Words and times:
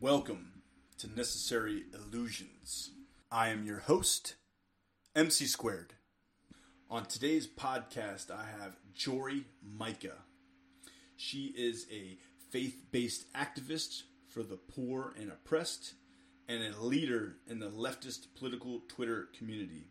Welcome 0.00 0.62
to 0.98 1.08
Necessary 1.08 1.82
Illusions. 1.92 2.92
I 3.32 3.48
am 3.48 3.64
your 3.64 3.80
host, 3.80 4.36
MC 5.16 5.46
Squared. 5.46 5.94
On 6.88 7.04
today's 7.04 7.48
podcast, 7.48 8.30
I 8.30 8.44
have 8.60 8.76
Jory 8.94 9.46
Micah. 9.60 10.22
She 11.16 11.52
is 11.56 11.86
a 11.90 12.16
faith 12.48 12.84
based 12.92 13.32
activist 13.32 14.02
for 14.28 14.44
the 14.44 14.56
poor 14.56 15.14
and 15.18 15.32
oppressed 15.32 15.94
and 16.48 16.62
a 16.62 16.80
leader 16.80 17.38
in 17.48 17.58
the 17.58 17.70
leftist 17.70 18.28
political 18.38 18.82
Twitter 18.86 19.30
community. 19.36 19.88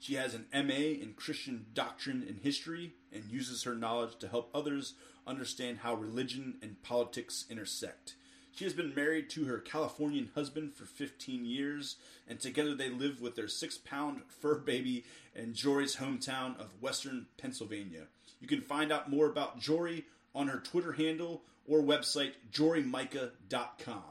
She 0.00 0.14
has 0.14 0.34
an 0.34 0.46
MA 0.52 1.00
in 1.00 1.14
Christian 1.16 1.66
doctrine 1.74 2.24
and 2.26 2.40
history 2.40 2.94
and 3.12 3.22
uses 3.30 3.62
her 3.62 3.76
knowledge 3.76 4.18
to 4.18 4.26
help 4.26 4.50
others 4.52 4.94
understand 5.28 5.78
how 5.78 5.94
religion 5.94 6.56
and 6.60 6.82
politics 6.82 7.44
intersect. 7.48 8.16
She 8.54 8.64
has 8.64 8.72
been 8.72 8.94
married 8.94 9.30
to 9.30 9.46
her 9.46 9.58
Californian 9.58 10.30
husband 10.36 10.74
for 10.74 10.84
15 10.84 11.44
years, 11.44 11.96
and 12.28 12.38
together 12.38 12.72
they 12.72 12.88
live 12.88 13.20
with 13.20 13.34
their 13.34 13.48
six 13.48 13.78
pound 13.78 14.22
fur 14.28 14.54
baby 14.54 15.04
in 15.34 15.54
Jory's 15.54 15.96
hometown 15.96 16.58
of 16.60 16.80
Western 16.80 17.26
Pennsylvania. 17.36 18.02
You 18.40 18.46
can 18.46 18.60
find 18.60 18.92
out 18.92 19.10
more 19.10 19.26
about 19.26 19.58
Jory 19.58 20.04
on 20.36 20.46
her 20.46 20.60
Twitter 20.60 20.92
handle 20.92 21.42
or 21.66 21.80
website, 21.80 22.34
jorymicah.com. 22.52 24.02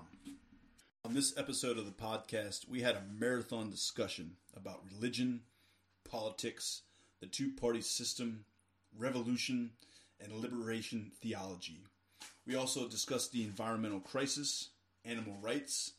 On 1.05 1.13
this 1.13 1.37
episode 1.37 1.77
of 1.77 1.85
the 1.85 1.91
podcast, 1.91 2.67
we 2.67 2.81
had 2.81 2.95
a 2.95 3.03
marathon 3.17 3.69
discussion 3.69 4.35
about 4.57 4.83
religion, 4.93 5.41
politics, 6.03 6.81
the 7.21 7.27
two 7.27 7.51
party 7.53 7.81
system, 7.81 8.43
revolution, 8.97 9.71
and 10.19 10.33
liberation 10.33 11.11
theology. 11.21 11.79
We 12.45 12.55
also 12.55 12.87
discussed 12.87 13.31
the 13.31 13.43
environmental 13.43 13.99
crisis, 13.99 14.69
animal 15.05 15.37
rights, 15.41 15.93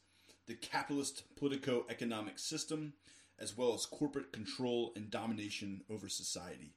the 0.46 0.54
capitalist 0.54 1.24
politico 1.36 1.86
economic 1.88 2.38
system, 2.38 2.92
as 3.38 3.56
well 3.56 3.74
as 3.74 3.86
corporate 3.86 4.32
control 4.32 4.92
and 4.94 5.10
domination 5.10 5.82
over 5.90 6.08
society. 6.08 6.72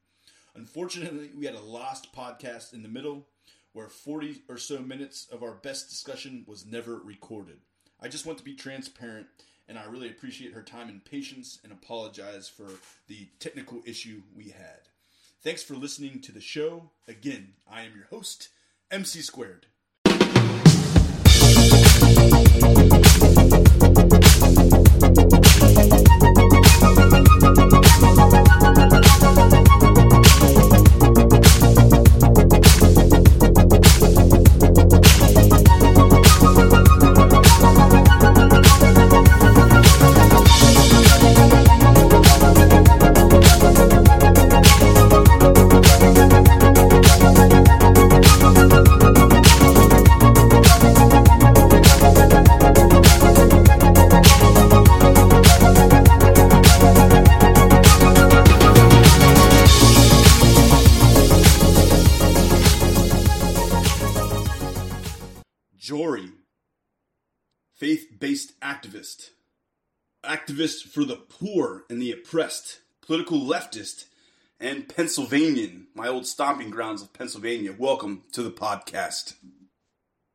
Unfortunately, 0.55 1.29
we 1.37 1.45
had 1.45 1.55
a 1.55 1.61
lost 1.61 2.13
podcast 2.15 2.73
in 2.73 2.81
the 2.81 2.89
middle 2.89 3.27
where 3.73 3.89
40 3.89 4.41
or 4.49 4.57
so 4.57 4.79
minutes 4.79 5.27
of 5.31 5.43
our 5.43 5.51
best 5.51 5.89
discussion 5.89 6.43
was 6.47 6.65
never 6.65 6.97
recorded. 6.97 7.57
I 7.99 8.07
just 8.07 8.25
want 8.25 8.37
to 8.39 8.43
be 8.43 8.55
transparent 8.55 9.27
and 9.67 9.77
I 9.77 9.85
really 9.85 10.09
appreciate 10.09 10.53
her 10.53 10.61
time 10.61 10.87
and 10.87 11.03
patience 11.03 11.59
and 11.63 11.71
apologize 11.71 12.47
for 12.47 12.67
the 13.07 13.27
technical 13.39 13.81
issue 13.85 14.21
we 14.35 14.45
had. 14.49 14.87
Thanks 15.43 15.61
for 15.61 15.75
listening 15.75 16.21
to 16.21 16.31
the 16.31 16.41
show. 16.41 16.89
Again, 17.07 17.53
I 17.69 17.83
am 17.83 17.95
your 17.95 18.05
host, 18.05 18.49
MC 18.89 19.21
Squared. 19.21 19.67
Activist 70.27 70.89
for 70.89 71.05
the 71.05 71.15
poor 71.15 71.85
and 71.89 72.01
the 72.01 72.11
oppressed, 72.11 72.81
political 73.01 73.39
leftist, 73.39 74.05
and 74.59 74.93
Pennsylvanian, 74.93 75.87
my 75.95 76.07
old 76.07 76.27
stomping 76.27 76.69
grounds 76.69 77.01
of 77.01 77.13
Pennsylvania. 77.13 77.73
Welcome 77.77 78.23
to 78.33 78.43
the 78.43 78.51
podcast. 78.51 79.35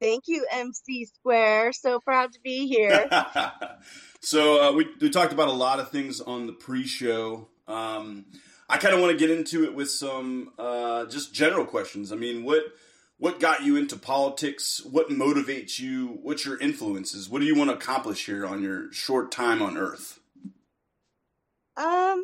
Thank 0.00 0.24
you, 0.26 0.46
MC 0.50 1.04
Square. 1.04 1.74
So 1.74 2.00
proud 2.00 2.32
to 2.32 2.40
be 2.40 2.66
here. 2.66 3.08
so, 4.20 4.62
uh, 4.62 4.72
we, 4.72 4.88
we 5.00 5.10
talked 5.10 5.32
about 5.32 5.48
a 5.48 5.52
lot 5.52 5.78
of 5.78 5.90
things 5.90 6.20
on 6.20 6.46
the 6.46 6.52
pre 6.52 6.86
show. 6.86 7.48
Um, 7.68 8.24
I 8.68 8.78
kind 8.78 8.94
of 8.94 9.00
want 9.00 9.12
to 9.12 9.18
get 9.18 9.30
into 9.30 9.64
it 9.64 9.74
with 9.74 9.90
some 9.90 10.52
uh, 10.58 11.04
just 11.06 11.34
general 11.34 11.66
questions. 11.66 12.10
I 12.10 12.16
mean, 12.16 12.44
what 12.44 12.62
what 13.22 13.38
got 13.38 13.62
you 13.62 13.76
into 13.76 13.96
politics? 13.96 14.84
What 14.84 15.08
motivates 15.08 15.78
you? 15.78 16.18
What's 16.22 16.44
your 16.44 16.58
influences? 16.58 17.28
What 17.28 17.38
do 17.38 17.44
you 17.44 17.54
want 17.54 17.70
to 17.70 17.76
accomplish 17.76 18.26
here 18.26 18.44
on 18.44 18.60
your 18.60 18.92
short 18.92 19.30
time 19.30 19.62
on 19.62 19.78
Earth? 19.78 20.18
Um, 21.76 22.20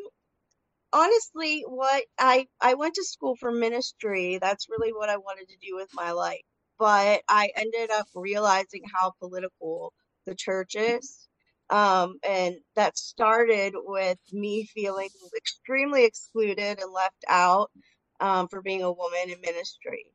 honestly, 0.93 1.63
what 1.69 2.03
I 2.19 2.49
I 2.61 2.75
went 2.75 2.95
to 2.95 3.05
school 3.05 3.37
for 3.37 3.53
ministry. 3.53 4.41
That's 4.43 4.69
really 4.69 4.93
what 4.93 5.09
I 5.09 5.19
wanted 5.19 5.49
to 5.51 5.57
do 5.65 5.77
with 5.77 5.89
my 5.95 6.11
life. 6.11 6.43
But 6.81 7.23
I 7.29 7.51
ended 7.55 7.93
up 7.93 8.09
realizing 8.17 8.83
how 8.93 9.13
political 9.21 9.93
the 10.27 10.35
church 10.35 10.75
is. 10.75 11.29
Um, 11.71 12.17
and 12.29 12.57
that 12.75 12.99
started 12.99 13.75
with 13.77 14.19
me 14.33 14.65
feeling 14.65 15.11
extremely 15.37 16.07
excluded 16.07 16.81
and 16.81 16.93
left 16.93 17.25
out 17.29 17.71
um, 18.19 18.49
for 18.49 18.63
being 18.63 18.83
a 18.83 18.91
woman 18.91 19.31
in 19.31 19.41
ministry. 19.41 20.07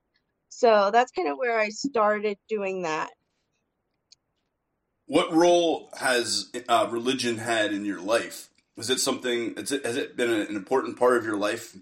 So 0.55 0.91
that's 0.91 1.11
kind 1.11 1.27
of 1.27 1.37
where 1.37 1.59
I 1.59 1.69
started 1.69 2.37
doing 2.47 2.83
that. 2.83 3.09
What 5.07 5.33
role 5.33 5.89
has 5.99 6.51
uh, 6.69 6.87
religion 6.91 7.37
had 7.37 7.73
in 7.73 7.85
your 7.85 7.99
life? 7.99 8.49
Was 8.77 8.89
it 8.89 8.99
something? 8.99 9.55
Has 9.55 9.71
it, 9.71 9.85
has 9.85 9.97
it 9.97 10.15
been 10.15 10.31
an 10.31 10.55
important 10.55 10.97
part 10.97 11.17
of 11.17 11.25
your 11.25 11.37
life 11.37 11.75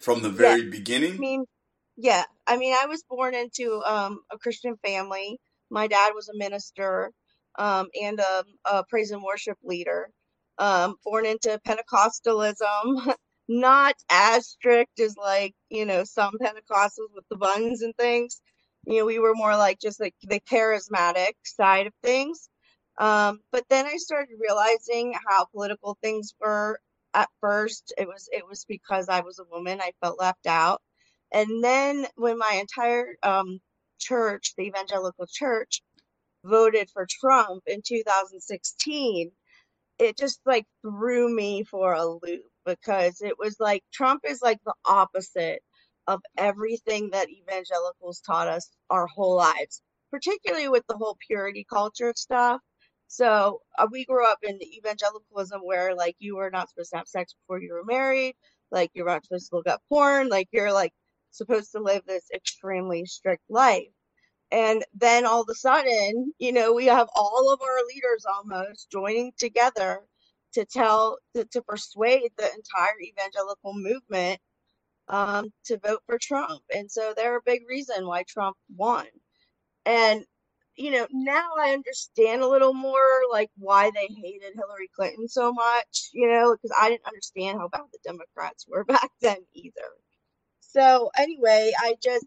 from 0.00 0.22
the 0.22 0.28
very 0.28 0.62
yeah. 0.62 0.70
beginning? 0.70 1.14
I 1.14 1.18
mean, 1.18 1.44
yeah. 1.96 2.24
I 2.46 2.56
mean, 2.56 2.74
I 2.74 2.86
was 2.86 3.04
born 3.08 3.34
into 3.34 3.80
um, 3.86 4.20
a 4.30 4.38
Christian 4.38 4.76
family. 4.84 5.38
My 5.70 5.86
dad 5.86 6.12
was 6.14 6.28
a 6.28 6.36
minister 6.36 7.12
um, 7.58 7.86
and 8.00 8.20
a, 8.20 8.44
a, 8.64 8.84
praise 8.88 9.12
and 9.12 9.22
worship 9.22 9.56
leader. 9.62 10.10
Um, 10.58 10.96
born 11.04 11.26
into 11.26 11.60
Pentecostalism, 11.66 13.14
not 13.50 13.96
as 14.10 14.48
strict 14.48 15.00
as 15.00 15.16
like 15.18 15.54
you 15.70 15.86
know 15.86 16.04
some 16.04 16.36
Pentecostals 16.40 17.12
with 17.14 17.26
the 17.30 17.36
buns 17.38 17.82
and 17.82 17.96
things. 17.98 18.42
You 18.86 19.00
know, 19.00 19.06
we 19.06 19.20
were 19.20 19.34
more 19.36 19.56
like 19.56 19.80
just 19.80 20.00
like 20.00 20.14
the 20.24 20.40
charismatic 20.40 21.34
side 21.44 21.88
of 21.88 21.94
things. 22.04 22.50
Um, 23.00 23.40
but 23.52 23.64
then 23.70 23.86
I 23.86 23.96
started 23.98 24.36
realizing 24.40 25.14
how 25.28 25.46
political 25.46 25.98
things 26.02 26.34
were 26.40 26.80
at 27.14 27.30
first. 27.42 27.94
It 27.98 28.08
was 28.08 28.30
it 28.32 28.48
was 28.48 28.66
because 28.68 29.10
I 29.10 29.22
was 29.22 29.40
a 29.40 29.44
woman. 29.52 29.80
I 29.82 29.92
felt 30.02 30.20
left 30.20 30.46
out. 30.48 30.82
And 31.32 31.64
then 31.64 32.06
when 32.16 32.38
my 32.38 32.60
entire 32.62 33.16
um, 33.24 33.60
church, 34.00 34.54
the 34.58 34.64
evangelical 34.64 35.26
church, 35.28 35.82
voted 36.44 36.90
for 36.90 37.06
Trump 37.10 37.62
in 37.68 37.82
2016, 37.86 39.32
it 40.00 40.18
just 40.18 40.40
like 40.46 40.66
threw 40.82 41.34
me 41.34 41.64
for 41.64 41.94
a 41.94 42.06
loop 42.06 42.42
because 42.66 43.20
it 43.22 43.38
was 43.38 43.56
like 43.60 43.82
Trump 43.92 44.22
is 44.26 44.42
like 44.42 44.60
the 44.64 44.74
opposite 44.86 45.62
of 46.06 46.20
everything 46.38 47.10
that 47.12 47.30
evangelicals 47.30 48.20
taught 48.20 48.48
us 48.48 48.70
our 48.90 49.06
whole 49.06 49.36
lives, 49.36 49.82
particularly 50.10 50.68
with 50.68 50.84
the 50.88 50.96
whole 50.96 51.16
purity 51.28 51.66
culture 51.68 52.12
stuff. 52.16 52.60
So 53.08 53.60
uh, 53.78 53.88
we 53.90 54.04
grew 54.04 54.26
up 54.26 54.38
in 54.42 54.58
evangelicalism 54.62 55.60
where 55.64 55.94
like 55.94 56.16
you 56.18 56.36
were 56.36 56.50
not 56.50 56.70
supposed 56.70 56.90
to 56.92 56.98
have 56.98 57.08
sex 57.08 57.34
before 57.34 57.60
you 57.62 57.72
were 57.74 57.84
married, 57.84 58.34
like 58.70 58.90
you're 58.94 59.06
not 59.06 59.24
supposed 59.24 59.50
to 59.50 59.56
look 59.56 59.68
at 59.68 59.80
porn, 59.88 60.28
like 60.28 60.48
you're 60.52 60.72
like 60.72 60.92
supposed 61.32 61.72
to 61.72 61.80
live 61.80 62.02
this 62.06 62.26
extremely 62.34 63.04
strict 63.06 63.42
life. 63.50 63.88
And 64.52 64.84
then 64.94 65.26
all 65.26 65.42
of 65.42 65.48
a 65.50 65.54
sudden, 65.54 66.32
you 66.38 66.52
know, 66.52 66.74
we 66.74 66.86
have 66.86 67.08
all 67.16 67.52
of 67.52 67.60
our 67.62 67.86
leaders 67.88 68.24
almost 68.26 68.90
joining 68.90 69.32
together 69.38 70.02
to 70.54 70.64
tell 70.64 71.18
to, 71.34 71.44
to 71.46 71.62
persuade 71.62 72.30
the 72.36 72.44
entire 72.44 73.00
evangelical 73.02 73.74
movement 73.74 74.40
um, 75.08 75.52
to 75.66 75.78
vote 75.78 76.00
for 76.06 76.18
Trump. 76.20 76.62
And 76.74 76.90
so 76.90 77.12
they're 77.16 77.36
a 77.36 77.42
big 77.44 77.62
reason 77.68 78.06
why 78.06 78.24
Trump 78.28 78.56
won. 78.76 79.06
And 79.86 80.24
you 80.76 80.90
know, 80.90 81.06
now 81.12 81.50
I 81.58 81.72
understand 81.72 82.42
a 82.42 82.48
little 82.48 82.72
more 82.72 83.20
like 83.30 83.50
why 83.58 83.90
they 83.94 84.08
hated 84.08 84.54
Hillary 84.54 84.88
Clinton 84.96 85.28
so 85.28 85.52
much, 85.52 86.08
you 86.12 86.26
know, 86.28 86.56
because 86.56 86.74
I 86.80 86.88
didn't 86.88 87.06
understand 87.06 87.58
how 87.58 87.68
bad 87.68 87.82
the 87.92 87.98
Democrats 88.04 88.66
were 88.68 88.84
back 88.86 89.10
then 89.20 89.38
either. 89.54 89.90
So 90.60 91.10
anyway, 91.18 91.72
I 91.78 91.96
just 92.02 92.24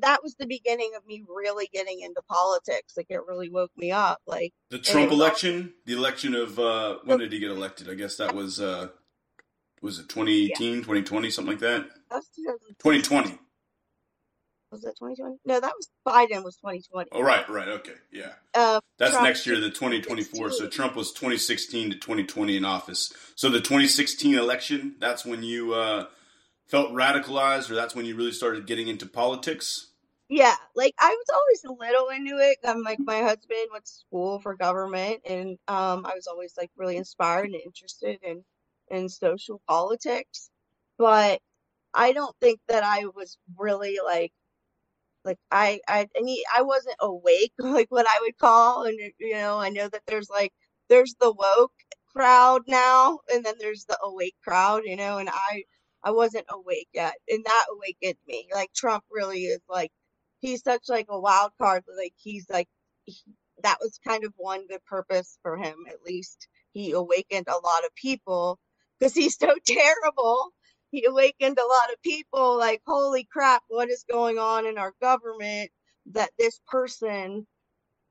that 0.00 0.22
was 0.22 0.34
the 0.34 0.46
beginning 0.46 0.92
of 0.96 1.06
me 1.06 1.24
really 1.28 1.68
getting 1.72 2.00
into 2.00 2.22
politics. 2.28 2.94
Like 2.96 3.06
it 3.10 3.20
really 3.26 3.50
woke 3.50 3.72
me 3.76 3.90
up. 3.90 4.20
Like 4.26 4.52
the 4.70 4.78
Trump 4.78 5.10
election, 5.10 5.74
the 5.86 5.94
election 5.94 6.34
of 6.34 6.58
uh 6.58 6.98
when 7.04 7.18
did 7.18 7.32
he 7.32 7.38
get 7.38 7.50
elected? 7.50 7.88
I 7.88 7.94
guess 7.94 8.16
that 8.16 8.34
was 8.34 8.60
uh 8.60 8.88
was 9.82 9.98
it 9.98 10.08
2018, 10.08 10.48
yeah. 10.48 10.76
2020, 10.76 11.30
something 11.30 11.52
like 11.52 11.60
that? 11.60 11.86
that 12.10 12.22
2020. 12.34 13.38
Was 14.74 14.82
that 14.82 14.96
2020? 14.96 15.36
No, 15.44 15.60
that 15.60 15.72
was 15.76 15.88
Biden 16.06 16.42
was 16.42 16.56
2020. 16.56 17.10
Oh, 17.12 17.22
right, 17.22 17.48
right. 17.48 17.68
Okay. 17.68 17.92
Yeah. 18.10 18.32
Uh, 18.54 18.80
That's 18.98 19.12
Trump 19.12 19.24
next 19.24 19.46
year, 19.46 19.60
the 19.60 19.68
2024. 19.68 20.50
So 20.50 20.68
Trump 20.68 20.96
was 20.96 21.12
2016 21.12 21.90
to 21.90 21.96
2020 21.96 22.56
in 22.56 22.64
office. 22.64 23.12
So 23.36 23.50
the 23.50 23.60
2016 23.60 24.34
election, 24.34 24.96
that's 24.98 25.24
when 25.24 25.44
you 25.44 25.74
uh, 25.74 26.06
felt 26.68 26.92
radicalized 26.92 27.70
or 27.70 27.74
that's 27.76 27.94
when 27.94 28.06
you 28.06 28.16
really 28.16 28.32
started 28.32 28.66
getting 28.66 28.88
into 28.88 29.06
politics? 29.06 29.88
Yeah, 30.30 30.56
like 30.76 30.94
I 31.00 31.10
was 31.10 31.26
always 31.34 31.64
a 31.66 31.80
little 31.84 32.10
into 32.10 32.38
it. 32.40 32.58
I'm 32.64 32.82
like 32.82 33.00
my 33.00 33.22
husband 33.22 33.68
went 33.72 33.86
to 33.86 33.92
school 33.92 34.40
for 34.40 34.56
government 34.56 35.22
and 35.26 35.58
um 35.68 36.06
I 36.06 36.14
was 36.16 36.26
always 36.28 36.54
like 36.58 36.72
really 36.76 36.98
inspired 36.98 37.46
and 37.46 37.56
interested 37.64 38.20
in 38.24 38.44
in 38.90 39.08
social 39.10 39.62
politics. 39.68 40.50
But 40.98 41.40
I 41.94 42.12
don't 42.14 42.36
think 42.40 42.60
that 42.68 42.84
I 42.84 43.06
was 43.16 43.38
really 43.58 43.98
like 44.04 44.32
like 45.24 45.38
I 45.52 45.80
I 45.88 46.08
and 46.16 46.28
he, 46.28 46.44
I 46.56 46.62
wasn't 46.62 46.96
awake 47.00 47.52
like 47.60 47.88
what 47.90 48.06
I 48.08 48.18
would 48.22 48.38
call 48.38 48.84
and 48.84 48.98
you 49.20 49.34
know 49.34 49.58
I 49.60 49.70
know 49.70 49.88
that 49.88 50.02
there's 50.08 50.30
like 50.30 50.52
there's 50.90 51.16
the 51.20 51.32
woke 51.32 51.72
crowd 52.14 52.62
now 52.68 53.20
and 53.32 53.44
then 53.46 53.54
there's 53.60 53.86
the 53.86 53.98
awake 54.04 54.36
crowd 54.44 54.82
you 54.86 54.96
know 54.96 55.18
and 55.18 55.30
I 55.30 55.64
I 56.04 56.12
wasn't 56.12 56.46
awake 56.50 56.88
yet, 56.94 57.14
and 57.28 57.44
that 57.46 57.66
awakened 57.72 58.18
me. 58.28 58.48
Like 58.54 58.72
Trump 58.74 59.04
really 59.12 59.44
is 59.46 59.60
like 59.70 59.92
he's 60.40 60.62
such 60.64 60.84
like 60.88 61.06
a 61.10 61.20
wild 61.20 61.52
card. 61.60 61.84
Like 61.98 62.14
he's 62.18 62.46
like 62.50 62.68
he, 63.06 63.16
that 63.64 63.78
was 63.82 64.00
kind 64.06 64.24
of 64.24 64.34
one 64.38 64.66
good 64.68 64.84
purpose 64.86 65.38
for 65.42 65.58
him. 65.58 65.76
At 65.90 66.02
least 66.06 66.48
he 66.74 66.92
awakened 66.92 67.48
a 67.48 67.52
lot 67.66 67.84
of 67.86 67.94
people 67.96 68.58
because 69.00 69.14
he's 69.14 69.38
so 69.38 69.54
terrible. 69.66 70.50
He 70.92 71.06
awakened 71.06 71.58
a 71.58 71.66
lot 71.66 71.92
of 71.92 72.02
people. 72.02 72.58
Like 72.58 72.82
holy 72.86 73.26
crap, 73.32 73.62
what 73.68 73.90
is 73.90 74.04
going 74.10 74.38
on 74.38 74.66
in 74.66 74.78
our 74.78 74.94
government 75.02 75.70
that 76.14 76.30
this 76.38 76.60
person 76.68 77.46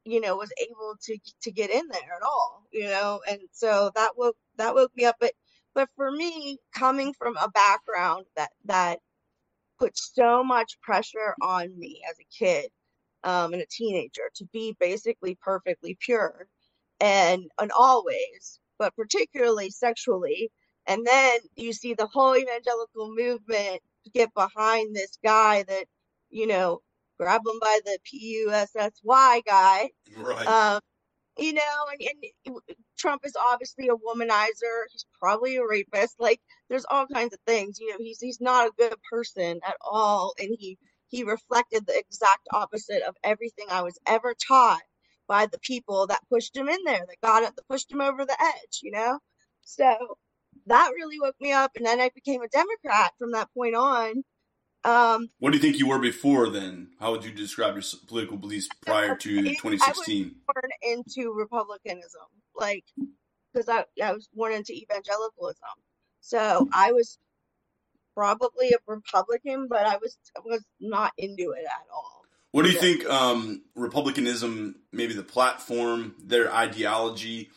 you 0.05 0.19
know 0.21 0.35
was 0.37 0.51
able 0.61 0.95
to 1.03 1.17
to 1.41 1.51
get 1.51 1.69
in 1.69 1.87
there 1.89 2.15
at 2.15 2.23
all 2.23 2.63
you 2.71 2.85
know 2.85 3.21
and 3.29 3.39
so 3.51 3.91
that 3.95 4.11
woke 4.17 4.35
that 4.57 4.73
woke 4.75 4.91
me 4.95 5.05
up 5.05 5.15
but 5.19 5.31
but 5.75 5.89
for 5.95 6.11
me, 6.11 6.57
coming 6.75 7.13
from 7.13 7.35
a 7.37 7.49
background 7.49 8.25
that 8.35 8.51
that 8.65 8.99
put 9.79 9.97
so 9.97 10.43
much 10.43 10.79
pressure 10.81 11.35
on 11.41 11.77
me 11.77 12.01
as 12.09 12.15
a 12.19 12.45
kid 12.45 12.69
um, 13.23 13.53
and 13.53 13.61
a 13.61 13.65
teenager 13.69 14.29
to 14.35 14.45
be 14.53 14.75
basically 14.79 15.37
perfectly 15.41 15.97
pure 15.99 16.47
and 16.99 17.49
and 17.59 17.71
always, 17.77 18.59
but 18.79 18.95
particularly 18.95 19.69
sexually. 19.69 20.51
And 20.85 21.05
then 21.05 21.39
you 21.55 21.73
see 21.73 21.93
the 21.93 22.07
whole 22.07 22.35
evangelical 22.35 23.13
movement 23.15 23.81
get 24.13 24.33
behind 24.33 24.93
this 24.95 25.17
guy 25.23 25.63
that, 25.63 25.85
you 26.29 26.45
know, 26.45 26.81
grab 27.17 27.41
him 27.45 27.59
by 27.61 27.79
the 27.85 27.97
P 28.03 28.17
U 28.43 28.51
S 28.51 28.75
S 28.75 28.91
Y 29.03 29.41
guy. 29.45 29.89
Right. 30.17 30.45
Um, 30.45 30.81
you 31.37 31.53
know, 31.53 31.61
and, 31.91 32.09
and 32.45 32.55
Trump 32.97 33.21
is 33.25 33.35
obviously 33.51 33.87
a 33.87 33.95
womanizer. 33.95 34.83
He's 34.91 35.05
probably 35.19 35.57
a 35.57 35.65
rapist. 35.65 36.15
Like 36.19 36.39
there's 36.69 36.85
all 36.89 37.07
kinds 37.07 37.33
of 37.33 37.39
things. 37.45 37.79
You 37.79 37.91
know, 37.91 37.97
he's 37.99 38.19
he's 38.19 38.41
not 38.41 38.67
a 38.67 38.73
good 38.77 38.95
person 39.09 39.59
at 39.65 39.77
all, 39.81 40.33
and 40.39 40.55
he 40.57 40.77
he 41.07 41.23
reflected 41.23 41.85
the 41.85 41.97
exact 41.97 42.47
opposite 42.51 43.03
of 43.03 43.15
everything 43.23 43.67
I 43.69 43.83
was 43.83 43.99
ever 44.07 44.33
taught 44.47 44.81
by 45.27 45.45
the 45.45 45.59
people 45.59 46.07
that 46.07 46.27
pushed 46.29 46.55
him 46.55 46.67
in 46.67 46.83
there, 46.85 47.05
that 47.07 47.21
got 47.21 47.43
it, 47.43 47.55
that 47.55 47.67
pushed 47.67 47.91
him 47.91 48.01
over 48.01 48.25
the 48.25 48.37
edge. 48.41 48.79
You 48.81 48.91
know, 48.91 49.19
so 49.61 50.17
that 50.67 50.91
really 50.95 51.19
woke 51.19 51.35
me 51.39 51.51
up, 51.51 51.71
and 51.75 51.85
then 51.85 51.99
I 51.99 52.09
became 52.13 52.41
a 52.41 52.47
Democrat 52.47 53.13
from 53.17 53.31
that 53.31 53.49
point 53.53 53.75
on. 53.75 54.23
Um, 54.85 55.29
what 55.39 55.51
do 55.51 55.57
you 55.57 55.61
think 55.61 55.79
you 55.79 55.87
were 55.87 55.99
before 55.99 56.49
then? 56.49 56.89
How 56.99 57.11
would 57.11 57.23
you 57.23 57.31
describe 57.31 57.75
your 57.75 57.83
political 58.07 58.37
beliefs 58.37 58.67
prior 58.85 59.15
to 59.15 59.41
2016? 59.41 60.35
born 60.45 60.71
into 60.81 61.31
republicanism, 61.31 62.27
like 62.55 62.85
because 63.53 63.69
I, 63.69 63.85
I 64.03 64.13
was 64.13 64.27
born 64.33 64.53
into 64.53 64.73
evangelicalism. 64.73 65.61
So 66.21 66.67
I 66.73 66.91
was 66.91 67.19
probably 68.15 68.69
a 68.69 68.77
Republican, 68.87 69.67
but 69.67 69.85
I 69.85 69.97
was 69.97 70.17
was 70.43 70.63
not 70.79 71.13
into 71.17 71.51
it 71.51 71.65
at 71.65 71.85
all. 71.93 72.23
What 72.51 72.65
do 72.65 72.71
you 72.71 72.77
think 72.77 73.05
um, 73.07 73.63
republicanism, 73.75 74.75
maybe 74.91 75.13
the 75.13 75.23
platform, 75.23 76.13
their 76.23 76.53
ideology? 76.53 77.49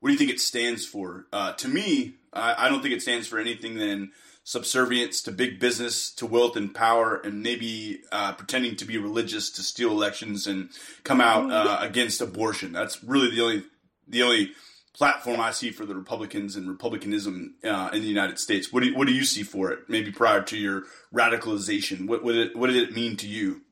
What 0.00 0.08
do 0.08 0.12
you 0.12 0.18
think 0.18 0.30
it 0.30 0.40
stands 0.40 0.84
for? 0.84 1.26
Uh, 1.32 1.54
to 1.54 1.68
me, 1.68 2.16
I, 2.34 2.66
I 2.66 2.68
don't 2.68 2.82
think 2.82 2.92
it 2.92 3.00
stands 3.00 3.26
for 3.26 3.38
anything 3.38 3.76
than 3.76 4.12
subservience 4.44 5.22
to 5.22 5.32
big 5.32 5.58
business, 5.58 6.12
to 6.16 6.26
wealth 6.26 6.56
and 6.56 6.74
power, 6.74 7.16
and 7.16 7.42
maybe 7.42 8.02
uh, 8.12 8.32
pretending 8.32 8.76
to 8.76 8.84
be 8.84 8.98
religious 8.98 9.50
to 9.52 9.62
steal 9.62 9.90
elections 9.90 10.46
and 10.46 10.68
come 11.02 11.20
out 11.22 11.44
mm-hmm. 11.44 11.68
uh, 11.68 11.78
against 11.80 12.20
abortion. 12.20 12.72
That's 12.72 13.02
really 13.02 13.30
the 13.30 13.40
only 13.40 13.64
the 14.12 14.22
only 14.22 14.52
platform 14.94 15.40
I 15.40 15.50
see 15.50 15.70
for 15.70 15.84
the 15.86 15.94
Republicans 15.94 16.54
and 16.54 16.68
republicanism 16.68 17.56
uh, 17.64 17.90
in 17.92 18.02
the 18.02 18.08
United 18.08 18.38
States. 18.38 18.72
What 18.72 18.82
do 18.82 18.90
you, 18.90 18.96
what 18.96 19.08
do 19.08 19.14
you 19.14 19.24
see 19.24 19.42
for 19.42 19.72
it? 19.72 19.80
Maybe 19.88 20.12
prior 20.12 20.42
to 20.42 20.56
your 20.56 20.84
radicalization, 21.12 22.06
what 22.06 22.22
what, 22.22 22.34
it, 22.36 22.56
what 22.56 22.68
did 22.68 22.76
it 22.76 22.94
mean 22.94 23.16
to 23.16 23.26
you? 23.26 23.62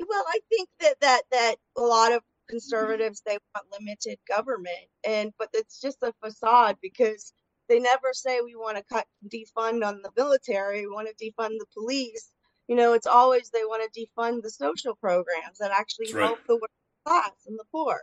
Well, 0.00 0.24
I 0.28 0.40
think 0.48 0.68
that 0.80 0.96
that 1.00 1.22
that 1.30 1.56
a 1.76 1.82
lot 1.82 2.12
of 2.12 2.22
conservatives 2.48 3.22
they 3.24 3.38
want 3.54 3.66
limited 3.78 4.18
government, 4.28 4.88
and 5.06 5.32
but 5.38 5.48
it's 5.52 5.80
just 5.80 5.98
a 6.02 6.12
facade 6.22 6.76
because 6.82 7.32
they 7.68 7.78
never 7.78 8.12
say 8.12 8.40
we 8.40 8.56
want 8.56 8.76
to 8.76 8.84
cut 8.84 9.06
defund 9.28 9.86
on 9.86 10.02
the 10.02 10.10
military, 10.16 10.80
we 10.86 10.92
want 10.92 11.08
to 11.08 11.24
defund 11.24 11.58
the 11.58 11.66
police. 11.74 12.30
You 12.68 12.76
know, 12.76 12.94
it's 12.94 13.06
always 13.06 13.50
they 13.50 13.64
want 13.64 13.90
to 13.92 14.06
defund 14.06 14.42
the 14.42 14.50
social 14.50 14.94
programs 14.94 15.58
that 15.60 15.70
actually 15.70 16.12
right. 16.14 16.24
help 16.24 16.38
the 16.46 16.54
working 16.54 16.68
class 17.06 17.32
and 17.46 17.58
the 17.58 17.64
poor. 17.70 18.00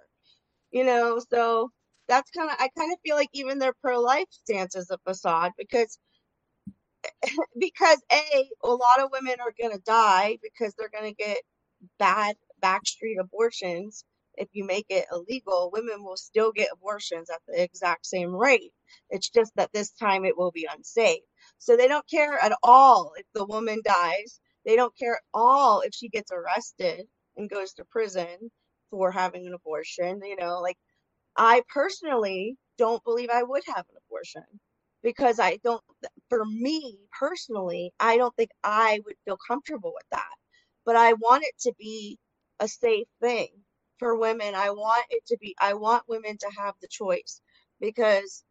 You 0.71 0.85
know, 0.85 1.19
so 1.31 1.69
that's 2.09 2.29
kind 2.31 2.49
of 2.51 2.57
I 2.59 2.69
kind 2.77 2.93
of 2.93 2.99
feel 3.05 3.15
like 3.17 3.29
even 3.33 3.59
their 3.59 3.73
pro-life 3.81 4.27
stance 4.31 4.75
is 4.75 4.89
a 4.91 4.97
facade 5.07 5.53
because 5.57 5.97
because 7.59 8.01
a 8.11 8.49
a 8.63 8.69
lot 8.69 9.01
of 9.01 9.11
women 9.11 9.35
are 9.41 9.53
going 9.59 9.75
to 9.75 9.83
die 9.85 10.37
because 10.43 10.73
they're 10.77 10.89
going 10.89 11.13
to 11.13 11.23
get 11.23 11.37
bad 11.99 12.35
backstreet 12.63 13.19
abortions 13.21 14.05
if 14.37 14.49
you 14.53 14.65
make 14.65 14.87
it 14.89 15.05
illegal, 15.13 15.69
women 15.73 16.03
will 16.03 16.17
still 16.17 16.51
get 16.51 16.69
abortions 16.73 17.29
at 17.29 17.41
the 17.47 17.63
exact 17.63 18.05
same 18.05 18.35
rate. 18.35 18.73
It's 19.11 19.29
just 19.29 19.53
that 19.57 19.71
this 19.73 19.91
time 19.91 20.25
it 20.25 20.37
will 20.37 20.51
be 20.51 20.67
unsafe. 20.73 21.21
So 21.59 21.77
they 21.77 21.87
don't 21.87 22.09
care 22.09 22.37
at 22.43 22.53
all 22.63 23.13
if 23.17 23.27
the 23.33 23.45
woman 23.45 23.81
dies. 23.85 24.41
They 24.65 24.75
don't 24.75 24.97
care 24.97 25.15
at 25.15 25.21
all 25.33 25.81
if 25.81 25.93
she 25.93 26.09
gets 26.09 26.31
arrested 26.33 27.05
and 27.37 27.49
goes 27.49 27.73
to 27.75 27.85
prison 27.91 28.51
for 28.91 29.11
having 29.11 29.47
an 29.47 29.53
abortion. 29.55 30.21
You 30.23 30.35
know, 30.37 30.59
like 30.61 30.77
I 31.37 31.63
personally 31.73 32.57
don't 32.77 33.03
believe 33.03 33.29
I 33.31 33.43
would 33.43 33.63
have 33.67 33.85
an 33.89 33.97
abortion 34.07 34.43
because 35.03 35.39
I 35.39 35.57
don't, 35.63 35.83
for 36.29 36.45
me 36.45 36.99
personally, 37.19 37.93
I 37.99 38.17
don't 38.17 38.35
think 38.35 38.51
I 38.63 38.99
would 39.05 39.15
feel 39.25 39.37
comfortable 39.47 39.93
with 39.95 40.05
that. 40.11 40.35
But 40.85 40.95
I 40.95 41.13
want 41.13 41.43
it 41.43 41.55
to 41.61 41.73
be 41.79 42.17
a 42.59 42.67
safe 42.67 43.07
thing 43.21 43.49
for 43.99 44.17
women. 44.17 44.55
I 44.55 44.71
want 44.71 45.05
it 45.09 45.25
to 45.27 45.37
be, 45.39 45.55
I 45.59 45.73
want 45.75 46.03
women 46.07 46.37
to 46.39 46.49
have 46.57 46.75
the 46.81 46.87
choice 46.89 47.41
because 47.79 48.43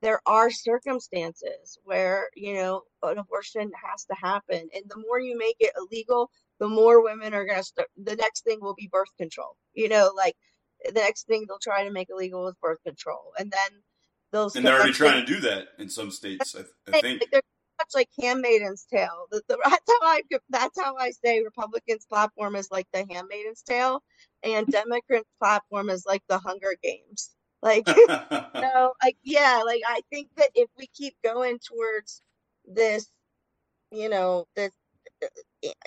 there 0.00 0.20
are 0.26 0.50
circumstances 0.50 1.78
where, 1.84 2.28
you 2.34 2.54
know, 2.54 2.82
an 3.02 3.18
abortion 3.18 3.70
has 3.90 4.04
to 4.06 4.14
happen. 4.14 4.68
And 4.74 4.84
the 4.88 5.02
more 5.06 5.20
you 5.20 5.38
make 5.38 5.56
it 5.60 5.72
illegal, 5.76 6.30
the 6.62 6.68
more 6.68 7.02
women 7.02 7.34
are 7.34 7.44
going 7.44 7.58
to 7.58 7.64
start. 7.64 7.88
The 8.00 8.14
next 8.14 8.44
thing 8.44 8.60
will 8.60 8.74
be 8.74 8.88
birth 8.90 9.10
control. 9.18 9.56
You 9.74 9.88
know, 9.88 10.12
like 10.16 10.36
the 10.84 10.92
next 10.92 11.26
thing 11.26 11.44
they'll 11.48 11.58
try 11.58 11.82
to 11.82 11.90
make 11.90 12.08
illegal 12.08 12.46
is 12.46 12.54
birth 12.62 12.78
control. 12.86 13.32
And 13.36 13.50
then 13.50 13.80
they'll. 14.30 14.48
And 14.54 14.64
they're 14.64 14.76
already 14.76 14.92
trying 14.92 15.26
to 15.26 15.26
do 15.26 15.40
that 15.40 15.70
in 15.80 15.88
some 15.88 16.12
states, 16.12 16.54
I, 16.54 16.60
I 16.96 17.00
think. 17.00 17.24
Like 17.32 17.44
much 17.80 17.88
like 17.94 18.08
Handmaid's 18.20 18.86
Tale. 18.92 19.26
The, 19.32 19.42
the, 19.48 19.58
that's 19.64 19.82
how 19.88 20.06
I 20.06 20.22
that's 20.50 20.80
how 20.80 20.96
I 20.96 21.10
say 21.10 21.42
Republicans' 21.42 22.06
platform 22.06 22.54
is 22.54 22.70
like 22.70 22.86
the 22.92 23.04
Handmaid's 23.10 23.62
Tale, 23.62 24.00
and 24.44 24.64
Democrats' 24.70 25.28
platform 25.40 25.90
is 25.90 26.04
like 26.06 26.22
the 26.28 26.38
Hunger 26.38 26.76
Games. 26.80 27.30
Like, 27.60 27.88
you 27.88 28.06
know, 28.54 28.92
like 29.02 29.16
yeah, 29.24 29.62
like 29.66 29.82
I 29.84 30.02
think 30.10 30.28
that 30.36 30.50
if 30.54 30.68
we 30.78 30.86
keep 30.94 31.16
going 31.24 31.58
towards 31.58 32.22
this, 32.64 33.10
you 33.90 34.08
know, 34.08 34.46
this 34.54 34.70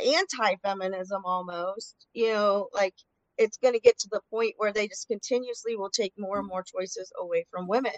anti-feminism 0.06 1.24
almost, 1.26 2.08
you 2.14 2.34
know, 2.34 2.70
like 2.74 2.96
it's 3.38 3.58
going 3.58 3.74
to 3.74 3.80
get 3.82 4.00
to 4.00 4.10
the 4.12 4.22
point 4.32 4.56
where 4.58 4.74
they 4.74 4.88
just 4.88 5.08
continuously 5.08 5.76
will 5.76 5.90
take 5.90 6.14
more 6.18 6.40
and 6.40 6.48
more 6.48 6.64
choices 6.64 7.12
away 7.22 7.46
from 7.52 7.68
women. 7.68 7.94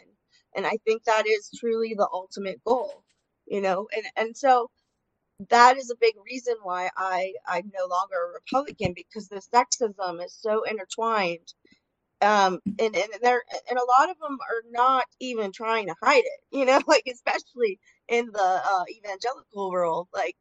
And 0.56 0.65
I 0.67 0.77
think 0.86 1.03
that 1.06 1.27
is 1.27 1.51
truly 1.60 1.96
the 1.96 2.10
ultimate 2.12 2.62
goal 2.65 3.03
you 3.48 3.62
know 3.62 3.88
and 3.96 4.06
and 4.17 4.38
so 4.38 4.67
that 5.50 5.77
is 5.77 5.91
a 5.91 5.96
big 6.01 6.15
reason 6.25 6.56
why 6.63 6.89
I 6.98 7.34
I'm 7.48 7.72
no 7.74 7.88
longer 7.88 8.15
a 8.15 8.34
Republican 8.34 8.94
because 8.96 9.27
the 9.29 9.41
sexism 9.53 10.24
is 10.25 10.34
so 10.34 10.63
intertwined. 10.63 11.53
Um, 12.22 12.60
and, 12.79 12.96
and 12.96 13.10
they're 13.22 13.44
and 13.70 13.79
a 13.79 13.86
lot 14.00 14.10
of 14.10 14.17
them 14.20 14.39
are 14.41 14.63
not 14.72 15.06
even 15.20 15.51
trying 15.51 15.88
to 15.88 15.96
hide 16.01 16.24
it, 16.25 16.41
you 16.51 16.65
know, 16.65 16.82
like 16.88 17.03
especially 17.12 17.79
in 18.10 18.27
the 18.34 18.62
uh, 18.65 18.84
evangelical 18.89 19.72
world, 19.72 20.08
like 20.13 20.36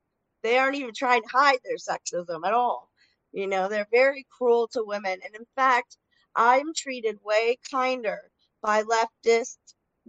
they 0.47 0.59
aren't 0.59 0.77
even 0.77 0.95
trying 0.95 1.23
to 1.23 1.29
hide 1.29 1.59
their 1.65 1.77
sexism 1.77 2.47
at 2.47 2.55
all. 2.55 2.91
You 3.33 3.49
know, 3.49 3.69
they're 3.69 3.89
very 3.93 4.27
cruel 4.31 4.69
to 4.73 4.85
women, 4.85 5.21
and 5.25 5.35
in 5.37 5.47
fact, 5.57 5.99
I'm 6.37 6.75
treated 6.75 7.19
way 7.25 7.59
kinder 7.71 8.21
by 8.63 8.85
leftists 8.85 9.59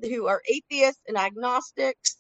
who 0.01 0.27
are 0.27 0.41
atheists 0.47 1.01
and 1.07 1.17
agnostics 1.17 2.17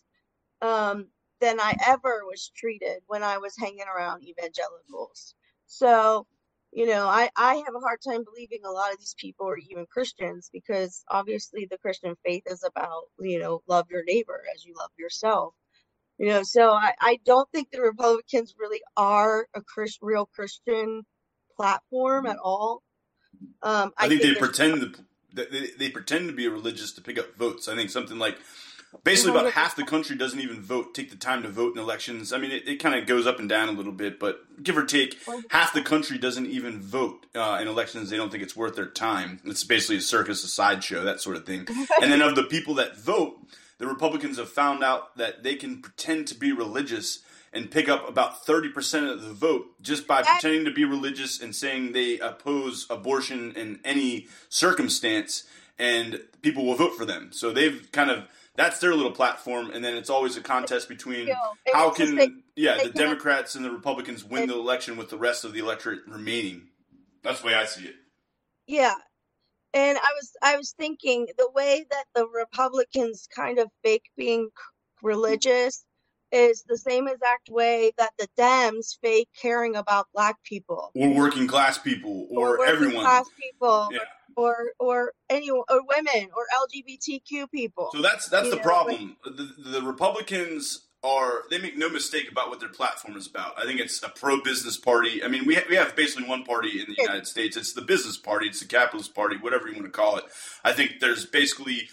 um, 0.61 1.07
than 1.39 1.59
I 1.59 1.75
ever 1.87 2.23
was 2.25 2.51
treated 2.55 2.99
when 3.07 3.23
I 3.23 3.37
was 3.37 3.55
hanging 3.57 3.85
around 3.87 4.23
evangelicals. 4.23 5.35
So, 5.67 6.25
you 6.71 6.87
know, 6.87 7.07
I, 7.07 7.29
I 7.35 7.55
have 7.57 7.75
a 7.75 7.79
hard 7.79 7.99
time 8.07 8.23
believing 8.23 8.61
a 8.65 8.71
lot 8.71 8.91
of 8.91 8.99
these 8.99 9.15
people 9.19 9.47
are 9.47 9.57
even 9.57 9.85
Christians 9.91 10.49
because 10.51 11.03
obviously 11.09 11.67
the 11.69 11.77
Christian 11.77 12.15
faith 12.25 12.43
is 12.47 12.63
about, 12.63 13.03
you 13.19 13.39
know, 13.39 13.61
love 13.67 13.87
your 13.91 14.03
neighbor 14.05 14.41
as 14.55 14.65
you 14.65 14.73
love 14.77 14.91
yourself. 14.97 15.53
You 16.17 16.27
know, 16.27 16.43
so 16.43 16.71
I, 16.71 16.93
I 16.99 17.19
don't 17.25 17.49
think 17.51 17.69
the 17.71 17.81
Republicans 17.81 18.55
really 18.57 18.81
are 18.95 19.47
a 19.53 19.61
Chris, 19.61 19.99
real 20.01 20.25
Christian 20.25 21.05
platform 21.55 22.25
at 22.25 22.37
all. 22.37 22.81
Um, 23.61 23.93
I, 23.97 24.05
I, 24.05 24.07
think, 24.07 24.21
think 24.21 24.33
they 24.33 24.39
pretend 24.39 24.81
to 24.81 25.03
they, 25.33 25.67
they 25.77 25.89
pretend 25.89 26.27
to 26.29 26.33
be 26.33 26.47
religious 26.47 26.91
to 26.93 27.01
pick 27.01 27.19
up 27.19 27.35
votes. 27.35 27.67
I 27.67 27.75
think 27.75 27.89
something 27.89 28.17
like 28.17 28.37
basically 29.03 29.31
about 29.37 29.51
half 29.51 29.75
the 29.75 29.83
country 29.83 30.17
doesn't 30.17 30.39
even 30.39 30.61
vote 30.61 30.95
take 30.95 31.11
the 31.11 31.17
time 31.17 31.43
to 31.43 31.49
vote 31.49 31.75
in 31.75 31.81
elections. 31.81 32.33
I 32.33 32.39
mean 32.39 32.51
it, 32.51 32.67
it 32.67 32.75
kind 32.77 32.95
of 32.95 33.05
goes 33.05 33.27
up 33.27 33.39
and 33.39 33.47
down 33.47 33.69
a 33.69 33.73
little 33.73 33.91
bit 33.91 34.19
but 34.19 34.63
give 34.63 34.77
or 34.77 34.85
take 34.85 35.17
half 35.49 35.73
the 35.73 35.81
country 35.81 36.17
doesn't 36.17 36.47
even 36.47 36.81
vote 36.81 37.25
uh, 37.35 37.59
in 37.61 37.67
elections. 37.67 38.09
They 38.09 38.17
don't 38.17 38.31
think 38.31 38.43
it's 38.43 38.55
worth 38.55 38.75
their 38.75 38.87
time. 38.87 39.39
It's 39.45 39.63
basically 39.63 39.97
a 39.97 40.01
circus 40.01 40.43
a 40.43 40.47
sideshow 40.47 41.03
that 41.03 41.21
sort 41.21 41.35
of 41.37 41.45
thing. 41.45 41.67
And 42.01 42.11
then 42.11 42.21
of 42.21 42.35
the 42.35 42.43
people 42.43 42.75
that 42.75 42.97
vote 42.97 43.39
the 43.77 43.87
republicans 43.87 44.37
have 44.37 44.49
found 44.49 44.83
out 44.83 45.15
that 45.17 45.43
they 45.43 45.55
can 45.55 45.81
pretend 45.81 46.27
to 46.27 46.35
be 46.35 46.51
religious 46.51 47.19
and 47.53 47.71
pick 47.71 47.87
up 47.87 48.07
about 48.07 48.45
30% 48.45 49.11
of 49.11 49.21
the 49.21 49.33
vote 49.33 49.81
just 49.81 50.05
by 50.05 50.21
pretending 50.21 50.65
to 50.65 50.71
be 50.71 50.83
religious 50.83 51.41
and 51.41 51.55
saying 51.55 51.91
they 51.91 52.19
oppose 52.19 52.85
abortion 52.89 53.53
in 53.55 53.79
any 53.85 54.27
circumstance 54.49 55.43
and 55.79 56.21
people 56.41 56.65
will 56.65 56.75
vote 56.75 56.95
for 56.95 57.05
them 57.05 57.31
so 57.31 57.51
they've 57.51 57.89
kind 57.91 58.11
of 58.11 58.27
that's 58.57 58.79
their 58.79 58.95
little 58.95 59.11
platform, 59.11 59.69
and 59.69 59.85
then 59.85 59.95
it's 59.95 60.09
always 60.09 60.35
a 60.35 60.41
contest 60.41 60.89
between 60.89 61.29
how 61.71 61.91
can 61.91 62.15
they, 62.15 62.29
yeah 62.55 62.83
the 62.83 62.89
Democrats 62.89 63.53
and 63.55 63.63
the 63.63 63.69
Republicans 63.69 64.25
win 64.25 64.47
the 64.47 64.55
election 64.55 64.97
with 64.97 65.09
the 65.09 65.17
rest 65.17 65.45
of 65.45 65.53
the 65.53 65.59
electorate 65.59 65.99
remaining. 66.07 66.63
That's 67.23 67.41
the 67.41 67.47
way 67.47 67.53
I 67.53 67.65
see 67.65 67.85
it. 67.85 67.95
Yeah, 68.65 68.95
and 69.73 69.97
I 69.97 70.11
was 70.15 70.31
I 70.41 70.57
was 70.57 70.73
thinking 70.77 71.27
the 71.37 71.49
way 71.53 71.85
that 71.89 72.05
the 72.15 72.27
Republicans 72.27 73.27
kind 73.33 73.59
of 73.59 73.69
fake 73.83 74.09
being 74.15 74.49
religious 75.01 75.85
is 76.31 76.63
the 76.67 76.77
same 76.77 77.07
exact 77.07 77.49
way 77.49 77.91
that 77.97 78.11
the 78.19 78.27
Dems 78.37 78.97
fake 79.01 79.29
caring 79.39 79.75
about 79.75 80.07
black 80.13 80.35
people 80.43 80.91
or 80.93 81.13
working 81.13 81.47
class 81.47 81.77
people 81.77 82.27
or, 82.31 82.57
or 82.57 82.65
everyone 82.65 83.03
class 83.03 83.29
people 83.39 83.89
yeah 83.91 83.99
or 84.37 84.71
or 84.79 85.13
any 85.29 85.49
or 85.49 85.65
women 85.69 86.29
or 86.35 86.45
LGBTQ 86.63 87.51
people. 87.51 87.89
So 87.91 88.01
that's 88.01 88.29
that's 88.29 88.49
the 88.49 88.55
know? 88.55 88.61
problem. 88.61 89.17
the, 89.25 89.53
the 89.57 89.81
Republicans 89.81 90.86
are 91.07 91.43
they 91.49 91.57
make 91.57 91.77
no 91.77 91.89
mistake 91.89 92.29
about 92.29 92.49
what 92.49 92.59
their 92.59 92.69
platform 92.69 93.15
is 93.15 93.27
about. 93.27 93.57
I 93.57 93.63
think 93.63 93.79
it's 93.79 94.03
a 94.03 94.09
pro 94.09 94.41
business 94.41 94.77
party. 94.77 95.23
I 95.23 95.29
mean, 95.29 95.45
we 95.45 95.55
ha- 95.55 95.65
we 95.69 95.75
have 95.75 95.95
basically 95.95 96.27
one 96.27 96.43
party 96.43 96.81
in 96.81 96.87
the 96.87 96.95
United 96.97 97.27
States. 97.27 97.55
It's 97.55 97.73
the 97.73 97.81
business 97.81 98.17
party. 98.17 98.47
It's 98.47 98.59
the 98.59 98.65
capitalist 98.65 99.15
party, 99.15 99.37
whatever 99.37 99.67
you 99.67 99.75
want 99.75 99.85
to 99.85 99.91
call 99.91 100.17
it. 100.17 100.25
I 100.63 100.73
think 100.73 100.99
there's 100.99 101.25
basically 101.25 101.89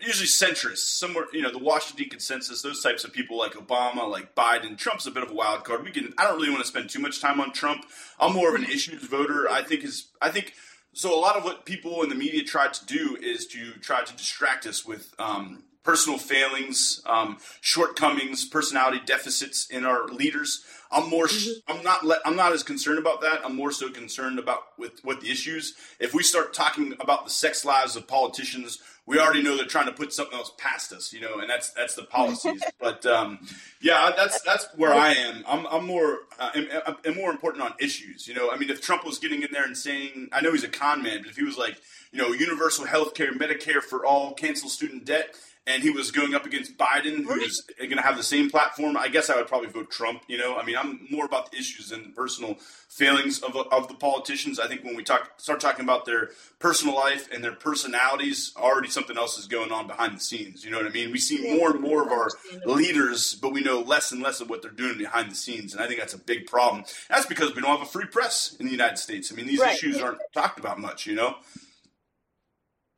usually 0.00 0.26
centrists, 0.26 0.98
somewhere 0.98 1.24
you 1.32 1.42
know 1.42 1.50
the 1.50 1.58
Washington 1.58 2.08
consensus, 2.10 2.62
those 2.62 2.82
types 2.82 3.04
of 3.04 3.12
people 3.12 3.38
like 3.38 3.52
Obama, 3.52 4.08
like 4.08 4.34
Biden. 4.34 4.76
Trump's 4.76 5.06
a 5.06 5.10
bit 5.10 5.22
of 5.22 5.30
a 5.30 5.34
wild 5.34 5.64
card. 5.64 5.84
We 5.84 5.90
can. 5.90 6.12
I 6.18 6.24
don't 6.24 6.36
really 6.36 6.50
want 6.50 6.62
to 6.62 6.68
spend 6.68 6.90
too 6.90 7.00
much 7.00 7.20
time 7.20 7.40
on 7.40 7.52
Trump. 7.52 7.86
I'm 8.20 8.34
more 8.34 8.54
of 8.54 8.54
an 8.54 8.64
issues 8.64 9.02
voter. 9.04 9.50
I 9.50 9.62
think 9.62 9.84
is 9.84 10.08
I 10.20 10.30
think 10.30 10.52
so 10.92 11.14
a 11.14 11.20
lot 11.20 11.36
of 11.36 11.44
what 11.44 11.64
people 11.64 12.02
in 12.02 12.08
the 12.08 12.14
media 12.14 12.42
try 12.42 12.68
to 12.68 12.86
do 12.86 13.16
is 13.20 13.46
to 13.46 13.72
try 13.80 14.02
to 14.02 14.16
distract 14.16 14.66
us 14.66 14.84
with 14.84 15.14
um, 15.18 15.64
personal 15.84 16.18
failings, 16.18 17.02
um, 17.06 17.38
shortcomings, 17.60 18.44
personality 18.44 19.00
deficits 19.04 19.68
in 19.70 19.84
our 19.84 20.06
leaders. 20.08 20.64
I'm 20.90 21.10
more. 21.10 21.26
Mm-hmm. 21.26 21.76
I'm 21.76 21.84
not. 21.84 22.20
I'm 22.24 22.36
not 22.36 22.52
as 22.52 22.62
concerned 22.62 22.98
about 22.98 23.20
that. 23.20 23.40
I'm 23.44 23.54
more 23.54 23.72
so 23.72 23.90
concerned 23.90 24.38
about 24.38 24.78
with 24.78 25.04
what 25.04 25.20
the 25.20 25.30
issues. 25.30 25.74
If 26.00 26.14
we 26.14 26.22
start 26.22 26.54
talking 26.54 26.94
about 26.98 27.24
the 27.24 27.30
sex 27.30 27.64
lives 27.64 27.94
of 27.94 28.06
politicians, 28.06 28.78
we 29.08 29.18
already 29.18 29.42
know 29.42 29.56
they're 29.56 29.64
trying 29.64 29.86
to 29.86 29.92
put 29.92 30.12
something 30.12 30.36
else 30.36 30.52
past 30.58 30.92
us, 30.92 31.14
you 31.14 31.20
know, 31.20 31.38
and 31.38 31.48
that's 31.48 31.70
that's 31.70 31.94
the 31.94 32.02
policies. 32.02 32.62
but 32.80 33.06
um, 33.06 33.38
yeah, 33.80 34.12
that's 34.14 34.42
that's 34.42 34.66
where 34.76 34.92
I 34.92 35.14
am. 35.14 35.44
I'm, 35.48 35.66
I'm 35.66 35.86
more 35.86 36.18
uh, 36.38 36.50
I'm, 36.54 36.96
I'm 37.04 37.16
more 37.16 37.30
important 37.30 37.64
on 37.64 37.72
issues. 37.80 38.28
You 38.28 38.34
know, 38.34 38.50
I 38.50 38.58
mean, 38.58 38.68
if 38.68 38.82
Trump 38.82 39.06
was 39.06 39.18
getting 39.18 39.42
in 39.42 39.48
there 39.50 39.64
and 39.64 39.76
saying, 39.76 40.28
I 40.30 40.42
know 40.42 40.52
he's 40.52 40.64
a 40.64 40.68
con 40.68 41.02
man, 41.02 41.22
but 41.22 41.30
if 41.30 41.36
he 41.36 41.42
was 41.42 41.56
like, 41.56 41.80
you 42.12 42.18
know, 42.18 42.28
universal 42.28 42.84
health 42.84 43.14
care, 43.14 43.32
Medicare 43.32 43.82
for 43.82 44.04
all, 44.04 44.34
cancel 44.34 44.68
student 44.68 45.06
debt, 45.06 45.34
and 45.68 45.82
he 45.82 45.90
was 45.90 46.10
going 46.10 46.34
up 46.34 46.46
against 46.46 46.78
Biden, 46.78 47.24
who's 47.24 47.60
going 47.78 47.90
to 47.96 48.02
have 48.02 48.16
the 48.16 48.22
same 48.22 48.48
platform, 48.48 48.96
I 48.96 49.08
guess 49.08 49.28
I 49.28 49.36
would 49.36 49.46
probably 49.46 49.68
vote 49.68 49.90
Trump. 49.90 50.22
You 50.26 50.38
know, 50.38 50.56
I 50.56 50.64
mean, 50.64 50.76
I'm 50.76 51.06
more 51.10 51.26
about 51.26 51.52
the 51.52 51.58
issues 51.58 51.92
and 51.92 52.06
the 52.06 52.08
personal 52.08 52.56
failings 52.88 53.40
of, 53.40 53.54
of 53.54 53.86
the 53.86 53.94
politicians. 53.94 54.58
I 54.58 54.66
think 54.66 54.82
when 54.82 54.96
we 54.96 55.04
talk 55.04 55.32
start 55.36 55.60
talking 55.60 55.84
about 55.84 56.06
their 56.06 56.30
personal 56.58 56.94
life 56.94 57.28
and 57.30 57.44
their 57.44 57.52
personalities, 57.52 58.52
already 58.56 58.88
something 58.88 59.18
else 59.18 59.38
is 59.38 59.46
going 59.46 59.70
on 59.70 59.86
behind 59.86 60.16
the 60.16 60.20
scenes. 60.20 60.64
You 60.64 60.70
know 60.70 60.78
what 60.78 60.86
I 60.86 60.90
mean? 60.90 61.12
We 61.12 61.18
see 61.18 61.54
more 61.56 61.70
and 61.70 61.80
more 61.80 62.02
of 62.02 62.10
our 62.10 62.30
leaders, 62.64 63.34
but 63.34 63.52
we 63.52 63.60
know 63.60 63.80
less 63.80 64.10
and 64.10 64.22
less 64.22 64.40
of 64.40 64.48
what 64.48 64.62
they're 64.62 64.70
doing 64.70 64.96
behind 64.96 65.30
the 65.30 65.36
scenes, 65.36 65.74
and 65.74 65.82
I 65.82 65.86
think 65.86 66.00
that's 66.00 66.14
a 66.14 66.18
big 66.18 66.46
problem. 66.46 66.84
That's 67.10 67.26
because 67.26 67.54
we 67.54 67.60
don't 67.60 67.70
have 67.78 67.86
a 67.86 67.90
free 67.90 68.06
press 68.06 68.56
in 68.58 68.66
the 68.66 68.72
United 68.72 68.96
States. 68.98 69.30
I 69.30 69.36
mean, 69.36 69.46
these 69.46 69.60
right. 69.60 69.74
issues 69.74 70.00
aren't 70.00 70.20
talked 70.32 70.58
about 70.58 70.80
much. 70.80 71.06
You 71.06 71.14
know. 71.14 71.36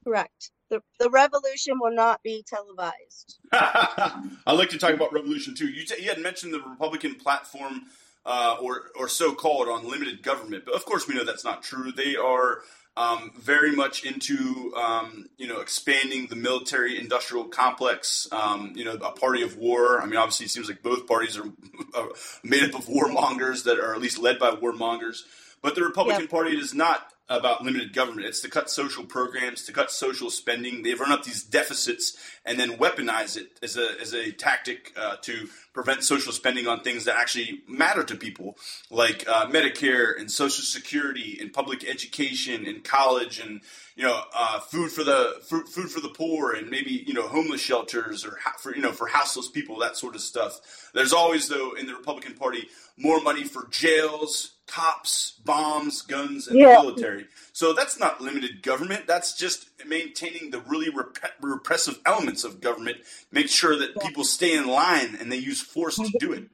Correct 0.05 0.51
the, 0.71 0.83
the 0.99 1.11
revolution 1.11 1.79
will 1.81 1.95
not 1.95 2.23
be 2.23 2.45
televised. 2.47 3.39
I 3.53 4.53
like 4.53 4.71
to 4.71 4.79
talk 4.79 4.95
about 4.95 5.13
revolution 5.13 5.55
too. 5.55 5.69
You, 5.69 5.85
t- 5.85 6.03
you 6.03 6.09
had 6.09 6.21
mentioned 6.21 6.55
the 6.55 6.63
Republican 6.63 7.17
platform 7.17 7.83
uh, 8.25 8.57
or 8.61 8.91
or 8.97 9.09
so 9.09 9.35
called 9.35 9.69
on 9.69 9.89
limited 9.89 10.23
government, 10.23 10.65
but 10.65 10.75
of 10.75 10.85
course 10.85 11.09
we 11.09 11.15
know 11.15 11.25
that's 11.25 11.45
not 11.45 11.63
true. 11.63 11.91
They 11.91 12.17
are 12.17 12.61
um, 12.97 13.33
very 13.39 13.73
much 13.73 14.05
into 14.05 14.73
um, 14.77 15.27
you 15.37 15.49
know 15.49 15.61
expanding 15.61 16.29
the 16.29 16.37
military 16.37 16.99
industrial 16.99 17.45
complex. 17.45 18.29
Um, 18.31 18.73
you 18.77 18.85
know, 18.85 18.93
a 18.93 19.13
party 19.13 19.43
of 19.43 19.57
war. 19.57 20.01
I 20.01 20.07
mean, 20.07 20.17
obviously, 20.17 20.47
it 20.47 20.51
seems 20.51 20.69
like 20.69 20.83
both 20.83 21.07
parties 21.07 21.37
are 21.37 21.45
made 22.45 22.63
up 22.63 22.79
of 22.79 22.87
warmongers 22.87 23.65
that 23.65 23.79
are 23.81 23.95
at 23.95 24.01
least 24.01 24.19
led 24.19 24.39
by 24.39 24.51
warmongers. 24.51 25.23
But 25.63 25.75
the 25.75 25.83
Republican 25.83 26.23
yep. 26.23 26.31
Party 26.31 26.57
does 26.57 26.75
not 26.75 27.07
about 27.31 27.63
limited 27.63 27.95
government. 27.95 28.27
It's 28.27 28.41
to 28.41 28.51
cut 28.51 28.69
social 28.69 29.05
programs, 29.05 29.65
to 29.65 29.73
cut 29.73 29.93
social 29.93 30.31
spending. 30.31 30.83
They've 30.83 30.99
run 30.99 31.13
up 31.13 31.23
these 31.23 31.45
deficits 31.45 32.19
and 32.45 32.59
then 32.59 32.79
weaponize 32.79 33.37
it 33.37 33.59
as 33.63 33.77
a 33.77 34.01
as 34.01 34.13
a 34.15 34.33
tactic 34.33 34.93
uh, 34.97 35.17
to 35.23 35.49
prevent 35.73 36.03
social 36.03 36.33
spending 36.33 36.67
on 36.67 36.81
things 36.81 37.05
that 37.05 37.17
actually 37.17 37.63
matter 37.69 38.03
to 38.03 38.17
people, 38.17 38.57
like 38.91 39.25
uh, 39.29 39.47
Medicare 39.47 40.19
and 40.19 40.31
Social 40.31 40.65
Security 40.65 41.39
and 41.41 41.53
public 41.53 41.89
education 41.89 42.67
and 42.67 42.83
college 42.83 43.39
and 43.39 43.61
you 43.95 44.05
know 44.05 44.23
uh, 44.35 44.61
food 44.61 44.91
for 44.91 45.05
the 45.05 45.41
food, 45.43 45.69
food 45.69 45.91
for 45.91 46.01
the 46.01 46.09
poor 46.09 46.53
and 46.53 46.71
maybe 46.71 47.05
you 47.07 47.15
know 47.15 47.29
homeless 47.29 47.61
shelters 47.61 48.25
or 48.25 48.39
for 48.59 48.75
you 48.75 48.83
know 48.83 48.93
for 48.93 49.07
houseless 49.07 49.49
people 49.49 49.79
that 49.79 49.97
sort 49.97 50.15
of 50.15 50.21
stuff. 50.21 50.91
There's 50.95 51.13
always 51.13 51.49
though 51.49 51.73
in 51.73 51.87
the 51.87 51.95
Republican 51.95 52.35
Party 52.35 52.69
more 52.97 53.21
money 53.21 53.45
for 53.45 53.67
jails 53.71 54.53
cops, 54.71 55.33
bombs, 55.45 56.03
guns, 56.03 56.47
and 56.47 56.59
yeah. 56.59 56.75
military. 56.75 57.27
So 57.53 57.73
that's 57.73 57.99
not 57.99 58.21
limited 58.21 58.63
government. 58.63 59.07
That's 59.07 59.37
just 59.37 59.69
maintaining 59.85 60.51
the 60.51 60.61
really 60.61 60.91
rep- 60.91 61.19
repressive 61.41 61.99
elements 62.07 62.40
of 62.45 62.61
government. 62.61 62.99
Make 63.31 63.49
sure 63.49 63.77
that 63.79 63.91
yeah. 63.97 64.07
people 64.07 64.25
stay 64.25 64.57
in 64.57 64.67
line 64.67 65.17
and 65.21 65.31
they 65.31 65.37
use 65.37 65.61
force 65.61 65.97
to 65.97 66.11
do 66.19 66.33
it. 66.33 66.45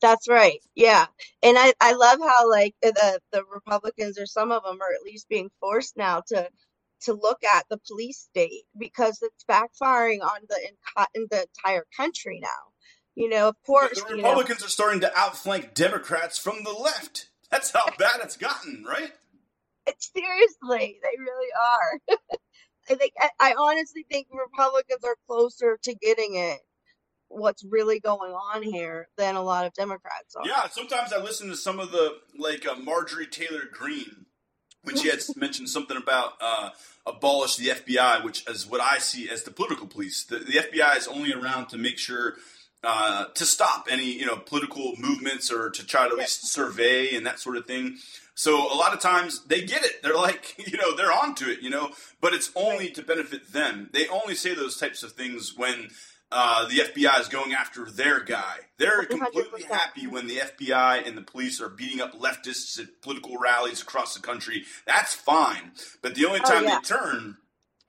That's 0.00 0.28
right. 0.28 0.60
Yeah. 0.74 1.06
And 1.42 1.56
I, 1.58 1.72
I 1.80 1.92
love 1.94 2.18
how 2.20 2.50
like 2.50 2.74
the, 2.82 3.20
the 3.32 3.42
Republicans 3.52 4.18
or 4.18 4.26
some 4.26 4.52
of 4.52 4.62
them 4.62 4.80
are 4.82 4.92
at 4.94 5.02
least 5.02 5.28
being 5.28 5.50
forced 5.60 5.96
now 5.96 6.22
to 6.28 6.48
to 7.02 7.12
look 7.12 7.44
at 7.44 7.66
the 7.68 7.78
police 7.88 8.18
state 8.18 8.64
because 8.78 9.20
it's 9.22 9.44
backfiring 9.44 10.22
on 10.22 10.40
the 10.48 10.56
in, 10.56 11.04
in 11.14 11.26
the 11.30 11.46
entire 11.56 11.86
country 11.96 12.40
now. 12.42 12.48
You 13.14 13.28
know, 13.28 13.48
of 13.48 13.56
course. 13.64 14.02
The, 14.02 14.16
Republicans 14.16 14.60
know, 14.60 14.66
are 14.66 14.70
starting 14.70 15.00
to 15.00 15.18
outflank 15.18 15.74
Democrats 15.74 16.38
from 16.38 16.64
the 16.64 16.72
left. 16.72 17.28
That's 17.50 17.70
how 17.70 17.84
bad 17.98 18.20
it's 18.22 18.36
gotten, 18.36 18.84
right? 18.86 19.12
Seriously, 19.98 20.98
they 21.02 21.18
really 21.18 21.48
are. 21.60 22.16
I 22.90 22.94
think 22.94 23.12
I 23.40 23.54
honestly 23.58 24.04
think 24.10 24.28
Republicans 24.32 25.04
are 25.04 25.16
closer 25.26 25.78
to 25.82 25.94
getting 25.94 26.36
it 26.36 26.60
what's 27.28 27.64
really 27.64 28.00
going 28.00 28.32
on 28.32 28.62
here 28.62 29.08
than 29.16 29.36
a 29.36 29.42
lot 29.42 29.66
of 29.66 29.74
Democrats 29.74 30.36
are. 30.36 30.46
Yeah, 30.46 30.68
sometimes 30.70 31.12
I 31.12 31.20
listen 31.20 31.48
to 31.48 31.56
some 31.56 31.80
of 31.80 31.90
the 31.90 32.18
like 32.38 32.66
uh, 32.66 32.76
Marjorie 32.76 33.26
Taylor 33.26 33.62
Greene 33.70 34.26
when 34.82 34.96
she 34.96 35.08
had 35.08 35.20
mentioned 35.36 35.68
something 35.68 35.96
about 35.96 36.34
uh, 36.40 36.70
abolish 37.06 37.56
the 37.56 37.68
FBI, 37.68 38.22
which 38.24 38.48
is 38.48 38.66
what 38.66 38.80
I 38.80 38.98
see 38.98 39.28
as 39.28 39.42
the 39.42 39.50
political 39.50 39.86
police. 39.86 40.24
The, 40.24 40.38
the 40.38 40.52
FBI 40.52 40.96
is 40.96 41.08
only 41.08 41.32
around 41.32 41.68
to 41.68 41.78
make 41.78 41.98
sure 41.98 42.34
uh, 42.82 43.26
to 43.34 43.44
stop 43.44 43.88
any 43.90 44.12
you 44.12 44.26
know 44.26 44.36
political 44.36 44.94
movements 44.98 45.50
or 45.50 45.70
to 45.70 45.86
try 45.86 46.06
to 46.06 46.12
at 46.12 46.18
least 46.18 46.52
survey 46.52 47.14
and 47.14 47.26
that 47.26 47.40
sort 47.40 47.56
of 47.56 47.66
thing. 47.66 47.96
So 48.34 48.72
a 48.72 48.76
lot 48.76 48.92
of 48.92 49.00
times 49.00 49.44
they 49.44 49.62
get 49.62 49.84
it. 49.84 50.02
They're 50.02 50.16
like, 50.16 50.54
you 50.66 50.76
know, 50.78 50.96
they're 50.96 51.12
onto 51.12 51.46
it, 51.46 51.60
you 51.62 51.70
know, 51.70 51.90
but 52.20 52.34
it's 52.34 52.50
only 52.54 52.90
to 52.90 53.02
benefit 53.02 53.52
them. 53.52 53.90
They 53.92 54.08
only 54.08 54.34
say 54.34 54.54
those 54.54 54.76
types 54.76 55.02
of 55.02 55.12
things 55.12 55.54
when 55.56 55.88
uh, 56.32 56.66
the 56.68 56.78
FBI 56.78 57.20
is 57.20 57.28
going 57.28 57.52
after 57.52 57.84
their 57.84 58.20
guy. 58.20 58.56
They're 58.78 59.04
completely 59.04 59.62
100%. 59.62 59.66
happy 59.66 60.06
when 60.08 60.26
the 60.26 60.38
FBI 60.38 61.06
and 61.06 61.16
the 61.16 61.22
police 61.22 61.60
are 61.60 61.68
beating 61.68 62.00
up 62.00 62.18
leftists 62.18 62.78
at 62.80 63.02
political 63.02 63.38
rallies 63.38 63.80
across 63.80 64.14
the 64.14 64.20
country. 64.20 64.64
That's 64.84 65.14
fine. 65.14 65.72
But 66.02 66.16
the 66.16 66.26
only 66.26 66.40
oh, 66.40 66.48
time 66.48 66.64
oh, 66.64 66.68
yeah. 66.68 66.78
they 66.80 66.88
turn 66.88 67.36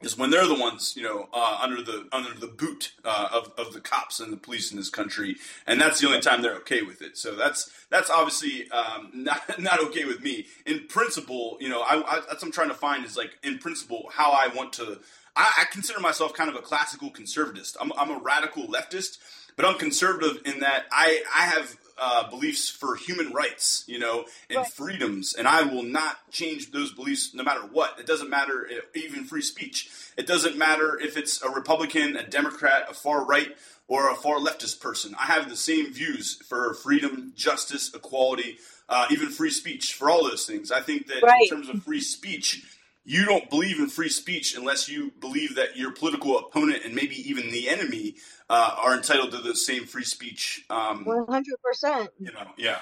is 0.05 0.17
when 0.17 0.29
they're 0.29 0.47
the 0.47 0.53
ones, 0.55 0.93
you 0.95 1.03
know, 1.03 1.27
uh, 1.33 1.57
under 1.61 1.81
the 1.81 2.07
under 2.11 2.33
the 2.39 2.47
boot 2.47 2.93
uh, 3.03 3.27
of 3.33 3.51
of 3.57 3.73
the 3.73 3.81
cops 3.81 4.19
and 4.19 4.31
the 4.31 4.37
police 4.37 4.71
in 4.71 4.77
this 4.77 4.89
country, 4.89 5.35
and 5.65 5.81
that's 5.81 5.99
the 5.99 6.07
only 6.07 6.21
time 6.21 6.41
they're 6.41 6.55
okay 6.57 6.83
with 6.83 7.01
it. 7.01 7.17
So 7.17 7.35
that's 7.35 7.69
that's 7.89 8.09
obviously 8.09 8.69
um, 8.71 9.09
not 9.13 9.59
not 9.59 9.79
okay 9.85 10.05
with 10.05 10.21
me. 10.21 10.45
In 10.65 10.87
principle, 10.87 11.57
you 11.59 11.69
know, 11.69 11.81
I, 11.81 11.95
I, 11.95 12.15
that's 12.19 12.35
what 12.35 12.43
I'm 12.43 12.51
trying 12.51 12.69
to 12.69 12.75
find 12.75 13.03
is 13.03 13.17
like 13.17 13.37
in 13.43 13.57
principle 13.57 14.09
how 14.13 14.31
I 14.31 14.47
want 14.55 14.73
to. 14.73 14.99
I, 15.35 15.51
I 15.61 15.65
consider 15.71 15.99
myself 15.99 16.33
kind 16.33 16.49
of 16.49 16.55
a 16.55 16.61
classical 16.61 17.09
conservatist. 17.09 17.75
I'm, 17.81 17.91
I'm 17.97 18.09
a 18.09 18.19
radical 18.19 18.67
leftist, 18.67 19.17
but 19.57 19.65
I'm 19.65 19.77
conservative 19.77 20.41
in 20.45 20.59
that 20.59 20.85
I 20.91 21.23
I 21.35 21.41
have 21.47 21.75
uh, 21.97 22.29
beliefs 22.29 22.69
for 22.69 22.95
human 22.95 23.31
rights, 23.31 23.83
you 23.87 23.99
know, 23.99 24.25
and 24.49 24.57
right. 24.57 24.67
freedoms, 24.67 25.33
and 25.33 25.47
I 25.47 25.63
will 25.63 25.83
not 25.83 26.29
change 26.31 26.71
those 26.71 26.91
beliefs 26.91 27.33
no 27.33 27.43
matter 27.43 27.61
what. 27.61 27.99
It 27.99 28.05
doesn't 28.05 28.29
matter, 28.29 28.67
if, 28.69 28.83
even 28.95 29.23
free 29.23 29.41
speech. 29.41 29.89
It 30.17 30.27
doesn't 30.27 30.57
matter 30.57 30.99
if 30.99 31.17
it's 31.17 31.41
a 31.41 31.49
Republican, 31.49 32.17
a 32.17 32.27
Democrat, 32.27 32.87
a 32.89 32.93
far 32.93 33.25
right, 33.25 33.55
or 33.87 34.11
a 34.11 34.15
far 34.15 34.39
leftist 34.39 34.81
person. 34.81 35.15
I 35.19 35.25
have 35.25 35.49
the 35.49 35.55
same 35.55 35.93
views 35.93 36.35
for 36.47 36.73
freedom, 36.73 37.33
justice, 37.35 37.93
equality, 37.93 38.57
uh, 38.89 39.07
even 39.09 39.29
free 39.29 39.51
speech, 39.51 39.93
for 39.93 40.09
all 40.09 40.23
those 40.27 40.45
things. 40.45 40.71
I 40.71 40.81
think 40.81 41.07
that 41.07 41.23
right. 41.23 41.43
in 41.43 41.49
terms 41.49 41.69
of 41.69 41.83
free 41.83 42.01
speech, 42.01 42.63
you 43.05 43.23
don't 43.25 43.49
believe 43.49 43.79
in 43.79 43.87
free 43.87 44.09
speech 44.09 44.57
unless 44.57 44.89
you 44.89 45.11
believe 45.21 45.55
that 45.55 45.77
your 45.77 45.91
political 45.91 46.39
opponent 46.39 46.79
and 46.83 46.95
maybe 46.95 47.15
even 47.29 47.51
the 47.51 47.69
enemy 47.69 48.15
uh, 48.49 48.75
are 48.77 48.95
entitled 48.95 49.31
to 49.31 49.37
the 49.37 49.55
same 49.55 49.85
free 49.85 50.03
speech. 50.03 50.65
Um, 50.69 51.05
one 51.05 51.25
hundred 51.27 51.55
percent. 51.63 52.09
You 52.19 52.31
know, 52.31 52.47
yeah. 52.57 52.79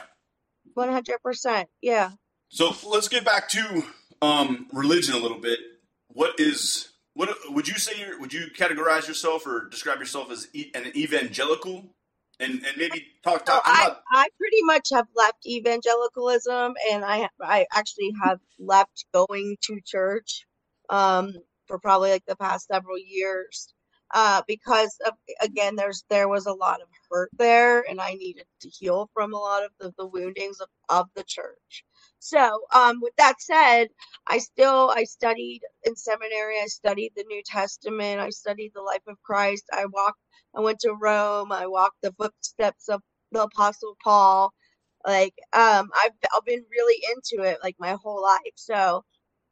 One 0.74 0.92
hundred 0.92 1.22
percent. 1.22 1.70
Yeah. 1.82 2.12
So 2.50 2.74
let's 2.88 3.10
get 3.10 3.25
back 3.25 3.50
to 3.50 3.84
um, 4.22 4.68
religion 4.72 5.13
a 5.13 5.20
little 5.20 5.39
bit. 5.39 5.60
What 6.08 6.39
is 6.39 6.89
what 7.13 7.30
would 7.50 7.68
you 7.68 7.75
say? 7.75 7.94
Would 8.20 8.32
you 8.32 8.48
categorize 8.58 9.08
yourself 9.08 9.46
or 9.46 9.68
describe 9.70 10.00
yourself 10.00 10.32
as 10.32 10.48
an 10.74 10.96
evangelical? 10.96 11.94
And 12.40 12.63
and 12.66 12.78
maybe 12.78 13.06
talk. 13.24 13.46
talk 13.46 13.62
I, 13.66 13.96
I 14.12 14.28
pretty 14.38 14.62
much 14.63 14.90
have 14.92 15.08
left 15.16 15.46
evangelicalism, 15.46 16.75
and 16.92 17.06
I 17.06 17.30
I 17.42 17.66
actually 17.74 18.12
have 18.24 18.40
left 18.60 19.06
going 19.13 19.58
to 19.63 19.80
church 19.86 20.46
um, 20.90 21.34
for 21.68 21.80
probably 21.80 22.12
like 22.12 22.25
the 22.25 22.36
past 22.36 22.68
several 22.68 22.98
years 22.98 23.74
uh, 24.13 24.42
because 24.48 24.98
of, 25.06 25.13
again 25.42 25.75
there's 25.75 26.04
there 26.10 26.30
was 26.30 26.46
a 26.46 26.54
lot 26.54 26.82
of 26.82 26.88
hurt 27.10 27.30
there, 27.38 27.82
and 27.90 28.00
I 28.00 28.13
needed 28.13 28.46
to 28.62 28.70
heal 28.70 29.10
from 29.13 29.34
a 29.34 29.38
lot 29.38 29.63
of 29.63 29.72
the, 29.80 29.94
the 29.98 30.08
woundings 30.08 30.60
of, 30.60 30.68
of 30.90 31.08
the 31.16 31.24
church. 31.24 31.84
So, 32.24 32.62
um, 32.75 33.00
with 33.01 33.15
that 33.20 33.42
said, 33.42 33.89
I 34.27 34.39
still 34.39 34.92
I 34.96 35.06
studied 35.06 35.62
in 35.86 35.96
seminary. 35.98 36.60
I 36.62 36.68
studied 36.68 37.13
the 37.18 37.25
New 37.30 37.44
Testament. 37.46 38.22
I 38.22 38.32
studied 38.32 38.74
the 38.75 38.84
life 38.84 39.03
of 39.08 39.22
Christ. 39.24 39.65
I 39.74 39.86
walked 39.88 40.20
I 40.56 40.62
went 40.62 40.82
to 40.82 40.93
Rome. 40.93 41.52
I 41.54 41.67
walked 41.67 41.97
the 42.04 42.13
footsteps 42.13 42.89
of 42.89 43.02
the 43.34 43.43
Apostle 43.43 43.97
Paul. 44.04 44.54
Like, 45.08 45.36
um, 45.54 45.91
I've 45.95 46.13
I've 46.36 46.45
been 46.45 46.65
really 46.71 47.04
into 47.15 47.43
it 47.50 47.60
like 47.63 47.78
my 47.80 47.97
whole 48.04 48.24
life. 48.24 48.54
So 48.58 49.04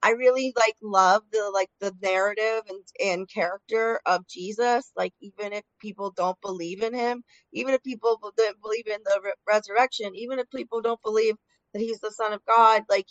I 0.03 0.11
really 0.11 0.53
like 0.57 0.75
love 0.83 1.23
the 1.33 1.51
like 1.53 1.69
the 1.81 1.93
narrative 2.03 2.63
and 2.69 2.83
and 3.05 3.29
character 3.29 4.01
of 4.07 4.27
Jesus. 4.27 4.91
Like, 4.97 5.13
even 5.21 5.53
if 5.53 5.63
people 5.81 6.11
don't 6.17 6.39
believe 6.41 6.83
in 6.83 6.93
him, 6.95 7.23
even 7.53 7.73
if 7.75 7.83
people 7.83 8.19
don't 8.37 8.61
believe 8.61 8.87
in 8.87 8.99
the 9.05 9.21
re- 9.23 9.33
resurrection, 9.47 10.15
even 10.15 10.39
if 10.39 10.49
people 10.51 10.81
don't 10.81 11.01
believe 11.03 11.35
that 11.73 11.81
he's 11.81 11.99
the 11.99 12.11
Son 12.11 12.33
of 12.33 12.41
God, 12.45 12.83
like 12.89 13.07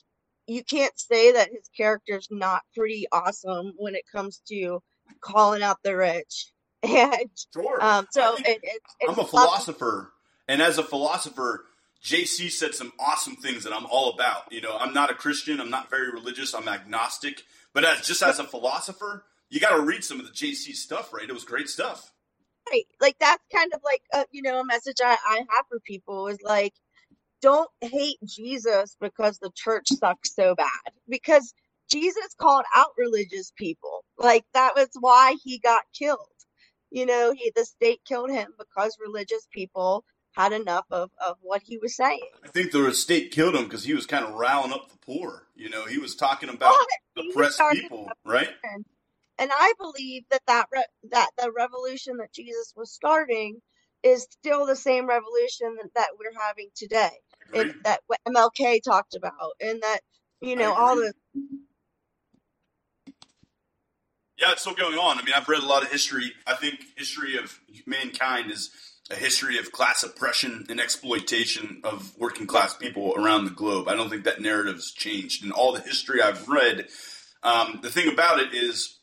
you 0.47 0.65
can't 0.65 0.99
say 0.99 1.33
that 1.33 1.51
his 1.51 1.69
character's 1.77 2.29
not 2.31 2.63
pretty 2.77 3.07
awesome 3.13 3.73
when 3.77 3.95
it 3.95 4.03
comes 4.13 4.43
to 4.49 4.81
calling 5.21 5.63
out 5.63 5.79
the 5.85 5.97
rich 5.97 6.53
and 6.83 7.31
sure. 7.53 7.83
Um, 7.83 8.07
so 8.11 8.35
it, 8.39 8.61
it, 8.63 8.83
I'm 9.09 9.19
a 9.19 9.25
philosopher, 9.25 10.13
and 10.49 10.63
as 10.63 10.79
a 10.79 10.83
philosopher, 10.83 11.67
JC 12.03 12.51
said 12.51 12.75
some 12.75 12.93
awesome 12.99 13.37
things 13.37 13.65
that 13.65 13.73
I'm 13.73 13.87
all 13.87 14.13
about. 14.13 14.51
You 14.51 14.63
know, 14.63 14.77
I'm 14.77 14.95
not 14.95 15.11
a 15.11 15.15
Christian. 15.15 15.61
I'm 15.61 15.71
not 15.71 15.91
very 15.91 16.11
religious. 16.11 16.55
I'm 16.55 16.69
agnostic. 16.69 17.43
But 17.75 17.85
as 17.85 18.07
just 18.07 18.23
as 18.23 18.39
a 18.39 18.45
philosopher, 18.45 19.25
you 19.51 19.61
got 19.61 19.77
to 19.77 19.83
read 19.83 20.03
some 20.05 20.19
of 20.19 20.27
the 20.27 20.33
JC 20.33 20.75
stuff, 20.75 21.13
right? 21.13 21.29
It 21.29 21.33
was 21.33 21.45
great 21.45 21.69
stuff. 21.69 22.13
Right. 22.71 22.87
Like 23.01 23.17
that's 23.19 23.43
kind 23.55 23.73
of 23.75 23.81
like 23.85 24.03
a, 24.13 24.25
you 24.31 24.43
know 24.43 24.61
a 24.61 24.65
message 24.65 24.97
I, 25.03 25.17
I 25.27 25.37
have 25.39 25.67
for 25.69 25.81
people 25.81 26.29
is 26.29 26.41
like, 26.43 26.73
don't 27.43 27.71
hate 27.81 28.19
Jesus 28.25 28.97
because 29.01 29.39
the 29.39 29.51
church 29.55 29.89
sucks 29.89 30.35
so 30.35 30.55
bad 30.55 30.93
because 31.09 31.55
Jesus 31.91 32.35
called 32.39 32.65
out 32.77 32.91
religious 32.99 33.53
people. 33.57 34.05
Like 34.19 34.45
that 34.55 34.75
was 34.77 34.89
why 35.01 35.37
he 35.45 35.59
got 35.59 35.83
killed 35.99 36.29
you 36.91 37.07
know, 37.07 37.33
he 37.37 37.53
the 37.55 37.65
state 37.65 38.01
killed 38.05 38.31
him 38.31 38.49
because 38.59 38.97
religious 39.01 39.47
people 39.53 40.05
had 40.37 40.53
enough 40.53 40.87
of, 40.91 41.11
of 41.25 41.37
what 41.41 41.63
he 41.65 41.79
was 41.79 41.97
saying. 41.97 42.21
I 42.45 42.49
think 42.49 42.73
the 42.73 42.93
state 42.93 43.33
killed 43.33 43.55
him 43.55 43.65
because 43.65 43.85
he 43.85 43.95
was 43.95 44.07
kind 44.07 44.25
of 44.25 44.35
riling 44.35 44.73
up 44.73 44.91
the 44.91 44.99
poor. 44.99 45.47
You 45.55 45.71
know, 45.71 45.87
he 45.87 45.99
was 45.99 46.15
talking 46.15 46.49
about 46.49 46.75
oppressed 47.17 47.61
people, 47.73 48.09
right? 48.25 48.49
And 49.39 49.51
I 49.53 49.73
believe 49.79 50.25
that 50.31 50.43
that 50.47 50.67
re- 50.73 50.85
that 51.11 51.31
the 51.39 51.51
revolution 51.57 52.19
that 52.19 52.33
Jesus 52.33 52.75
was 52.77 52.93
starting 52.93 53.61
is 54.03 54.27
still 54.31 54.67
the 54.67 54.77
same 54.77 55.09
revolution 55.09 55.77
that, 55.81 55.95
that 55.95 56.09
we're 56.19 56.39
having 56.39 56.69
today. 56.75 57.11
That 57.85 58.01
MLK 58.29 58.83
talked 58.83 59.15
about, 59.15 59.53
and 59.61 59.81
that 59.83 60.01
you 60.41 60.57
know 60.57 60.73
all 60.73 60.97
the 60.97 61.13
yeah, 64.41 64.53
it's 64.53 64.63
still 64.63 64.75
going 64.75 64.97
on. 64.97 65.19
I 65.19 65.23
mean, 65.23 65.35
I've 65.35 65.49
read 65.49 65.63
a 65.63 65.67
lot 65.67 65.83
of 65.83 65.93
history. 65.93 66.33
I 66.47 66.55
think 66.55 66.81
history 66.97 67.37
of 67.37 67.59
mankind 67.87 68.51
is 68.51 68.71
a 69.11 69.15
history 69.15 69.59
of 69.59 69.71
class 69.71 70.03
oppression 70.03 70.67
and 70.71 70.81
exploitation 70.81 71.83
of 71.85 72.17
working 72.17 72.47
class 72.47 72.75
people 72.75 73.15
around 73.17 73.45
the 73.45 73.51
globe. 73.51 73.87
I 73.89 73.95
don't 73.95 74.09
think 74.09 74.25
that 74.25 74.41
narrative 74.41 74.77
has 74.77 74.93
changed. 74.93 75.45
In 75.45 75.53
all 75.53 75.73
the 75.73 75.81
history 75.81 76.23
I've 76.23 76.49
read, 76.49 76.87
um, 77.43 77.81
the 77.83 77.91
thing 77.91 78.11
about 78.11 78.41
it 78.41 78.55
is, 78.55 78.99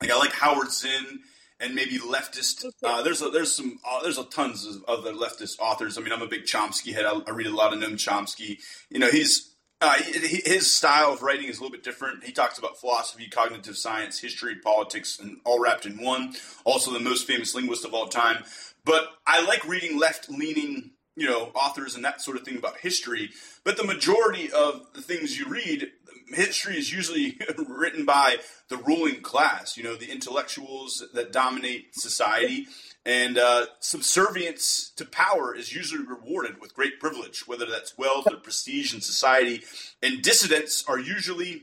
like 0.00 0.10
I 0.10 0.16
like 0.16 0.32
Howard 0.32 0.72
Zinn 0.72 1.20
and 1.62 1.74
maybe 1.74 1.98
leftist. 1.98 2.66
Uh, 2.82 3.02
there's 3.02 3.22
a, 3.22 3.30
there's 3.30 3.54
some 3.54 3.78
uh, 3.88 4.02
there's 4.02 4.18
a 4.18 4.24
tons 4.24 4.66
of 4.66 4.84
other 4.88 5.12
leftist 5.12 5.58
authors. 5.60 5.96
I 5.96 6.00
mean, 6.00 6.12
I'm 6.12 6.22
a 6.22 6.26
big 6.26 6.44
Chomsky 6.44 6.92
head. 6.92 7.06
I, 7.06 7.20
I 7.26 7.30
read 7.30 7.46
a 7.46 7.54
lot 7.54 7.72
of 7.72 7.78
Noam 7.78 7.94
Chomsky. 7.94 8.58
You 8.90 8.98
know, 8.98 9.10
he's 9.10 9.54
uh, 9.80 9.94
his 9.94 10.70
style 10.70 11.12
of 11.12 11.22
writing 11.22 11.48
is 11.48 11.58
a 11.58 11.60
little 11.60 11.72
bit 11.72 11.82
different. 11.82 12.24
He 12.24 12.32
talks 12.32 12.58
about 12.58 12.78
philosophy, 12.78 13.28
cognitive 13.28 13.76
science, 13.76 14.20
history, 14.20 14.56
politics, 14.56 15.18
and 15.18 15.38
all 15.44 15.60
wrapped 15.60 15.86
in 15.86 16.02
one. 16.02 16.34
Also, 16.64 16.92
the 16.92 17.00
most 17.00 17.26
famous 17.26 17.54
linguist 17.54 17.84
of 17.84 17.94
all 17.94 18.06
time. 18.06 18.44
But 18.84 19.08
I 19.26 19.44
like 19.44 19.66
reading 19.66 19.98
left-leaning, 19.98 20.90
you 21.16 21.28
know, 21.28 21.50
authors 21.54 21.94
and 21.94 22.04
that 22.04 22.20
sort 22.20 22.36
of 22.36 22.44
thing 22.44 22.56
about 22.56 22.78
history. 22.78 23.30
But 23.64 23.76
the 23.76 23.84
majority 23.84 24.50
of 24.52 24.86
the 24.94 25.02
things 25.02 25.38
you 25.38 25.46
read, 25.48 25.90
history 26.32 26.76
is 26.76 26.92
usually 26.92 27.38
written 27.68 28.04
by 28.04 28.36
the 28.68 28.76
ruling 28.76 29.20
class. 29.20 29.76
You 29.76 29.84
know, 29.84 29.96
the 29.96 30.10
intellectuals 30.10 31.04
that 31.14 31.32
dominate 31.32 31.94
society. 31.94 32.66
And 33.04 33.36
uh, 33.36 33.66
subservience 33.80 34.92
to 34.96 35.04
power 35.04 35.54
is 35.56 35.74
usually 35.74 36.04
rewarded 36.04 36.60
with 36.60 36.74
great 36.74 37.00
privilege, 37.00 37.48
whether 37.48 37.66
that's 37.66 37.98
wealth 37.98 38.28
or 38.30 38.36
prestige 38.36 38.94
in 38.94 39.00
society. 39.00 39.62
And 40.02 40.22
dissidents 40.22 40.84
are 40.86 41.00
usually 41.00 41.62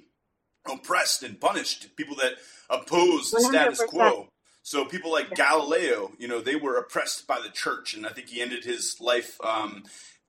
oppressed 0.70 1.24
and 1.24 1.40
punished. 1.40 1.96
People 1.96 2.16
that 2.18 2.34
oppose 2.70 3.32
the 3.32 3.40
100%. 3.40 3.50
status 3.50 3.84
quo. 3.88 4.28
So 4.64 4.86
people 4.86 5.12
like 5.12 5.34
Galileo, 5.34 6.12
you 6.20 6.28
know, 6.28 6.42
they 6.42 6.56
were 6.56 6.78
oppressed 6.78 7.26
by 7.26 7.40
the 7.42 7.50
church, 7.50 7.96
and 7.96 8.06
I 8.06 8.10
think 8.10 8.28
he 8.28 8.42
ended 8.42 8.66
his 8.66 8.98
life 9.00 9.40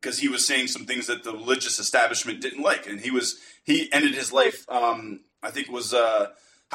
because 0.01 0.19
he 0.19 0.29
was 0.29 0.47
saying 0.47 0.69
some 0.69 0.87
things 0.87 1.07
that 1.07 1.25
the 1.25 1.33
religious 1.33 1.79
establishment 1.79 2.41
didn't 2.41 2.63
like, 2.63 2.87
and 2.87 3.01
he 3.01 3.11
was 3.11 3.39
he 3.65 3.93
ended 3.93 4.15
his 4.15 4.33
life. 4.33 4.65
Um, 4.69 5.21
I 5.43 5.51
think 5.51 5.69
was 5.71 5.95
uh, 5.95 6.29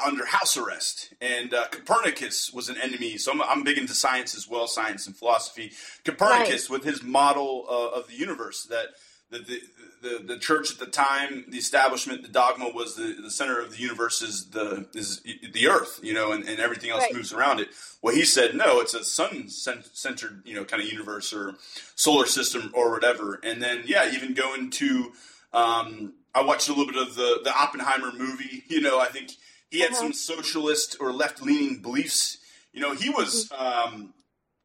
under 0.04 0.26
house 0.26 0.58
arrest. 0.58 1.14
And 1.22 1.54
uh, 1.54 1.68
Copernicus 1.68 2.52
was 2.52 2.70
an 2.70 2.78
enemy. 2.82 3.18
So 3.18 3.32
I'm, 3.32 3.42
I'm, 3.42 3.64
big 3.64 3.78
into 3.78 3.94
science 3.94 4.36
as 4.36 4.48
well, 4.48 4.68
science 4.68 5.08
and 5.08 5.16
philosophy. 5.16 5.72
Copernicus, 6.04 6.70
right. 6.70 6.78
with 6.78 6.84
his 6.84 7.04
model 7.04 7.66
uh, 7.70 7.98
of 7.98 8.08
the 8.08 8.16
universe, 8.16 8.68
that 8.70 8.88
the, 9.32 9.40
the, 9.40 9.62
the, 10.02 10.24
the, 10.24 10.40
church 10.40 10.72
at 10.72 10.80
the 10.80 10.86
time, 10.86 11.46
the 11.50 11.58
establishment, 11.58 12.22
the 12.22 12.28
dogma 12.28 12.70
was 12.70 12.96
the, 12.96 13.18
the 13.22 13.32
center 13.32 13.60
of 13.60 13.72
the 13.72 13.78
universe 13.78 14.22
is 14.22 14.52
the 14.52 14.88
is 14.94 15.22
the 15.52 15.68
earth, 15.68 16.00
you 16.04 16.14
know, 16.14 16.32
and, 16.32 16.48
and 16.48 16.60
everything 16.60 16.92
else 16.92 17.02
right. 17.04 17.14
moves 17.14 17.34
around 17.34 17.60
it. 17.60 17.70
Well, 18.02 18.14
he 18.14 18.24
said 18.24 18.56
no, 18.56 18.80
it's 18.82 18.94
a 18.94 19.04
sun 19.04 19.50
centered, 19.50 20.44
you 20.46 20.54
know, 20.54 20.64
kind 20.64 20.82
of 20.82 20.90
universe 20.90 21.34
or 21.34 21.56
solar 21.96 22.28
system 22.28 22.72
or 22.76 22.92
whatever. 22.92 23.40
And 23.44 23.62
then 23.62 23.84
yeah, 23.86 24.12
even 24.14 24.36
going 24.36 24.70
to 24.72 25.12
um, 25.54 26.14
I 26.36 26.44
watched 26.44 26.68
a 26.68 26.74
little 26.74 26.92
bit 26.92 27.02
of 27.02 27.16
the 27.16 27.40
the 27.44 27.58
Oppenheimer 27.58 28.12
movie. 28.12 28.64
You 28.68 28.82
know, 28.82 29.00
I 29.00 29.08
think 29.08 29.32
he 29.70 29.80
had 29.80 29.92
uh-huh. 29.92 30.02
some 30.02 30.14
socialist 30.14 30.98
or 31.00 31.12
left 31.12 31.42
leaning 31.42 31.82
beliefs. 31.82 32.38
You 32.74 32.82
know, 32.82 32.94
he 32.94 33.10
was 33.10 33.50
mm-hmm. 33.50 33.96
um, 33.96 34.14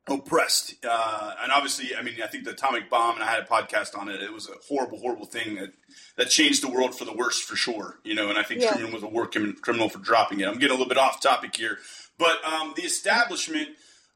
oppressed, 0.08 0.74
uh, 0.88 1.34
and 1.42 1.52
obviously, 1.52 1.94
I 1.94 2.02
mean, 2.02 2.14
I 2.22 2.26
think 2.26 2.44
the 2.44 2.50
atomic 2.50 2.90
bomb, 2.90 3.16
and 3.16 3.24
I 3.24 3.30
had 3.30 3.42
a 3.42 3.46
podcast 3.46 3.96
on 3.96 4.08
it. 4.08 4.22
It 4.22 4.32
was 4.32 4.48
a 4.48 4.54
horrible, 4.68 4.98
horrible 4.98 5.26
thing 5.26 5.56
that 5.56 5.72
that 6.16 6.30
changed 6.30 6.62
the 6.62 6.70
world 6.70 6.96
for 6.96 7.04
the 7.04 7.12
worse, 7.12 7.40
for 7.40 7.56
sure. 7.56 7.98
You 8.04 8.14
know, 8.14 8.28
and 8.28 8.38
I 8.38 8.42
think 8.42 8.62
yeah. 8.62 8.72
Truman 8.72 8.92
was 8.92 9.02
a 9.02 9.08
war 9.08 9.26
criminal 9.26 9.88
for 9.88 9.98
dropping 9.98 10.40
it. 10.40 10.48
I'm 10.48 10.54
getting 10.54 10.70
a 10.70 10.78
little 10.78 10.88
bit 10.88 10.98
off 10.98 11.20
topic 11.20 11.54
here, 11.54 11.78
but 12.18 12.44
um, 12.44 12.72
the 12.76 12.82
establishment, 12.82 13.68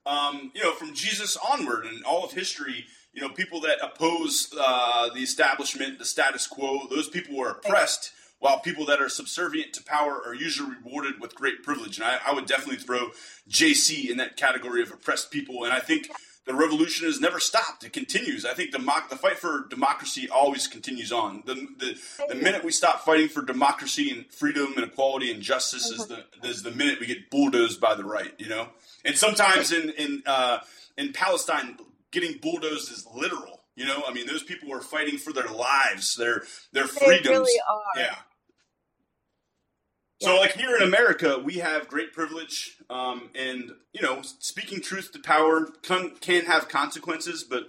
um, 0.06 0.50
you 0.54 0.62
know, 0.62 0.72
from 0.72 0.94
Jesus 0.94 1.36
onward 1.36 1.86
and 1.86 2.04
all 2.04 2.24
of 2.24 2.32
history 2.32 2.86
you 3.14 3.22
know, 3.22 3.28
people 3.28 3.60
that 3.60 3.78
oppose 3.80 4.52
uh, 4.58 5.08
the 5.14 5.20
establishment, 5.20 5.98
the 5.98 6.04
status 6.04 6.46
quo, 6.46 6.88
those 6.90 7.08
people 7.08 7.36
were 7.36 7.50
oppressed, 7.50 8.10
while 8.44 8.58
people 8.60 8.84
that 8.84 9.00
are 9.00 9.08
subservient 9.08 9.72
to 9.72 9.82
power 9.82 10.20
are 10.22 10.34
usually 10.34 10.74
rewarded 10.84 11.18
with 11.18 11.34
great 11.34 11.62
privilege. 11.62 11.96
And 11.96 12.06
I, 12.06 12.18
I 12.26 12.34
would 12.34 12.44
definitely 12.44 12.76
throw 12.76 13.08
JC 13.48 14.10
in 14.10 14.18
that 14.18 14.36
category 14.36 14.82
of 14.82 14.92
oppressed 14.92 15.30
people. 15.30 15.64
And 15.64 15.72
I 15.72 15.80
think 15.80 16.10
the 16.44 16.52
revolution 16.52 17.06
has 17.06 17.18
never 17.18 17.40
stopped. 17.40 17.84
It 17.84 17.94
continues. 17.94 18.44
I 18.44 18.52
think 18.52 18.72
the, 18.72 18.78
the 19.08 19.16
fight 19.16 19.38
for 19.38 19.66
democracy 19.70 20.28
always 20.28 20.66
continues 20.66 21.10
on. 21.10 21.42
The, 21.46 21.54
the, 21.54 21.98
the 22.28 22.34
minute 22.34 22.62
we 22.62 22.70
stop 22.70 23.00
fighting 23.00 23.28
for 23.28 23.40
democracy 23.40 24.10
and 24.10 24.26
freedom 24.26 24.74
and 24.76 24.84
equality 24.84 25.30
and 25.30 25.40
justice 25.40 25.86
is 25.86 26.06
the, 26.06 26.26
is 26.42 26.62
the 26.62 26.70
minute 26.70 27.00
we 27.00 27.06
get 27.06 27.30
bulldozed 27.30 27.80
by 27.80 27.94
the 27.94 28.04
right, 28.04 28.34
you 28.36 28.50
know? 28.50 28.68
And 29.06 29.16
sometimes 29.16 29.72
in, 29.72 29.88
in, 29.88 30.22
uh, 30.26 30.58
in 30.98 31.14
Palestine, 31.14 31.78
getting 32.10 32.36
bulldozed 32.42 32.92
is 32.92 33.06
literal. 33.14 33.62
You 33.74 33.86
know, 33.86 34.02
I 34.06 34.12
mean, 34.12 34.26
those 34.26 34.42
people 34.42 34.70
are 34.74 34.82
fighting 34.82 35.16
for 35.16 35.32
their 35.32 35.48
lives, 35.48 36.14
their 36.14 36.44
their 36.72 36.86
freedoms. 36.86 37.24
They 37.24 37.30
really 37.32 37.60
are. 37.68 38.00
Yeah. 38.00 38.14
So, 40.20 40.36
like 40.36 40.52
here 40.52 40.76
in 40.76 40.82
America, 40.82 41.40
we 41.42 41.54
have 41.54 41.88
great 41.88 42.12
privilege, 42.12 42.76
um, 42.88 43.30
and 43.34 43.72
you 43.92 44.00
know, 44.00 44.22
speaking 44.22 44.80
truth 44.80 45.12
to 45.12 45.18
power 45.18 45.66
can, 45.82 46.10
can 46.20 46.46
have 46.46 46.68
consequences, 46.68 47.44
but 47.44 47.64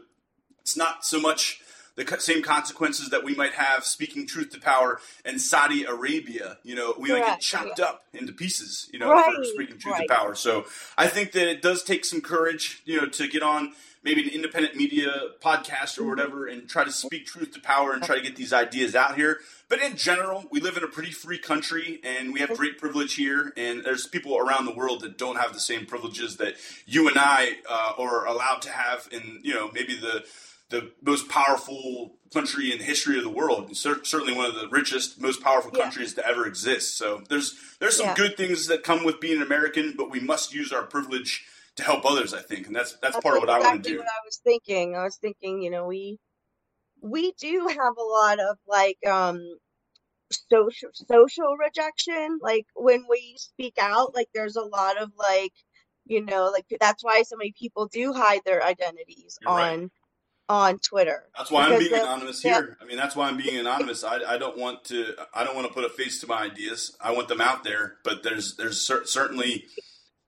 it's 0.62 0.78
not 0.78 1.04
so 1.06 1.20
much 1.20 1.62
the 1.96 2.06
same 2.20 2.44
consequences 2.44 3.10
that 3.10 3.24
we 3.24 3.34
might 3.36 3.54
have 3.54 3.86
speaking 3.86 4.28
truth 4.28 4.52
to 4.52 4.60
power 4.60 5.00
in 5.24 5.40
Saudi 5.40 5.86
Arabia. 5.86 6.58
You 6.64 6.76
know, 6.76 6.94
we 6.98 7.10
Correct. 7.10 7.26
might 7.26 7.34
get 7.34 7.42
chopped 7.42 7.80
yeah. 7.80 7.86
up 7.86 8.04
into 8.14 8.34
pieces, 8.34 8.90
you 8.92 9.00
know, 9.00 9.10
right. 9.10 9.36
for 9.36 9.44
speaking 9.44 9.78
truth 9.78 9.96
right. 9.96 10.08
to 10.08 10.14
power. 10.14 10.36
So 10.36 10.66
I 10.98 11.08
think 11.08 11.32
that 11.32 11.48
it 11.50 11.62
does 11.62 11.84
take 11.84 12.04
some 12.04 12.22
courage, 12.22 12.82
you 12.86 13.00
know, 13.00 13.08
to 13.08 13.28
get 13.28 13.44
on 13.44 13.74
maybe 14.06 14.22
an 14.22 14.30
independent 14.30 14.76
media 14.76 15.12
podcast 15.42 15.98
or 15.98 16.02
mm-hmm. 16.02 16.10
whatever 16.12 16.48
and 16.48 16.70
try 16.70 16.84
to 16.84 16.92
speak 16.92 17.26
truth 17.26 17.52
to 17.52 17.60
power 17.60 17.92
and 17.92 18.04
try 18.04 18.16
to 18.16 18.22
get 18.22 18.36
these 18.36 18.54
ideas 18.54 18.96
out 18.96 19.16
here. 19.16 19.40
But 19.68 19.82
in 19.82 19.98
general, 19.98 20.46
we 20.52 20.62
live 20.62 20.78
in 20.78 20.84
a 20.84 20.88
pretty 20.88 21.12
free 21.12 21.40
country 21.40 22.00
and 22.04 22.32
we 22.32 22.40
have 22.40 22.56
great 22.56 22.78
privilege 22.78 23.16
here. 23.16 23.52
And 23.58 23.84
there's 23.84 24.06
people 24.06 24.38
around 24.38 24.66
the 24.66 24.76
world 24.76 25.02
that 25.02 25.18
don't 25.18 25.38
have 25.38 25.54
the 25.54 25.60
same 25.60 25.88
privileges 25.88 26.38
that 26.38 26.54
you 26.86 27.08
and 27.08 27.18
I 27.18 27.58
uh, 27.68 27.94
are 27.98 28.26
allowed 28.28 28.62
to 28.62 28.70
have 28.70 29.10
in, 29.12 29.42
you 29.44 29.54
know, 29.54 29.72
maybe 29.74 29.96
the 29.96 30.24
the 30.70 30.92
most 31.04 31.30
powerful 31.30 32.16
country 32.34 32.72
in 32.72 32.80
the 32.80 32.84
history 32.84 33.18
of 33.20 33.24
the 33.24 33.30
world. 33.30 33.76
certainly 33.78 34.34
one 34.34 34.48
of 34.48 34.56
the 34.56 34.68
richest, 34.70 35.22
most 35.22 35.42
powerful 35.42 35.70
countries 35.70 36.16
yeah. 36.18 36.24
to 36.24 36.30
ever 36.30 36.48
exist. 36.48 36.98
So 36.98 37.22
there's 37.30 37.56
there's 37.80 37.98
some 37.98 38.08
yeah. 38.08 38.16
good 38.16 38.36
things 38.36 38.66
that 38.68 38.84
come 38.84 39.06
with 39.06 39.20
being 39.20 39.38
an 39.38 39.44
American, 39.44 39.94
but 39.96 40.10
we 40.10 40.20
must 40.20 40.56
use 40.56 40.72
our 40.72 40.82
privilege 40.82 41.46
to 41.76 41.84
help 41.84 42.06
others. 42.06 42.34
I 42.34 42.42
think, 42.42 42.68
and 42.68 42.76
that's 42.76 42.94
that's, 42.94 43.16
that's 43.16 43.24
part 43.24 43.38
of 43.38 43.42
what 43.42 43.50
I 43.50 43.60
want 43.60 43.84
to 43.84 43.90
do. 43.90 43.98
What 43.98 44.08
I 44.08 44.26
was 44.26 44.40
thinking, 44.44 44.96
I 44.96 45.04
was 45.04 45.18
thinking, 45.18 45.62
you 45.62 45.70
know, 45.70 45.86
we 45.86 46.18
we 47.02 47.34
do 47.40 47.68
have 47.68 47.94
a 47.98 48.04
lot 48.04 48.40
of 48.40 48.58
like 48.68 48.98
um 49.08 49.42
social 50.50 50.90
social 50.94 51.56
rejection. 51.58 52.40
Like 52.42 52.66
when 52.76 53.06
we 53.10 53.36
speak 53.38 53.76
out, 53.80 54.16
like 54.16 54.28
there's 54.34 54.56
a 54.56 54.64
lot 54.64 55.02
of 55.02 55.12
like 55.18 55.54
you 56.06 56.24
know 56.24 56.52
like 56.52 56.66
that's 56.80 57.04
why 57.04 57.24
so 57.24 57.36
many 57.38 57.54
people 57.58 57.88
do 57.88 58.14
hide 58.14 58.42
their 58.46 58.64
identities 58.64 59.38
You're 59.42 59.52
on 59.52 59.58
right 59.58 59.90
on 60.48 60.80
Twitter. 60.80 61.24
That's 61.38 61.50
why 61.50 61.64
I'm 61.64 61.80
being 61.80 61.94
anonymous 61.94 62.42
here. 62.42 62.78
I 62.82 62.86
mean, 62.86 62.98
that's 62.98 63.16
why 63.16 63.28
I'm 63.28 63.38
being 63.38 63.58
anonymous. 63.58 64.04
I, 64.04 64.18
I 64.18 64.38
don't 64.38 64.58
want 64.58 64.84
to. 64.86 65.14
I 65.34 65.44
don't 65.44 65.56
want 65.56 65.68
to 65.68 65.74
put 65.74 65.86
a 65.86 65.90
face 65.90 66.22
to 66.22 66.28
my 66.28 66.44
ideas. 66.44 66.96
I 67.02 67.12
want 67.12 67.28
them 67.28 67.42
out 67.42 67.64
there. 67.64 67.96
But 68.04 68.24
there's 68.24 68.56
there's 68.56 68.86
cer- 68.86 69.06
certainly 69.06 69.66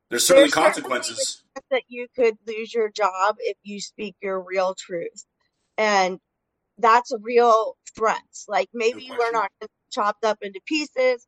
there's 0.09 0.25
certainly 0.25 0.45
there's 0.45 0.53
consequences 0.53 1.43
that 1.71 1.83
you 1.87 2.07
could 2.15 2.35
lose 2.47 2.73
your 2.73 2.89
job 2.89 3.35
if 3.39 3.57
you 3.63 3.79
speak 3.79 4.15
your 4.21 4.41
real 4.41 4.75
truth, 4.77 5.25
and 5.77 6.19
that's 6.77 7.11
a 7.11 7.17
real 7.19 7.75
threat. 7.95 8.21
Like 8.47 8.69
maybe 8.73 9.09
no 9.09 9.15
we're 9.17 9.31
not 9.31 9.51
chopped 9.91 10.23
up 10.23 10.37
into 10.41 10.61
pieces. 10.65 11.25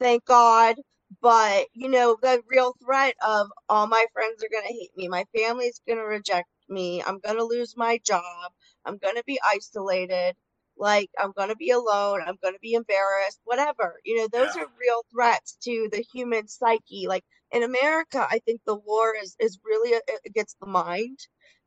Thank 0.00 0.24
God. 0.24 0.76
But 1.20 1.66
you 1.74 1.88
know 1.88 2.16
the 2.22 2.42
real 2.48 2.74
threat 2.82 3.14
of 3.26 3.48
all 3.68 3.86
my 3.86 4.06
friends 4.14 4.42
are 4.42 4.48
going 4.50 4.66
to 4.66 4.72
hate 4.72 4.96
me. 4.96 5.08
My 5.08 5.24
family's 5.36 5.80
going 5.86 5.98
to 5.98 6.04
reject 6.04 6.48
me. 6.68 7.02
I'm 7.02 7.18
going 7.18 7.36
to 7.36 7.44
lose 7.44 7.76
my 7.76 7.98
job. 8.04 8.52
I'm 8.84 8.98
going 8.98 9.16
to 9.16 9.24
be 9.26 9.38
isolated. 9.46 10.34
Like, 10.76 11.10
I'm 11.18 11.32
going 11.36 11.50
to 11.50 11.56
be 11.56 11.70
alone. 11.70 12.22
I'm 12.26 12.38
going 12.42 12.54
to 12.54 12.60
be 12.60 12.72
embarrassed, 12.72 13.40
whatever. 13.44 14.00
You 14.04 14.16
know, 14.16 14.28
those 14.32 14.56
yeah. 14.56 14.62
are 14.62 14.66
real 14.80 15.04
threats 15.12 15.56
to 15.64 15.88
the 15.92 16.04
human 16.12 16.48
psyche. 16.48 17.06
Like, 17.06 17.24
in 17.52 17.62
America, 17.62 18.26
I 18.30 18.40
think 18.40 18.60
the 18.66 18.76
war 18.76 19.14
is, 19.20 19.36
is 19.38 19.58
really 19.64 19.94
uh, 19.94 20.00
against 20.26 20.58
the 20.60 20.66
mind, 20.66 21.18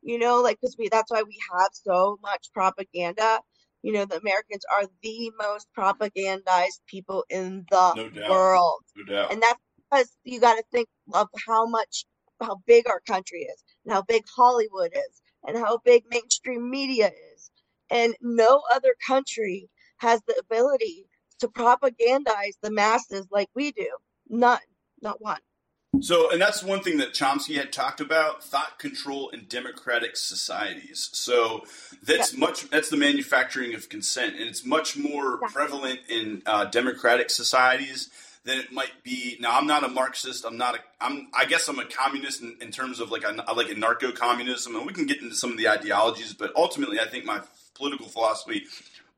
you 0.01 0.17
know, 0.17 0.41
like, 0.41 0.57
because 0.59 0.75
we, 0.77 0.89
that's 0.89 1.11
why 1.11 1.23
we 1.23 1.37
have 1.53 1.69
so 1.73 2.17
much 2.21 2.49
propaganda. 2.53 3.39
You 3.83 3.93
know, 3.93 4.05
the 4.05 4.17
Americans 4.17 4.63
are 4.73 4.85
the 5.03 5.31
most 5.39 5.67
propagandized 5.77 6.81
people 6.87 7.23
in 7.29 7.65
the 7.69 7.93
no 7.95 8.29
world. 8.29 8.81
No 9.07 9.27
and 9.29 9.41
that's 9.41 9.59
because 9.89 10.17
you 10.23 10.39
got 10.39 10.55
to 10.55 10.63
think 10.71 10.87
of 11.13 11.27
how 11.47 11.67
much 11.67 12.05
how 12.41 12.57
big 12.65 12.89
our 12.89 12.99
country 13.01 13.41
is 13.41 13.63
and 13.85 13.93
how 13.93 14.01
big 14.01 14.23
Hollywood 14.35 14.91
is 14.93 15.21
and 15.47 15.57
how 15.57 15.79
big 15.85 16.03
mainstream 16.09 16.69
media 16.69 17.11
is. 17.33 17.51
And 17.89 18.15
no 18.21 18.61
other 18.73 18.95
country 19.07 19.69
has 19.97 20.21
the 20.27 20.35
ability 20.39 21.07
to 21.39 21.47
propagandize 21.47 22.57
the 22.61 22.71
masses 22.71 23.27
like 23.31 23.49
we 23.55 23.71
do. 23.71 23.89
None, 24.27 24.59
not 25.01 25.21
one. 25.21 25.39
So, 26.01 26.31
and 26.31 26.41
that's 26.41 26.63
one 26.63 26.81
thing 26.81 26.97
that 26.97 27.13
Chomsky 27.13 27.55
had 27.55 27.71
talked 27.71 28.01
about: 28.01 28.43
thought 28.43 28.79
control 28.79 29.29
in 29.29 29.45
democratic 29.47 30.17
societies. 30.17 31.09
So, 31.13 31.63
that's 32.03 32.33
yeah. 32.33 32.39
much 32.39 32.69
that's 32.69 32.89
the 32.89 32.97
manufacturing 32.97 33.73
of 33.73 33.89
consent, 33.89 34.35
and 34.35 34.43
it's 34.43 34.65
much 34.65 34.97
more 34.97 35.35
exactly. 35.35 35.53
prevalent 35.53 35.99
in 36.09 36.41
uh, 36.45 36.65
democratic 36.65 37.29
societies 37.29 38.09
than 38.45 38.59
it 38.59 38.71
might 38.71 39.03
be. 39.03 39.37
Now, 39.39 39.57
I'm 39.57 39.67
not 39.67 39.83
a 39.83 39.87
Marxist. 39.87 40.45
I'm 40.45 40.57
not 40.57 40.75
a. 40.75 40.79
I'm. 41.01 41.27
I 41.33 41.45
guess 41.45 41.67
I'm 41.67 41.79
a 41.79 41.85
communist 41.85 42.41
in, 42.41 42.57
in 42.61 42.71
terms 42.71 42.99
of 42.99 43.11
like 43.11 43.23
a 43.23 43.53
like 43.53 43.67
anarcho 43.67 44.15
communism, 44.15 44.75
and 44.75 44.85
we 44.85 44.93
can 44.93 45.05
get 45.05 45.21
into 45.21 45.35
some 45.35 45.51
of 45.51 45.57
the 45.57 45.67
ideologies. 45.67 46.33
But 46.33 46.53
ultimately, 46.55 46.99
I 46.99 47.05
think 47.05 47.25
my 47.25 47.41
political 47.73 48.07
philosophy 48.07 48.65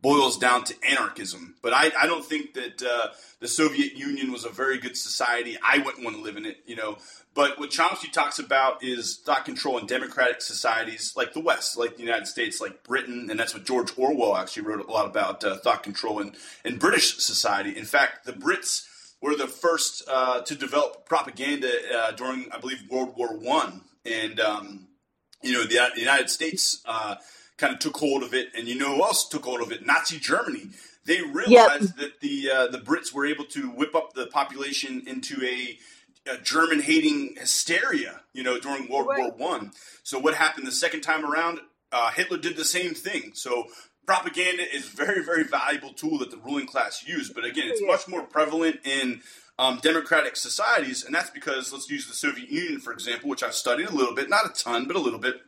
boils 0.02 0.38
down 0.38 0.64
to 0.64 0.76
anarchism. 0.88 1.56
But 1.62 1.74
I, 1.74 1.92
I 2.00 2.06
don't 2.06 2.24
think 2.24 2.54
that 2.54 2.84
uh, 2.84 3.08
the 3.40 3.48
Soviet 3.48 3.94
Union 3.94 4.32
was 4.32 4.46
a 4.46 4.50
very 4.50 4.78
good 4.78 4.96
society. 4.96 5.58
I 5.64 5.80
wouldn't 5.80 6.04
want 6.04 6.16
to 6.16 6.22
live 6.22 6.38
in 6.38 6.46
it, 6.46 6.58
you 6.66 6.76
know. 6.76 6.98
But 7.34 7.60
what 7.60 7.70
Chomsky 7.70 8.12
talks 8.12 8.40
about 8.40 8.84
is 8.84 9.18
thought 9.18 9.46
control 9.46 9.78
in 9.78 9.86
democratic 9.86 10.42
societies 10.42 11.14
like 11.16 11.34
the 11.34 11.40
West, 11.40 11.78
like 11.78 11.96
the 11.96 12.04
United 12.04 12.28
States, 12.28 12.60
like 12.62 12.84
Britain, 12.84 13.28
and 13.30 13.40
that's 13.40 13.54
what 13.54 13.66
George 13.66 13.92
Orwell 13.98 14.36
actually 14.36 14.64
wrote 14.64 14.88
a 14.88 14.92
lot 14.92 15.06
about 15.06 15.44
uh, 15.44 15.58
thought 15.58 15.84
control 15.84 16.20
in, 16.20 16.34
in 16.66 16.78
British 16.78 17.18
society. 17.18 17.78
In 17.78 17.86
fact, 17.86 18.26
the 18.26 18.34
Brits 18.34 18.86
were 19.22 19.36
the 19.36 19.48
first 19.48 20.04
uh, 20.10 20.42
to 20.42 20.56
develop 20.56 21.06
propaganda 21.06 21.72
uh, 21.96 22.12
during, 22.12 22.52
I 22.52 22.60
believe, 22.60 22.84
World 22.90 23.16
War 23.16 23.38
One, 23.38 23.82
and 24.06 24.40
um, 24.40 24.88
you 25.44 25.54
know 25.54 25.64
the, 25.64 25.92
the 25.94 26.02
United 26.02 26.30
States 26.30 26.82
uh, 26.86 27.16
kind 27.58 27.74
of 27.74 27.80
took 27.80 27.98
hold 27.98 28.24
of 28.24 28.34
it, 28.34 28.50
and 28.56 28.68
you 28.68 28.78
know 28.78 28.96
who 28.96 29.04
else 29.04 29.28
took 29.28 29.46
hold 29.46 29.62
of 29.62 29.72
it? 29.72 29.86
Nazi 29.86 30.20
Germany. 30.20 30.70
They 31.06 31.22
realized 31.22 31.50
yep. 31.50 31.96
that 31.98 32.20
the 32.22 32.52
uh, 32.52 32.68
the 32.68 32.80
Brits 32.80 33.14
were 33.14 33.26
able 33.26 33.46
to 33.46 33.70
whip 33.70 33.96
up 33.96 34.14
the 34.14 34.28
population 34.28 35.04
into 35.08 35.44
a, 35.44 35.80
a 36.30 36.38
German 36.40 36.82
hating 36.82 37.36
hysteria, 37.40 38.22
you 38.34 38.44
know, 38.44 38.60
during 38.60 38.90
World 38.90 39.08
right. 39.08 39.20
War 39.20 39.32
One. 39.32 39.72
So 40.04 40.20
what 40.20 40.36
happened 40.36 40.68
the 40.68 40.72
second 40.72 41.02
time 41.02 41.26
around? 41.26 41.60
Uh, 41.92 42.12
Hitler 42.12 42.38
did 42.38 42.58
the 42.58 42.66
same 42.66 42.94
thing. 42.94 43.32
So 43.34 43.68
propaganda 44.06 44.64
is 44.74 44.86
very, 44.86 45.24
very 45.24 45.44
valuable 45.44 45.94
tool 45.94 46.18
that 46.20 46.32
the 46.32 46.38
ruling 46.38 46.68
class 46.68 47.08
use. 47.08 47.30
But 47.30 47.46
again, 47.46 47.68
it's 47.68 47.82
much 47.82 48.08
more 48.08 48.24
prevalent 48.24 48.82
in 48.86 49.22
um, 49.60 49.80
democratic 49.82 50.36
societies, 50.36 51.04
and 51.04 51.16
that's 51.16 51.30
because 51.30 51.74
let's 51.74 51.90
use 51.90 52.08
the 52.08 52.14
Soviet 52.14 52.50
Union 52.50 52.80
for 52.80 52.94
example, 52.94 53.30
which 53.30 53.44
I've 53.44 53.56
studied 53.56 53.88
a 53.88 53.94
little 53.94 54.14
bit, 54.14 54.30
not 54.30 54.46
a 54.46 54.50
ton, 54.50 54.86
but 54.86 54.96
a 54.96 55.00
little 55.00 55.20
bit. 55.20 55.42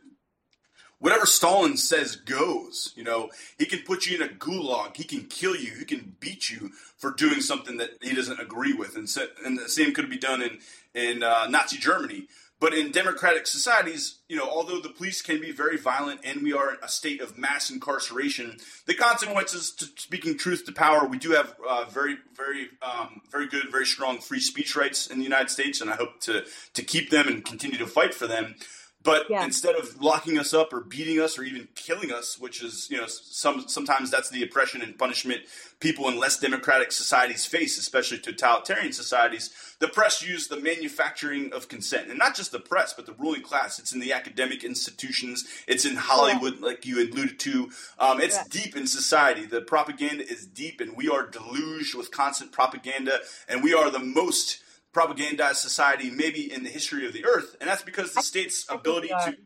Whatever 1.00 1.26
Stalin 1.26 1.76
says 1.76 2.16
goes. 2.16 2.92
You 2.94 3.04
know, 3.04 3.30
he 3.58 3.66
can 3.66 3.80
put 3.80 4.06
you 4.06 4.16
in 4.16 4.22
a 4.22 4.32
gulag, 4.32 4.96
he 4.96 5.04
can 5.04 5.24
kill 5.24 5.56
you, 5.56 5.74
he 5.74 5.84
can 5.84 6.16
beat 6.20 6.50
you 6.50 6.70
for 6.96 7.10
doing 7.10 7.40
something 7.40 7.78
that 7.78 7.90
he 8.02 8.14
doesn't 8.14 8.38
agree 8.38 8.74
with, 8.74 8.96
and, 8.96 9.08
so, 9.08 9.26
and 9.44 9.58
the 9.58 9.68
same 9.68 9.92
could 9.92 10.08
be 10.08 10.18
done 10.18 10.42
in 10.42 10.58
in 10.94 11.22
uh, 11.22 11.46
Nazi 11.48 11.78
Germany. 11.78 12.26
But 12.60 12.74
in 12.74 12.92
democratic 12.92 13.46
societies, 13.46 14.18
you 14.28 14.36
know, 14.36 14.46
although 14.46 14.80
the 14.80 14.90
police 14.90 15.22
can 15.22 15.40
be 15.40 15.50
very 15.50 15.78
violent 15.78 16.20
and 16.24 16.42
we 16.42 16.52
are 16.52 16.74
in 16.74 16.76
a 16.82 16.88
state 16.88 17.22
of 17.22 17.38
mass 17.38 17.70
incarceration, 17.70 18.58
the 18.84 18.92
consequences 18.92 19.70
to 19.76 19.86
speaking 19.96 20.36
truth 20.36 20.66
to 20.66 20.72
power, 20.72 21.06
we 21.06 21.18
do 21.18 21.30
have 21.30 21.56
uh, 21.66 21.86
very, 21.86 22.18
very, 22.36 22.68
um, 22.82 23.22
very 23.30 23.48
good, 23.48 23.70
very 23.70 23.86
strong 23.86 24.18
free 24.18 24.40
speech 24.40 24.76
rights 24.76 25.06
in 25.06 25.16
the 25.16 25.24
United 25.24 25.48
States, 25.48 25.80
and 25.80 25.88
I 25.88 25.96
hope 25.96 26.20
to 26.20 26.44
to 26.74 26.82
keep 26.82 27.08
them 27.08 27.28
and 27.28 27.42
continue 27.42 27.78
to 27.78 27.86
fight 27.86 28.12
for 28.12 28.26
them. 28.26 28.56
But 29.02 29.30
yeah. 29.30 29.44
instead 29.44 29.76
of 29.76 30.00
locking 30.02 30.38
us 30.38 30.52
up 30.52 30.74
or 30.74 30.80
beating 30.80 31.20
us 31.20 31.38
or 31.38 31.42
even 31.42 31.68
killing 31.74 32.12
us, 32.12 32.38
which 32.38 32.62
is 32.62 32.88
you 32.90 32.98
know 32.98 33.06
some 33.06 33.66
sometimes 33.66 34.10
that's 34.10 34.28
the 34.28 34.42
oppression 34.42 34.82
and 34.82 34.98
punishment 34.98 35.42
people 35.80 36.06
in 36.08 36.18
less 36.18 36.38
democratic 36.38 36.92
societies 36.92 37.46
face, 37.46 37.78
especially 37.78 38.18
totalitarian 38.18 38.92
societies, 38.92 39.50
the 39.78 39.88
press 39.88 40.22
used 40.22 40.50
the 40.50 40.60
manufacturing 40.60 41.50
of 41.54 41.68
consent, 41.68 42.10
and 42.10 42.18
not 42.18 42.36
just 42.36 42.52
the 42.52 42.60
press, 42.60 42.92
but 42.92 43.06
the 43.06 43.14
ruling 43.14 43.42
class. 43.42 43.78
It's 43.78 43.92
in 43.92 44.00
the 44.00 44.12
academic 44.12 44.62
institutions. 44.62 45.48
It's 45.66 45.86
in 45.86 45.96
Hollywood, 45.96 46.56
yeah. 46.60 46.66
like 46.66 46.84
you 46.84 46.96
alluded 46.96 47.38
to. 47.40 47.70
Um, 47.98 48.20
it's 48.20 48.36
yeah. 48.36 48.44
deep 48.50 48.76
in 48.76 48.86
society. 48.86 49.46
The 49.46 49.62
propaganda 49.62 50.30
is 50.30 50.46
deep, 50.46 50.80
and 50.82 50.94
we 50.94 51.08
are 51.08 51.26
deluged 51.26 51.94
with 51.94 52.10
constant 52.10 52.52
propaganda, 52.52 53.20
and 53.48 53.62
we 53.62 53.72
are 53.72 53.90
the 53.90 53.98
most 53.98 54.60
propagandized 54.92 55.56
society 55.56 56.10
maybe 56.10 56.52
in 56.52 56.64
the 56.64 56.70
history 56.70 57.06
of 57.06 57.12
the 57.12 57.24
earth, 57.24 57.56
and 57.60 57.68
that's 57.68 57.82
because 57.82 58.14
the 58.14 58.22
state's 58.22 58.66
ability 58.68 59.08
to 59.08 59.36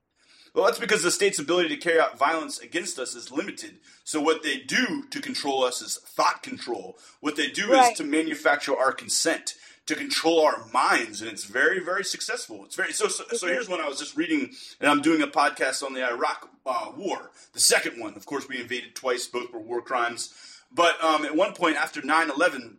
well, 0.54 0.66
that's 0.66 0.78
because 0.78 1.02
the 1.02 1.10
state's 1.10 1.40
ability 1.40 1.70
to 1.70 1.76
carry 1.76 1.98
out 1.98 2.16
violence 2.16 2.60
against 2.60 2.96
us 3.00 3.16
is 3.16 3.32
limited. 3.32 3.78
So 4.04 4.20
what 4.20 4.44
they 4.44 4.58
do 4.58 5.02
to 5.10 5.20
control 5.20 5.64
us 5.64 5.82
is 5.82 5.98
thought 5.98 6.44
control. 6.44 6.96
What 7.20 7.34
they 7.34 7.50
do 7.50 7.72
right. 7.72 7.90
is 7.90 7.98
to 7.98 8.04
manufacture 8.04 8.76
our 8.76 8.92
consent, 8.92 9.56
to 9.86 9.96
control 9.96 10.44
our 10.44 10.64
minds, 10.72 11.20
and 11.20 11.28
it's 11.28 11.44
very, 11.44 11.80
very 11.80 12.04
successful. 12.04 12.64
It's 12.64 12.76
very 12.76 12.92
so. 12.92 13.08
So, 13.08 13.24
so 13.32 13.48
here's 13.48 13.68
one 13.68 13.80
I 13.80 13.88
was 13.88 13.98
just 13.98 14.16
reading, 14.16 14.52
and 14.80 14.88
I'm 14.88 15.02
doing 15.02 15.22
a 15.22 15.26
podcast 15.26 15.82
on 15.82 15.92
the 15.92 16.06
Iraq 16.06 16.48
uh, 16.64 16.92
War, 16.96 17.32
the 17.52 17.60
second 17.60 18.00
one. 18.00 18.14
Of 18.14 18.24
course, 18.24 18.48
we 18.48 18.60
invaded 18.60 18.94
twice; 18.94 19.26
both 19.26 19.52
were 19.52 19.58
war 19.58 19.82
crimes. 19.82 20.32
But 20.70 21.02
um, 21.02 21.24
at 21.24 21.34
one 21.34 21.54
point 21.54 21.76
after 21.76 22.00
9/11, 22.00 22.76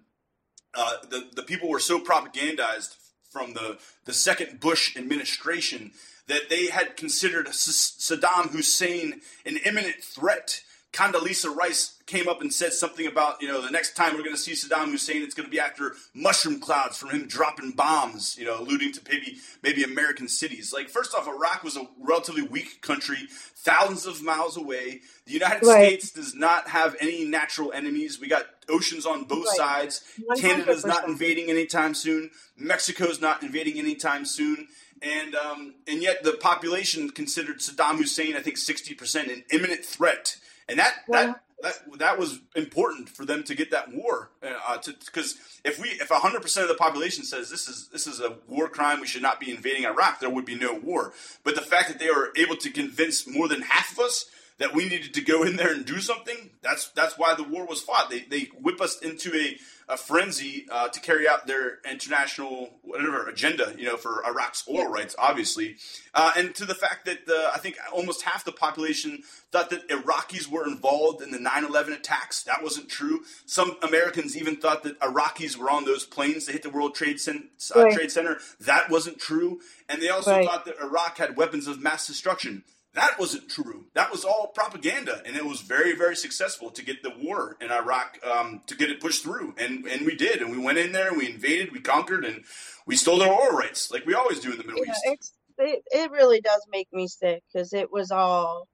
uh, 0.76 0.98
the 1.10 1.28
the 1.34 1.44
people 1.44 1.70
were 1.70 1.80
so 1.80 2.00
propagandized 2.00 2.96
from 3.30 3.54
the 3.54 3.78
the 4.06 4.14
second 4.14 4.60
Bush 4.60 4.96
administration 4.96 5.92
that 6.28 6.50
they 6.50 6.68
had 6.68 6.98
considered 6.98 7.48
Saddam 7.48 8.50
Hussein 8.50 9.22
an 9.46 9.58
imminent 9.66 10.04
threat. 10.04 10.62
Condoleezza 10.92 11.54
Rice 11.54 11.95
came 12.06 12.28
up 12.28 12.42
and 12.42 12.54
said 12.54 12.74
something 12.74 13.08
about, 13.08 13.42
you 13.42 13.48
know, 13.48 13.62
the 13.62 13.72
next 13.72 13.96
time 13.96 14.14
we're 14.14 14.24
going 14.24 14.36
to 14.36 14.42
see 14.42 14.54
Saddam 14.54 14.92
Hussein, 14.92 15.24
it's 15.24 15.34
going 15.34 15.46
to 15.46 15.52
be 15.52 15.60
after 15.60 15.96
mushroom 16.14 16.60
clouds 16.60 16.98
from 16.98 17.10
him 17.10 17.28
dropping 17.28 17.72
bombs, 17.72 18.38
you 18.38 18.46
know, 18.46 18.60
alluding 18.60 18.94
to 18.94 19.02
maybe 19.10 19.38
maybe 19.64 19.84
American 19.84 20.28
cities. 20.28 20.72
Like, 20.74 20.90
first 20.90 21.16
off, 21.16 21.28
Iraq 21.28 21.64
was 21.64 21.78
a 21.78 21.88
relatively 22.00 22.44
weak 22.44 22.82
country, 22.82 23.28
thousands 23.30 24.06
of 24.06 24.24
miles 24.24 24.58
away. 24.58 25.02
The 25.26 25.34
United 25.34 25.66
right. 25.66 26.02
States 26.02 26.12
does 26.12 26.36
not 26.36 26.70
have 26.70 26.96
any 27.00 27.26
natural 27.26 27.72
enemies. 27.72 28.20
We 28.20 28.28
got 28.28 28.46
oceans 28.70 29.06
on 29.06 29.24
both 29.24 29.46
right. 29.48 29.58
sides. 29.58 30.04
100%. 30.30 30.42
Canada's 30.42 30.86
not 30.86 31.08
invading 31.08 31.50
anytime 31.50 31.94
soon. 31.94 32.30
Mexico's 32.58 33.20
not 33.20 33.42
invading 33.42 33.80
anytime 33.80 34.26
soon 34.26 34.68
and 35.02 35.36
um, 35.36 35.76
and 35.88 36.02
yet 36.02 36.24
the 36.24 36.34
population 36.34 37.10
considered 37.10 37.60
Saddam 37.60 37.98
Hussein, 37.98 38.36
I 38.36 38.40
think, 38.40 38.58
sixty 38.58 38.94
percent 38.94 39.30
an 39.30 39.44
imminent 39.52 39.86
threat, 39.86 40.38
and 40.68 40.80
that 40.80 40.96
that. 41.10 41.42
That, 41.66 41.98
that 41.98 42.20
was 42.20 42.42
important 42.56 43.10
for 43.10 43.26
them 43.26 43.42
to 43.46 43.56
get 43.56 43.72
that 43.72 43.92
war 43.92 44.30
because 44.40 45.34
uh, 45.34 45.70
if 45.70 45.80
we 45.80 45.90
if 45.90 46.10
hundred 46.10 46.44
percent 46.44 46.70
of 46.70 46.70
the 46.70 46.76
population 46.76 47.24
says 47.24 47.50
this 47.50 47.68
is 47.68 47.88
this 47.92 48.06
is 48.06 48.20
a 48.20 48.38
war 48.48 48.70
crime 48.70 49.02
we 49.02 49.08
should 49.08 49.24
not 49.24 49.40
be 49.40 49.50
invading 49.50 49.84
Iraq 49.84 50.20
there 50.20 50.30
would 50.30 50.46
be 50.46 50.54
no 50.54 50.76
war 50.76 51.14
but 51.44 51.56
the 51.56 51.62
fact 51.62 51.88
that 51.88 51.98
they 51.98 52.10
were 52.10 52.32
able 52.38 52.56
to 52.56 52.70
convince 52.70 53.28
more 53.28 53.48
than 53.48 53.62
half 53.64 53.94
of 53.94 54.00
us 54.00 54.26
that 54.58 54.76
we 54.76 54.88
needed 54.88 55.14
to 55.16 55.22
go 55.22 55.44
in 55.44 55.56
there 55.56 55.74
and 55.74 55.86
do 55.86 56.00
something. 56.00 56.52
That's 56.62 56.90
that's 56.90 57.18
why 57.18 57.36
the 57.36 57.44
war 57.44 57.66
was 57.66 57.82
fought. 57.82 58.10
They 58.10 58.22
they 58.22 58.44
whip 58.62 58.80
us 58.80 59.00
into 59.00 59.36
a, 59.36 59.58
a 59.88 59.98
frenzy 59.98 60.66
uh, 60.72 60.88
to 60.88 61.00
carry 61.00 61.28
out 61.28 61.46
their 61.46 61.80
international 61.90 62.80
whatever 62.82 63.28
agenda, 63.28 63.74
you 63.78 63.86
know, 63.86 63.98
for 63.98 64.26
Iraq's 64.26 64.68
oil 64.68 64.88
rights, 64.88 65.16
obviously, 65.20 65.76
uh, 66.14 66.32
and 66.36 66.56
to 66.56 66.66
the 66.66 66.74
fact 66.74 67.06
that 67.06 67.20
uh, 67.30 67.52
I 67.54 67.60
think 67.60 67.78
almost 67.94 68.24
half 68.24 68.44
the 68.44 68.52
population 68.52 69.22
thought 69.52 69.70
that 69.70 69.88
Iraqis 69.90 70.48
were 70.48 70.68
involved 70.68 71.22
in 71.22 71.32
the 71.32 71.38
9/11 71.38 71.94
attacks. 71.94 72.44
That 72.44 72.64
wasn't 72.64 72.90
true. 72.90 73.24
Some 73.46 73.78
Americans 73.84 74.36
even 74.36 74.56
thought 74.56 74.84
that 74.84 75.00
Iraqis 75.00 75.56
were 75.56 75.70
on 75.70 75.86
those 75.86 76.04
planes 76.04 76.46
that 76.46 76.54
hit 76.54 76.64
the 76.64 76.70
World 76.70 76.96
Trade, 76.96 77.20
Cent- 77.20 77.46
uh, 77.76 77.84
right. 77.84 77.94
Trade 77.94 78.12
Center. 78.12 78.40
That 78.62 78.90
wasn't 78.90 79.20
true, 79.20 79.62
and 79.88 80.02
they 80.02 80.10
also 80.10 80.32
right. 80.32 80.48
thought 80.48 80.66
that 80.66 80.80
Iraq 80.82 81.18
had 81.18 81.38
weapons 81.38 81.68
of 81.68 81.82
mass 81.82 82.08
destruction. 82.08 82.64
That 82.96 83.20
wasn't 83.20 83.50
true. 83.50 83.88
That 83.94 84.10
was 84.10 84.24
all 84.24 84.48
propaganda, 84.56 85.22
and 85.26 85.36
it 85.36 85.46
was 85.46 85.60
very, 85.60 85.96
very 85.96 86.16
successful 86.16 86.72
to 86.72 86.82
get 86.84 87.04
the 87.04 87.14
war 87.22 87.58
in 87.60 87.70
Iraq 87.70 88.20
um, 88.26 88.62
to 88.68 88.76
get 88.76 88.90
it 88.90 89.02
pushed 89.02 89.22
through, 89.22 89.54
and 89.58 89.86
and 89.86 90.06
we 90.06 90.16
did, 90.16 90.42
and 90.42 90.50
we 90.50 90.58
went 90.58 90.78
in 90.78 90.94
there, 90.94 91.10
and 91.10 91.18
we 91.18 91.30
invaded, 91.30 91.74
we 91.74 91.82
conquered, 91.82 92.24
and 92.24 92.46
we 92.88 92.96
stole 92.96 93.20
their 93.20 93.32
oil 93.32 93.52
rights, 93.52 93.92
like 93.92 94.06
we 94.06 94.14
always 94.14 94.40
do 94.40 94.52
in 94.52 94.58
the 94.58 94.64
Middle 94.64 94.86
yeah, 94.86 94.94
East. 95.12 95.34
It 95.58 95.84
it 95.92 96.12
really 96.12 96.40
does 96.40 96.62
make 96.72 96.88
me 96.94 97.08
sick 97.08 97.44
because 97.54 97.74
it 97.74 97.92
was 97.92 98.12
all. 98.12 98.68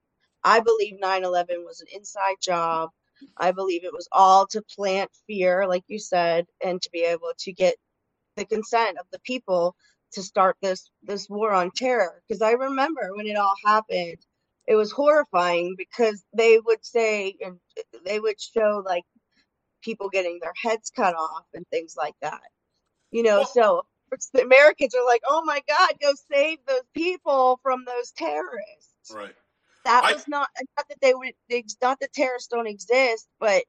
I 0.43 0.59
believe 0.59 0.99
9/11 1.01 1.65
was 1.65 1.81
an 1.81 1.87
inside 1.95 2.35
job. 2.41 2.89
I 3.37 3.51
believe 3.51 3.83
it 3.83 3.93
was 3.93 4.07
all 4.11 4.45
to 4.47 4.61
plant 4.75 5.09
fear, 5.25 5.67
like 5.67 5.83
you 5.87 5.97
said, 5.97 6.45
and 6.63 6.79
to 6.81 6.89
be 6.91 7.01
able 7.01 7.31
to 7.39 7.53
get 7.53 7.75
the 8.35 8.45
consent 8.45 8.97
of 8.99 9.05
the 9.11 9.19
people 9.19 9.75
to 10.13 10.23
start 10.23 10.57
this 10.61 10.89
this 11.03 11.29
war 11.29 11.51
on 11.51 11.71
terror 11.71 12.21
because 12.27 12.41
I 12.41 12.51
remember 12.51 13.11
when 13.15 13.27
it 13.27 13.37
all 13.37 13.55
happened 13.65 14.17
it 14.67 14.75
was 14.75 14.91
horrifying 14.91 15.75
because 15.77 16.23
they 16.33 16.59
would 16.59 16.85
say 16.85 17.35
and 17.41 17.59
uh, 17.77 17.99
they 18.05 18.19
would 18.19 18.39
show 18.39 18.83
like 18.85 19.03
people 19.81 20.09
getting 20.09 20.39
their 20.41 20.53
heads 20.61 20.91
cut 20.95 21.15
off 21.15 21.45
and 21.53 21.65
things 21.71 21.95
like 21.97 22.15
that. 22.21 22.41
You 23.11 23.23
know 23.23 23.43
so 23.43 23.85
the 24.33 24.43
Americans 24.43 24.93
are 24.93 25.05
like 25.05 25.21
oh 25.27 25.43
my 25.45 25.61
god 25.67 25.91
go 26.01 26.11
save 26.31 26.59
those 26.67 26.81
people 26.93 27.59
from 27.63 27.85
those 27.85 28.11
terrorists. 28.11 29.11
Right. 29.13 29.35
That 29.85 30.03
I, 30.03 30.13
was 30.13 30.27
not 30.27 30.49
not 30.77 30.87
that 30.89 30.97
they 31.01 31.13
would 31.13 31.33
not 31.81 31.99
that 31.99 32.13
terrorists 32.13 32.49
don't 32.49 32.67
exist 32.67 33.27
but 33.39 33.63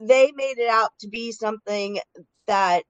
they 0.00 0.32
made 0.34 0.58
it 0.58 0.68
out 0.68 0.92
to 1.00 1.08
be 1.08 1.32
something 1.32 2.00
that 2.46 2.84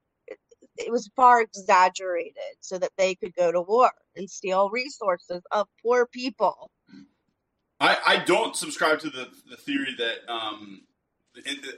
it 0.80 0.90
was 0.90 1.10
far 1.16 1.42
exaggerated 1.42 2.34
so 2.60 2.78
that 2.78 2.92
they 2.96 3.14
could 3.14 3.34
go 3.34 3.52
to 3.52 3.60
war 3.60 3.90
and 4.16 4.28
steal 4.28 4.70
resources 4.70 5.42
of 5.52 5.66
poor 5.82 6.06
people. 6.06 6.70
I, 7.80 7.96
I 8.06 8.16
don't 8.18 8.54
subscribe 8.54 8.98
to 9.00 9.10
the, 9.10 9.28
the 9.48 9.56
theory 9.56 9.94
that 9.98 10.30
um, 10.30 10.82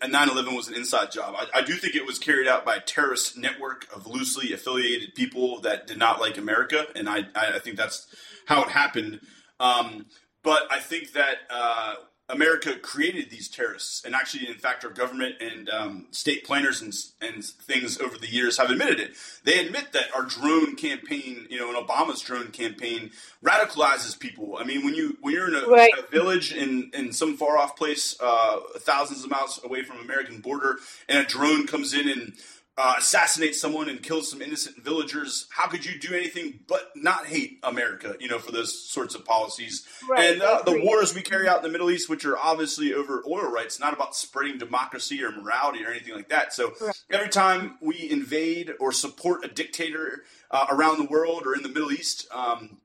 9-11 0.02 0.56
was 0.56 0.68
an 0.68 0.74
inside 0.74 1.12
job. 1.12 1.34
I, 1.36 1.60
I, 1.60 1.62
do 1.62 1.74
think 1.74 1.94
it 1.94 2.06
was 2.06 2.18
carried 2.18 2.48
out 2.48 2.64
by 2.64 2.76
a 2.76 2.80
terrorist 2.80 3.36
network 3.36 3.86
of 3.94 4.06
loosely 4.06 4.52
affiliated 4.52 5.14
people 5.14 5.60
that 5.60 5.86
did 5.86 5.98
not 5.98 6.20
like 6.20 6.38
America, 6.38 6.86
and 6.96 7.08
I, 7.08 7.26
I 7.34 7.58
think 7.60 7.76
that's 7.76 8.08
how 8.46 8.62
it 8.62 8.70
happened. 8.70 9.20
Um, 9.60 10.06
but 10.42 10.62
I 10.70 10.80
think 10.80 11.12
that 11.12 11.36
uh, 11.50 11.94
America 12.28 12.78
created 12.78 13.30
these 13.30 13.48
terrorists, 13.48 14.04
and 14.04 14.14
actually, 14.14 14.48
in 14.48 14.54
fact, 14.54 14.84
our 14.84 14.90
government 14.90 15.34
and 15.40 15.68
um, 15.68 16.06
state 16.12 16.44
planners 16.44 16.80
and, 16.80 16.94
and 17.20 17.44
things 17.44 18.00
over 18.00 18.16
the 18.16 18.28
years 18.28 18.58
have 18.58 18.70
admitted 18.70 19.00
it. 19.00 19.14
They 19.44 19.58
admit 19.58 19.92
that 19.92 20.14
our 20.14 20.22
drone 20.22 20.76
campaign, 20.76 21.46
you 21.50 21.58
know, 21.58 21.68
and 21.68 21.86
Obama's 21.86 22.20
drone 22.20 22.52
campaign, 22.52 23.10
radicalizes 23.44 24.18
people. 24.18 24.56
I 24.56 24.64
mean, 24.64 24.84
when 24.84 24.94
you 24.94 25.18
when 25.20 25.34
you're 25.34 25.48
in 25.48 25.54
a, 25.54 25.66
right. 25.66 25.92
a 25.98 26.10
village 26.10 26.52
in 26.52 26.90
in 26.94 27.12
some 27.12 27.36
far 27.36 27.58
off 27.58 27.76
place, 27.76 28.16
uh, 28.20 28.60
thousands 28.78 29.24
of 29.24 29.30
miles 29.30 29.60
away 29.64 29.82
from 29.82 29.98
American 29.98 30.40
border, 30.40 30.78
and 31.08 31.18
a 31.18 31.28
drone 31.28 31.66
comes 31.66 31.92
in 31.92 32.08
and 32.08 32.34
uh, 32.78 32.94
assassinate 32.98 33.54
someone 33.54 33.88
and 33.88 34.02
kill 34.02 34.22
some 34.22 34.40
innocent 34.40 34.82
villagers. 34.82 35.46
How 35.50 35.66
could 35.68 35.84
you 35.84 35.98
do 35.98 36.14
anything 36.14 36.60
but 36.66 36.90
not 36.96 37.26
hate 37.26 37.58
America? 37.62 38.16
You 38.18 38.28
know, 38.28 38.38
for 38.38 38.50
those 38.50 38.88
sorts 38.88 39.14
of 39.14 39.24
policies. 39.24 39.86
Right, 40.08 40.32
and 40.32 40.42
uh, 40.42 40.62
the 40.64 40.80
wars 40.82 41.14
we 41.14 41.20
carry 41.20 41.46
out 41.46 41.58
in 41.58 41.62
the 41.64 41.68
Middle 41.68 41.90
East, 41.90 42.08
which 42.08 42.24
are 42.24 42.38
obviously 42.38 42.94
over 42.94 43.22
oil 43.28 43.50
rights, 43.50 43.78
not 43.78 43.92
about 43.92 44.16
spreading 44.16 44.56
democracy 44.56 45.22
or 45.22 45.30
morality 45.30 45.84
or 45.84 45.90
anything 45.90 46.14
like 46.14 46.30
that. 46.30 46.54
So 46.54 46.72
right. 46.80 46.98
every 47.10 47.28
time 47.28 47.76
we 47.82 48.10
invade 48.10 48.72
or 48.80 48.92
support 48.92 49.44
a 49.44 49.48
dictator 49.48 50.22
uh, 50.50 50.66
around 50.70 50.98
the 50.98 51.10
world 51.10 51.46
or 51.46 51.54
in 51.54 51.62
the 51.62 51.68
Middle 51.68 51.92
East, 51.92 52.26
um, 52.32 52.78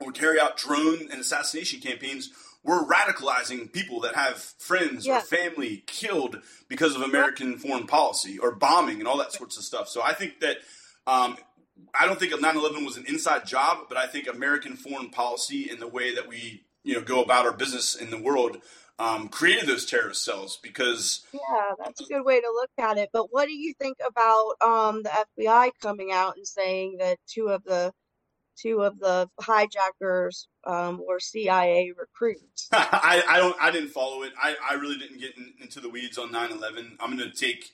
or 0.00 0.12
carry 0.12 0.38
out 0.40 0.56
drone 0.56 1.08
and 1.10 1.20
assassination 1.20 1.80
campaigns, 1.80 2.30
we're 2.68 2.84
radicalizing 2.84 3.72
people 3.72 4.00
that 4.00 4.14
have 4.14 4.36
friends 4.58 5.06
Yeah. 5.06 5.18
or 5.18 5.20
family 5.22 5.82
killed 5.86 6.42
because 6.68 6.94
of 6.94 7.00
American 7.02 7.56
foreign 7.58 7.86
policy 7.86 8.38
or 8.38 8.50
bombing 8.54 8.98
and 8.98 9.08
all 9.08 9.16
that 9.16 9.32
sorts 9.32 9.56
of 9.56 9.64
stuff. 9.64 9.88
So 9.88 10.02
I 10.02 10.12
think 10.12 10.40
that 10.40 10.58
um, 11.06 11.38
I 11.98 12.04
don't 12.06 12.20
think 12.20 12.32
9/11 12.34 12.84
was 12.84 12.96
an 12.98 13.06
inside 13.06 13.46
job, 13.46 13.86
but 13.88 13.96
I 13.96 14.06
think 14.06 14.26
American 14.28 14.76
foreign 14.76 15.08
policy 15.10 15.70
and 15.70 15.80
the 15.80 15.88
way 15.88 16.14
that 16.14 16.28
we 16.28 16.64
you 16.84 16.94
know 16.94 17.00
go 17.00 17.22
about 17.22 17.46
our 17.46 17.52
business 17.52 17.94
in 17.94 18.10
the 18.10 18.18
world 18.20 18.58
um, 19.00 19.28
created 19.28 19.68
those 19.68 19.86
terrorist 19.86 20.24
cells 20.24 20.58
because 20.62 21.24
Yeah, 21.32 21.40
that's 21.78 22.00
a 22.00 22.04
good 22.12 22.24
way 22.24 22.40
to 22.40 22.50
look 22.52 22.70
at 22.78 22.98
it. 22.98 23.08
But 23.12 23.32
what 23.32 23.46
do 23.46 23.54
you 23.54 23.72
think 23.80 23.96
about 24.06 24.54
um 24.60 25.02
the 25.04 25.12
FBI 25.38 25.70
coming 25.80 26.10
out 26.12 26.36
and 26.36 26.46
saying 26.46 26.98
that 26.98 27.16
two 27.26 27.48
of 27.48 27.64
the 27.64 27.92
two 28.60 28.82
of 28.82 28.98
the 28.98 29.28
hijackers 29.40 30.48
um 30.66 31.00
were 31.06 31.20
CIA 31.20 31.92
recruits? 31.96 32.68
I, 32.72 33.22
I 33.28 33.38
don't 33.38 33.56
I 33.60 33.70
didn't 33.70 33.90
follow 33.90 34.22
it. 34.22 34.32
I, 34.40 34.56
I 34.68 34.74
really 34.74 34.98
didn't 34.98 35.20
get 35.20 35.36
in, 35.36 35.54
into 35.60 35.80
the 35.80 35.88
weeds 35.88 36.18
on 36.18 36.30
9/11. 36.30 36.96
I'm 37.00 37.16
going 37.16 37.30
to 37.30 37.30
take 37.30 37.72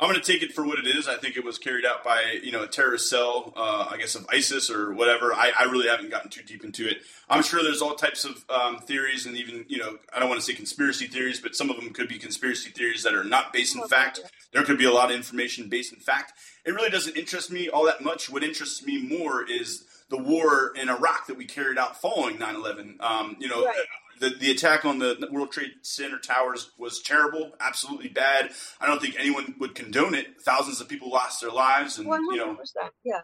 I'm 0.00 0.08
going 0.08 0.20
to 0.20 0.32
take 0.32 0.42
it 0.42 0.54
for 0.54 0.64
what 0.64 0.78
it 0.78 0.86
is. 0.86 1.06
I 1.06 1.16
think 1.16 1.36
it 1.36 1.44
was 1.44 1.58
carried 1.58 1.84
out 1.84 2.02
by 2.02 2.38
you 2.42 2.50
know 2.52 2.62
a 2.62 2.66
terrorist 2.66 3.10
cell, 3.10 3.52
uh, 3.54 3.88
I 3.90 3.98
guess 3.98 4.14
of 4.14 4.26
ISIS 4.30 4.70
or 4.70 4.94
whatever. 4.94 5.34
I, 5.34 5.52
I 5.58 5.64
really 5.64 5.88
haven't 5.88 6.10
gotten 6.10 6.30
too 6.30 6.42
deep 6.42 6.64
into 6.64 6.88
it. 6.88 7.02
I'm 7.28 7.42
sure 7.42 7.62
there's 7.62 7.82
all 7.82 7.94
types 7.94 8.24
of 8.24 8.42
um, 8.48 8.78
theories 8.78 9.26
and 9.26 9.36
even 9.36 9.66
you 9.68 9.76
know 9.76 9.98
I 10.14 10.18
don't 10.18 10.30
want 10.30 10.40
to 10.40 10.46
say 10.46 10.54
conspiracy 10.54 11.06
theories, 11.06 11.38
but 11.38 11.54
some 11.54 11.68
of 11.68 11.76
them 11.76 11.92
could 11.92 12.08
be 12.08 12.18
conspiracy 12.18 12.70
theories 12.70 13.02
that 13.02 13.14
are 13.14 13.24
not 13.24 13.52
based 13.52 13.76
in 13.76 13.86
fact. 13.88 14.20
There 14.52 14.64
could 14.64 14.78
be 14.78 14.86
a 14.86 14.92
lot 14.92 15.10
of 15.10 15.16
information 15.16 15.68
based 15.68 15.92
in 15.92 16.00
fact. 16.00 16.32
It 16.64 16.72
really 16.72 16.90
doesn't 16.90 17.16
interest 17.16 17.50
me 17.50 17.68
all 17.68 17.84
that 17.84 18.02
much. 18.02 18.30
What 18.30 18.42
interests 18.42 18.84
me 18.84 19.02
more 19.02 19.44
is 19.48 19.84
the 20.10 20.18
war 20.18 20.72
in 20.76 20.88
Iraq 20.88 21.26
that 21.28 21.36
we 21.36 21.46
carried 21.46 21.78
out 21.78 22.00
following 22.00 22.36
9/11. 22.38 23.00
Um, 23.00 23.36
you 23.40 23.48
know, 23.48 23.64
Right. 23.64 23.86
the, 24.18 24.30
the 24.30 24.50
attack 24.50 24.84
on 24.84 24.98
the 24.98 25.28
World 25.30 25.52
Trade 25.52 25.70
Center 25.82 26.18
towers 26.18 26.72
was 26.76 27.00
terrible, 27.00 27.52
absolutely 27.60 28.08
bad. 28.08 28.50
I 28.80 28.86
don't 28.86 29.00
think 29.00 29.14
anyone 29.18 29.54
would 29.60 29.74
condone 29.74 30.14
it. 30.14 30.40
Thousands 30.42 30.80
of 30.80 30.88
people 30.88 31.10
lost 31.10 31.40
their 31.40 31.50
lives, 31.50 31.98
and 31.98 32.06
One 32.08 32.24
you 32.26 32.36
know. 32.36 32.58
Yeah. 33.04 33.22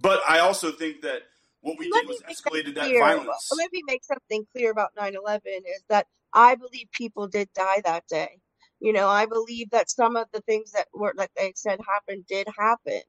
But 0.00 0.20
I 0.28 0.38
also 0.38 0.70
think 0.72 1.02
that 1.02 1.22
what 1.60 1.76
we 1.78 1.90
Let 1.90 2.02
did 2.02 2.08
was 2.08 2.18
that 2.20 2.30
escalated 2.30 2.74
that 2.76 2.84
clear. 2.86 3.00
violence. 3.00 3.50
Let 3.56 3.72
me 3.72 3.82
make 3.86 4.04
something 4.04 4.46
clear 4.52 4.70
about 4.70 4.94
9/11 4.96 5.40
is 5.66 5.82
that 5.88 6.06
I 6.32 6.54
believe 6.54 6.86
people 6.92 7.26
did 7.26 7.52
die 7.52 7.80
that 7.84 8.06
day. 8.08 8.38
You 8.80 8.92
know, 8.92 9.08
I 9.08 9.26
believe 9.26 9.70
that 9.70 9.90
some 9.90 10.14
of 10.14 10.28
the 10.32 10.40
things 10.42 10.70
that 10.70 10.86
were 10.94 11.12
like 11.16 11.32
they 11.36 11.52
said 11.56 11.80
happened 11.86 12.26
did 12.28 12.46
happen. 12.56 13.02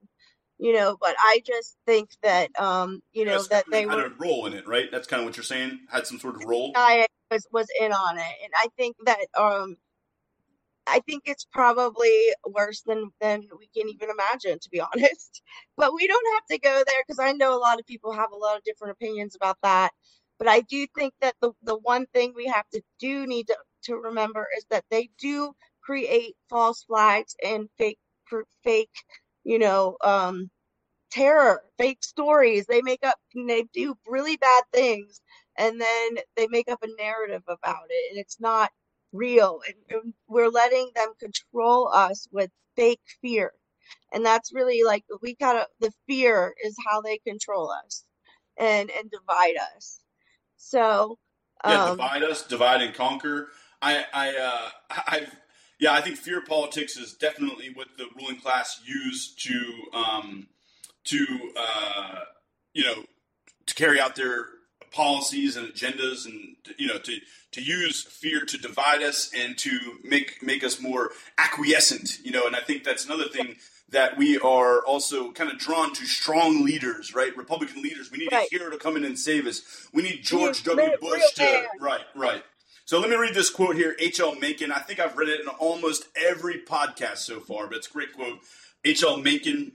You 0.62 0.74
know, 0.74 0.98
but 1.00 1.16
I 1.18 1.42
just 1.46 1.78
think 1.86 2.10
that 2.22 2.50
um, 2.60 3.02
you 3.14 3.24
know, 3.24 3.42
that 3.44 3.66
they 3.72 3.82
had 3.82 3.96
were 3.96 4.06
a 4.08 4.14
role 4.20 4.46
in 4.46 4.54
it, 4.54 4.68
right? 4.68 4.92
That's 4.92 5.08
kind 5.08 5.22
of 5.22 5.26
what 5.26 5.38
you're 5.38 5.44
saying. 5.44 5.80
Had 5.90 6.06
some 6.06 6.20
sort 6.20 6.36
of 6.36 6.44
role. 6.44 6.74
I 6.76 7.08
was 7.32 7.48
was 7.52 7.68
in 7.80 7.94
on 7.94 8.18
it, 8.18 8.36
and 8.44 8.52
I 8.56 8.68
think 8.78 8.98
that 9.06 9.26
um, 9.38 9.78
I 10.86 11.00
think 11.02 11.24
it's 11.26 11.46
probably 11.46 12.34
worse 12.46 12.82
than 12.82 13.12
than 13.22 13.48
we 13.58 13.70
can 13.76 13.90
even 13.90 14.10
imagine, 14.10 14.60
to 14.60 14.70
be 14.70 14.82
honest. 14.94 15.42
But 15.78 15.94
we 15.94 16.08
don't 16.08 16.34
have 16.36 16.46
to 16.52 16.60
go 16.60 16.84
there 16.86 17.04
because 17.08 17.20
I 17.20 17.32
know 17.34 17.56
a 17.56 17.60
lot 17.60 17.80
of 17.80 17.86
people 17.86 18.12
have 18.12 18.32
a 18.32 18.38
lot 18.38 18.58
of 18.58 18.64
different 18.64 18.94
opinions 18.94 19.36
about 19.36 19.58
that. 19.64 19.92
But 20.40 20.48
I 20.48 20.62
do 20.62 20.88
think 20.96 21.14
that 21.22 21.36
the 21.42 21.52
the 21.64 21.78
one 21.78 22.06
thing 22.08 22.34
we 22.36 22.48
have 22.48 22.68
to 22.74 22.82
do 23.00 23.28
need 23.28 23.48
to 23.48 23.58
to 23.84 23.96
remember 23.96 24.48
is 24.58 24.66
that 24.70 24.86
they 24.90 25.10
do 25.20 25.54
create 25.82 26.36
false 26.50 26.84
flags 26.84 27.36
and 27.44 27.70
fake 27.78 28.00
fake, 28.64 28.90
you 29.50 29.58
know, 29.60 29.98
um, 30.04 30.50
terror, 31.12 31.64
fake 31.78 32.04
stories. 32.04 32.66
They 32.68 32.82
make 32.82 33.04
up, 33.04 33.18
they 33.34 33.66
do 33.74 33.96
really 34.08 34.38
bad 34.38 34.64
things 34.72 35.22
and 35.58 35.82
then 35.82 36.18
they 36.36 36.48
make 36.48 36.70
up 36.70 36.84
a 36.84 37.02
narrative 37.02 37.44
about 37.48 37.86
it 37.90 38.12
and 38.12 38.20
it's 38.20 38.40
not 38.40 38.72
real 39.12 39.60
and, 39.68 39.76
and 39.90 40.14
we're 40.28 40.50
letting 40.50 40.92
them 40.96 41.10
control 41.20 41.90
us 41.94 42.28
with 42.32 42.52
fake 42.76 43.02
fear 43.22 43.52
and 44.14 44.24
that's 44.24 44.54
really 44.54 44.84
like 44.84 45.04
we 45.24 45.34
gotta 45.36 45.66
the 45.80 45.92
fear 46.08 46.54
is 46.64 46.76
how 46.88 47.02
they 47.02 47.18
control 47.18 47.72
us 47.86 48.06
and 48.58 48.92
and 48.92 49.10
divide 49.10 49.56
us 49.76 50.00
so 50.58 51.18
yeah, 51.66 51.86
um 51.86 51.92
divide 51.92 52.24
us, 52.24 52.48
divide 52.48 52.82
and 52.82 52.94
conquer. 52.94 53.50
I, 53.82 54.06
I, 54.14 54.36
uh, 54.36 54.70
I, 54.90 55.28
yeah, 55.80 55.94
I 55.94 56.02
think 56.02 56.18
fear 56.18 56.42
politics 56.42 56.98
is 56.98 57.14
definitely 57.14 57.72
what 57.74 57.88
the 57.98 58.06
ruling 58.18 58.38
class 58.40 58.82
use 58.86 59.34
to, 59.36 59.74
um, 59.94 60.48
to, 61.06 61.26
uh, 61.58 62.20
you 62.74 62.84
know, 62.84 63.04
to 63.66 63.76
carry 63.76 64.00
out 64.00 64.16
their 64.16 64.46
policies 64.92 65.56
and 65.56 65.68
agendas, 65.68 66.26
and 66.26 66.56
you 66.78 66.88
know, 66.88 66.98
to 66.98 67.18
to 67.52 67.62
use 67.62 68.04
fear 68.04 68.42
to 68.46 68.58
divide 68.58 69.04
us 69.04 69.30
and 69.38 69.58
to 69.60 69.80
make 70.04 70.42
make 70.42 70.64
us 70.64 70.82
more 70.82 71.12
acquiescent. 71.38 72.18
You 72.24 72.32
know, 72.32 72.48
and 72.48 72.56
I 72.56 72.62
think 72.62 72.84
that's 72.84 73.06
another 73.06 73.28
thing 73.28 73.56
that 73.90 74.18
we 74.18 74.38
are 74.40 74.80
also 74.86 75.32
kind 75.32 75.52
of 75.52 75.58
drawn 75.58 75.94
to 75.94 76.06
strong 76.06 76.64
leaders, 76.64 77.14
right? 77.16 77.36
Republican 77.36 77.82
leaders. 77.82 78.12
We 78.12 78.20
need 78.20 78.32
Right. 78.32 78.48
a 78.52 78.56
hero 78.56 78.70
to 78.72 78.78
come 78.78 78.96
in 78.98 79.04
and 79.06 79.18
save 79.18 79.48
us. 79.48 79.62
We 79.94 80.04
need 80.04 80.24
George 80.24 80.64
W. 80.64 80.98
Bush 81.02 81.22
to 81.36 81.68
right, 81.80 82.02
right. 82.16 82.44
So 82.90 83.00
let 83.00 83.12
me 83.12 83.16
read 83.18 83.36
this 83.36 83.52
quote 83.52 83.76
here. 83.76 83.96
H.L. 84.00 84.34
Mencken. 84.40 84.72
I 84.72 84.80
think 84.80 85.00
I've 85.00 85.16
read 85.16 85.30
it 85.30 85.42
in 85.42 85.48
almost 85.48 86.08
every 86.16 86.64
podcast 86.64 87.18
so 87.18 87.40
far, 87.40 87.68
but 87.68 87.78
it's 87.78 87.88
a 87.88 87.92
great 87.92 88.14
quote. 88.16 88.40
H.L. 88.84 89.18
Mencken 89.18 89.74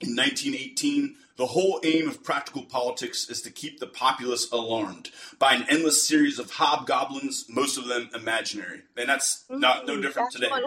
in 0.00 0.16
1918, 0.16 1.14
the 1.36 1.46
whole 1.46 1.78
aim 1.84 2.08
of 2.08 2.24
practical 2.24 2.64
politics 2.64 3.30
is 3.30 3.42
to 3.42 3.50
keep 3.52 3.78
the 3.78 3.86
populace 3.86 4.50
alarmed 4.50 5.10
by 5.38 5.54
an 5.54 5.66
endless 5.70 6.08
series 6.08 6.40
of 6.40 6.50
hobgoblins, 6.50 7.44
most 7.48 7.78
of 7.78 7.86
them 7.86 8.10
imaginary. 8.12 8.82
And 8.96 9.08
that's 9.08 9.44
not 9.48 9.86
no 9.86 10.02
different 10.02 10.32
today. 10.32 10.48
100% 10.48 10.58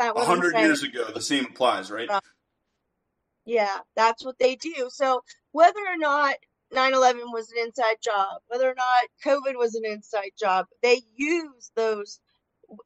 A 0.00 0.06
what 0.06 0.22
I'm 0.22 0.26
hundred 0.26 0.58
years 0.58 0.82
ago, 0.82 1.12
the 1.14 1.20
same 1.20 1.44
applies, 1.44 1.92
right? 1.92 2.10
Yeah, 3.44 3.76
that's 3.94 4.24
what 4.24 4.40
they 4.40 4.56
do. 4.56 4.88
So 4.90 5.22
whether 5.52 5.78
or 5.78 5.96
not 5.96 6.34
9/11 6.74 7.32
was 7.32 7.50
an 7.52 7.58
inside 7.66 7.96
job, 8.02 8.42
whether 8.48 8.70
or 8.70 8.74
not 8.74 9.04
COVID 9.24 9.56
was 9.56 9.74
an 9.76 9.86
inside 9.86 10.32
job, 10.38 10.66
they 10.82 11.02
use 11.16 11.72
those, 11.76 12.20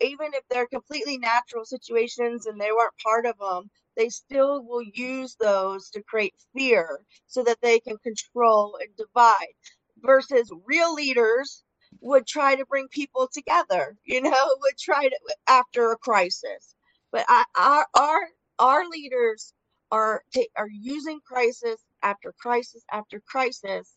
even 0.00 0.34
if 0.34 0.44
they're 0.50 0.68
completely 0.68 1.18
natural 1.18 1.64
situations 1.64 2.46
and 2.46 2.60
they 2.60 2.72
weren't 2.72 2.94
part 3.04 3.26
of 3.26 3.38
them, 3.38 3.70
they 3.96 4.08
still 4.10 4.64
will 4.64 4.82
use 4.82 5.36
those 5.40 5.90
to 5.90 6.02
create 6.04 6.34
fear 6.56 7.00
so 7.26 7.42
that 7.44 7.60
they 7.62 7.80
can 7.80 7.98
control 7.98 8.78
and 8.80 8.90
divide. 8.96 9.54
Versus 9.98 10.52
real 10.66 10.94
leaders 10.94 11.64
would 12.00 12.26
try 12.26 12.56
to 12.56 12.66
bring 12.66 12.88
people 12.88 13.28
together, 13.32 13.96
you 14.04 14.20
know, 14.22 14.56
would 14.62 14.78
try 14.78 15.08
to 15.08 15.18
after 15.48 15.92
a 15.92 15.98
crisis. 15.98 16.74
But 17.12 17.26
our 17.58 17.86
our 17.96 18.28
our 18.58 18.88
leaders 18.88 19.54
are 19.92 20.22
are 20.56 20.68
using 20.70 21.20
crisis 21.26 21.78
after 22.02 22.34
crisis 22.40 22.84
after 22.92 23.22
crisis 23.28 23.94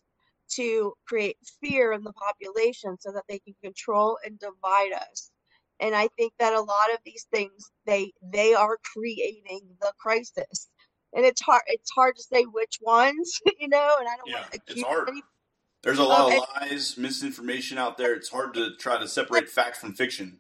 to 0.51 0.93
create 1.07 1.37
fear 1.63 1.93
in 1.93 2.03
the 2.03 2.13
population 2.13 2.97
so 2.99 3.11
that 3.13 3.23
they 3.29 3.39
can 3.39 3.55
control 3.63 4.17
and 4.25 4.39
divide 4.39 4.93
us 4.93 5.31
and 5.81 5.95
i 5.95 6.07
think 6.17 6.33
that 6.39 6.53
a 6.53 6.61
lot 6.61 6.91
of 6.93 6.99
these 7.05 7.27
things 7.33 7.71
they 7.87 8.11
they 8.33 8.53
are 8.53 8.77
creating 8.93 9.61
the 9.81 9.93
crisis 9.99 10.69
and 11.13 11.25
it's 11.25 11.41
hard 11.41 11.63
it's 11.67 11.91
hard 11.95 12.15
to 12.15 12.23
say 12.23 12.43
which 12.43 12.79
ones 12.81 13.41
you 13.59 13.69
know 13.69 13.95
and 13.99 14.07
i 14.09 14.15
don't 14.17 14.33
Yeah, 14.33 14.35
want 14.35 14.47
to 14.51 14.59
it's 14.67 14.81
hard. 14.81 15.09
There's 15.83 15.99
a 15.99 16.03
lot 16.03 16.27
Um, 16.27 16.33
of 16.33 16.35
lies, 16.61 16.97
misinformation 16.97 17.77
out 17.77 17.97
there. 17.97 18.13
It's 18.13 18.29
hard 18.29 18.53
to 18.55 18.75
try 18.77 18.99
to 18.99 19.07
separate 19.07 19.49
fact 19.49 19.77
from 19.77 19.93
fiction. 19.95 20.39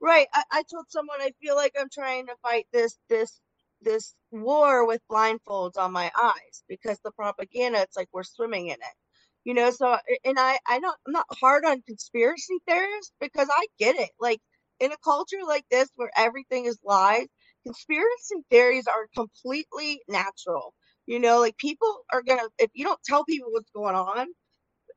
Right. 0.00 0.26
I, 0.34 0.42
I 0.52 0.62
told 0.70 0.86
someone 0.90 1.20
I 1.20 1.32
feel 1.40 1.56
like 1.56 1.74
I'm 1.78 1.88
trying 1.92 2.26
to 2.26 2.34
fight 2.42 2.66
this 2.72 2.98
this 3.08 3.40
this 3.84 4.14
war 4.30 4.86
with 4.86 5.00
blindfolds 5.10 5.76
on 5.78 5.92
my 5.92 6.10
eyes 6.20 6.64
because 6.68 6.98
the 7.04 7.12
propaganda, 7.12 7.82
it's 7.82 7.96
like 7.96 8.08
we're 8.12 8.22
swimming 8.24 8.66
in 8.66 8.74
it. 8.74 8.96
You 9.44 9.54
know, 9.54 9.70
so 9.70 9.98
and 10.24 10.38
I 10.38 10.58
I 10.66 10.80
don't 10.80 10.96
I'm 11.06 11.12
not 11.12 11.26
hard 11.40 11.64
on 11.64 11.82
conspiracy 11.82 12.58
theorists 12.66 13.12
because 13.20 13.48
I 13.50 13.66
get 13.78 13.96
it. 13.96 14.10
Like 14.18 14.40
in 14.80 14.90
a 14.90 14.96
culture 15.04 15.38
like 15.46 15.64
this 15.70 15.88
where 15.96 16.10
everything 16.16 16.64
is 16.64 16.78
lies, 16.84 17.26
conspiracy 17.64 18.36
theories 18.50 18.86
are 18.86 19.06
completely 19.14 20.00
natural. 20.08 20.72
You 21.06 21.20
know, 21.20 21.40
like 21.40 21.58
people 21.58 22.04
are 22.12 22.22
gonna 22.22 22.48
if 22.58 22.70
you 22.72 22.84
don't 22.84 23.02
tell 23.04 23.24
people 23.24 23.52
what's 23.52 23.70
going 23.70 23.94
on, 23.94 24.28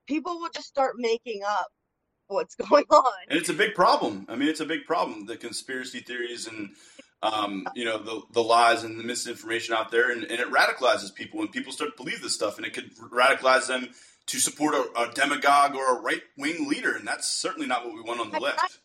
people 0.07 0.39
will 0.39 0.49
just 0.53 0.67
start 0.67 0.95
making 0.97 1.41
up 1.45 1.67
what's 2.27 2.55
going 2.69 2.85
on. 2.89 3.13
and 3.29 3.37
it's 3.37 3.49
a 3.49 3.53
big 3.53 3.75
problem. 3.75 4.25
I 4.29 4.35
mean, 4.35 4.49
it's 4.49 4.61
a 4.61 4.65
big 4.65 4.85
problem. 4.85 5.25
The 5.25 5.37
conspiracy 5.37 5.99
theories 5.99 6.47
and 6.47 6.69
um, 7.21 7.67
you 7.75 7.85
know 7.85 7.97
the 7.97 8.21
the 8.31 8.43
lies 8.43 8.83
and 8.83 8.99
the 8.99 9.03
misinformation 9.03 9.73
out 9.73 9.91
there, 9.91 10.11
and, 10.11 10.23
and 10.23 10.39
it 10.39 10.51
radicalizes 10.51 11.13
people, 11.13 11.41
and 11.41 11.51
people 11.51 11.71
start 11.73 11.97
to 11.97 12.03
believe 12.03 12.21
this 12.21 12.35
stuff, 12.35 12.57
and 12.57 12.65
it 12.65 12.73
could 12.73 12.95
radicalize 12.97 13.67
them 13.67 13.89
to 14.27 14.39
support 14.39 14.75
a, 14.75 15.01
a 15.01 15.11
demagogue 15.13 15.75
or 15.75 15.97
a 15.97 16.01
right 16.01 16.21
wing 16.37 16.67
leader, 16.67 16.95
and 16.95 17.07
that's 17.07 17.27
certainly 17.27 17.67
not 17.67 17.85
what 17.85 17.95
we 17.95 18.01
want 18.01 18.19
on 18.19 18.31
the 18.31 18.39
left. 18.39 18.79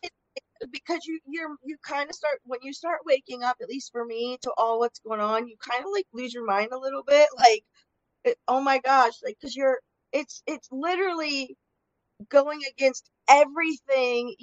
Because 0.71 1.05
you 1.05 1.19
you're 1.27 1.55
you 1.63 1.77
kind 1.85 2.09
of 2.09 2.15
start 2.15 2.39
when 2.45 2.59
you 2.63 2.73
start 2.73 2.99
waking 3.05 3.43
up 3.43 3.57
at 3.61 3.67
least 3.67 3.91
for 3.91 4.05
me 4.05 4.37
to 4.43 4.51
all 4.57 4.79
what's 4.79 4.99
going 4.99 5.19
on 5.19 5.45
you 5.45 5.57
kind 5.59 5.83
of 5.83 5.91
like 5.91 6.07
lose 6.13 6.33
your 6.33 6.45
mind 6.45 6.69
a 6.71 6.77
little 6.77 7.03
bit 7.03 7.27
like 7.37 7.65
it, 8.23 8.37
oh 8.47 8.61
my 8.61 8.79
gosh 8.79 9.11
like 9.25 9.35
because 9.39 9.57
you're 9.57 9.79
it's 10.13 10.41
it's 10.47 10.69
literally 10.71 11.57
going 12.29 12.61
against 12.71 13.09
everything 13.29 14.35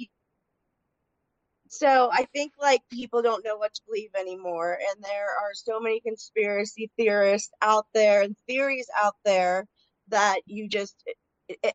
so 1.71 2.09
I 2.11 2.25
think 2.33 2.51
like 2.61 2.81
people 2.91 3.21
don't 3.21 3.45
know 3.45 3.55
what 3.55 3.73
to 3.73 3.81
believe 3.87 4.09
anymore, 4.19 4.73
and 4.73 5.01
there 5.01 5.29
are 5.29 5.53
so 5.53 5.79
many 5.79 6.01
conspiracy 6.01 6.91
theorists 6.97 7.49
out 7.61 7.85
there 7.93 8.23
and 8.23 8.35
theories 8.45 8.87
out 9.01 9.15
there 9.23 9.65
that 10.09 10.41
you 10.45 10.67
just 10.67 11.01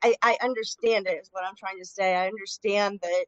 I, 0.03 0.14
I 0.20 0.36
understand 0.42 1.07
it 1.07 1.18
is 1.22 1.30
what 1.32 1.44
I'm 1.44 1.57
trying 1.57 1.78
to 1.78 1.86
say. 1.86 2.14
I 2.14 2.26
understand 2.26 2.99
that 3.03 3.24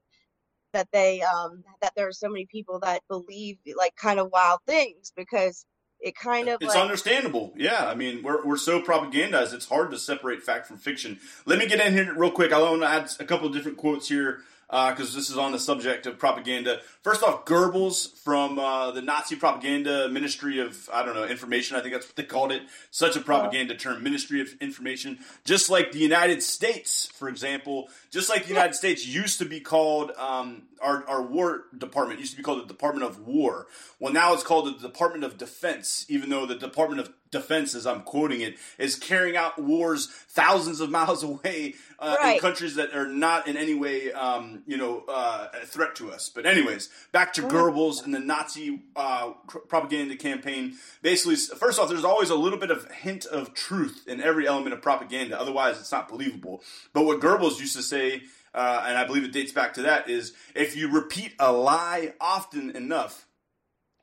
that 0.74 0.88
they 0.92 1.22
um 1.22 1.64
that 1.80 1.92
there 1.96 2.06
are 2.06 2.12
so 2.12 2.28
many 2.28 2.44
people 2.44 2.80
that 2.80 3.00
believe 3.08 3.56
like 3.74 3.96
kind 3.96 4.20
of 4.20 4.28
wild 4.30 4.60
things 4.66 5.10
because 5.16 5.64
it 6.00 6.14
kind 6.14 6.48
of 6.48 6.60
it's 6.60 6.74
like, 6.74 6.84
understandable. 6.84 7.54
Yeah 7.56 7.86
i 7.86 7.94
mean 7.94 8.22
we're, 8.22 8.44
we're 8.44 8.58
so 8.58 8.82
propagandized 8.82 9.54
it's 9.54 9.66
hard 9.66 9.90
to 9.92 9.98
separate 9.98 10.42
fact 10.42 10.66
from 10.66 10.76
fiction. 10.76 11.18
Let 11.46 11.58
me 11.58 11.66
get 11.66 11.80
in 11.80 11.94
here 11.94 12.14
real 12.14 12.30
quick. 12.30 12.52
I 12.52 12.60
want 12.60 12.82
to 12.82 12.88
add 12.88 13.10
a 13.18 13.24
couple 13.24 13.46
of 13.46 13.54
different 13.54 13.78
quotes 13.78 14.10
here 14.10 14.40
because 14.68 15.14
uh, 15.14 15.16
this 15.16 15.30
is 15.30 15.38
on 15.38 15.52
the 15.52 15.58
subject 15.58 16.06
of 16.06 16.18
propaganda. 16.18 16.80
First 17.02 17.22
off, 17.22 17.46
Goebbels 17.46 18.14
from 18.18 18.58
uh, 18.58 18.90
the 18.90 19.00
Nazi 19.00 19.34
propaganda 19.34 20.10
Ministry 20.10 20.58
of 20.58 20.90
I 20.92 21.04
don't 21.04 21.14
know 21.14 21.24
information. 21.24 21.76
I 21.76 21.80
think 21.80 21.94
that's 21.94 22.06
what 22.06 22.16
they 22.16 22.24
called 22.24 22.52
it. 22.52 22.62
Such 22.90 23.16
a 23.16 23.20
propaganda 23.20 23.74
term, 23.74 24.02
Ministry 24.02 24.42
of 24.42 24.48
Information. 24.60 25.20
Just 25.44 25.70
like 25.70 25.92
the 25.92 25.98
United 25.98 26.42
States, 26.42 27.10
for 27.14 27.30
example, 27.30 27.88
just 28.10 28.28
like 28.28 28.42
the 28.42 28.50
United 28.50 28.74
States 28.74 29.06
used 29.06 29.38
to 29.38 29.46
be 29.46 29.60
called 29.60 30.10
um, 30.18 30.64
our 30.82 31.02
our 31.08 31.22
War 31.22 31.62
Department 31.76 32.20
used 32.20 32.32
to 32.32 32.36
be 32.36 32.42
called 32.42 32.62
the 32.62 32.66
Department 32.66 33.06
of 33.06 33.26
War. 33.26 33.68
Well, 33.98 34.12
now 34.12 34.34
it's 34.34 34.42
called 34.42 34.66
the 34.66 34.86
Department 34.86 35.24
of 35.24 35.38
Defense, 35.38 36.04
even 36.10 36.28
though 36.28 36.44
the 36.44 36.54
Department 36.54 37.00
of 37.00 37.10
Defense, 37.31 37.74
as 37.74 37.87
I'm 37.87 38.03
quoting 38.03 38.41
it, 38.41 38.57
is 38.79 38.97
carrying 38.97 39.37
out 39.37 39.59
wars 39.59 40.07
thousands 40.29 40.81
of 40.81 40.91
miles 40.99 41.22
away 41.22 41.74
uh, 41.99 42.16
right. 42.20 42.35
in 42.35 42.41
countries 42.41 42.76
that 42.76 42.95
are 42.95 43.07
not 43.07 43.49
in 43.49 43.57
any 43.57 43.74
way, 43.74 44.12
um, 44.12 44.62
you 44.66 44.76
know, 44.76 45.05
uh, 45.09 45.49
a 45.62 45.66
threat 45.66 45.95
to 45.97 46.11
us. 46.11 46.29
But 46.29 46.47
anyways, 46.47 46.89
back 47.12 47.33
to 47.35 47.43
Goebbels 47.43 48.05
and 48.05 48.14
the 48.14 48.20
Nazi 48.20 48.83
uh, 48.97 49.33
propaganda 49.68 50.16
campaign. 50.16 50.76
Basically, 51.03 51.37
first 51.37 51.79
off, 51.79 51.89
there's 51.89 52.05
always 52.05 52.31
a 52.31 52.37
little 52.37 52.59
bit 52.59 52.70
of 52.70 52.91
hint 52.91 53.26
of 53.26 53.55
truth 53.55 54.05
in 54.07 54.20
every 54.20 54.47
element 54.47 54.74
of 54.74 54.83
propaganda. 54.83 55.39
Otherwise, 55.39 55.79
it's 55.79 55.93
not 55.93 56.09
believable. 56.09 56.62
But 56.93 57.05
what 57.05 57.20
Goebbels 57.20 57.61
used 57.61 57.76
to 57.76 57.83
say 57.83 58.22
uh, 58.55 58.85
and 58.87 58.97
I 58.97 59.07
believe 59.07 59.24
it 59.24 59.33
dates 59.33 59.53
back 59.53 59.74
to 59.74 59.83
that, 59.83 60.09
is 60.09 60.33
if 60.55 60.76
you 60.76 60.91
repeat 60.91 61.35
a 61.39 61.53
lie 61.53 62.14
often 62.20 62.70
enough, 62.70 63.26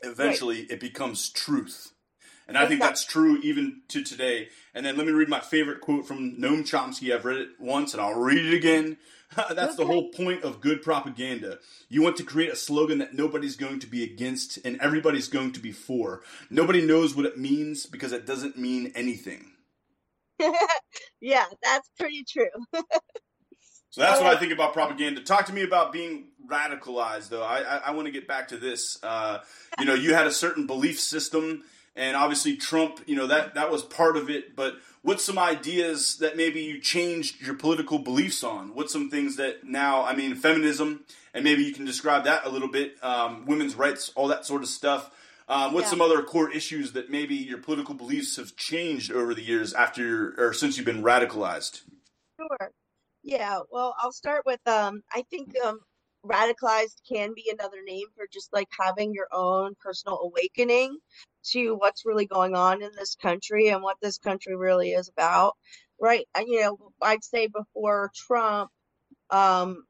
eventually 0.02 0.62
right. 0.62 0.72
it 0.72 0.80
becomes 0.80 1.30
truth. 1.30 1.92
And 2.48 2.58
I 2.58 2.68
think 2.68 2.82
that's 2.82 3.04
true 3.04 3.39
even 3.41 3.82
to 3.89 4.04
today. 4.04 4.50
And 4.74 4.86
then 4.86 4.98
let 4.98 5.08
me 5.08 5.14
read 5.14 5.30
my 5.30 5.39
favorite 5.39 5.82
quote 5.82 6.08
from 6.08 6.38
Noam 6.38 6.62
Chomsky. 6.62 7.14
I've 7.14 7.26
read 7.26 7.38
it 7.38 7.50
once 7.60 7.93
and 7.93 8.02
I'll 8.02 8.20
read 8.20 8.46
it 8.46 8.54
again. 8.54 8.98
that's 9.36 9.74
okay. 9.74 9.76
the 9.78 9.86
whole 9.86 10.10
point 10.12 10.43
of 10.43 10.62
good 10.62 10.82
propaganda. 10.82 11.60
You 11.89 12.02
want 12.02 12.18
to 12.18 12.24
create 12.24 12.52
a 12.52 12.56
slogan 12.56 13.00
that 13.00 13.14
nobody's 13.14 13.56
going 13.56 13.80
to 13.80 13.88
be 13.88 14.04
against 14.04 14.60
and 14.64 14.80
everybody's 14.80 15.28
going 15.28 15.54
to 15.54 15.60
be 15.60 15.72
for. 15.72 16.22
Nobody 16.50 16.86
knows 16.86 17.16
what 17.16 17.26
it 17.26 17.38
means 17.38 17.86
because 17.86 18.12
it 18.12 18.26
doesn't 18.26 18.58
mean 18.58 18.91
anything. 18.96 19.52
yeah, 21.20 21.46
that's 21.64 21.89
pretty 21.98 22.24
true. 22.24 22.50
So 23.96 24.02
that's 24.02 24.20
what 24.20 24.36
I 24.36 24.38
think 24.38 24.52
about 24.52 24.74
propaganda. 24.74 25.22
Talk 25.22 25.46
to 25.46 25.54
me 25.54 25.64
about 25.64 25.93
being 25.93 26.26
radicalized, 26.52 27.30
though. 27.30 27.43
I, 27.43 27.60
I, 27.60 27.78
I 27.78 27.91
want 27.91 28.08
to 28.08 28.12
get 28.12 28.28
back 28.28 28.50
to 28.50 28.58
this. 28.58 29.02
Uh, 29.02 29.39
you 29.80 29.86
know, 29.86 29.93
you 29.93 30.14
had 30.14 30.28
a 30.28 30.34
certain 30.34 30.68
belief 30.68 31.00
system, 31.00 31.64
and 31.96 32.16
obviously 32.16 32.58
Trump, 32.58 33.00
you 33.06 33.16
know, 33.16 33.28
that, 33.28 33.56
that 33.56 33.72
was 33.72 33.84
part 33.84 34.18
of 34.18 34.30
it. 34.30 34.56
But 34.56 34.76
what's 35.02 35.24
some 35.24 35.39
ideas 35.39 36.18
that 36.18 36.36
maybe 36.36 36.62
you 36.62 36.80
changed 36.80 37.41
your 37.41 37.56
political 37.56 38.00
beliefs 38.00 38.43
on? 38.43 38.76
What's 38.76 38.91
some 38.91 39.10
things 39.10 39.38
that 39.38 39.64
now, 39.64 40.04
I 40.04 40.16
mean, 40.16 40.36
feminism, 40.36 41.06
and 41.34 41.43
maybe 41.43 41.64
you 41.64 41.74
can 41.74 41.86
describe 41.86 42.26
that 42.26 42.46
a 42.46 42.50
little 42.50 42.68
bit, 42.68 43.02
um, 43.04 43.46
women's 43.46 43.76
rights, 43.76 44.12
all 44.16 44.28
that 44.28 44.46
sort 44.46 44.62
of 44.62 44.68
stuff. 44.68 45.12
Um, 45.48 45.74
what's 45.74 45.86
yeah. 45.86 45.91
some 45.91 46.02
other 46.02 46.24
core 46.24 46.52
issues 46.52 46.93
that 46.93 47.12
maybe 47.12 47.36
your 47.36 47.60
political 47.60 47.93
beliefs 47.93 48.38
have 48.38 48.56
changed 48.56 49.12
over 49.12 49.34
the 49.34 49.43
years 49.43 49.74
after 49.74 50.34
or 50.38 50.54
since 50.54 50.76
you've 50.76 50.88
been 50.88 51.04
radicalized? 51.04 51.82
Sure. 52.38 52.72
Yeah, 53.24 53.60
well, 53.72 53.96
I'll 54.00 54.12
start 54.12 54.43
with 54.46 54.60
um 54.68 55.02
I 55.14 55.24
think 55.30 55.54
um 55.64 55.80
radicalized 56.26 56.98
can 57.08 57.34
be 57.36 57.52
another 57.52 57.84
name 57.86 58.08
for 58.16 58.26
just 58.32 58.52
like 58.52 58.68
having 58.80 59.14
your 59.14 59.28
own 59.32 59.76
personal 59.80 60.20
awakening 60.20 60.98
to 61.52 61.76
what's 61.76 62.06
really 62.06 62.28
going 62.28 62.56
on 62.56 62.82
in 62.84 62.91
this 62.98 63.16
country 63.16 63.70
and 63.70 63.84
what 63.84 63.98
this 64.02 64.18
country 64.20 64.56
really 64.58 64.91
is 64.91 65.10
about. 65.10 65.54
Right? 66.02 66.28
And, 66.36 66.48
you 66.50 66.62
know, 66.62 66.78
I'd 67.02 67.24
say 67.24 67.48
before 67.48 68.12
Trump 68.16 68.72
um 69.32 69.84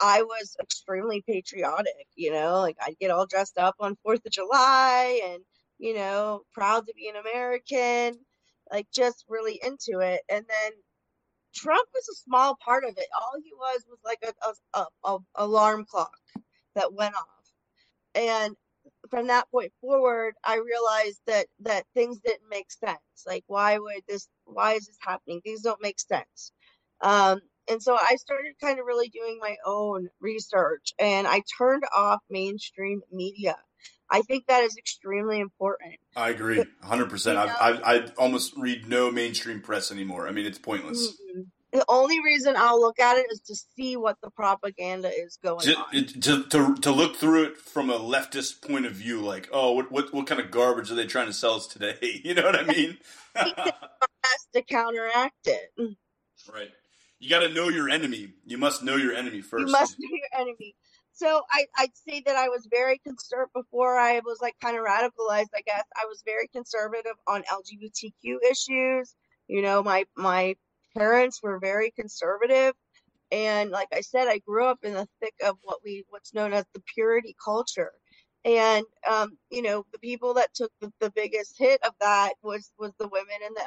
I 0.00 0.22
was 0.24 0.56
extremely 0.62 1.22
patriotic, 1.26 2.08
you 2.16 2.32
know, 2.32 2.60
like 2.60 2.78
I'd 2.82 2.98
get 3.00 3.10
all 3.12 3.26
dressed 3.26 3.58
up 3.58 3.76
on 3.80 3.98
4th 4.06 4.26
of 4.26 4.32
July 4.32 5.22
and, 5.26 5.40
you 5.80 5.94
know, 5.96 6.42
proud 6.54 6.86
to 6.86 6.94
be 6.94 7.08
an 7.10 7.16
American, 7.16 8.18
like 8.72 8.88
just 8.94 9.26
really 9.28 9.60
into 9.64 10.00
it. 10.00 10.22
And 10.30 10.46
then 10.48 10.72
Trump 11.54 11.88
was 11.94 12.08
a 12.10 12.16
small 12.24 12.56
part 12.64 12.84
of 12.84 12.96
it. 12.98 13.06
All 13.20 13.40
he 13.42 13.52
was 13.56 13.84
was 13.88 14.00
like 14.04 14.20
a, 14.24 14.78
a, 14.80 14.86
a 15.04 15.18
alarm 15.36 15.86
clock 15.90 16.16
that 16.76 16.94
went 16.94 17.14
off. 17.16 17.24
And 18.14 18.56
from 19.12 19.26
that 19.26 19.50
point 19.50 19.70
forward, 19.82 20.34
I 20.42 20.54
realized 20.54 21.20
that 21.26 21.46
that 21.60 21.84
things 21.92 22.18
didn't 22.24 22.48
make 22.48 22.72
sense. 22.72 22.98
Like, 23.26 23.44
why 23.46 23.76
would 23.76 24.02
this? 24.08 24.26
Why 24.46 24.72
is 24.72 24.86
this 24.86 24.96
happening? 25.00 25.42
Things 25.42 25.60
don't 25.60 25.82
make 25.82 26.00
sense. 26.00 26.50
Um, 27.02 27.40
and 27.68 27.82
so 27.82 27.94
I 27.94 28.16
started 28.16 28.54
kind 28.58 28.80
of 28.80 28.86
really 28.86 29.10
doing 29.10 29.38
my 29.38 29.56
own 29.66 30.08
research, 30.18 30.94
and 30.98 31.26
I 31.26 31.42
turned 31.58 31.82
off 31.94 32.20
mainstream 32.30 33.02
media. 33.12 33.56
I 34.10 34.22
think 34.22 34.46
that 34.46 34.64
is 34.64 34.78
extremely 34.78 35.40
important. 35.40 35.96
I 36.16 36.30
agree, 36.30 36.64
hundred 36.82 37.10
percent. 37.10 37.36
I, 37.36 37.80
I 37.84 38.06
almost 38.16 38.54
read 38.56 38.88
no 38.88 39.10
mainstream 39.10 39.60
press 39.60 39.92
anymore. 39.92 40.26
I 40.26 40.32
mean, 40.32 40.46
it's 40.46 40.58
pointless. 40.58 41.12
Mm-hmm. 41.12 41.42
The 41.72 41.84
only 41.88 42.22
reason 42.22 42.54
I'll 42.56 42.80
look 42.80 42.98
at 42.98 43.16
it 43.16 43.26
is 43.30 43.40
to 43.46 43.54
see 43.54 43.96
what 43.96 44.18
the 44.22 44.30
propaganda 44.30 45.08
is 45.08 45.38
going 45.42 45.60
to, 45.60 45.76
on. 45.76 45.90
To, 45.90 46.44
to, 46.44 46.74
to 46.74 46.90
look 46.90 47.16
through 47.16 47.44
it 47.44 47.56
from 47.56 47.88
a 47.88 47.98
leftist 47.98 48.60
point 48.66 48.84
of 48.84 48.92
view, 48.92 49.20
like, 49.22 49.48
oh, 49.52 49.72
what, 49.72 49.90
what, 49.90 50.12
what 50.12 50.26
kind 50.26 50.40
of 50.40 50.50
garbage 50.50 50.90
are 50.90 50.94
they 50.94 51.06
trying 51.06 51.28
to 51.28 51.32
sell 51.32 51.54
us 51.54 51.66
today? 51.66 51.96
You 52.24 52.34
know 52.34 52.42
what 52.42 52.60
I 52.60 52.64
mean? 52.64 52.98
has 53.34 54.46
to 54.54 54.62
counteract 54.62 55.46
it. 55.46 55.96
Right. 56.52 56.70
You 57.18 57.30
got 57.30 57.40
to 57.40 57.48
know 57.48 57.68
your 57.68 57.88
enemy. 57.88 58.34
You 58.44 58.58
must 58.58 58.82
know 58.82 58.96
your 58.96 59.14
enemy 59.14 59.40
first. 59.40 59.66
You 59.66 59.72
must 59.72 59.96
know 59.98 60.08
your 60.10 60.40
enemy 60.40 60.74
so 61.12 61.42
I, 61.50 61.66
I'd 61.76 61.96
say 61.96 62.22
that 62.26 62.36
I 62.36 62.48
was 62.48 62.66
very 62.70 62.98
conservative 62.98 63.52
before 63.54 63.98
I 63.98 64.20
was 64.24 64.38
like 64.40 64.56
kind 64.60 64.76
of 64.76 64.84
radicalized. 64.84 65.50
I 65.54 65.60
guess 65.64 65.84
I 65.96 66.06
was 66.06 66.22
very 66.24 66.48
conservative 66.48 67.12
on 67.26 67.42
LGBTQ 67.42 68.38
issues. 68.50 69.14
You 69.46 69.62
know, 69.62 69.82
my 69.82 70.06
my 70.16 70.56
parents 70.96 71.40
were 71.42 71.58
very 71.60 71.92
conservative, 71.92 72.74
and 73.30 73.70
like 73.70 73.88
I 73.92 74.00
said, 74.00 74.28
I 74.28 74.38
grew 74.38 74.66
up 74.66 74.78
in 74.84 74.94
the 74.94 75.08
thick 75.20 75.34
of 75.44 75.56
what 75.62 75.80
we 75.84 76.04
what's 76.08 76.34
known 76.34 76.52
as 76.52 76.64
the 76.74 76.82
purity 76.94 77.36
culture. 77.44 77.92
And 78.44 78.84
um, 79.10 79.36
you 79.50 79.62
know, 79.62 79.84
the 79.92 79.98
people 79.98 80.34
that 80.34 80.54
took 80.54 80.70
the, 80.80 80.92
the 81.00 81.10
biggest 81.10 81.56
hit 81.58 81.80
of 81.84 81.92
that 82.00 82.34
was 82.42 82.72
was 82.78 82.92
the 82.98 83.08
women 83.08 83.36
and 83.44 83.56
the 83.56 83.62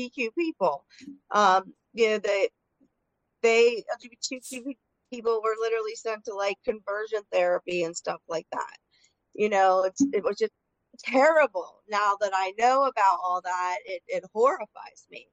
LGBTQ 0.00 0.30
people. 0.38 0.84
Um, 1.30 1.72
you 1.94 2.10
know, 2.10 2.18
they 2.18 2.48
they 3.42 3.84
LGBTQ 4.02 4.76
people 5.12 5.40
were 5.44 5.56
literally 5.60 5.94
sent 5.96 6.24
to 6.26 6.34
like 6.34 6.56
conversion 6.64 7.22
therapy 7.32 7.84
and 7.84 7.96
stuff 7.96 8.20
like 8.28 8.46
that. 8.52 8.76
You 9.34 9.48
know, 9.50 9.84
it's 9.84 10.02
it 10.12 10.24
was 10.24 10.38
just 10.38 10.52
terrible. 11.00 11.82
Now 11.88 12.16
that 12.20 12.32
I 12.34 12.52
know 12.58 12.84
about 12.84 13.18
all 13.24 13.40
that, 13.44 13.78
it, 13.86 14.02
it 14.08 14.24
horrifies 14.34 15.06
me. 15.10 15.28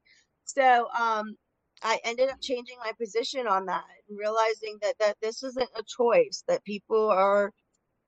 So 0.56 0.88
um 0.98 1.36
I 1.82 2.00
ended 2.04 2.30
up 2.30 2.42
changing 2.42 2.78
my 2.84 2.92
position 3.00 3.48
on 3.48 3.66
that 3.68 3.86
and 4.08 4.18
realizing 4.18 4.78
that 4.82 4.96
that 5.00 5.18
this 5.22 5.44
isn't 5.44 5.70
a 5.76 5.84
choice, 5.84 6.44
that 6.48 6.64
people 6.64 7.10
are 7.10 7.52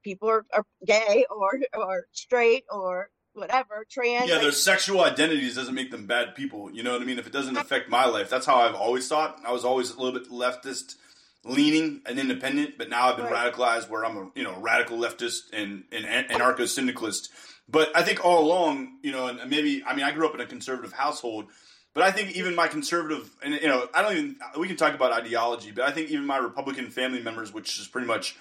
people 0.04 0.30
are, 0.30 0.46
are 0.54 0.66
gay 0.86 1.26
or 1.30 1.60
or 1.74 2.06
straight 2.12 2.64
or 2.70 3.10
whatever 3.34 3.86
trans 3.90 4.28
yeah 4.28 4.40
their 4.40 4.52
sexual 4.52 5.06
identities 5.06 5.56
doesn't 5.56 5.74
make 5.74 5.90
them 5.90 6.06
bad 6.06 6.36
people 6.36 6.70
you 6.70 6.84
know 6.84 6.92
what 6.92 7.02
i 7.02 7.06
mean 7.06 7.18
if 7.18 7.26
it 7.26 7.32
doesn't 7.32 7.56
affect 7.56 7.88
my 7.88 8.04
life 8.04 8.30
that's 8.30 8.46
how 8.46 8.56
i've 8.56 8.76
always 8.76 9.08
thought 9.08 9.40
i 9.46 9.52
was 9.54 9.64
always 9.64 9.90
a 9.90 9.98
little 9.98 10.20
bit 10.20 10.30
leftist 10.30 10.96
leaning 11.44 12.02
and 12.06 12.20
independent, 12.20 12.78
but 12.78 12.90
now 12.90 13.10
I've 13.10 13.18
been 13.18 13.26
right. 13.26 13.54
radicalized 13.54 13.90
where 13.90 14.06
I'm 14.06 14.18
a 14.18 14.32
you 14.36 14.44
know 14.44 14.58
radical 14.60 14.98
leftist 14.98 15.52
and, 15.54 15.84
and 15.92 16.06
anarcho 16.30 16.68
syndicalist. 16.68 17.32
But 17.70 17.96
I 17.96 18.04
think 18.04 18.24
all 18.26 18.44
along, 18.44 19.00
you 19.02 19.12
know, 19.12 19.28
and 19.28 19.50
maybe 19.50 19.84
I 19.86 19.96
mean 19.96 20.06
I 20.06 20.12
grew 20.12 20.28
up 20.28 20.36
in 20.36 20.42
a 20.42 20.46
conservative 20.46 20.94
household, 20.94 21.46
but 21.94 22.04
I 22.04 22.12
think 22.12 22.36
even 22.36 22.56
my 22.56 22.68
conservative 22.68 23.30
and 23.44 23.54
you 23.56 23.68
know 23.68 23.88
I 23.94 24.02
don't 24.02 24.14
even 24.14 24.36
we 24.58 24.68
can 24.68 24.78
talk 24.78 24.94
about 24.94 25.12
ideology, 25.12 25.72
but 25.72 25.86
I 25.86 25.92
think 25.92 26.10
even 26.10 26.26
my 26.26 26.38
Republican 26.38 26.90
family 26.90 27.22
members, 27.22 27.54
which 27.54 27.80
is 27.80 27.88
pretty 27.88 28.08
much 28.08 28.36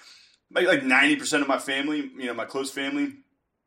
like 0.51 0.83
ninety 0.83 1.15
percent 1.15 1.41
of 1.41 1.47
my 1.47 1.59
family, 1.59 2.09
you 2.17 2.25
know, 2.25 2.33
my 2.33 2.45
close 2.45 2.71
family, 2.71 3.13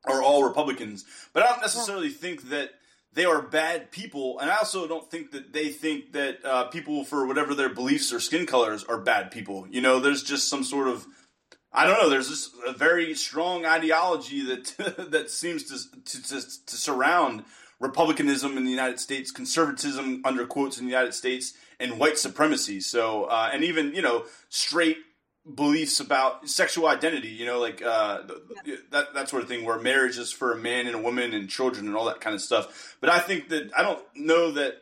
are 0.05 0.22
all 0.22 0.45
Republicans. 0.45 1.05
But 1.32 1.43
I 1.43 1.51
don't 1.51 1.61
necessarily 1.61 2.11
think 2.11 2.49
that 2.51 2.70
they 3.12 3.24
are 3.24 3.41
bad 3.41 3.93
people, 3.93 4.39
and 4.41 4.51
I 4.51 4.57
also 4.57 4.89
don't 4.89 5.09
think 5.11 5.30
that 5.32 5.53
they 5.53 5.68
think 5.68 6.12
that 6.12 6.45
uh, 6.45 6.64
people 6.64 7.05
for 7.05 7.26
whatever 7.26 7.55
their 7.55 7.68
beliefs 7.68 8.12
or 8.12 8.20
skin 8.20 8.47
colors 8.47 8.85
are 8.85 8.99
bad 8.99 9.30
people. 9.30 9.66
You 9.70 9.80
know, 9.80 10.01
there's 10.01 10.22
just 10.22 10.49
some 10.49 10.64
sort 10.64 10.89
of 10.89 11.07
I 11.72 11.87
don't 11.87 12.01
know. 12.01 12.09
There's 12.09 12.28
this 12.28 12.51
a 12.66 12.72
very 12.72 13.14
strong 13.14 13.66
ideology 13.66 14.47
that 14.47 15.07
that 15.11 15.30
seems 15.30 15.64
to, 15.64 16.03
to 16.05 16.22
to, 16.22 16.66
to 16.66 16.76
surround 16.76 17.45
republicanism 17.81 18.57
in 18.57 18.64
the 18.64 18.70
United 18.70 19.01
States, 19.01 19.31
conservatism 19.31 20.22
under 20.25 20.47
quotes 20.47 20.79
in 20.79 20.87
the 20.87 20.91
United 20.91 21.14
States, 21.14 21.55
and 21.81 21.99
white 21.99 22.18
supremacy. 22.18 22.81
So, 22.81 23.25
uh, 23.25 23.51
and 23.53 23.64
even 23.64 23.95
you 23.95 24.03
know 24.03 24.25
straight 24.49 24.99
beliefs 25.53 26.01
about 26.01 26.49
sexual 26.49 26.87
identity. 26.87 27.29
You 27.29 27.47
know, 27.47 27.61
like 27.61 27.83
uh, 27.83 28.22
yeah. 28.64 28.77
that 28.91 29.14
that 29.14 29.29
sort 29.29 29.43
of 29.43 29.49
thing, 29.49 29.64
where 29.64 29.79
marriage 29.79 30.18
is 30.18 30.33
for 30.33 30.53
a 30.53 30.57
man 30.57 30.87
and 30.87 30.95
a 30.95 31.01
woman 31.01 31.35
and 31.35 31.49
children 31.49 31.87
and 31.87 31.97
all 31.97 32.07
that 32.07 32.20
kind 32.20 32.35
of 32.35 32.41
stuff. 32.41 32.97
But 33.01 33.11
I 33.11 33.18
think 33.18 33.49
that 33.51 33.70
I 33.77 33.83
don't 33.83 34.03
know 34.14 34.53
that. 34.53 34.81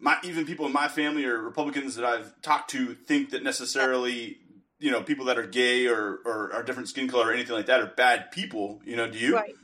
My, 0.00 0.18
even 0.22 0.44
people 0.44 0.66
in 0.66 0.72
my 0.72 0.88
family 0.88 1.24
or 1.24 1.40
Republicans 1.40 1.94
that 1.94 2.04
I've 2.04 2.42
talked 2.42 2.68
to 2.70 2.94
think 2.94 3.30
that 3.30 3.42
necessarily 3.42 4.38
you 4.78 4.90
know 4.90 5.02
people 5.02 5.26
that 5.26 5.38
are 5.38 5.46
gay 5.46 5.86
or 5.86 6.18
or 6.26 6.52
are 6.52 6.62
different 6.62 6.88
skin 6.88 7.08
color 7.08 7.28
or 7.28 7.32
anything 7.32 7.54
like 7.54 7.66
that 7.66 7.80
are 7.80 7.86
bad 7.86 8.30
people. 8.30 8.82
You 8.84 8.96
know, 8.96 9.08
do 9.08 9.16
you? 9.16 9.36
Right. 9.36 9.54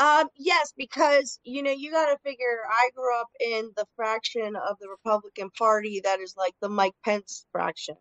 Um, 0.00 0.28
yes, 0.36 0.72
because 0.76 1.40
you 1.44 1.62
know 1.62 1.72
you 1.72 1.90
got 1.92 2.06
to 2.06 2.18
figure. 2.24 2.60
I 2.70 2.90
grew 2.94 3.18
up 3.20 3.28
in 3.40 3.70
the 3.76 3.86
fraction 3.96 4.56
of 4.56 4.76
the 4.80 4.88
Republican 4.88 5.50
Party 5.58 6.00
that 6.04 6.20
is 6.20 6.34
like 6.36 6.54
the 6.62 6.68
Mike 6.70 6.94
Pence 7.04 7.46
fraction. 7.52 7.96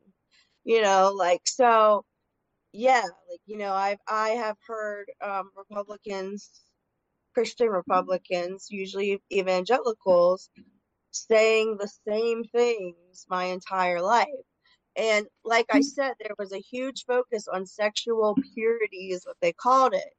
You 0.65 0.81
know, 0.81 1.13
like 1.15 1.41
so. 1.47 2.05
Yeah, 2.73 3.03
like 3.29 3.41
you 3.47 3.57
know, 3.57 3.73
I've 3.73 3.99
I 4.07 4.31
have 4.31 4.57
heard 4.67 5.07
um, 5.21 5.51
Republicans, 5.57 6.51
Christian 7.33 7.69
Republicans, 7.69 8.67
usually 8.71 9.21
evangelicals, 9.33 10.49
saying 11.11 11.77
the 11.79 11.89
same 12.07 12.43
things 12.45 13.25
my 13.29 13.45
entire 13.45 14.01
life. 14.01 14.27
And 14.97 15.27
like 15.45 15.67
I 15.71 15.81
said, 15.81 16.13
there 16.19 16.35
was 16.39 16.53
a 16.53 16.59
huge 16.59 17.05
focus 17.07 17.47
on 17.47 17.65
sexual 17.67 18.37
purity, 18.55 19.11
is 19.11 19.25
what 19.25 19.37
they 19.41 19.53
called 19.53 19.93
it. 19.95 20.09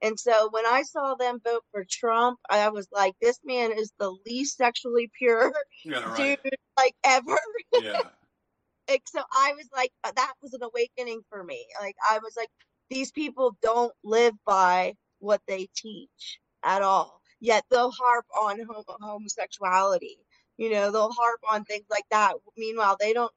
And 0.00 0.18
so 0.18 0.48
when 0.50 0.64
I 0.64 0.82
saw 0.82 1.14
them 1.14 1.40
vote 1.44 1.64
for 1.72 1.84
Trump, 1.88 2.38
I 2.48 2.68
was 2.68 2.86
like, 2.92 3.14
this 3.20 3.38
man 3.44 3.72
is 3.72 3.92
the 3.98 4.16
least 4.26 4.56
sexually 4.56 5.10
pure 5.18 5.52
yeah, 5.84 6.04
right. 6.18 6.38
dude 6.42 6.54
like 6.78 6.94
ever. 7.04 7.36
Yeah. 7.74 8.00
so 9.06 9.22
I 9.32 9.54
was 9.56 9.68
like, 9.74 9.90
uh, 10.04 10.12
that 10.14 10.32
was 10.42 10.54
an 10.54 10.62
awakening 10.62 11.22
for 11.28 11.42
me. 11.42 11.66
Like 11.80 11.96
I 12.08 12.18
was 12.18 12.34
like, 12.36 12.48
these 12.90 13.10
people 13.10 13.56
don't 13.62 13.92
live 14.04 14.34
by 14.46 14.94
what 15.18 15.42
they 15.48 15.68
teach 15.74 16.38
at 16.64 16.82
all. 16.82 17.20
Yet 17.40 17.64
they'll 17.70 17.92
harp 17.92 18.26
on 18.40 18.58
homosexuality. 19.00 20.18
You 20.56 20.70
know, 20.70 20.90
they'll 20.90 21.12
harp 21.12 21.40
on 21.50 21.64
things 21.64 21.86
like 21.90 22.06
that. 22.10 22.34
Meanwhile, 22.56 22.96
they 22.98 23.12
don't 23.12 23.32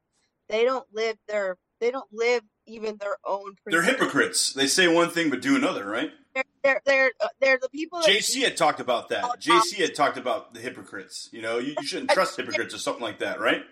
they 0.48 0.64
don't 0.64 0.86
live 0.92 1.16
their 1.28 1.56
they 1.80 1.90
don't 1.90 2.08
live 2.12 2.42
even 2.66 2.96
their 2.96 3.16
own. 3.24 3.54
They're 3.66 3.82
hypocrites. 3.82 4.52
They 4.52 4.66
say 4.66 4.88
one 4.88 5.10
thing 5.10 5.30
but 5.30 5.40
do 5.40 5.56
another, 5.56 5.84
right? 5.84 6.12
They're 6.34 6.44
they're 6.62 6.82
they're, 6.84 7.12
uh, 7.20 7.28
they're 7.40 7.58
the 7.60 7.68
people. 7.68 8.00
JC 8.00 8.42
had 8.42 8.56
talked 8.56 8.80
about 8.80 9.08
that. 9.10 9.24
JC 9.40 9.78
had 9.78 9.94
talked 9.94 10.16
about 10.16 10.54
the 10.54 10.60
hypocrites. 10.60 11.28
You 11.32 11.42
know, 11.42 11.58
you, 11.58 11.74
you 11.78 11.86
shouldn't 11.86 12.10
trust 12.12 12.36
hypocrites 12.36 12.74
or 12.74 12.78
something 12.78 13.02
like 13.02 13.18
that, 13.18 13.40
right? 13.40 13.62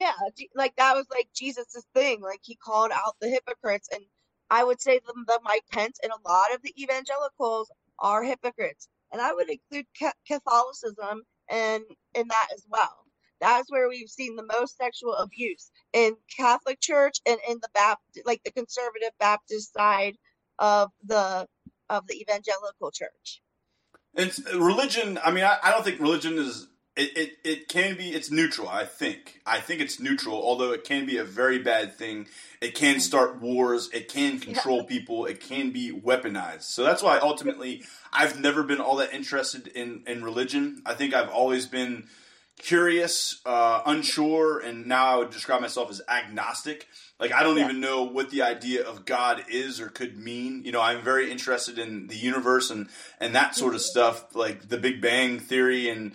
Yeah, 0.00 0.12
like 0.54 0.76
that 0.76 0.94
was 0.94 1.06
like 1.10 1.28
Jesus's 1.34 1.86
thing. 1.94 2.20
Like 2.22 2.40
he 2.42 2.56
called 2.56 2.90
out 2.92 3.16
the 3.20 3.28
hypocrites, 3.28 3.88
and 3.92 4.02
I 4.50 4.64
would 4.64 4.80
say 4.80 5.00
the, 5.06 5.12
the 5.26 5.40
Mike 5.44 5.64
Pence 5.70 5.98
and 6.02 6.12
a 6.12 6.28
lot 6.28 6.54
of 6.54 6.62
the 6.62 6.74
evangelicals 6.82 7.70
are 7.98 8.22
hypocrites, 8.24 8.88
and 9.12 9.20
I 9.20 9.32
would 9.34 9.50
include 9.50 9.86
Catholicism 10.26 11.22
and 11.50 11.84
in 12.14 12.28
that 12.28 12.48
as 12.54 12.64
well. 12.68 13.04
That's 13.40 13.70
where 13.70 13.88
we've 13.88 14.08
seen 14.08 14.36
the 14.36 14.44
most 14.44 14.76
sexual 14.76 15.14
abuse 15.14 15.70
in 15.92 16.14
Catholic 16.36 16.80
Church 16.80 17.20
and 17.26 17.38
in 17.48 17.58
the 17.60 17.70
Baptist, 17.72 18.26
like 18.26 18.42
the 18.44 18.52
conservative 18.52 19.12
Baptist 19.18 19.72
side 19.72 20.16
of 20.58 20.90
the 21.04 21.46
of 21.90 22.06
the 22.06 22.18
evangelical 22.18 22.90
church. 22.90 23.42
It's 24.14 24.40
religion. 24.54 25.18
I 25.22 25.30
mean, 25.30 25.44
I, 25.44 25.58
I 25.62 25.70
don't 25.70 25.84
think 25.84 26.00
religion 26.00 26.38
is. 26.38 26.68
It, 26.96 27.16
it, 27.16 27.30
it 27.44 27.68
can 27.68 27.96
be. 27.96 28.10
It's 28.10 28.30
neutral. 28.30 28.68
I 28.68 28.84
think. 28.84 29.40
I 29.46 29.60
think 29.60 29.80
it's 29.80 30.00
neutral. 30.00 30.36
Although 30.36 30.72
it 30.72 30.84
can 30.84 31.06
be 31.06 31.18
a 31.18 31.24
very 31.24 31.58
bad 31.58 31.96
thing. 31.96 32.26
It 32.60 32.74
can 32.74 32.94
mm-hmm. 32.94 33.00
start 33.00 33.40
wars. 33.40 33.90
It 33.92 34.08
can 34.08 34.40
control 34.40 34.78
yeah. 34.78 34.86
people. 34.86 35.26
It 35.26 35.40
can 35.40 35.70
be 35.70 35.92
weaponized. 35.92 36.62
So 36.62 36.82
that's 36.82 37.02
why 37.02 37.18
ultimately 37.18 37.84
I've 38.12 38.40
never 38.40 38.62
been 38.62 38.80
all 38.80 38.96
that 38.96 39.12
interested 39.12 39.68
in 39.68 40.02
in 40.06 40.24
religion. 40.24 40.82
I 40.86 40.94
think 40.94 41.14
I've 41.14 41.30
always 41.30 41.66
been 41.66 42.08
curious, 42.60 43.40
uh, 43.46 43.82
unsure, 43.86 44.60
and 44.60 44.86
now 44.86 45.06
I 45.06 45.16
would 45.16 45.30
describe 45.30 45.60
myself 45.60 45.90
as 45.90 46.02
agnostic. 46.08 46.86
Like 47.18 47.32
I 47.32 47.42
don't 47.42 47.56
yeah. 47.56 47.64
even 47.64 47.80
know 47.80 48.04
what 48.04 48.30
the 48.30 48.42
idea 48.42 48.86
of 48.86 49.04
God 49.04 49.44
is 49.48 49.80
or 49.80 49.88
could 49.88 50.18
mean. 50.18 50.62
You 50.64 50.72
know, 50.72 50.80
I'm 50.80 51.02
very 51.02 51.30
interested 51.30 51.78
in 51.78 52.06
the 52.06 52.16
universe 52.16 52.70
and 52.70 52.88
and 53.18 53.34
that 53.34 53.54
sort 53.54 53.74
of 53.74 53.80
stuff, 53.80 54.36
like 54.36 54.68
the 54.68 54.76
Big 54.76 55.00
Bang 55.00 55.40
theory 55.40 55.88
and 55.88 56.12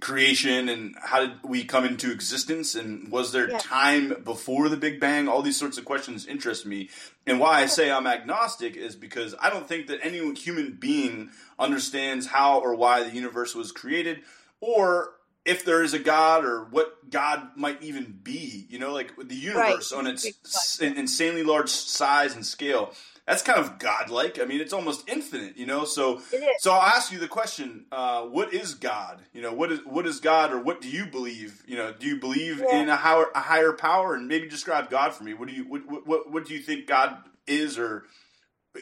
creation 0.00 0.68
and 0.68 0.94
how 1.00 1.20
did 1.20 1.32
we 1.42 1.64
come 1.64 1.84
into 1.84 2.10
existence 2.12 2.74
and 2.74 3.10
was 3.10 3.32
there 3.32 3.50
yeah. 3.50 3.56
time 3.58 4.14
before 4.24 4.68
the 4.68 4.76
big 4.76 5.00
bang 5.00 5.26
all 5.26 5.40
these 5.40 5.56
sorts 5.56 5.78
of 5.78 5.86
questions 5.86 6.26
interest 6.26 6.66
me 6.66 6.90
and 7.26 7.40
why 7.40 7.62
i 7.62 7.66
say 7.66 7.90
i'm 7.90 8.06
agnostic 8.06 8.76
is 8.76 8.94
because 8.94 9.34
i 9.40 9.48
don't 9.48 9.66
think 9.66 9.86
that 9.86 9.98
any 10.02 10.34
human 10.34 10.76
being 10.78 11.30
understands 11.58 12.26
how 12.26 12.58
or 12.58 12.74
why 12.74 13.02
the 13.02 13.14
universe 13.14 13.54
was 13.54 13.72
created 13.72 14.20
or 14.60 15.15
if 15.46 15.64
there 15.64 15.82
is 15.82 15.94
a 15.94 15.98
God 15.98 16.44
or 16.44 16.64
what 16.64 17.08
God 17.08 17.50
might 17.54 17.80
even 17.82 18.18
be, 18.22 18.66
you 18.68 18.78
know, 18.78 18.92
like 18.92 19.14
the 19.16 19.34
universe 19.34 19.92
right. 19.92 19.98
on 19.98 20.06
its 20.06 20.80
insanely 20.80 21.44
large 21.44 21.70
size 21.70 22.34
and 22.34 22.44
scale. 22.44 22.92
That's 23.26 23.42
kind 23.42 23.58
of 23.58 23.80
godlike. 23.80 24.38
I 24.40 24.44
mean, 24.44 24.60
it's 24.60 24.72
almost 24.72 25.08
infinite, 25.08 25.56
you 25.56 25.66
know. 25.66 25.84
So, 25.84 26.20
so 26.58 26.72
I'll 26.72 26.82
ask 26.82 27.10
you 27.10 27.18
the 27.18 27.26
question: 27.26 27.86
uh, 27.90 28.22
What 28.22 28.54
is 28.54 28.74
God? 28.74 29.20
You 29.32 29.42
know, 29.42 29.52
what 29.52 29.72
is 29.72 29.80
what 29.84 30.06
is 30.06 30.20
God, 30.20 30.52
or 30.52 30.60
what 30.60 30.80
do 30.80 30.88
you 30.88 31.06
believe? 31.06 31.62
You 31.66 31.76
know, 31.76 31.92
do 31.92 32.06
you 32.06 32.20
believe 32.20 32.60
yeah. 32.60 32.82
in 32.82 32.88
a 32.88 32.94
higher, 32.94 33.26
a 33.34 33.40
higher 33.40 33.72
power? 33.72 34.14
And 34.14 34.28
maybe 34.28 34.48
describe 34.48 34.90
God 34.90 35.12
for 35.12 35.24
me. 35.24 35.34
What 35.34 35.48
do 35.48 35.54
you 35.54 35.64
what, 35.64 36.06
what 36.06 36.30
what 36.30 36.46
do 36.46 36.54
you 36.54 36.60
think 36.60 36.86
God 36.86 37.16
is, 37.48 37.78
or 37.78 38.04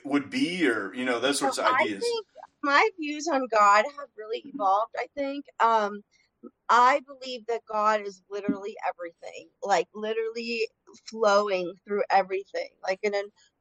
would 0.05 0.29
be, 0.29 0.69
or 0.69 0.95
you 0.95 1.07
know, 1.07 1.21
those 1.21 1.39
sorts 1.39 1.57
so 1.57 1.65
of 1.65 1.75
ideas? 1.81 2.05
my 2.63 2.87
views 2.99 3.27
on 3.29 3.47
God 3.51 3.85
have 3.97 4.09
really 4.19 4.43
evolved. 4.45 4.95
I 4.99 5.07
think. 5.15 5.47
Um, 5.59 6.03
I 6.69 7.01
believe 7.07 7.47
that 7.49 7.63
God 7.71 8.03
is 8.03 8.23
literally 8.31 8.77
everything, 8.89 9.49
like 9.63 9.89
literally 9.95 10.69
flowing 11.11 11.75
through 11.87 12.03
everything, 12.11 12.71
like 12.83 13.01
an 13.05 13.15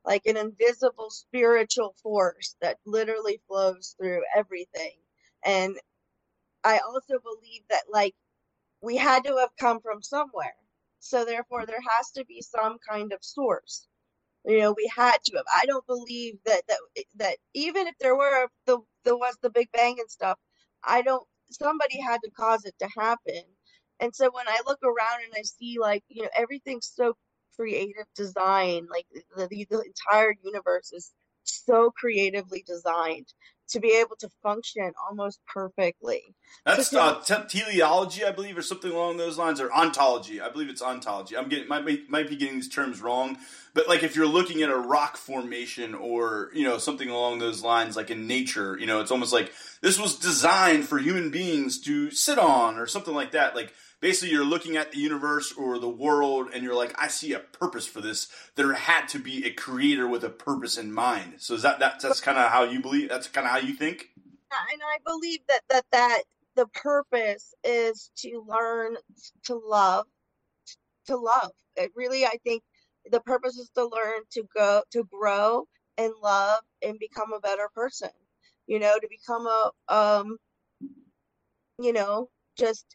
like 0.06 0.26
an 0.26 0.38
invisible 0.38 1.10
spiritual 1.12 1.96
force 2.04 2.56
that 2.62 2.78
literally 2.86 3.42
flows 3.48 3.96
through 4.00 4.22
everything. 4.36 4.94
And 5.46 5.78
I 6.64 6.80
also 6.80 7.20
believe 7.24 7.64
that 7.70 7.84
like 7.92 8.16
we 8.82 8.98
had 8.98 9.24
to 9.26 9.38
have 9.38 9.52
come 9.60 9.82
from 9.82 10.02
somewhere. 10.04 10.56
So 11.00 11.26
therefore 11.26 11.66
there 11.66 11.82
has 11.98 12.12
to 12.14 12.26
be 12.26 12.42
some 12.42 12.78
kind 12.90 13.14
of 13.14 13.20
source. 13.24 13.88
You 14.46 14.60
know, 14.60 14.74
we 14.76 14.92
had 14.96 15.18
to 15.26 15.38
have. 15.38 15.46
I 15.56 15.66
don't 15.68 15.86
believe 15.88 16.36
that 16.46 16.64
that 16.68 16.80
that 17.18 17.38
even 17.54 17.88
if 17.88 17.96
there 18.00 18.16
were 18.16 18.48
the 18.66 18.80
there 19.06 19.18
was 19.18 19.38
the 19.42 19.52
Big 19.52 19.70
Bang 19.74 19.98
and 20.00 20.10
stuff, 20.10 20.38
I 20.84 21.04
don't 21.04 21.28
somebody 21.54 22.02
had 22.02 22.20
to 22.24 22.32
cause 22.32 22.66
it 22.66 22.76
to 22.82 22.90
happen. 22.98 23.44
And 24.02 24.16
so 24.16 24.30
when 24.34 24.48
I 24.48 24.62
look 24.68 24.80
around 24.84 25.24
and 25.26 25.34
I 25.38 25.44
see 25.44 25.78
like, 25.80 26.04
you 26.10 26.24
know, 26.24 26.30
everything's 26.38 26.92
so 26.94 27.16
creative 27.58 28.06
design, 28.16 28.88
like 28.92 29.06
the, 29.38 29.48
the, 29.50 29.68
the 29.70 29.84
entire 29.84 30.36
universe 30.44 30.92
is 30.94 31.12
so 31.44 31.92
creatively 31.98 32.64
designed 32.68 33.28
to 33.70 33.80
be 33.80 33.98
able 34.00 34.16
to 34.18 34.30
function 34.42 34.92
almost 35.10 35.40
perfectly. 35.48 36.36
That's 36.66 36.90
so, 36.90 37.00
uh, 37.00 37.22
te- 37.22 37.60
teleology, 37.60 38.24
I 38.24 38.32
believe, 38.32 38.58
or 38.58 38.62
something 38.62 38.92
along 38.92 39.18
those 39.18 39.38
lines, 39.38 39.60
or 39.60 39.72
ontology. 39.74 40.40
I 40.40 40.50
believe 40.50 40.70
it's 40.70 40.82
ontology. 40.82 41.36
I'm 41.36 41.50
getting 41.50 41.68
might 41.68 41.86
be, 41.86 42.04
might 42.08 42.30
be 42.30 42.36
getting 42.36 42.56
these 42.56 42.70
terms 42.70 43.02
wrong, 43.02 43.38
but 43.74 43.88
like 43.88 44.04
if 44.04 44.16
you're 44.16 44.28
looking 44.28 44.62
at 44.62 44.70
a 44.70 44.78
rock 44.78 45.18
formation 45.18 45.96
or 45.96 46.50
you 46.54 46.64
know 46.64 46.78
something 46.78 47.10
along 47.10 47.40
those 47.40 47.64
lines, 47.64 47.96
like 47.96 48.12
in 48.12 48.28
nature, 48.28 48.78
you 48.80 48.86
know, 48.86 49.02
it's 49.02 49.12
almost 49.12 49.34
like 49.34 49.52
this 49.82 50.00
was 50.00 50.18
designed 50.18 50.88
for 50.88 51.00
human 51.00 51.32
beings 51.32 51.80
to 51.82 52.12
sit 52.12 52.38
on, 52.38 52.78
or 52.78 52.86
something 52.88 53.14
like 53.14 53.32
that. 53.32 53.56
Like 53.56 53.74
basically 54.04 54.34
you're 54.34 54.44
looking 54.44 54.76
at 54.76 54.92
the 54.92 54.98
universe 55.00 55.54
or 55.54 55.80
the 55.80 55.88
world 55.88 56.50
and 56.54 56.62
you're 56.62 56.76
like 56.76 56.94
i 57.00 57.08
see 57.08 57.32
a 57.32 57.40
purpose 57.40 57.88
for 57.88 58.02
this. 58.02 58.28
There 58.56 58.74
had 58.74 59.08
to 59.10 59.20
be 59.20 59.46
a 59.46 59.52
creator 59.52 60.08
with 60.08 60.26
a 60.26 60.30
purpose 60.30 60.78
in 60.78 60.92
mind. 60.92 61.36
So 61.38 61.54
is 61.54 61.62
that, 61.62 61.80
that 61.80 62.02
that's 62.02 62.20
kind 62.20 62.38
of 62.38 62.52
how 62.52 62.66
you 62.66 62.82
believe 62.82 63.08
that's 63.08 63.28
kind 63.28 63.48
of 63.48 63.52
how 63.52 63.60
you 63.60 63.74
think? 63.74 64.10
And 64.18 64.82
i 64.84 64.98
believe 65.06 65.40
that 65.48 65.62
that 65.70 65.86
that 65.92 66.24
the 66.56 66.68
purpose 66.68 67.56
is 67.64 68.12
to 68.18 68.46
learn 68.46 68.98
to 69.46 69.56
love 69.56 70.06
to 71.08 71.16
love. 71.16 71.52
It 71.78 71.92
really 71.96 72.26
i 72.26 72.38
think 72.44 72.62
the 73.10 73.22
purpose 73.22 73.58
is 73.58 73.70
to 73.76 73.84
learn 73.86 74.22
to 74.34 74.44
go 74.56 74.84
to 74.92 75.04
grow 75.06 75.66
and 75.98 76.14
love 76.22 76.60
and 76.82 77.00
become 77.00 77.32
a 77.34 77.40
better 77.40 77.70
person 77.76 78.10
you 78.66 78.80
know 78.80 78.98
to 79.00 79.08
become 79.08 79.46
a 79.48 79.72
um 79.88 80.38
you 81.80 81.94
know, 81.94 82.30
just 82.58 82.86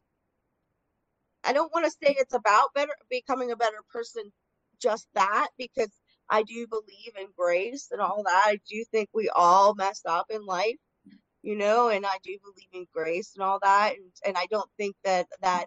I 1.45 1.53
don't 1.53 1.73
want 1.73 1.87
to 1.87 1.91
say 1.91 2.15
it's 2.19 2.35
about 2.35 2.75
better 2.75 2.93
becoming 3.11 3.51
a 3.51 3.57
better 3.57 3.83
person, 3.93 4.25
just 4.81 5.07
that, 5.15 5.49
because 5.59 5.91
I 6.31 6.43
do 6.43 6.67
believe 6.67 7.13
in 7.19 7.29
grace 7.37 7.89
and 7.91 8.01
all 8.01 8.23
that. 8.25 8.43
I 8.47 8.61
do 8.69 8.85
think 8.91 9.09
we 9.15 9.31
all 9.35 9.75
mess 9.75 10.03
up 10.05 10.27
in 10.31 10.45
life, 10.45 10.77
you 11.43 11.57
know, 11.57 11.89
and 11.89 12.05
I 12.05 12.17
do 12.23 12.37
believe 12.43 12.69
in 12.73 12.87
grace 12.93 13.33
and 13.37 13.45
all 13.45 13.59
that. 13.63 13.95
And, 13.95 14.11
and 14.27 14.37
I 14.37 14.47
don't 14.51 14.71
think 14.77 14.97
that 15.05 15.27
that 15.41 15.67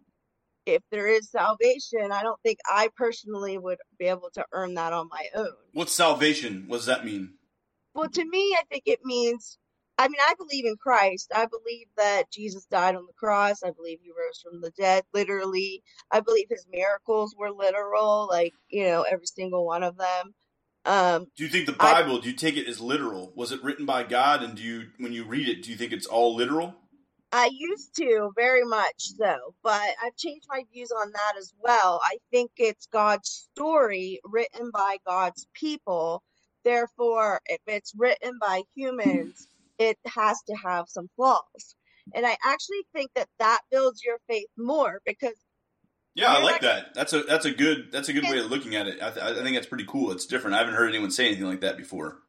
if 0.66 0.84
there 0.92 1.08
is 1.08 1.32
salvation, 1.32 2.12
I 2.12 2.22
don't 2.22 2.40
think 2.44 2.60
I 2.70 2.90
personally 2.96 3.58
would 3.58 3.80
be 3.98 4.06
able 4.06 4.30
to 4.36 4.46
earn 4.52 4.76
that 4.76 4.94
on 4.94 5.10
my 5.10 5.26
own. 5.36 5.54
What's 5.74 5.94
salvation? 5.94 6.66
What 6.68 6.78
does 6.78 6.86
that 6.86 7.06
mean? 7.06 7.34
Well, 7.94 8.10
to 8.10 8.26
me, 8.26 8.56
I 8.58 8.64
think 8.70 8.84
it 8.86 9.00
means 9.04 9.58
I 10.02 10.08
mean, 10.08 10.20
I 10.20 10.34
believe 10.36 10.66
in 10.66 10.78
Christ. 10.78 11.32
I 11.36 11.46
believe 11.46 11.86
that 11.96 12.32
Jesus 12.32 12.66
died 12.66 12.96
on 12.96 13.06
the 13.06 13.14
cross. 13.14 13.62
I 13.62 13.70
believe 13.70 14.00
he 14.02 14.10
rose 14.10 14.42
from 14.44 14.60
the 14.60 14.72
dead, 14.72 15.04
literally. 15.14 15.84
I 16.10 16.22
believe 16.22 16.48
his 16.50 16.66
miracles 16.72 17.36
were 17.38 17.52
literal, 17.52 18.28
like, 18.28 18.54
you 18.68 18.86
know, 18.86 19.04
every 19.04 19.28
single 19.28 19.64
one 19.64 19.84
of 19.84 19.98
them. 19.98 20.34
Um, 20.86 21.28
do 21.38 21.44
you 21.44 21.52
think 21.52 21.68
the 21.68 21.74
Bible, 21.74 22.18
I, 22.18 22.22
do 22.22 22.30
you 22.32 22.36
take 22.36 22.58
it 22.58 22.68
as 22.68 22.82
literal? 22.82 23.32
Was 23.36 23.52
it 23.52 23.64
written 23.64 23.86
by 23.86 24.02
God? 24.02 24.42
And 24.42 24.56
do 24.56 24.64
you, 24.64 24.88
when 24.98 25.14
you 25.14 25.24
read 25.24 25.48
it, 25.48 25.62
do 25.62 25.70
you 25.70 25.78
think 25.78 25.92
it's 25.92 26.08
all 26.08 26.36
literal? 26.36 26.74
I 27.32 27.52
used 27.54 27.96
to 27.98 28.32
very 28.36 28.66
much 28.66 29.12
so, 29.20 29.54
but 29.62 29.88
I've 30.04 30.18
changed 30.18 30.48
my 30.50 30.64
views 30.74 30.92
on 30.92 31.12
that 31.12 31.34
as 31.38 31.54
well. 31.60 32.02
I 32.04 32.18
think 32.32 32.54
it's 32.58 32.88
God's 32.88 33.48
story 33.54 34.20
written 34.26 34.72
by 34.74 34.98
God's 35.06 35.46
people. 35.54 36.24
Therefore, 36.64 37.40
if 37.46 37.62
it's 37.68 37.94
written 37.96 38.40
by 38.42 38.64
humans, 38.76 39.48
it 39.82 39.98
has 40.06 40.40
to 40.48 40.56
have 40.56 40.86
some 40.88 41.10
flaws. 41.16 41.76
And 42.14 42.26
I 42.26 42.38
actually 42.46 42.86
think 42.94 43.12
that 43.16 43.28
that 43.40 43.62
builds 43.72 44.04
your 44.04 44.18
faith 44.28 44.50
more 44.58 45.02
because 45.06 45.36
yeah, 46.14 46.34
I 46.34 46.44
like 46.44 46.62
that. 46.62 46.94
That's 46.94 47.14
a 47.14 47.24
that's 47.24 47.46
a 47.46 47.52
good 47.52 47.90
that's 47.92 48.10
a 48.10 48.14
good 48.14 48.24
way 48.24 48.40
of 48.40 48.48
looking 48.48 48.76
at 48.76 48.88
it. 48.88 49.02
I, 49.02 49.12
th- 49.12 49.26
I 49.26 49.44
think 49.44 49.56
that's 49.56 49.68
pretty 49.68 49.86
cool. 49.88 50.12
It's 50.12 50.26
different. 50.26 50.56
I 50.56 50.60
haven't 50.60 50.74
heard 50.74 50.90
anyone 50.90 51.10
say 51.10 51.28
anything 51.28 51.46
like 51.46 51.62
that 51.62 51.78
before. 51.78 52.20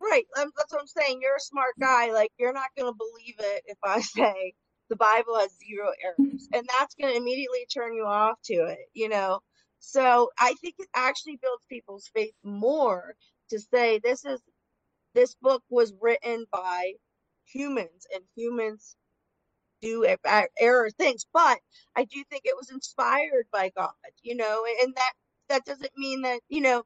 Right. 0.00 0.24
Um, 0.38 0.50
that's 0.56 0.72
what 0.72 0.80
I'm 0.80 0.86
saying. 0.86 1.20
You're 1.20 1.36
a 1.36 1.40
smart 1.40 1.74
guy. 1.80 2.12
Like 2.12 2.30
you're 2.38 2.52
not 2.52 2.70
going 2.78 2.92
to 2.92 2.96
believe 2.96 3.34
it 3.38 3.62
if 3.66 3.78
I 3.82 4.00
say 4.00 4.54
the 4.90 4.96
Bible 4.96 5.38
has 5.38 5.50
zero 5.58 5.90
errors, 6.04 6.48
and 6.52 6.68
that's 6.78 6.94
going 6.94 7.12
to 7.12 7.18
immediately 7.18 7.66
turn 7.72 7.94
you 7.94 8.04
off 8.04 8.36
to 8.44 8.54
it. 8.54 8.86
You 8.94 9.08
know. 9.08 9.40
So 9.80 10.30
I 10.38 10.54
think 10.60 10.76
it 10.78 10.88
actually 10.94 11.40
builds 11.42 11.64
people's 11.68 12.08
faith 12.14 12.34
more 12.44 13.16
to 13.50 13.58
say 13.58 13.98
this 13.98 14.24
is 14.24 14.40
this 15.14 15.36
book 15.42 15.62
was 15.70 15.92
written 16.00 16.46
by 16.52 16.92
humans 17.46 18.06
and 18.14 18.24
humans 18.36 18.96
do 19.82 20.06
error 20.60 20.90
things 20.98 21.26
but 21.32 21.58
i 21.96 22.04
do 22.04 22.22
think 22.30 22.42
it 22.44 22.56
was 22.56 22.70
inspired 22.70 23.46
by 23.52 23.70
god 23.76 23.92
you 24.22 24.36
know 24.36 24.64
and 24.82 24.94
that 24.96 25.12
that 25.48 25.64
doesn't 25.66 25.92
mean 25.96 26.22
that 26.22 26.40
you 26.48 26.60
know 26.60 26.82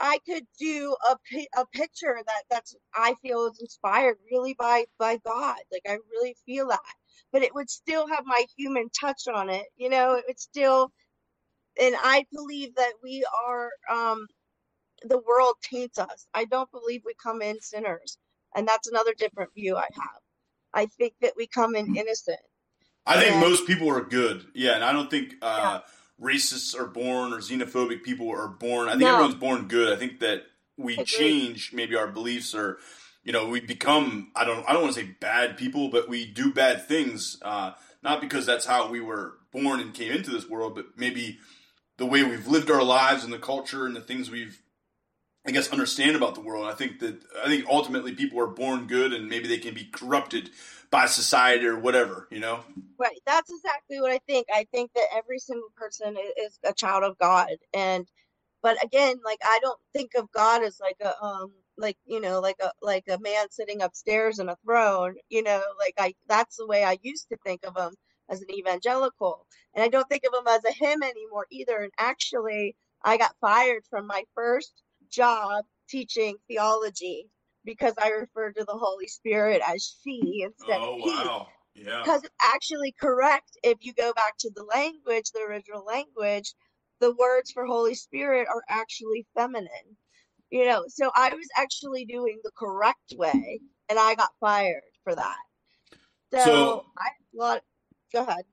i 0.00 0.18
could 0.26 0.44
do 0.60 0.96
a, 1.10 1.16
a 1.58 1.66
picture 1.74 2.18
that 2.26 2.44
that's 2.50 2.76
i 2.94 3.14
feel 3.22 3.46
is 3.46 3.58
inspired 3.60 4.16
really 4.30 4.54
by 4.58 4.84
by 4.98 5.18
god 5.26 5.58
like 5.72 5.82
i 5.88 5.98
really 6.12 6.36
feel 6.46 6.68
that 6.68 6.80
but 7.32 7.42
it 7.42 7.54
would 7.54 7.70
still 7.70 8.08
have 8.08 8.24
my 8.26 8.44
human 8.58 8.88
touch 8.98 9.22
on 9.34 9.50
it 9.50 9.66
you 9.76 9.88
know 9.90 10.14
it 10.14 10.24
would 10.28 10.40
still 10.40 10.90
and 11.80 11.94
i 12.02 12.24
believe 12.32 12.74
that 12.76 12.94
we 13.02 13.24
are 13.46 13.70
um 13.90 14.26
the 15.04 15.18
world 15.18 15.54
taints 15.62 15.98
us. 15.98 16.26
I 16.34 16.44
don't 16.44 16.70
believe 16.70 17.02
we 17.04 17.14
come 17.22 17.42
in 17.42 17.60
sinners. 17.60 18.18
And 18.54 18.68
that's 18.68 18.88
another 18.88 19.14
different 19.16 19.54
view 19.54 19.76
I 19.76 19.88
have. 19.94 20.20
I 20.74 20.86
think 20.86 21.14
that 21.20 21.34
we 21.36 21.46
come 21.46 21.74
in 21.74 21.96
innocent. 21.96 22.40
I 23.06 23.20
think 23.20 23.32
and, 23.32 23.40
most 23.40 23.66
people 23.66 23.90
are 23.90 24.02
good. 24.02 24.46
Yeah, 24.54 24.74
and 24.74 24.84
I 24.84 24.92
don't 24.92 25.10
think 25.10 25.34
uh, 25.42 25.80
yeah. 25.80 26.26
racists 26.26 26.78
are 26.78 26.86
born 26.86 27.32
or 27.32 27.38
xenophobic 27.38 28.02
people 28.02 28.30
are 28.30 28.48
born. 28.48 28.88
I 28.88 28.92
think 28.92 29.02
no. 29.02 29.14
everyone's 29.14 29.34
born 29.34 29.68
good. 29.68 29.92
I 29.92 29.96
think 29.96 30.20
that 30.20 30.44
we 30.76 31.02
change 31.04 31.72
maybe 31.72 31.96
our 31.96 32.06
beliefs 32.06 32.54
or 32.54 32.78
you 33.24 33.32
know 33.32 33.48
we 33.48 33.60
become 33.60 34.30
I 34.34 34.44
don't 34.44 34.68
I 34.68 34.72
don't 34.72 34.82
want 34.82 34.94
to 34.94 35.00
say 35.00 35.16
bad 35.20 35.56
people, 35.56 35.88
but 35.88 36.08
we 36.08 36.24
do 36.24 36.52
bad 36.52 36.86
things 36.86 37.38
uh, 37.42 37.72
not 38.02 38.20
because 38.20 38.46
that's 38.46 38.66
how 38.66 38.88
we 38.88 39.00
were 39.00 39.34
born 39.52 39.80
and 39.80 39.94
came 39.94 40.12
into 40.12 40.30
this 40.30 40.48
world, 40.48 40.74
but 40.74 40.86
maybe 40.96 41.38
the 41.98 42.06
way 42.06 42.22
we've 42.22 42.48
lived 42.48 42.70
our 42.70 42.82
lives 42.82 43.24
and 43.24 43.32
the 43.32 43.38
culture 43.38 43.86
and 43.86 43.94
the 43.94 44.00
things 44.00 44.30
we've 44.30 44.60
I 45.46 45.50
guess 45.50 45.70
understand 45.72 46.16
about 46.16 46.34
the 46.34 46.40
world. 46.40 46.66
I 46.66 46.74
think 46.74 47.00
that 47.00 47.20
I 47.44 47.48
think 47.48 47.66
ultimately 47.68 48.14
people 48.14 48.40
are 48.40 48.46
born 48.46 48.86
good 48.86 49.12
and 49.12 49.28
maybe 49.28 49.48
they 49.48 49.58
can 49.58 49.74
be 49.74 49.84
corrupted 49.86 50.50
by 50.90 51.06
society 51.06 51.66
or 51.66 51.78
whatever, 51.78 52.28
you 52.30 52.40
know. 52.40 52.60
Right. 52.98 53.20
That's 53.26 53.50
exactly 53.50 54.00
what 54.00 54.12
I 54.12 54.20
think. 54.28 54.46
I 54.54 54.66
think 54.72 54.92
that 54.94 55.08
every 55.14 55.38
single 55.40 55.70
person 55.76 56.16
is 56.38 56.58
a 56.64 56.72
child 56.72 57.04
of 57.04 57.18
God 57.18 57.50
and 57.74 58.06
but 58.62 58.82
again, 58.84 59.16
like 59.24 59.40
I 59.44 59.58
don't 59.62 59.80
think 59.92 60.12
of 60.16 60.30
God 60.32 60.62
as 60.62 60.80
like 60.80 60.96
a 61.00 61.22
um 61.22 61.52
like 61.76 61.96
you 62.06 62.20
know 62.20 62.40
like 62.40 62.56
a 62.62 62.70
like 62.82 63.04
a 63.08 63.18
man 63.20 63.50
sitting 63.50 63.82
upstairs 63.82 64.38
in 64.38 64.48
a 64.48 64.56
throne, 64.64 65.16
you 65.28 65.42
know, 65.42 65.62
like 65.78 65.94
I 65.98 66.14
that's 66.28 66.56
the 66.56 66.66
way 66.66 66.84
I 66.84 66.98
used 67.02 67.28
to 67.30 67.38
think 67.44 67.64
of 67.66 67.76
him 67.76 67.94
as 68.30 68.40
an 68.42 68.50
evangelical. 68.52 69.46
And 69.74 69.84
I 69.84 69.88
don't 69.88 70.08
think 70.08 70.24
of 70.24 70.34
him 70.38 70.46
as 70.48 70.64
a 70.64 70.72
him 70.72 71.02
anymore 71.02 71.46
either. 71.50 71.78
And 71.78 71.92
actually, 71.98 72.76
I 73.04 73.16
got 73.16 73.36
fired 73.40 73.84
from 73.90 74.06
my 74.06 74.24
first 74.34 74.82
job 75.12 75.64
teaching 75.88 76.36
theology 76.48 77.28
because 77.64 77.94
I 78.02 78.08
refer 78.08 78.52
to 78.52 78.64
the 78.64 78.76
Holy 78.76 79.06
Spirit 79.06 79.62
as 79.66 79.96
she 80.02 80.42
instead 80.44 80.80
oh, 80.80 80.94
of 80.94 81.00
he. 81.00 81.10
Wow. 81.10 81.48
Yeah. 81.74 82.02
Because 82.02 82.22
it's 82.24 82.34
actually 82.42 82.94
correct 83.00 83.56
if 83.62 83.78
you 83.80 83.94
go 83.94 84.12
back 84.14 84.36
to 84.40 84.50
the 84.54 84.64
language, 84.64 85.30
the 85.32 85.40
original 85.48 85.84
language, 85.84 86.54
the 87.00 87.14
words 87.14 87.50
for 87.50 87.64
Holy 87.64 87.94
Spirit 87.94 88.46
are 88.48 88.62
actually 88.68 89.26
feminine. 89.34 89.96
You 90.50 90.66
know, 90.66 90.84
so 90.88 91.10
I 91.14 91.30
was 91.30 91.48
actually 91.56 92.04
doing 92.04 92.38
the 92.44 92.50
correct 92.58 93.14
way 93.16 93.60
and 93.88 93.98
I 93.98 94.14
got 94.14 94.30
fired 94.38 94.82
for 95.02 95.14
that. 95.14 95.36
So, 96.32 96.44
so 96.44 96.86
I 96.98 97.08
well, 97.32 97.60
go 98.12 98.22
ahead. 98.22 98.44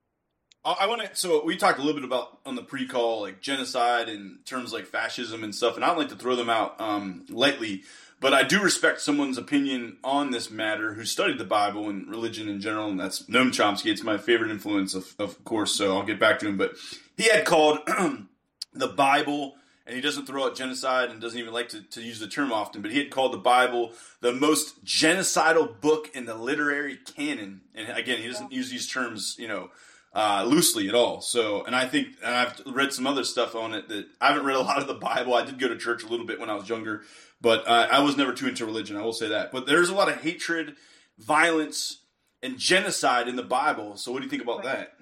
I 0.66 0.88
want 0.88 1.01
to. 1.01 1.16
So 1.16 1.43
we 1.45 1.55
talked 1.55 1.80
a 1.80 1.82
little 1.82 1.99
bit 1.99 2.05
about 2.05 2.39
on 2.45 2.55
the 2.55 2.62
pre-call, 2.62 3.22
like 3.22 3.41
genocide 3.41 4.10
and 4.10 4.45
terms 4.45 4.74
like 4.74 4.86
fascism 4.86 5.43
and 5.43 5.55
stuff, 5.55 5.76
and 5.76 5.86
I 5.86 5.88
don't 5.88 5.97
like 5.97 6.10
to 6.10 6.16
throw 6.16 6.36
them 6.36 6.49
out 6.49 6.80
um, 6.80 7.26
lightly. 7.30 7.84
But 8.22 8.34
I 8.34 8.43
do 8.43 8.62
respect 8.62 8.99
someone's 8.99 9.38
opinion 9.38 9.97
on 10.03 10.32
this 10.32 10.51
matter 10.51 10.93
who 10.93 11.05
studied 11.05 11.38
the 11.38 11.45
Bible 11.45 11.88
and 11.88 12.10
religion 12.10 12.49
in 12.49 12.60
general, 12.60 12.89
and 12.89 12.99
that's 12.99 13.24
Noam 13.24 13.51
Chomsky. 13.51 13.89
It's 13.91 14.03
my 14.03 14.18
favorite 14.18 14.51
influence, 14.51 14.93
of, 14.93 15.16
of 15.18 15.41
course. 15.45 15.72
So 15.72 15.95
I'll 15.95 16.03
get 16.03 16.20
back 16.20 16.39
to 16.39 16.47
him. 16.47 16.57
But 16.57 16.74
he 17.16 17.30
had 17.30 17.45
called 17.45 17.80
the 18.74 18.88
Bible, 18.88 19.55
and 19.88 19.95
he 19.95 20.01
doesn't 20.01 20.26
throw 20.26 20.47
out 20.47 20.57
genocide 20.57 21.10
and 21.10 21.22
doesn't 21.22 21.39
even 21.39 21.53
like 21.53 21.70
to, 21.70 21.82
to 21.82 22.01
use 22.01 22.20
the 22.20 22.28
term 22.28 22.51
often. 22.51 22.82
But 22.82 22.91
he 22.91 22.97
had 22.97 23.10
called 23.10 23.32
the 23.32 23.38
Bible 23.38 23.93
the 24.20 24.34
most 24.34 24.84
genocidal 24.84 25.80
book 25.80 26.10
in 26.14 26.26
the 26.26 26.36
literary 26.36 26.97
canon. 27.16 27.62
And 27.74 27.97
again, 27.97 28.18
he 28.18 28.28
doesn't 28.28 28.51
use 28.51 28.70
these 28.70 28.89
terms, 28.89 29.38
you 29.39 29.47
know 29.47 29.70
uh, 30.14 30.43
loosely 30.47 30.88
at 30.89 30.95
all. 30.95 31.22
So, 31.22 31.64
and 31.64 31.76
I 31.76 31.86
think, 31.86 32.07
and 32.24 32.36
I've 32.36 32.62
read 32.66 32.93
some 32.93 33.05
other 33.05 33.24
stuff 33.24 33.55
on 33.55 33.74
it 33.74 33.88
that 33.89 34.07
I 34.20 34.28
haven't 34.30 34.45
read 34.45 34.55
a 34.55 34.62
lot 34.62 34.80
of 34.80 34.88
the 34.88 34.95
Bible. 34.95 35.34
I 35.34 35.45
did 35.45 35.60
go 35.60 35.68
to 35.68 35.78
church 35.78 36.03
a 36.03 36.07
little 36.07 36.26
bit 36.26 36.39
when 36.39 36.49
I 36.49 36.55
was 36.55 36.70
younger, 36.70 37.03
but 37.41 37.68
uh, 37.68 37.88
I 37.91 38.01
was 38.01 38.18
never 38.18 38.34
too 38.34 38.47
into 38.47 38.66
religion. 38.66 38.97
I 38.97 39.01
will 39.01 39.14
say 39.14 39.30
that. 39.30 39.51
But 39.51 39.68
there's 39.68 39.89
a 39.89 39.95
lot 39.95 40.10
of 40.10 40.22
hatred, 40.22 40.76
violence, 41.18 41.99
and 42.41 42.57
genocide 42.57 43.28
in 43.28 43.36
the 43.36 43.43
Bible. 43.43 43.97
So, 43.97 44.12
what 44.12 44.20
do 44.20 44.26
you 44.26 44.30
think 44.30 44.43
about 44.43 44.64
that? 44.64 44.93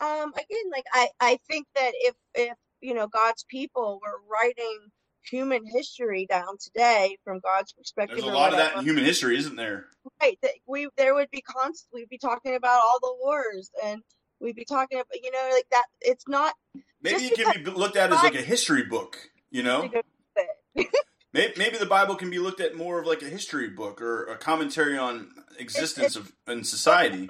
Um, 0.00 0.32
again, 0.34 0.70
like 0.72 0.84
I, 0.92 1.08
I 1.20 1.38
think 1.48 1.66
that 1.74 1.92
if 1.94 2.14
if 2.34 2.56
you 2.80 2.94
know 2.94 3.06
God's 3.06 3.44
people 3.44 4.00
were 4.02 4.20
writing 4.30 4.90
human 5.28 5.64
history 5.66 6.26
down 6.26 6.56
today 6.58 7.16
from 7.24 7.40
God's 7.40 7.72
perspective. 7.72 8.18
There's 8.18 8.28
a 8.28 8.34
lot 8.34 8.52
whatever. 8.52 8.62
of 8.62 8.74
that 8.74 8.78
in 8.80 8.84
human 8.84 9.04
history, 9.04 9.36
isn't 9.38 9.56
there? 9.56 9.86
Right. 10.20 10.38
That 10.42 10.52
we 10.66 10.88
there 10.96 11.14
would 11.14 11.30
be 11.30 11.40
constant. 11.40 11.92
We'd 11.92 12.08
be 12.08 12.18
talking 12.18 12.54
about 12.54 12.80
all 12.82 12.98
the 13.00 13.14
wars, 13.20 13.70
and 13.84 14.02
we'd 14.40 14.56
be 14.56 14.64
talking 14.64 14.98
about 14.98 15.06
you 15.22 15.30
know 15.30 15.50
like 15.52 15.68
that. 15.70 15.86
It's 16.00 16.26
not. 16.28 16.54
Maybe 17.02 17.24
it 17.24 17.34
can 17.34 17.62
be 17.62 17.70
looked 17.70 17.96
at 17.96 18.12
as 18.12 18.22
like 18.22 18.34
a 18.34 18.42
history 18.42 18.84
book. 18.84 19.18
You 19.50 19.62
know. 19.62 19.90
maybe, 21.32 21.52
maybe 21.56 21.78
the 21.78 21.86
Bible 21.86 22.16
can 22.16 22.30
be 22.30 22.38
looked 22.38 22.60
at 22.60 22.76
more 22.76 23.00
of 23.00 23.06
like 23.06 23.22
a 23.22 23.28
history 23.28 23.70
book 23.70 24.00
or 24.00 24.24
a 24.26 24.36
commentary 24.36 24.98
on 24.98 25.30
existence 25.58 26.16
it's, 26.16 26.16
it's, 26.16 26.28
of 26.28 26.32
in 26.58 26.64
society. 26.64 27.28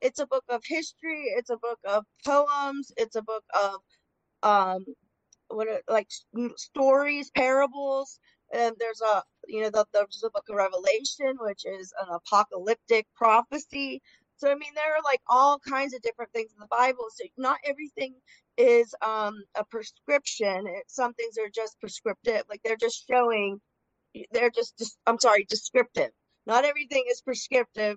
It's 0.00 0.18
a 0.18 0.26
book 0.26 0.44
of 0.48 0.62
history. 0.64 1.24
It's 1.36 1.50
a 1.50 1.56
book 1.56 1.78
of 1.84 2.04
poems. 2.24 2.92
It's 2.96 3.16
a 3.16 3.22
book 3.22 3.44
of 3.54 3.76
um 4.42 4.84
what 5.48 5.68
are, 5.68 5.82
like 5.88 6.08
stories, 6.56 7.30
parables. 7.30 8.18
And 8.52 8.74
there's 8.78 9.00
a 9.00 9.22
you 9.46 9.62
know 9.62 9.70
the, 9.70 9.86
there's 9.92 10.22
a 10.24 10.30
book 10.30 10.44
of 10.48 10.56
Revelation, 10.56 11.36
which 11.40 11.64
is 11.64 11.92
an 12.00 12.08
apocalyptic 12.14 13.06
prophecy. 13.14 14.02
So 14.40 14.50
I 14.50 14.56
mean, 14.56 14.74
there 14.76 14.94
are 14.96 15.02
like 15.04 15.22
all 15.28 15.60
kinds 15.60 15.94
of 15.94 16.02
different 16.02 16.32
things 16.34 16.52
in 16.54 16.60
the 16.60 16.68
Bible. 16.70 17.06
So 17.16 17.26
not 17.38 17.58
everything 17.66 18.16
is 18.58 18.94
um, 19.02 19.36
a 19.56 19.64
prescription. 19.66 20.66
It, 20.68 20.84
some 20.88 21.14
things 21.14 21.36
are 21.38 21.50
just 21.54 21.80
prescriptive, 21.80 22.44
like 22.50 22.62
they're 22.64 22.76
just 22.78 23.06
showing. 23.10 23.60
They're 24.32 24.50
just, 24.50 24.78
just 24.78 24.98
I'm 25.06 25.20
sorry, 25.20 25.46
descriptive. 25.48 26.10
Not 26.46 26.64
everything 26.66 27.04
is 27.10 27.22
prescriptive. 27.22 27.96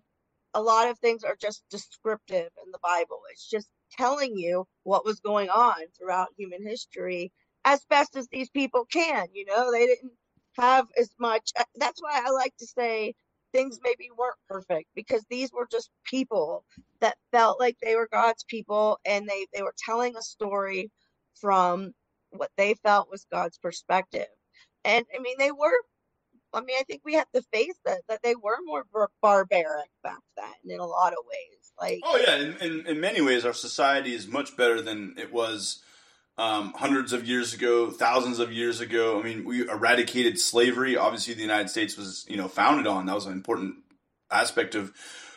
a 0.55 0.61
lot 0.61 0.89
of 0.89 0.99
things 0.99 1.23
are 1.25 1.37
just 1.41 1.63
descriptive 1.71 2.49
in 2.65 2.71
the 2.73 2.79
Bible. 2.83 3.21
It's 3.31 3.49
just 3.49 3.69
telling 3.93 4.37
you 4.37 4.65
what 4.83 5.05
was 5.05 5.21
going 5.21 5.49
on 5.49 5.75
throughout 5.97 6.29
human 6.37 6.65
history 6.67 7.33
as 7.65 7.85
best 7.89 8.17
as 8.17 8.27
these 8.29 8.51
people 8.51 8.85
can. 8.91 9.27
You 9.33 9.45
know, 9.45 9.71
they 9.71 9.87
didn't 9.87 10.13
have 10.59 10.87
as 10.99 11.11
much. 11.19 11.51
Uh, 11.59 11.65
that's 11.77 12.01
why 12.03 12.21
I 12.25 12.31
like 12.31 12.55
to 12.59 12.67
say 12.67 13.15
things 13.53 13.79
maybe 13.83 14.09
weren't 14.17 14.35
perfect 14.49 14.89
because 14.95 15.23
these 15.29 15.51
were 15.53 15.67
just 15.71 15.89
people 16.03 16.65
that 16.99 17.15
felt 17.31 17.59
like 17.59 17.77
they 17.81 17.95
were 17.95 18.09
God's 18.11 18.43
people 18.43 18.99
and 19.05 19.27
they, 19.27 19.47
they 19.53 19.61
were 19.61 19.75
telling 19.77 20.15
a 20.17 20.21
story 20.21 20.91
from 21.39 21.93
what 22.31 22.51
they 22.57 22.73
felt 22.83 23.09
was 23.09 23.25
God's 23.31 23.57
perspective. 23.57 24.27
And 24.83 25.05
I 25.15 25.21
mean, 25.21 25.35
they 25.39 25.51
were 25.51 25.77
I 26.53 26.61
mean, 26.61 26.77
I 26.79 26.83
think 26.83 27.01
we 27.03 27.15
have 27.15 27.31
to 27.33 27.41
face 27.53 27.75
that 27.85 28.01
that 28.07 28.21
they 28.23 28.35
were 28.35 28.57
more 28.63 28.85
bar- 28.93 29.09
barbaric 29.21 29.89
back 30.03 30.19
then 30.37 30.71
in 30.71 30.79
a 30.79 30.85
lot 30.85 31.13
of 31.13 31.19
ways. 31.27 31.71
Like, 31.81 32.01
oh 32.03 32.17
yeah, 32.17 32.35
in, 32.35 32.57
in, 32.57 32.87
in 32.87 32.99
many 33.01 33.21
ways, 33.21 33.45
our 33.45 33.53
society 33.53 34.13
is 34.13 34.27
much 34.27 34.55
better 34.55 34.81
than 34.81 35.15
it 35.17 35.33
was 35.33 35.82
um, 36.37 36.73
hundreds 36.75 37.13
of 37.13 37.27
years 37.27 37.53
ago, 37.53 37.91
thousands 37.91 38.39
of 38.39 38.51
years 38.51 38.79
ago. 38.79 39.19
I 39.19 39.23
mean, 39.23 39.45
we 39.45 39.67
eradicated 39.67 40.39
slavery. 40.39 40.97
Obviously, 40.97 41.33
the 41.33 41.41
United 41.41 41.69
States 41.69 41.97
was 41.97 42.25
you 42.27 42.37
know 42.37 42.47
founded 42.47 42.87
on 42.87 43.05
that 43.05 43.15
was 43.15 43.25
an 43.25 43.33
important 43.33 43.75
aspect 44.31 44.75
of 44.75 44.93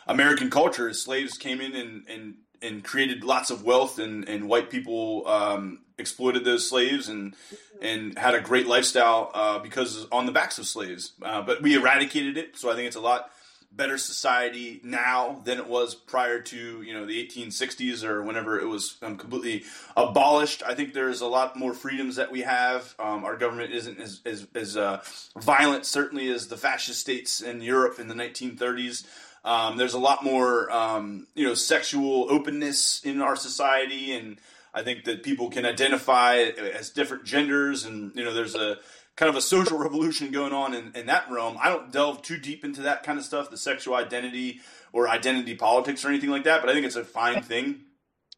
American 0.07 0.49
culture. 0.49 0.91
Slaves 0.93 1.37
came 1.37 1.61
in 1.61 1.75
and 1.75 2.07
and 2.07 2.35
and 2.61 2.83
created 2.83 3.23
lots 3.23 3.51
of 3.51 3.63
wealth, 3.63 3.99
and 3.99 4.27
and 4.27 4.49
white 4.49 4.69
people 4.69 5.27
um, 5.27 5.79
exploited 5.97 6.43
those 6.43 6.67
slaves 6.67 7.09
and 7.09 7.35
and 7.81 8.17
had 8.17 8.33
a 8.33 8.41
great 8.41 8.67
lifestyle 8.67 9.31
uh, 9.33 9.59
because 9.59 10.07
on 10.11 10.25
the 10.25 10.31
backs 10.31 10.57
of 10.57 10.65
slaves. 10.65 11.13
Uh, 11.21 11.41
but 11.41 11.61
we 11.61 11.75
eradicated 11.75 12.37
it, 12.37 12.57
so 12.57 12.71
I 12.71 12.75
think 12.75 12.87
it's 12.87 12.95
a 12.95 13.01
lot 13.01 13.29
better 13.71 13.97
society 13.97 14.79
now 14.83 15.41
than 15.43 15.57
it 15.59 15.67
was 15.67 15.93
prior 15.93 16.39
to 16.39 16.81
you 16.81 16.93
know 16.93 17.05
the 17.05 17.25
1860s 17.25 18.03
or 18.03 18.23
whenever 18.23 18.59
it 18.59 18.65
was 18.65 18.97
um, 19.01 19.17
completely 19.17 19.63
abolished. 19.95 20.63
I 20.65 20.73
think 20.73 20.93
there's 20.93 21.21
a 21.21 21.27
lot 21.27 21.55
more 21.55 21.73
freedoms 21.73 22.15
that 22.15 22.31
we 22.31 22.41
have. 22.41 22.95
Um, 22.99 23.23
our 23.23 23.37
government 23.37 23.73
isn't 23.73 23.99
as 23.99 24.21
as, 24.25 24.47
as 24.55 24.77
uh, 24.77 25.01
violent, 25.37 25.85
certainly, 25.85 26.29
as 26.29 26.47
the 26.47 26.57
fascist 26.57 26.99
states 26.99 27.41
in 27.41 27.61
Europe 27.61 27.99
in 27.99 28.07
the 28.07 28.15
1930s. 28.15 29.05
Um, 29.45 29.77
there's 29.77 29.93
a 29.93 29.99
lot 29.99 30.25
more, 30.25 30.69
um, 30.71 31.27
you 31.33 31.47
know, 31.47 31.53
sexual 31.53 32.27
openness 32.29 33.01
in 33.05 33.21
our 33.21 33.37
society, 33.37 34.11
and 34.13 34.41
I 34.73 34.83
think 34.83 35.05
that 35.05 35.23
people 35.23 35.49
can 35.49 35.65
identify 35.65 36.35
as 36.37 36.89
different 36.89 37.23
genders, 37.23 37.85
and 37.85 38.13
you 38.15 38.25
know, 38.25 38.33
there's 38.33 38.55
a 38.55 38.79
kind 39.17 39.29
of 39.29 39.35
a 39.35 39.41
social 39.41 39.77
revolution 39.77 40.31
going 40.31 40.53
on 40.53 40.73
in, 40.73 40.91
in 40.95 41.07
that 41.07 41.29
realm. 41.29 41.57
I 41.61 41.69
don't 41.69 41.91
delve 41.91 42.21
too 42.21 42.37
deep 42.37 42.63
into 42.63 42.81
that 42.83 43.03
kind 43.03 43.19
of 43.19 43.25
stuff, 43.25 43.49
the 43.49 43.57
sexual 43.57 43.95
identity 43.95 44.61
or 44.93 45.09
identity 45.09 45.55
politics 45.55 46.05
or 46.05 46.09
anything 46.09 46.29
like 46.29 46.45
that, 46.45 46.61
but 46.61 46.69
I 46.69 46.73
think 46.73 46.85
it's 46.85 46.95
a 46.95 47.03
fine 47.03 47.41
thing. 47.41 47.81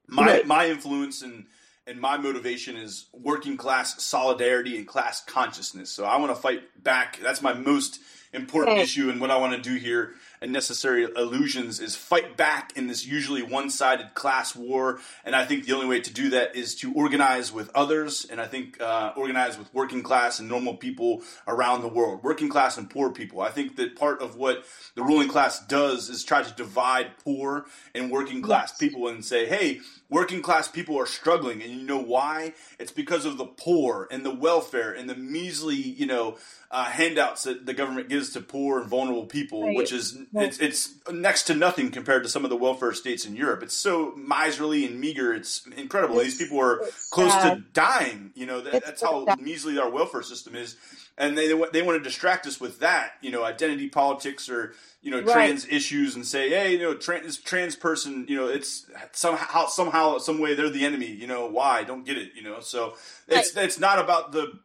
My 0.07 0.41
my 0.45 0.67
influence 0.67 1.21
and 1.21 1.45
and 1.85 1.99
my 1.99 2.17
motivation 2.17 2.75
is 2.77 3.05
working 3.13 3.57
class 3.57 4.01
solidarity 4.01 4.77
and 4.77 4.87
class 4.87 5.23
consciousness. 5.23 5.91
So 5.91 6.05
I 6.05 6.17
want 6.17 6.31
to 6.35 6.41
fight 6.41 6.61
back. 6.81 7.19
That's 7.21 7.41
my 7.41 7.53
most 7.53 7.99
important 8.33 8.77
issue 8.77 9.09
and 9.09 9.19
what 9.19 9.31
I 9.31 9.37
want 9.37 9.61
to 9.61 9.69
do 9.69 9.75
here 9.75 10.13
and 10.41 10.51
necessary 10.51 11.07
illusions 11.15 11.79
is 11.79 11.95
fight 11.95 12.37
back 12.37 12.75
in 12.75 12.87
this 12.87 13.05
usually 13.05 13.41
one-sided 13.41 14.13
class 14.13 14.55
war. 14.55 14.99
And 15.25 15.35
i 15.35 15.45
think 15.45 15.65
the 15.65 15.73
only 15.73 15.87
way 15.87 15.99
to 16.01 16.13
do 16.13 16.29
that 16.31 16.55
is 16.55 16.75
to 16.75 16.93
organize 16.93 17.51
with 17.51 17.69
others. 17.75 18.25
And 18.29 18.39
i 18.39 18.47
think 18.47 18.79
uh, 18.81 19.13
organize 19.15 19.57
with 19.57 19.73
working 19.73 20.03
class 20.03 20.39
and 20.39 20.47
normal 20.47 20.75
people 20.75 21.21
around 21.47 21.81
the 21.81 21.87
world 21.87 22.23
working 22.23 22.49
class 22.49 22.77
and 22.77 22.89
poor 22.89 23.11
people. 23.11 23.41
I 23.41 23.49
think 23.49 23.75
that 23.77 23.95
part 23.95 24.21
of 24.21 24.35
what 24.35 24.65
the 24.95 25.03
ruling 25.03 25.29
class 25.29 25.65
does 25.65 26.09
is 26.09 26.23
try 26.23 26.43
to 26.43 26.53
divide 26.55 27.17
poor 27.23 27.65
and 27.93 28.11
working 28.11 28.41
class 28.41 28.77
people 28.77 29.07
and 29.07 29.23
say 29.23 29.45
hey 29.45 29.79
working 30.09 30.41
class 30.41 30.67
people 30.67 30.97
are 30.97 31.05
struggling 31.05 31.61
and 31.61 31.71
you 31.71 31.83
know 31.83 32.01
why 32.01 32.53
it's 32.79 32.91
because 32.91 33.25
of 33.25 33.37
the 33.37 33.45
poor 33.45 34.07
and 34.11 34.25
the 34.25 34.33
welfare 34.33 34.91
and 34.91 35.09
the 35.09 35.15
measly 35.15 35.75
you 35.75 36.05
know 36.05 36.37
uh, 36.71 36.85
handouts 36.85 37.43
that 37.43 37.65
the 37.65 37.73
government 37.73 38.09
gives 38.09 38.31
to 38.31 38.41
poor 38.41 38.79
and 38.79 38.89
vulnerable 38.89 39.25
people, 39.25 39.63
right. 39.63 39.75
which 39.75 39.91
is 39.91 40.19
right. 40.33 40.45
it's, 40.47 40.59
it's 40.59 40.93
next 41.11 41.43
to 41.45 41.55
nothing 41.55 41.89
compared 41.89 42.21
to 42.21 42.29
some 42.29 42.43
of 42.43 42.51
the 42.51 42.55
welfare 42.55 42.93
states 42.93 43.25
in 43.25 43.35
Europe. 43.35 43.63
It's 43.63 43.73
so 43.73 44.13
miserly 44.15 44.85
and 44.85 44.99
meager. 44.99 45.33
It's 45.33 45.65
incredible. 45.75 46.19
It's, 46.19 46.37
These 46.37 46.47
people 46.47 46.61
are 46.61 46.81
close 47.09 47.31
sad. 47.31 47.57
to 47.57 47.63
dying. 47.73 48.31
You 48.35 48.45
know, 48.45 48.61
that, 48.61 48.85
that's 48.85 49.01
how 49.01 49.25
sad. 49.25 49.41
measly 49.41 49.79
our 49.79 49.89
welfare 49.89 50.21
system 50.21 50.55
is, 50.55 50.77
and 51.19 51.37
they 51.37 51.47
they 51.71 51.81
want 51.81 51.99
to 51.99 52.03
distract 52.03 52.47
us 52.47 52.59
with 52.59 52.79
that. 52.79 53.11
You 53.21 53.29
know, 53.29 53.43
identity 53.43 53.89
politics 53.89 54.49
or 54.49 54.73
you 55.01 55.11
know 55.11 55.21
trans 55.33 55.67
issues 55.67 56.15
and 56.15 56.25
say, 56.25 56.49
hey, 56.49 56.71
you 56.71 56.79
know, 56.79 56.95
trans 56.95 57.37
trans 57.37 57.75
person, 57.75 58.25
you 58.27 58.37
know, 58.37 58.47
it's 58.47 58.85
somehow 59.11 59.67
somehow 59.67 60.17
some 60.17 60.39
way 60.39 60.55
they're 60.55 60.69
the 60.69 60.85
enemy. 60.85 61.11
You 61.11 61.27
know, 61.27 61.45
why? 61.45 61.83
Don't 61.83 62.05
get 62.05 62.17
it. 62.17 62.31
You 62.35 62.43
know, 62.43 62.61
so 62.61 62.95
it's 63.27 63.55
it's 63.55 63.79
not 63.79 63.99
about 63.99 64.31
the 64.31 64.59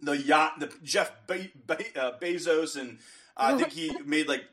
the 0.00 0.16
yacht, 0.16 0.58
the 0.58 0.72
Jeff 0.82 1.12
Be- 1.28 1.52
Be- 1.66 1.94
uh, 1.94 2.12
Bezos, 2.20 2.80
and 2.80 2.98
uh, 3.36 3.52
I 3.54 3.58
think 3.58 3.72
he 3.72 3.94
made 4.04 4.28
like 4.28 4.44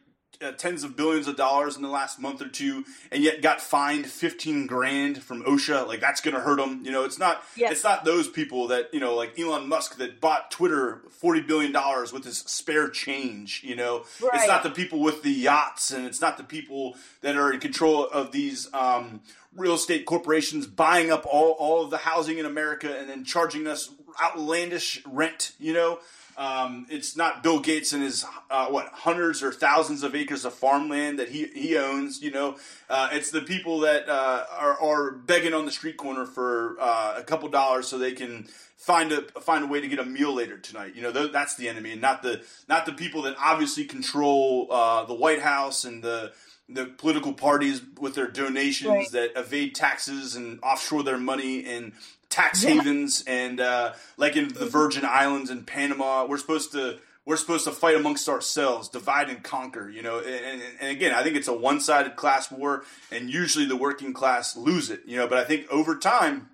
uh, 0.42 0.52
tens 0.54 0.84
of 0.84 0.96
billions 0.96 1.28
of 1.28 1.36
dollars 1.36 1.76
in 1.76 1.82
the 1.82 1.90
last 1.90 2.20
month 2.20 2.42
or 2.42 2.48
two, 2.48 2.86
and 3.12 3.24
yet 3.24 3.42
got 3.42 3.60
fined 3.60 4.06
fifteen 4.06 4.68
grand 4.68 5.22
from 5.22 5.44
OSHA. 5.44 5.88
Like 5.88 6.00
that's 6.00 6.22
going 6.22 6.36
to 6.36 6.42
hurt 6.42 6.58
them. 6.58 6.82
You 6.86 6.92
know, 6.92 7.04
it's 7.04 7.20
not. 7.20 7.44
Yes. 7.56 7.74
It's 7.74 7.84
not 7.84 8.06
those 8.06 8.28
people 8.28 8.68
that 8.68 8.94
you 8.94 9.00
know, 9.00 9.16
like 9.16 9.38
Elon 9.38 9.68
Musk, 9.68 9.98
that 9.98 10.22
bought 10.22 10.50
Twitter 10.52 11.02
forty 11.10 11.42
billion 11.42 11.72
dollars 11.72 12.14
with 12.14 12.24
his 12.24 12.38
spare 12.40 12.90
change. 12.90 13.64
You 13.64 13.76
know, 13.76 14.06
right. 14.22 14.36
it's 14.36 14.48
not 14.48 14.64
the 14.64 14.70
people 14.70 15.00
with 15.00 15.24
the 15.24 15.32
yachts, 15.32 15.92
and 15.92 16.06
it's 16.06 16.22
not 16.22 16.38
the 16.38 16.44
people 16.44 16.96
that 17.22 17.36
are 17.36 17.52
in 17.52 17.60
control 17.60 18.06
of 18.06 18.32
these. 18.32 18.74
Um, 18.74 19.22
real 19.56 19.74
estate 19.74 20.06
corporations 20.06 20.68
buying 20.68 21.12
up 21.12 21.26
all, 21.26 21.54
all 21.54 21.84
of 21.84 21.90
the 21.90 21.98
housing 21.98 22.38
in 22.38 22.46
America 22.46 22.96
and 22.98 23.10
then 23.10 23.24
charging 23.24 23.66
us 23.66 23.90
outlandish 24.22 25.02
rent, 25.08 25.54
you 25.60 25.74
know. 25.74 26.00
Um, 26.40 26.86
it's 26.90 27.18
not 27.18 27.44
Bill 27.44 27.60
Gates 27.60 27.92
and 27.92 28.02
his 28.02 28.26
uh, 28.50 28.68
what 28.68 28.88
hundreds 28.94 29.44
or 29.44 29.52
thousands 29.52 30.04
of 30.04 30.16
acres 30.16 30.46
of 30.46 30.54
farmland 30.54 31.20
that 31.20 31.28
he, 31.28 31.48
he 31.48 31.78
owns. 31.78 32.22
You 32.22 32.32
know, 32.32 32.56
uh, 32.90 33.10
it's 33.12 33.30
the 33.30 33.42
people 33.42 33.80
that 33.82 34.08
uh, 34.08 34.46
are, 34.58 34.82
are, 34.82 35.12
begging 35.12 35.54
on 35.54 35.66
the 35.66 35.72
street 35.72 35.98
corner 35.98 36.26
for 36.26 36.78
uh, 36.80 37.16
a 37.18 37.24
couple 37.24 37.50
dollars 37.50 37.90
so 37.90 37.98
they 37.98 38.14
can 38.14 38.48
find 38.78 39.12
a 39.12 39.24
find 39.42 39.66
a 39.66 39.68
way 39.68 39.82
to 39.82 39.90
get 39.90 40.00
a 40.00 40.06
meal 40.06 40.34
later 40.34 40.58
tonight. 40.58 40.96
You 40.96 41.02
know, 41.02 41.28
that's 41.28 41.56
the 41.58 41.68
enemy, 41.68 41.92
and 41.92 42.00
not 42.00 42.24
the 42.24 42.42
not 42.70 42.86
the 42.86 42.94
people 42.94 43.24
that 43.24 43.36
obviously 43.38 43.84
control 43.84 44.68
uh, 44.72 45.04
the 45.04 45.16
White 45.16 45.42
House 45.42 45.84
and 45.84 46.02
the 46.02 46.32
the 46.70 46.86
political 46.86 47.34
parties 47.34 47.82
with 48.00 48.16
their 48.16 48.28
donations 48.28 48.90
right. 48.90 49.12
that 49.12 49.32
evade 49.36 49.76
taxes 49.76 50.36
and 50.36 50.60
offshore 50.64 51.04
their 51.04 51.18
money 51.18 51.66
and 51.66 51.92
tax 52.30 52.64
yeah. 52.64 52.72
havens 52.72 53.24
and 53.28 53.60
uh, 53.60 53.94
like 54.18 54.36
in 54.36 54.50
the 54.50 54.66
Virgin 54.66 55.04
Islands 55.06 55.50
and 55.50 55.66
Panama. 55.66 56.26
We're 56.26 56.38
supposed 56.38 56.72
to 56.74 57.00
we're 57.26 57.38
supposed 57.38 57.66
to 57.66 57.72
fight 57.72 57.96
amongst 57.96 58.28
ourselves, 58.28 58.90
divide 58.90 59.30
and 59.30 59.44
conquer. 59.44 59.90
You 59.90 60.02
know, 60.02 60.20
and, 60.20 60.28
and, 60.28 60.62
and 60.80 60.90
again, 60.90 61.14
I 61.14 61.24
think 61.24 61.36
it's 61.36 61.48
a 61.48 61.54
one 61.54 61.80
sided 61.80 62.16
class 62.16 62.52
war, 62.52 62.84
and 63.12 63.30
usually 63.30 63.66
the 63.66 63.76
working 63.76 64.14
class 64.14 64.56
lose 64.56 64.90
it. 64.90 65.02
You 65.06 65.18
know, 65.18 65.28
but 65.28 65.38
I 65.38 65.44
think 65.44 65.68
over 65.70 65.96
time, 65.96 66.50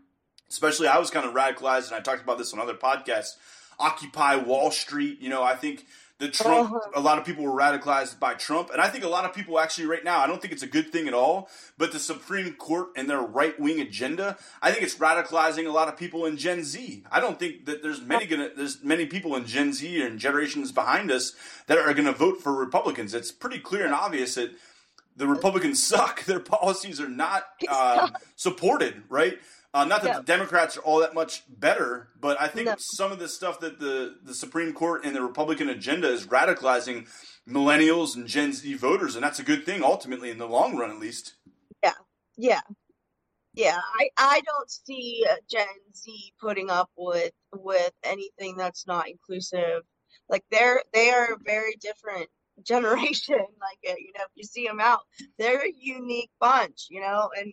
especially 0.50 0.88
I 0.88 0.98
was 0.98 1.10
kind 1.10 1.26
of 1.26 1.34
radicalized, 1.34 1.88
and 1.88 1.96
I 1.96 2.02
talked 2.02 2.24
about 2.24 2.38
this 2.38 2.54
on 2.54 2.60
other 2.60 2.74
podcasts. 2.74 3.36
Occupy 3.78 4.38
Wall 4.38 4.72
Street. 4.72 5.22
You 5.22 5.30
know, 5.30 5.44
I 5.44 5.56
think 5.56 5.86
the 6.18 6.30
Trump, 6.30 6.72
uh-huh. 6.72 6.92
a 6.96 7.02
lot 7.02 7.18
of 7.18 7.26
people 7.26 7.44
were 7.44 7.52
radicalized 7.52 8.20
by 8.20 8.36
Trump, 8.36 8.70
and 8.70 8.80
I 8.80 8.88
think 8.88 9.04
a 9.04 9.10
lot 9.10 9.26
of 9.26 9.34
people 9.34 9.60
actually 9.60 9.88
right 9.88 10.04
now, 10.04 10.20
I 10.20 10.28
don't 10.28 10.42
think 10.42 10.54
it's 10.54 10.64
a 10.64 10.68
good 10.68 10.90
thing 10.90 11.10
at 11.10 11.14
all. 11.14 11.50
But 11.78 11.92
the 11.92 12.00
Supreme 12.00 12.54
Court 12.54 12.90
and 12.96 13.10
their 13.10 13.22
right 13.22 13.60
wing 13.60 13.82
agenda, 13.82 14.38
I 14.62 14.72
think 14.72 14.84
it's 14.84 14.96
radicalizing 14.96 15.68
a 15.68 15.72
lot 15.72 15.90
of 15.90 15.98
people 15.98 16.26
in 16.26 16.38
Gen 16.38 16.64
Z. 16.64 17.04
I 17.12 17.20
don't 17.20 17.38
think 17.38 17.66
that 17.66 17.84
there's 17.84 18.02
many 18.02 18.26
gonna 18.28 18.50
there's 18.56 18.82
many 18.82 19.06
people 19.06 19.36
in 19.36 19.46
Gen 19.46 19.74
Z 19.74 20.02
and 20.02 20.18
generations 20.18 20.72
behind 20.72 21.12
us 21.12 21.34
that 21.68 21.78
are 21.78 21.94
going 21.94 22.06
to 22.06 22.14
vote 22.14 22.42
for 22.42 22.54
Republicans. 22.54 23.14
It's 23.14 23.32
pretty 23.32 23.60
clear 23.60 23.84
and 23.84 23.94
obvious 23.94 24.36
that 24.36 24.52
the 25.18 25.28
Republicans 25.28 25.84
suck. 25.88 26.24
Their 26.24 26.40
policies 26.40 27.02
are 27.02 27.10
not 27.10 27.46
uh, 27.68 28.10
supported, 28.38 29.04
right? 29.10 29.40
Uh, 29.76 29.84
not 29.84 30.04
that 30.04 30.16
the 30.16 30.24
Democrats 30.24 30.78
are 30.78 30.82
all 30.84 31.02
that 31.02 31.14
much 31.14 31.44
better, 31.50 32.08
but 32.22 32.40
I 32.40 32.48
think 32.48 32.68
no. 32.68 32.76
some 32.78 33.12
of 33.12 33.20
the 33.20 33.28
stuff 33.28 33.60
that 33.60 33.78
the, 33.78 34.16
the 34.24 34.34
Supreme 34.34 34.72
Court 34.72 35.04
and 35.04 35.14
the 35.14 35.22
Republican 35.22 35.68
agenda 35.68 36.08
is 36.08 36.28
radicalizing 36.28 37.10
millennials 37.46 38.16
and 38.16 38.26
Gen 38.26 38.54
Z 38.54 38.74
voters, 38.76 39.16
and 39.16 39.24
that's 39.24 39.40
a 39.40 39.44
good 39.44 39.66
thing 39.66 39.84
ultimately 39.84 40.32
in 40.32 40.38
the 40.38 40.48
long 40.48 40.78
run, 40.78 40.92
at 40.92 40.98
least. 40.98 41.34
Yeah, 41.84 41.92
yeah, 42.38 42.62
yeah. 43.54 43.82
I 44.00 44.08
I 44.18 44.42
don't 44.46 44.72
see 44.72 45.26
Gen 45.52 45.68
Z 45.94 46.34
putting 46.40 46.70
up 46.70 46.90
with 46.96 47.34
with 47.54 47.92
anything 48.06 48.56
that's 48.56 48.88
not 48.88 49.10
inclusive. 49.10 49.82
Like 50.30 50.46
they're 50.52 50.84
they 50.94 51.10
are 51.10 51.34
a 51.34 51.44
very 51.44 51.76
different 51.82 52.30
generation. 52.64 53.36
Like 53.40 53.92
uh, 53.92 53.98
you 54.00 54.14
know, 54.16 54.24
if 54.24 54.32
you 54.36 54.46
see 54.46 54.66
them 54.66 54.80
out, 54.80 55.02
they're 55.38 55.66
a 55.66 55.74
unique 55.78 56.32
bunch. 56.40 56.88
You 56.90 57.02
know, 57.02 57.30
and 57.38 57.52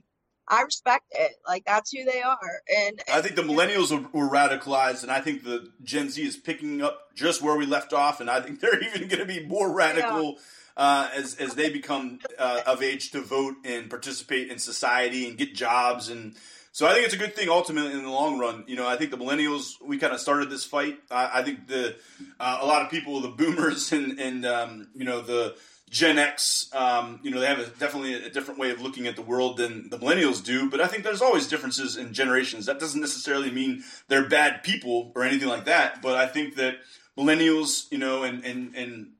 I 0.49 0.62
respect 0.62 1.07
it. 1.12 1.32
Like 1.47 1.64
that's 1.64 1.93
who 1.93 2.05
they 2.05 2.22
are. 2.22 2.62
And, 2.74 3.01
and 3.07 3.16
I 3.16 3.22
think 3.22 3.36
the 3.36 3.43
millennials 3.43 3.90
were, 3.90 4.26
were, 4.26 4.30
radicalized, 4.30 5.03
and 5.03 5.12
I 5.12 5.20
think 5.20 5.45
the 5.45 5.70
Gen 5.82 6.11
Z 6.11 6.22
is 6.22 6.36
picking 6.36 6.82
up 6.82 7.14
just 7.14 7.43
where 7.43 7.57
we 7.57 7.66
left 7.66 7.93
off, 7.93 8.20
and 8.20 8.28
I 8.28 8.40
think 8.40 8.61
they're 8.61 8.82
even 8.82 9.09
going 9.09 9.20
to 9.20 9.26
be 9.26 9.45
more 9.45 9.72
radical. 9.72 10.32
Yeah. 10.32 10.38
Uh, 10.74 11.11
as 11.14 11.34
as 11.34 11.55
they 11.55 11.68
become 11.68 12.18
uh, 12.38 12.62
of 12.66 12.82
age 12.82 13.11
to 13.11 13.20
vote 13.20 13.57
and 13.62 13.90
participate 13.90 14.51
in 14.51 14.59
society 14.59 15.28
and 15.28 15.36
get 15.36 15.55
jobs 15.55 16.09
and 16.09 16.34
so 16.74 16.86
I 16.86 16.95
think 16.95 17.05
it's 17.05 17.14
a 17.14 17.18
good 17.18 17.36
thing 17.36 17.51
ultimately 17.51 17.93
in 17.93 18.03
the 18.03 18.11
long 18.11 18.38
run. 18.38 18.64
You 18.66 18.76
know, 18.76 18.88
I 18.88 18.97
think 18.97 19.11
the 19.11 19.18
millennials 19.18 19.74
we 19.82 19.99
kind 19.99 20.14
of 20.14 20.20
started 20.20 20.49
this 20.49 20.64
fight. 20.64 20.99
I, 21.11 21.40
I 21.40 21.43
think 21.43 21.68
the 21.68 21.97
uh, 22.40 22.59
a 22.62 22.66
lot 22.66 22.80
of 22.80 22.90
people, 22.90 23.20
the 23.20 23.28
boomers 23.28 23.93
and 23.93 24.18
and 24.18 24.47
um, 24.47 24.88
you 24.95 25.05
know 25.05 25.20
the 25.20 25.55
Gen 25.93 26.18
X, 26.18 26.70
um, 26.72 27.20
you 27.22 27.30
know, 27.30 27.38
they 27.38 27.47
have 27.47 27.59
a, 27.59 27.66
definitely 27.66 28.14
a 28.14 28.30
different 28.30 28.59
way 28.59 28.70
of 28.70 28.80
looking 28.80 29.07
at 29.07 29.14
the 29.14 29.20
world 29.20 29.59
than 29.59 29.90
the 29.90 29.99
millennials 29.99 30.43
do. 30.43 30.70
But 30.70 30.80
I 30.80 30.86
think 30.86 31.05
there's 31.05 31.20
always 31.20 31.47
differences 31.47 31.99
in 31.99 32.14
generations. 32.14 32.64
That 32.64 32.80
doesn't 32.80 33.01
necessarily 33.01 33.51
mean 33.51 33.84
they're 34.09 34.26
bad 34.26 34.62
people 34.62 35.12
or 35.14 35.22
anything 35.22 35.49
like 35.49 35.66
that. 35.66 36.01
But 36.01 36.16
I 36.16 36.26
think 36.26 36.55
that 36.55 36.76
millennials, 37.16 37.93
you 37.93 37.99
know, 37.99 38.22
and 38.22 38.43
and 38.43 38.74
and 38.74 39.11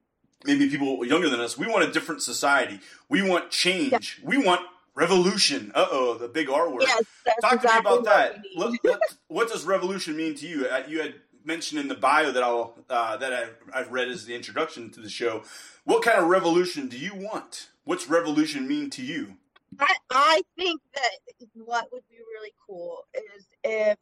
maybe 0.47 0.71
people 0.71 1.05
younger 1.05 1.29
than 1.29 1.41
us, 1.41 1.59
we 1.59 1.67
want 1.67 1.85
a 1.85 1.93
different 1.93 2.23
society. 2.23 2.81
We 3.11 3.21
want 3.21 3.51
change. 3.51 4.19
Yeah. 4.23 4.29
We 4.29 4.39
want 4.39 4.63
revolution. 4.95 5.73
Uh 5.75 5.87
oh, 5.91 6.15
the 6.15 6.27
big 6.27 6.49
R 6.49 6.71
word. 6.71 6.85
Yes, 6.85 7.05
Talk 7.43 7.53
exactly 7.53 7.69
to 7.69 7.75
me 7.75 7.81
about 7.81 8.05
that. 8.07 8.43
What, 8.55 8.79
what, 8.81 9.01
what, 9.29 9.49
does 9.51 9.67
revolution 9.67 10.17
mean 10.17 10.35
to 10.37 10.49
you? 10.49 10.67
Uh, 10.69 10.85
you 10.89 11.03
had 11.03 11.17
mentioned 11.45 11.83
in 11.83 11.89
the 11.89 11.95
bio 11.95 12.33
that 12.33 12.43
I'll 12.43 12.79
uh, 12.89 13.19
that 13.19 13.35
I've, 13.35 13.57
I've 13.75 13.93
read 13.93 14.09
as 14.09 14.25
the 14.25 14.35
introduction 14.35 14.89
to 14.93 15.01
the 15.01 15.11
show 15.11 15.43
what 15.85 16.03
kind 16.03 16.19
of 16.19 16.29
revolution 16.29 16.89
do 16.89 16.97
you 16.97 17.15
want? 17.15 17.71
What's 17.85 18.09
revolution 18.09 18.69
mean 18.69 18.91
to 18.91 19.03
you? 19.03 19.37
I, 19.79 19.95
I 20.11 20.43
think 20.57 20.81
that 20.95 21.47
what 21.55 21.89
would 21.93 22.03
be 22.09 22.17
really 22.17 22.53
cool 22.67 23.05
is 23.15 23.47
if 23.65 23.97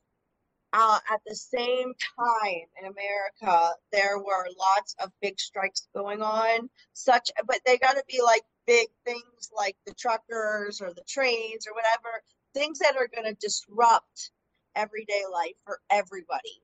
uh, 0.72 0.98
at 1.10 1.20
the 1.26 1.34
same 1.34 1.92
time 2.18 2.66
in 2.80 2.86
America 2.86 3.72
there 3.92 4.18
were 4.18 4.46
lots 4.58 4.94
of 5.02 5.10
big 5.22 5.38
strikes 5.40 5.88
going 5.94 6.22
on, 6.22 6.68
such 6.92 7.30
but 7.46 7.60
they 7.64 7.78
got 7.78 7.94
to 7.94 8.04
be 8.08 8.20
like 8.22 8.42
big 8.66 8.88
things 9.04 9.50
like 9.56 9.76
the 9.86 9.94
truckers 9.94 10.80
or 10.80 10.92
the 10.92 11.02
trains 11.08 11.66
or 11.66 11.74
whatever, 11.74 12.22
things 12.54 12.78
that 12.80 12.96
are 12.96 13.08
going 13.14 13.26
to 13.32 13.38
disrupt 13.40 14.30
everyday 14.76 15.22
life 15.32 15.56
for 15.64 15.80
everybody. 15.90 16.62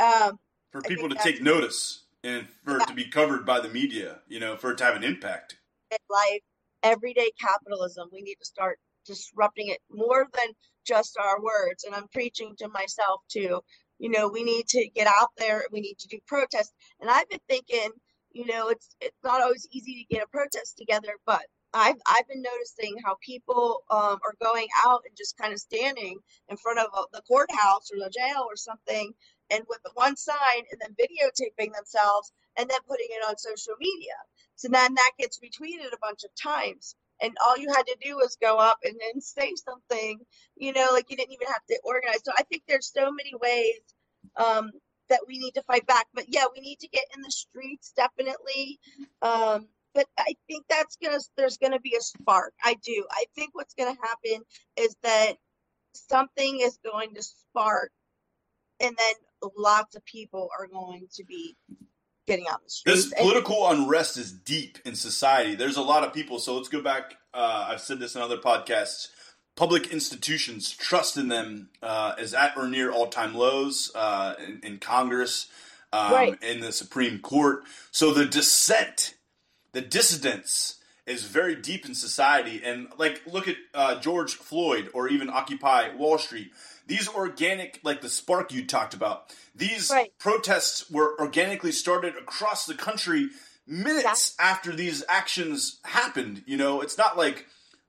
Um, 0.00 0.38
for 0.72 0.80
people 0.80 1.08
to 1.08 1.16
take 1.16 1.40
notice 1.40 2.03
and 2.24 2.48
for 2.64 2.78
yeah. 2.78 2.82
it 2.82 2.88
to 2.88 2.94
be 2.94 3.04
covered 3.04 3.44
by 3.44 3.60
the 3.60 3.68
media, 3.68 4.18
you 4.26 4.40
know, 4.40 4.56
for 4.56 4.72
it 4.72 4.78
to 4.78 4.84
have 4.84 4.96
an 4.96 5.04
impact. 5.04 5.56
Life, 6.10 6.40
everyday 6.82 7.30
capitalism, 7.40 8.08
we 8.12 8.22
need 8.22 8.36
to 8.36 8.46
start 8.46 8.78
disrupting 9.06 9.68
it 9.68 9.80
more 9.90 10.26
than 10.32 10.48
just 10.86 11.16
our 11.18 11.40
words. 11.40 11.84
And 11.84 11.94
I'm 11.94 12.08
preaching 12.12 12.54
to 12.58 12.68
myself 12.68 13.20
too. 13.28 13.60
You 13.98 14.10
know, 14.10 14.28
we 14.28 14.42
need 14.42 14.66
to 14.68 14.88
get 14.88 15.06
out 15.06 15.28
there. 15.36 15.64
We 15.70 15.80
need 15.80 15.98
to 16.00 16.08
do 16.08 16.18
protests. 16.26 16.72
And 17.00 17.08
I've 17.08 17.28
been 17.28 17.38
thinking, 17.48 17.90
you 18.32 18.46
know, 18.46 18.68
it's 18.68 18.96
it's 19.00 19.22
not 19.22 19.42
always 19.42 19.68
easy 19.70 20.06
to 20.08 20.14
get 20.14 20.24
a 20.24 20.28
protest 20.28 20.76
together, 20.76 21.12
but 21.26 21.42
I've 21.72 21.96
I've 22.06 22.26
been 22.28 22.42
noticing 22.42 22.96
how 23.04 23.16
people 23.24 23.82
um, 23.90 24.18
are 24.24 24.34
going 24.42 24.68
out 24.84 25.02
and 25.06 25.16
just 25.16 25.36
kind 25.36 25.52
of 25.52 25.58
standing 25.58 26.18
in 26.48 26.56
front 26.56 26.78
of 26.78 26.86
a, 26.86 27.02
the 27.12 27.22
courthouse 27.22 27.90
or 27.92 27.98
the 27.98 28.10
jail 28.10 28.46
or 28.48 28.56
something, 28.56 29.12
and 29.54 29.64
with 29.68 29.80
one 29.94 30.16
sign, 30.16 30.64
and 30.70 30.80
then 30.80 30.96
videotaping 30.96 31.72
themselves, 31.74 32.32
and 32.58 32.68
then 32.68 32.80
putting 32.88 33.08
it 33.10 33.24
on 33.28 33.38
social 33.38 33.74
media. 33.80 34.14
So 34.56 34.68
then 34.68 34.94
that 34.94 35.12
gets 35.18 35.38
retweeted 35.40 35.92
a 35.92 35.98
bunch 36.02 36.24
of 36.24 36.30
times, 36.40 36.96
and 37.22 37.32
all 37.46 37.56
you 37.58 37.68
had 37.74 37.86
to 37.86 37.96
do 38.02 38.16
was 38.16 38.36
go 38.40 38.58
up 38.58 38.78
and 38.84 38.94
then 39.00 39.20
say 39.20 39.52
something, 39.64 40.20
you 40.56 40.72
know, 40.72 40.88
like 40.92 41.10
you 41.10 41.16
didn't 41.16 41.32
even 41.32 41.48
have 41.48 41.64
to 41.70 41.80
organize. 41.84 42.22
So 42.24 42.32
I 42.38 42.42
think 42.44 42.64
there's 42.68 42.92
so 42.92 43.10
many 43.12 43.32
ways 43.40 43.80
um, 44.36 44.72
that 45.08 45.20
we 45.28 45.38
need 45.38 45.52
to 45.54 45.62
fight 45.62 45.86
back. 45.86 46.06
But 46.14 46.26
yeah, 46.28 46.44
we 46.54 46.60
need 46.62 46.80
to 46.80 46.88
get 46.88 47.04
in 47.16 47.22
the 47.22 47.30
streets 47.30 47.92
definitely. 47.96 48.78
Um, 49.22 49.68
but 49.94 50.06
I 50.18 50.34
think 50.48 50.64
that's 50.68 50.96
gonna 51.02 51.20
there's 51.36 51.58
gonna 51.58 51.80
be 51.80 51.96
a 51.96 52.00
spark. 52.00 52.52
I 52.64 52.74
do. 52.84 53.06
I 53.10 53.24
think 53.36 53.50
what's 53.54 53.74
gonna 53.74 53.96
happen 54.02 54.42
is 54.76 54.96
that 55.02 55.34
something 55.94 56.60
is 56.60 56.78
going 56.84 57.14
to 57.14 57.22
spark, 57.22 57.92
and 58.80 58.96
then 58.96 59.14
lots 59.56 59.96
of 59.96 60.04
people 60.04 60.48
are 60.58 60.66
going 60.66 61.06
to 61.14 61.24
be 61.24 61.56
getting 62.26 62.46
out 62.50 62.62
the 62.62 62.70
streets. 62.70 63.10
This 63.10 63.14
political 63.14 63.68
and, 63.68 63.84
unrest 63.84 64.16
is 64.16 64.32
deep 64.32 64.78
in 64.84 64.94
society. 64.94 65.54
There's 65.54 65.76
a 65.76 65.82
lot 65.82 66.04
of 66.04 66.12
people. 66.12 66.38
So 66.38 66.56
let's 66.56 66.68
go 66.68 66.82
back. 66.82 67.16
Uh, 67.32 67.68
I've 67.70 67.80
said 67.80 67.98
this 67.98 68.14
in 68.14 68.22
other 68.22 68.38
podcasts. 68.38 69.08
Public 69.56 69.92
institutions, 69.92 70.70
trust 70.70 71.16
in 71.16 71.28
them 71.28 71.68
uh, 71.80 72.14
is 72.18 72.34
at 72.34 72.56
or 72.56 72.66
near 72.66 72.90
all 72.90 73.06
time 73.06 73.34
lows 73.34 73.92
uh, 73.94 74.34
in, 74.44 74.60
in, 74.64 74.78
Congress, 74.78 75.46
um, 75.92 76.12
right. 76.12 76.42
in 76.42 76.60
the 76.60 76.72
Supreme 76.72 77.20
Court. 77.20 77.62
So 77.92 78.12
the 78.12 78.24
dissent 78.24 79.14
the 79.74 79.82
dissidence 79.82 80.76
is 81.06 81.24
very 81.24 81.54
deep 81.54 81.84
in 81.84 81.94
society. 81.94 82.62
And 82.64 82.88
like, 82.96 83.20
look 83.26 83.46
at 83.46 83.56
uh, 83.74 84.00
George 84.00 84.34
Floyd 84.34 84.88
or 84.94 85.08
even 85.08 85.28
Occupy 85.28 85.94
Wall 85.96 86.16
Street. 86.16 86.52
These 86.86 87.08
organic, 87.08 87.80
like 87.82 88.02
the 88.02 88.08
spark 88.08 88.52
you 88.52 88.66
talked 88.66 88.94
about, 88.94 89.34
these 89.54 89.90
right. 89.90 90.12
protests 90.18 90.90
were 90.90 91.18
organically 91.18 91.72
started 91.72 92.14
across 92.16 92.66
the 92.66 92.74
country 92.74 93.30
minutes 93.66 94.34
yeah. 94.38 94.46
after 94.46 94.74
these 94.74 95.02
actions 95.08 95.80
happened. 95.84 96.42
You 96.46 96.56
know, 96.56 96.80
it's 96.80 96.98
not 96.98 97.16
like, 97.16 97.46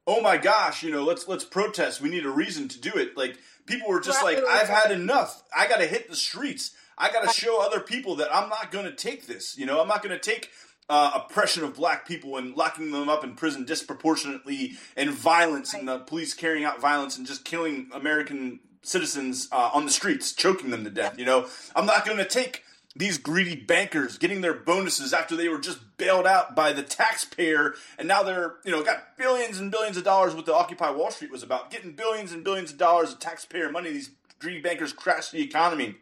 oh 0.08 0.22
my 0.22 0.38
gosh, 0.38 0.84
you 0.84 0.91
know, 0.91 1.04
let's 1.04 1.28
let's 1.28 1.43
protest. 1.43 2.02
We 2.02 2.10
need 2.10 2.26
a 2.26 2.30
reason 2.30 2.68
to 2.70 2.80
do 2.80 2.91
it. 2.96 3.18
Like 3.18 3.38
people 3.66 3.89
were 3.89 4.00
just 4.00 4.24
like, 4.24 4.39
I've 4.48 4.70
had 4.70 4.91
enough. 4.91 5.43
I 5.56 5.68
got 5.68 5.80
to 5.80 5.88
hit 5.88 6.10
the 6.10 6.16
streets. 6.16 6.72
I 6.98 7.12
got 7.12 7.24
to 7.24 7.30
show 7.30 7.62
other 7.62 7.82
people 7.82 8.16
that 8.18 8.34
I'm 8.34 8.50
not 8.50 8.72
going 8.72 8.86
to 8.86 8.93
take 8.93 9.28
this. 9.28 9.58
You 9.58 9.66
know, 9.66 9.82
I'm 9.82 9.88
not 9.88 10.02
going 10.02 10.18
to 10.18 10.20
take 10.20 10.52
uh, 10.88 11.12
oppression 11.16 11.64
of 11.64 11.76
black 11.76 12.08
people 12.08 12.38
and 12.38 12.56
locking 12.56 12.91
them 12.91 13.10
up 13.10 13.24
in 13.24 13.36
prison 13.36 13.66
disproportionately 13.66 14.74
and 14.96 15.10
violence 15.10 15.74
and 15.74 15.88
the 15.88 16.00
police 16.00 16.34
carrying 16.34 16.64
out 16.64 16.80
violence 16.80 17.18
and 17.18 17.26
just 17.26 17.43
killing 17.43 17.89
American 17.91 18.60
citizens 18.88 19.48
uh, 19.52 19.72
on 19.74 19.86
the 19.86 19.92
streets, 19.92 20.34
choking 20.34 20.70
them 20.70 20.84
to 20.84 20.90
death. 20.90 21.18
You 21.18 21.26
know, 21.26 21.48
I'm 21.76 21.86
not 21.86 22.06
going 22.06 22.18
to 22.18 22.26
take 22.26 22.64
these 22.96 23.18
greedy 23.18 23.56
bankers 23.56 24.18
getting 24.18 24.42
their 24.42 24.54
bonuses 24.54 25.14
after 25.14 25.36
they 25.36 25.50
were 25.50 25.60
just 25.60 25.98
bailed 25.98 26.26
out 26.26 26.56
by 26.56 26.72
the 26.72 26.82
taxpayer 26.82 27.74
and 28.00 28.08
now 28.08 28.24
they're 28.24 28.56
you 28.64 28.72
know 28.72 28.84
got 28.84 29.18
billions 29.18 29.60
and 29.60 29.70
billions 29.72 29.98
of 29.98 30.04
dollars 30.04 30.34
what 30.34 30.46
the 30.46 30.54
occupy 30.54 30.90
wall 30.90 31.12
street 31.12 31.32
was 31.32 31.44
about 31.44 31.70
getting 31.70 31.92
billions 31.92 32.32
and 32.32 32.44
billions 32.44 32.72
of 32.72 32.78
dollars 32.78 33.12
of 33.12 33.20
taxpayer 33.20 33.70
money 33.70 33.92
these 33.92 34.12
greedy 34.40 34.62
bankers 34.62 34.94
crashed 34.94 35.32
the 35.32 35.42
economy 35.42 35.96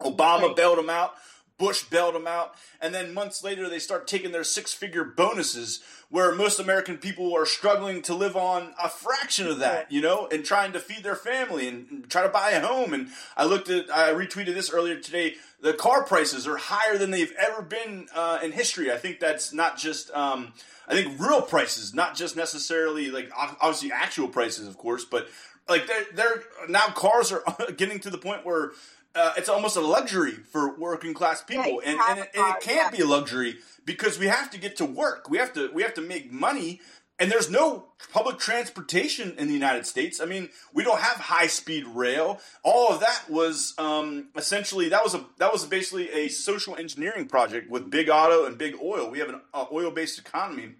obama 0.00 0.42
right. 0.42 0.56
bailed 0.56 0.78
them 0.78 0.90
out 0.90 1.14
Bush 1.58 1.84
bailed 1.84 2.14
them 2.14 2.26
out, 2.26 2.54
and 2.80 2.94
then 2.94 3.14
months 3.14 3.42
later 3.42 3.68
they 3.68 3.78
start 3.78 4.06
taking 4.06 4.32
their 4.32 4.44
six-figure 4.44 5.04
bonuses, 5.04 5.82
where 6.10 6.34
most 6.34 6.60
American 6.60 6.98
people 6.98 7.34
are 7.36 7.46
struggling 7.46 8.02
to 8.02 8.14
live 8.14 8.36
on 8.36 8.74
a 8.82 8.88
fraction 8.88 9.46
of 9.46 9.58
that, 9.58 9.90
you 9.90 10.00
know, 10.00 10.28
and 10.30 10.44
trying 10.44 10.72
to 10.72 10.80
feed 10.80 11.02
their 11.02 11.16
family 11.16 11.66
and, 11.66 11.86
and 11.90 12.10
try 12.10 12.22
to 12.22 12.28
buy 12.28 12.50
a 12.50 12.60
home. 12.60 12.92
And 12.92 13.08
I 13.36 13.44
looked 13.44 13.70
at, 13.70 13.90
I 13.90 14.12
retweeted 14.12 14.54
this 14.54 14.70
earlier 14.70 15.00
today. 15.00 15.34
The 15.60 15.72
car 15.72 16.04
prices 16.04 16.46
are 16.46 16.58
higher 16.58 16.98
than 16.98 17.10
they've 17.10 17.34
ever 17.38 17.62
been 17.62 18.06
uh, 18.14 18.38
in 18.42 18.52
history. 18.52 18.92
I 18.92 18.98
think 18.98 19.18
that's 19.20 19.52
not 19.52 19.78
just. 19.78 20.10
Um, 20.12 20.52
I 20.88 20.94
think 20.94 21.20
real 21.20 21.42
prices, 21.42 21.94
not 21.94 22.14
just 22.14 22.36
necessarily 22.36 23.10
like 23.10 23.30
obviously 23.36 23.90
actual 23.90 24.28
prices, 24.28 24.68
of 24.68 24.78
course, 24.78 25.04
but 25.04 25.28
like 25.68 25.86
they're, 25.86 26.04
they're 26.14 26.42
now 26.68 26.86
cars 26.88 27.32
are 27.32 27.42
getting 27.76 27.98
to 28.00 28.10
the 28.10 28.18
point 28.18 28.44
where 28.46 28.72
uh, 29.16 29.32
it's 29.36 29.48
almost 29.48 29.76
a 29.76 29.80
luxury 29.80 30.32
for 30.32 30.78
working 30.78 31.14
class 31.14 31.42
people, 31.42 31.80
yeah, 31.82 31.90
and, 31.90 32.00
and, 32.08 32.18
it, 32.20 32.30
and, 32.34 32.56
it, 32.56 32.60
can't 32.60 32.92
yeah. 32.92 32.96
be 32.96 33.02
a 33.02 33.06
luxury 33.06 33.56
because 33.84 34.18
we 34.18 34.26
have 34.26 34.50
to 34.50 34.58
get 34.58 34.76
to 34.76 34.84
work. 34.84 35.30
We 35.30 35.38
have 35.38 35.52
to 35.54 35.70
we 35.72 35.82
have 35.82 35.94
to 35.94 36.02
make 36.02 36.30
money, 36.30 36.80
and 37.18 37.32
there's 37.32 37.50
no 37.50 37.86
public 38.12 38.38
transportation 38.38 39.34
in 39.38 39.48
the 39.48 39.54
United 39.54 39.86
States. 39.86 40.20
I 40.20 40.26
mean, 40.26 40.50
we 40.74 40.84
don't 40.84 41.00
have 41.00 41.16
high 41.16 41.46
speed 41.46 41.86
rail. 41.86 42.40
All 42.62 42.92
of 42.92 43.00
that 43.00 43.30
was 43.30 43.74
um, 43.78 44.28
essentially 44.36 44.90
that 44.90 45.02
was 45.02 45.14
a 45.14 45.24
that 45.38 45.52
was 45.52 45.64
basically 45.64 46.10
a 46.10 46.28
social 46.28 46.76
engineering 46.76 47.26
project 47.26 47.70
with 47.70 47.90
big 47.90 48.10
auto 48.10 48.44
and 48.44 48.58
big 48.58 48.76
oil. 48.82 49.10
We 49.10 49.20
have 49.20 49.30
an 49.30 49.40
uh, 49.54 49.64
oil 49.72 49.90
based 49.90 50.18
economy. 50.18 50.74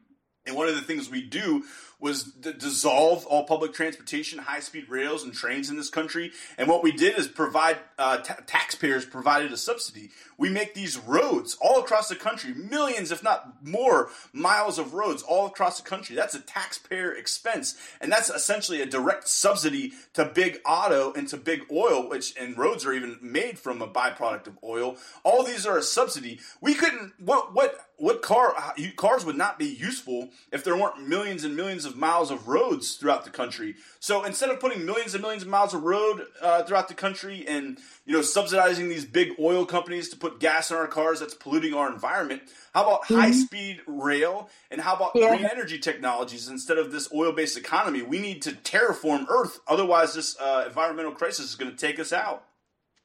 And 0.47 0.55
one 0.55 0.69
of 0.69 0.77
the 0.77 0.83
things 0.83 1.11
we 1.11 1.23
do 1.23 1.65
was 1.99 2.25
dissolve 2.25 3.25
all 3.27 3.45
public 3.45 3.73
transportation, 3.73 4.39
high 4.39 4.61
speed 4.61 4.89
rails, 4.89 5.25
and 5.25 5.33
trains 5.33 5.71
in 5.71 5.77
this 5.77 5.89
country. 5.89 6.31
And 6.59 6.69
what 6.69 6.83
we 6.83 6.93
did 6.93 7.19
is 7.19 7.27
provide 7.27 7.79
uh, 7.99 8.19
t- 8.19 8.35
taxpayers 8.47 9.07
provided 9.07 9.51
a 9.51 9.57
subsidy. 9.57 10.11
We 10.37 10.51
make 10.51 10.75
these 10.75 10.99
roads 10.99 11.57
all 11.59 11.81
across 11.81 12.11
the 12.11 12.17
country, 12.17 12.53
millions, 12.53 13.11
if 13.11 13.23
not 13.23 13.65
more, 13.67 14.11
miles 14.35 14.79
of 14.79 14.93
roads 14.93 15.23
all 15.23 15.47
across 15.47 15.81
the 15.81 15.89
country. 15.89 16.15
That's 16.15 16.35
a 16.35 16.41
taxpayer 16.41 17.13
expense, 17.13 17.77
and 17.99 18.13
that's 18.13 18.29
essentially 18.29 18.83
a 18.83 18.87
direct 18.87 19.27
subsidy 19.27 19.93
to 20.13 20.27
big 20.27 20.61
auto 20.67 21.15
and 21.15 21.27
to 21.29 21.39
big 21.39 21.63
oil, 21.73 22.09
which 22.11 22.35
and 22.39 22.59
roads 22.59 22.85
are 22.85 22.93
even 22.93 23.19
made 23.23 23.59
from 23.59 23.81
a 23.81 23.89
byproduct 23.89 24.49
of 24.49 24.59
oil. 24.63 24.97
All 25.25 25.43
these 25.43 25.65
are 25.65 25.79
a 25.79 25.83
subsidy. 25.83 26.41
We 26.61 26.75
couldn't. 26.75 27.15
What 27.19 27.55
what 27.55 27.86
what 27.99 28.21
car 28.21 28.55
cars 28.97 29.25
would 29.25 29.37
not 29.37 29.59
be 29.59 29.67
useful 29.67 30.31
if 30.53 30.63
there 30.65 30.77
weren't 30.77 31.09
millions 31.09 31.45
and 31.45 31.57
millions 31.57 31.85
of 31.85 31.97
miles 31.97 32.31
of 32.31 32.47
roads 32.47 32.97
throughout 32.97 33.25
the 33.25 33.31
country. 33.31 33.75
So 34.01 34.25
instead 34.25 34.51
of 34.51 34.61
putting 34.61 34.85
millions 34.85 35.15
and 35.15 35.23
millions 35.23 35.43
of 35.43 35.49
miles 35.49 35.73
of 35.73 35.83
road 35.83 36.27
uh, 36.43 36.63
throughout 36.65 36.89
the 36.89 36.95
country 36.95 37.47
and 37.49 37.79
you 38.05 38.13
know 38.13 38.23
subsidizing 38.23 38.89
these 38.89 39.05
big 39.05 39.31
oil 39.41 39.65
companies 39.65 40.11
to 40.11 40.17
put 40.17 40.41
gas 40.41 40.71
in 40.71 40.77
our 40.77 40.87
cars 40.87 41.21
that's 41.21 41.35
polluting 41.35 41.73
our 41.73 41.91
environment, 41.91 42.43
how 42.75 42.83
about 42.83 43.03
mm-hmm. 43.05 43.15
high 43.15 43.33
speed 43.33 43.81
rail 43.87 44.51
and 44.71 44.81
how 44.81 44.95
about 44.95 45.13
yeah. 45.15 45.29
green 45.29 45.49
energy 45.51 45.79
technologies 45.79 46.49
instead 46.49 46.77
of 46.79 46.93
this 46.93 47.09
oil 47.15 47.33
based 47.33 47.57
economy? 47.57 48.03
We 48.03 48.19
need 48.19 48.43
to 48.43 48.53
terraform 48.53 49.27
Earth, 49.29 49.61
otherwise 49.67 50.15
this 50.15 50.39
uh, 50.39 50.65
environmental 50.67 51.13
crisis 51.13 51.49
is 51.49 51.55
going 51.55 51.71
to 51.71 51.77
take 51.77 51.99
us 51.99 52.13
out. 52.13 52.45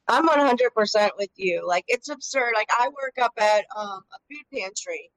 I'm 0.08 0.28
100% 0.28 1.10
with 1.18 1.30
you. 1.38 1.66
Like 1.68 1.86
it's 1.88 2.10
absurd. 2.10 2.54
Like 2.56 2.70
I 2.72 2.90
work 2.90 3.16
up 3.22 3.34
at 3.38 3.66
um, 3.76 4.02
a 4.14 4.20
food 4.30 4.60
pantry, 4.60 5.12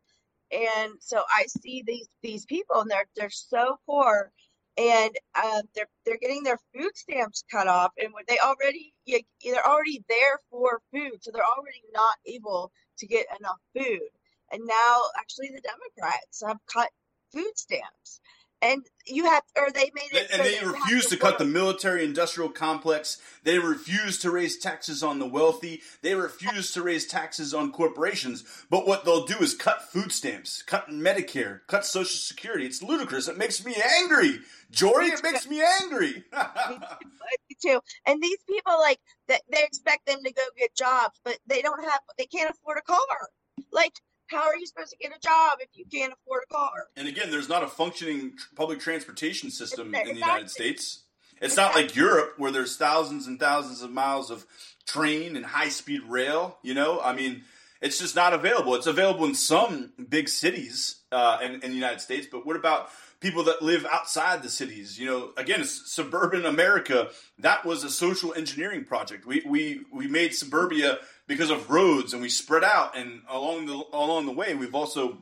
and 0.53 0.95
so 1.01 1.23
I 1.31 1.47
see 1.49 1.83
these 1.87 2.09
these 2.23 2.47
people, 2.47 2.81
and 2.81 2.91
they're 2.91 3.07
they're 3.17 3.31
so 3.31 3.77
poor, 3.87 4.31
and 4.79 5.11
uh, 5.35 5.63
they're 5.75 5.89
they're 6.07 6.19
getting 6.19 6.43
their 6.45 6.59
food 6.75 6.93
stamps 6.97 7.45
cut 7.51 7.69
off, 7.69 7.93
and 7.99 8.13
they 8.29 8.39
already 8.39 8.95
they're 9.07 9.67
already 9.67 10.05
there 10.09 10.39
for 10.51 10.81
food, 10.93 11.23
so 11.23 11.31
they're 11.33 11.43
already 11.45 11.83
not 11.93 12.17
able 12.27 12.73
to 12.99 13.07
get 13.07 13.27
enough 13.41 13.59
food. 13.77 14.09
And 14.53 14.63
now, 14.67 15.01
actually, 15.19 15.49
the 15.49 15.63
Democrats 15.63 16.43
have 16.47 16.59
cut 16.73 16.91
food 17.33 17.53
stamps 17.57 18.21
and 18.65 18.87
you 19.07 19.27
have 19.27 19.43
or 19.57 19.71
they 19.71 19.91
made 19.95 20.09
it 20.13 20.31
and 20.33 20.43
so 20.43 20.51
they 20.51 20.67
refuse 20.67 21.05
to, 21.05 21.17
to 21.17 21.21
cut 21.21 21.39
the 21.39 21.45
military 21.45 22.05
industrial 22.05 22.49
complex. 22.49 23.21
They 23.43 23.59
refuse 23.59 24.19
to 24.21 24.31
raise 24.31 24.57
taxes 24.57 25.03
on 25.03 25.19
the 25.19 25.27
wealthy. 25.27 25.83
They 26.01 26.15
refuse 26.15 26.73
to 26.73 26.83
raise 26.83 27.07
taxes 27.07 27.53
on 27.53 27.71
corporations. 27.71 28.45
But 28.71 28.87
what 28.87 29.05
they'll 29.05 29.27
do 29.27 29.37
is 29.41 29.55
cut 29.55 29.83
food 29.83 30.11
stamps 30.13 30.63
cut 30.63 30.89
medicare 30.89 31.61
cut 31.67 31.85
social 31.85 32.19
security. 32.19 32.65
It's 32.65 32.83
ludicrous. 32.83 33.29
It 33.29 33.37
makes 33.37 33.65
me 33.65 33.77
angry. 34.01 34.41
Jory 34.71 35.09
it 35.09 35.23
makes 35.23 35.49
me 35.49 35.63
angry. 35.83 36.25
Me 36.35 37.57
too. 37.61 37.81
And 38.07 38.23
these 38.23 38.39
people 38.49 38.79
like 38.79 39.01
they 39.29 39.39
expect 39.53 40.07
them 40.07 40.23
to 40.25 40.33
go 40.33 40.43
get 40.57 40.75
jobs 40.75 41.21
but 41.25 41.39
they 41.47 41.61
don't 41.61 41.83
have 41.85 42.01
they 42.17 42.27
can't 42.27 42.51
afford 42.51 42.79
a 42.79 42.83
car. 42.83 43.29
Like 43.73 43.93
how 44.27 44.43
are 44.43 44.57
you 44.57 44.67
supposed 44.67 44.91
to 44.91 44.97
get 44.97 45.13
a 45.17 45.21
job 45.21 45.59
if 45.61 45.69
you 45.75 45.85
can't 45.93 46.13
afford 46.13 46.43
a 46.51 46.55
car? 46.55 46.89
And 46.97 47.09
again, 47.09 47.31
there's 47.31 47.49
not 47.49 47.63
a 47.63 47.69
functioning 47.69 48.35
public 48.57 48.81
transportation 48.81 49.51
system 49.51 49.95
in 49.95 50.09
the 50.09 50.15
United 50.15 50.51
States. 50.51 51.03
It's 51.41 51.57
not 51.57 51.75
like 51.75 51.95
Europe 51.95 52.35
where 52.39 52.51
there's 52.51 52.77
thousands 52.77 53.27
and 53.27 53.39
thousands 53.39 53.83
of 53.83 53.91
miles 53.91 54.31
of 54.31 54.47
train 54.87 55.37
and 55.37 55.45
high 55.45 55.69
speed 55.69 56.03
rail. 56.09 56.59
You 56.63 56.75
know, 56.75 57.01
I 57.01 57.15
mean, 57.15 57.43
it's 57.83 57.99
just 57.99 58.17
not 58.17 58.33
available. 58.33 58.75
It's 58.77 58.87
available 58.87 59.27
in 59.27 59.35
some 59.35 59.93
big 60.09 60.29
cities 60.29 60.97
uh, 61.13 61.39
in, 61.43 61.55
in 61.55 61.61
the 61.61 61.77
United 61.77 62.01
States, 62.01 62.27
but 62.31 62.47
what 62.47 62.57
about 62.57 62.89
people 63.25 63.45
that 63.45 63.63
live 63.63 63.87
outside 63.91 64.43
the 64.43 64.51
cities. 64.51 65.01
You 65.01 65.07
know, 65.07 65.31
again, 65.39 65.65
suburban 65.65 66.45
America. 66.45 67.09
That 67.39 67.65
was 67.65 67.83
a 67.83 67.91
social 67.91 68.35
engineering 68.35 68.85
project. 68.85 69.27
We 69.27 69.43
we 69.47 69.81
we 69.91 70.07
made 70.07 70.35
suburbia 70.35 70.99
because 71.27 71.51
of 71.51 71.71
roads, 71.71 72.13
and 72.13 72.23
we 72.23 72.29
spread 72.29 72.65
out. 72.65 72.97
And 72.97 73.23
along 73.29 73.67
the 73.67 73.83
along 73.93 74.27
the 74.27 74.33
way, 74.33 74.55
we've 74.55 74.75
also 74.75 75.19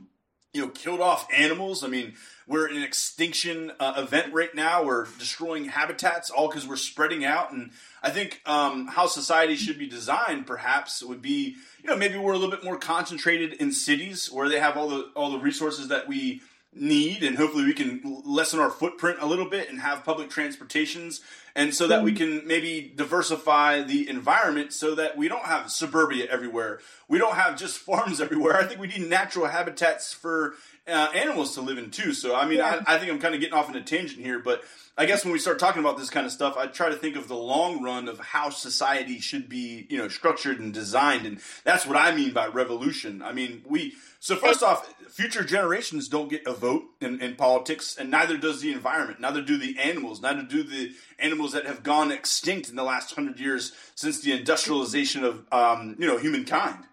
you 0.53 0.63
know 0.63 0.69
killed 0.69 1.01
off 1.01 1.27
animals. 1.33 1.85
I 1.85 1.89
mean, 1.89 2.15
we're 2.47 2.69
in 2.69 2.77
an 2.77 2.83
extinction 2.83 3.73
uh, 3.79 3.95
event 3.97 4.33
right 4.33 4.55
now. 4.55 4.85
We're 4.85 5.07
destroying 5.19 5.67
habitats 5.67 6.31
all 6.31 6.49
because 6.49 6.67
we're 6.67 6.77
spreading 6.77 7.25
out. 7.25 7.53
And 7.53 7.71
I 8.03 8.11
think 8.11 8.41
um, 8.47 8.89
how 8.89 9.07
society 9.07 9.57
should 9.57 9.79
be 9.79 9.87
designed, 9.87 10.47
perhaps, 10.47 11.03
would 11.03 11.23
be 11.23 11.57
you 11.83 11.89
know 11.89 11.97
maybe 11.97 12.19
we're 12.19 12.33
a 12.33 12.39
little 12.39 12.55
bit 12.55 12.65
more 12.65 12.79
concentrated 12.79 13.55
in 13.55 13.73
cities 13.73 14.31
where 14.31 14.49
they 14.49 14.61
have 14.61 14.77
all 14.77 14.89
the 14.89 15.11
all 15.15 15.31
the 15.31 15.39
resources 15.39 15.89
that 15.89 16.09
we 16.09 16.43
need 16.75 17.23
and 17.23 17.37
hopefully 17.37 17.65
we 17.65 17.75
can 17.75 18.23
lessen 18.25 18.59
our 18.59 18.71
footprint 18.71 19.19
a 19.21 19.27
little 19.27 19.49
bit 19.49 19.69
and 19.69 19.81
have 19.81 20.05
public 20.05 20.31
transportations 20.31 21.21
and 21.55 21.75
so 21.75 21.87
that 21.87 22.03
we 22.03 22.13
mm-hmm. 22.13 22.39
can 22.39 22.49
maybe 22.49 22.91
diversify 22.97 23.83
the 23.83 24.09
environment 24.09 24.73
so 24.73 24.95
that 24.95 25.15
we 25.15 25.29
don't 25.29 25.45
have 25.45 25.71
suburbia 25.71 26.27
everywhere 26.31 26.81
we 27.09 27.19
don't 27.19 27.35
have 27.35 27.59
just 27.59 27.79
farms 27.87 28.23
everywhere 28.23 28.57
i 28.57 28.65
think 28.65 28.81
we 28.81 28.87
need 28.87 29.07
natural 29.07 29.47
habitats 29.47 30.15
for 30.15 30.55
uh, 30.89 31.09
animals 31.15 31.55
to 31.55 31.61
live 31.61 31.77
in 31.77 31.91
too 31.91 32.15
so 32.15 32.35
i 32.35 32.47
mean 32.47 32.59
yeah. 32.59 32.83
I, 32.87 32.95
I 32.95 32.99
think 32.99 33.13
i'm 33.13 33.19
kind 33.19 33.35
of 33.35 33.41
getting 33.41 33.55
off 33.55 33.69
on 33.69 33.77
a 33.77 33.83
tangent 33.83 34.25
here 34.25 34.39
but 34.39 34.63
I 34.97 35.07
guess 35.07 35.25
when 35.25 35.33
we 35.33 35.39
start 35.39 35.59
talking 35.59 35.81
about 35.81 35.97
this 35.97 36.11
kind 36.11 36.27
of 36.27 36.33
stuff, 36.33 36.57
I 36.59 36.67
try 36.67 36.91
to 36.91 36.97
think 36.97 37.17
of 37.17 37.27
the 37.27 37.35
long 37.35 37.83
run 37.83 38.09
of 38.09 38.19
how 38.19 38.51
society 38.51 39.21
should 39.21 39.49
be, 39.49 39.87
you 39.89 39.97
know, 39.97 40.09
structured 40.09 40.61
and 40.61 40.73
designed, 40.73 41.25
and 41.25 41.41
that's 41.65 41.87
what 41.87 41.97
I 41.97 42.15
mean 42.15 42.35
by 42.35 42.47
revolution. 42.49 43.23
I 43.23 43.33
mean, 43.33 43.63
we. 43.67 43.95
So 44.21 44.37
first 44.37 44.63
off, 44.63 44.93
future 45.09 45.45
generations 45.45 46.09
don't 46.09 46.29
get 46.29 46.47
a 46.47 46.53
vote 46.53 46.85
in, 47.01 47.21
in 47.23 47.37
politics, 47.37 47.97
and 47.97 48.11
neither 48.11 48.37
does 48.37 48.61
the 48.61 48.71
environment. 48.71 49.19
Neither 49.19 49.41
do 49.41 49.57
the 49.57 49.79
animals. 49.79 50.21
Neither 50.21 50.43
do 50.43 50.63
the 50.63 50.93
animals 51.19 51.53
that 51.53 51.67
have 51.67 51.83
gone 51.83 52.13
extinct 52.13 52.69
in 52.69 52.77
the 52.77 52.85
last 52.85 53.15
hundred 53.15 53.41
years 53.41 53.73
since 53.95 54.21
the 54.21 54.33
industrialization 54.33 55.25
of, 55.25 55.47
um, 55.51 55.97
you 55.99 56.07
know, 56.07 56.19
humankind. 56.19 56.85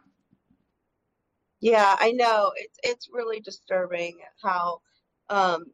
Yeah, 1.60 1.98
I 2.00 2.14
know. 2.14 2.54
It's 2.56 2.80
it's 2.82 3.10
really 3.12 3.42
disturbing 3.42 4.20
how 4.42 4.80
um, 5.30 5.66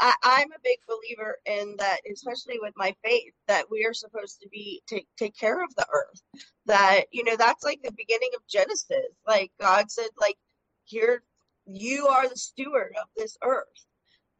I, 0.00 0.14
I'm 0.22 0.52
a 0.52 0.60
big 0.64 0.78
believer 0.88 1.38
in 1.46 1.76
that, 1.78 2.00
especially 2.12 2.58
with 2.60 2.74
my 2.76 2.94
faith, 3.04 3.32
that 3.48 3.70
we 3.70 3.84
are 3.86 3.94
supposed 3.94 4.40
to 4.42 4.48
be 4.50 4.82
take 4.88 5.06
take 5.18 5.36
care 5.36 5.62
of 5.64 5.74
the 5.76 5.86
earth. 5.92 6.22
That 6.66 7.04
you 7.12 7.24
know, 7.24 7.36
that's 7.36 7.64
like 7.64 7.80
the 7.82 7.92
beginning 7.92 8.30
of 8.36 8.46
Genesis. 8.48 9.06
Like 9.26 9.52
God 9.60 9.90
said, 9.90 10.08
like 10.20 10.36
here, 10.84 11.22
you 11.66 12.06
are 12.08 12.28
the 12.28 12.36
steward 12.36 12.94
of 13.00 13.08
this 13.16 13.36
earth, 13.44 13.86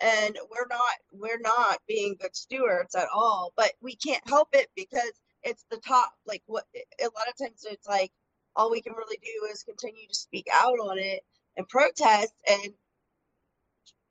and 0.00 0.38
we're 0.50 0.68
not 0.70 0.94
we're 1.12 1.40
not 1.40 1.78
being 1.88 2.16
good 2.20 2.36
stewards 2.36 2.94
at 2.94 3.08
all. 3.14 3.52
But 3.56 3.72
we 3.82 3.96
can't 3.96 4.26
help 4.28 4.48
it 4.54 4.68
because 4.76 5.12
it's 5.42 5.64
the 5.70 5.78
top. 5.78 6.12
Like 6.26 6.42
what 6.46 6.64
a 7.00 7.04
lot 7.04 7.28
of 7.28 7.38
times 7.38 7.64
it's 7.70 7.88
like 7.88 8.12
all 8.56 8.70
we 8.70 8.82
can 8.82 8.94
really 8.94 9.18
do 9.22 9.48
is 9.52 9.62
continue 9.64 10.06
to 10.08 10.14
speak 10.14 10.46
out 10.52 10.78
on 10.80 10.98
it 10.98 11.22
and 11.56 11.68
protest 11.68 12.32
and 12.48 12.72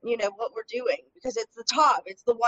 you 0.04 0.18
know 0.18 0.32
what 0.38 0.52
we're 0.56 0.64
doing 0.70 1.00
because 1.16 1.38
it's 1.38 1.56
the 1.56 1.64
top 1.64 2.04
it's 2.06 2.24
the 2.24 2.36
1% 2.36 2.40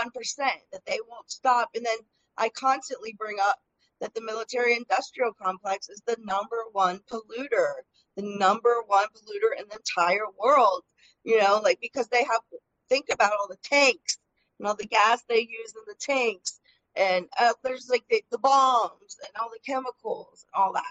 that 0.71 0.85
they 0.87 0.99
won't 1.09 1.31
stop. 1.31 1.69
And 1.75 1.85
then 1.85 1.97
i 2.37 2.49
constantly 2.49 3.15
bring 3.17 3.37
up 3.41 3.57
that 4.01 4.13
the 4.13 4.21
military 4.21 4.75
industrial 4.75 5.33
complex 5.41 5.89
is 5.89 6.01
the 6.07 6.17
number 6.23 6.57
one 6.73 6.99
polluter 7.11 7.73
the 8.17 8.23
number 8.23 8.83
one 8.87 9.07
polluter 9.15 9.59
in 9.59 9.65
the 9.69 9.77
entire 9.77 10.27
world 10.39 10.83
you 11.23 11.39
know 11.39 11.61
like 11.63 11.79
because 11.81 12.07
they 12.09 12.23
have 12.23 12.41
think 12.89 13.07
about 13.11 13.33
all 13.39 13.47
the 13.49 13.57
tanks 13.63 14.17
and 14.59 14.67
all 14.67 14.75
the 14.75 14.87
gas 14.87 15.23
they 15.27 15.39
use 15.39 15.73
in 15.75 15.83
the 15.87 15.95
tanks. 15.99 16.59
And 16.95 17.27
uh, 17.39 17.53
there's 17.63 17.89
like 17.89 18.05
the, 18.09 18.23
the 18.31 18.37
bombs 18.37 19.17
and 19.21 19.31
all 19.41 19.49
the 19.51 19.59
chemicals 19.65 20.45
and 20.45 20.61
all 20.63 20.73
that. 20.73 20.83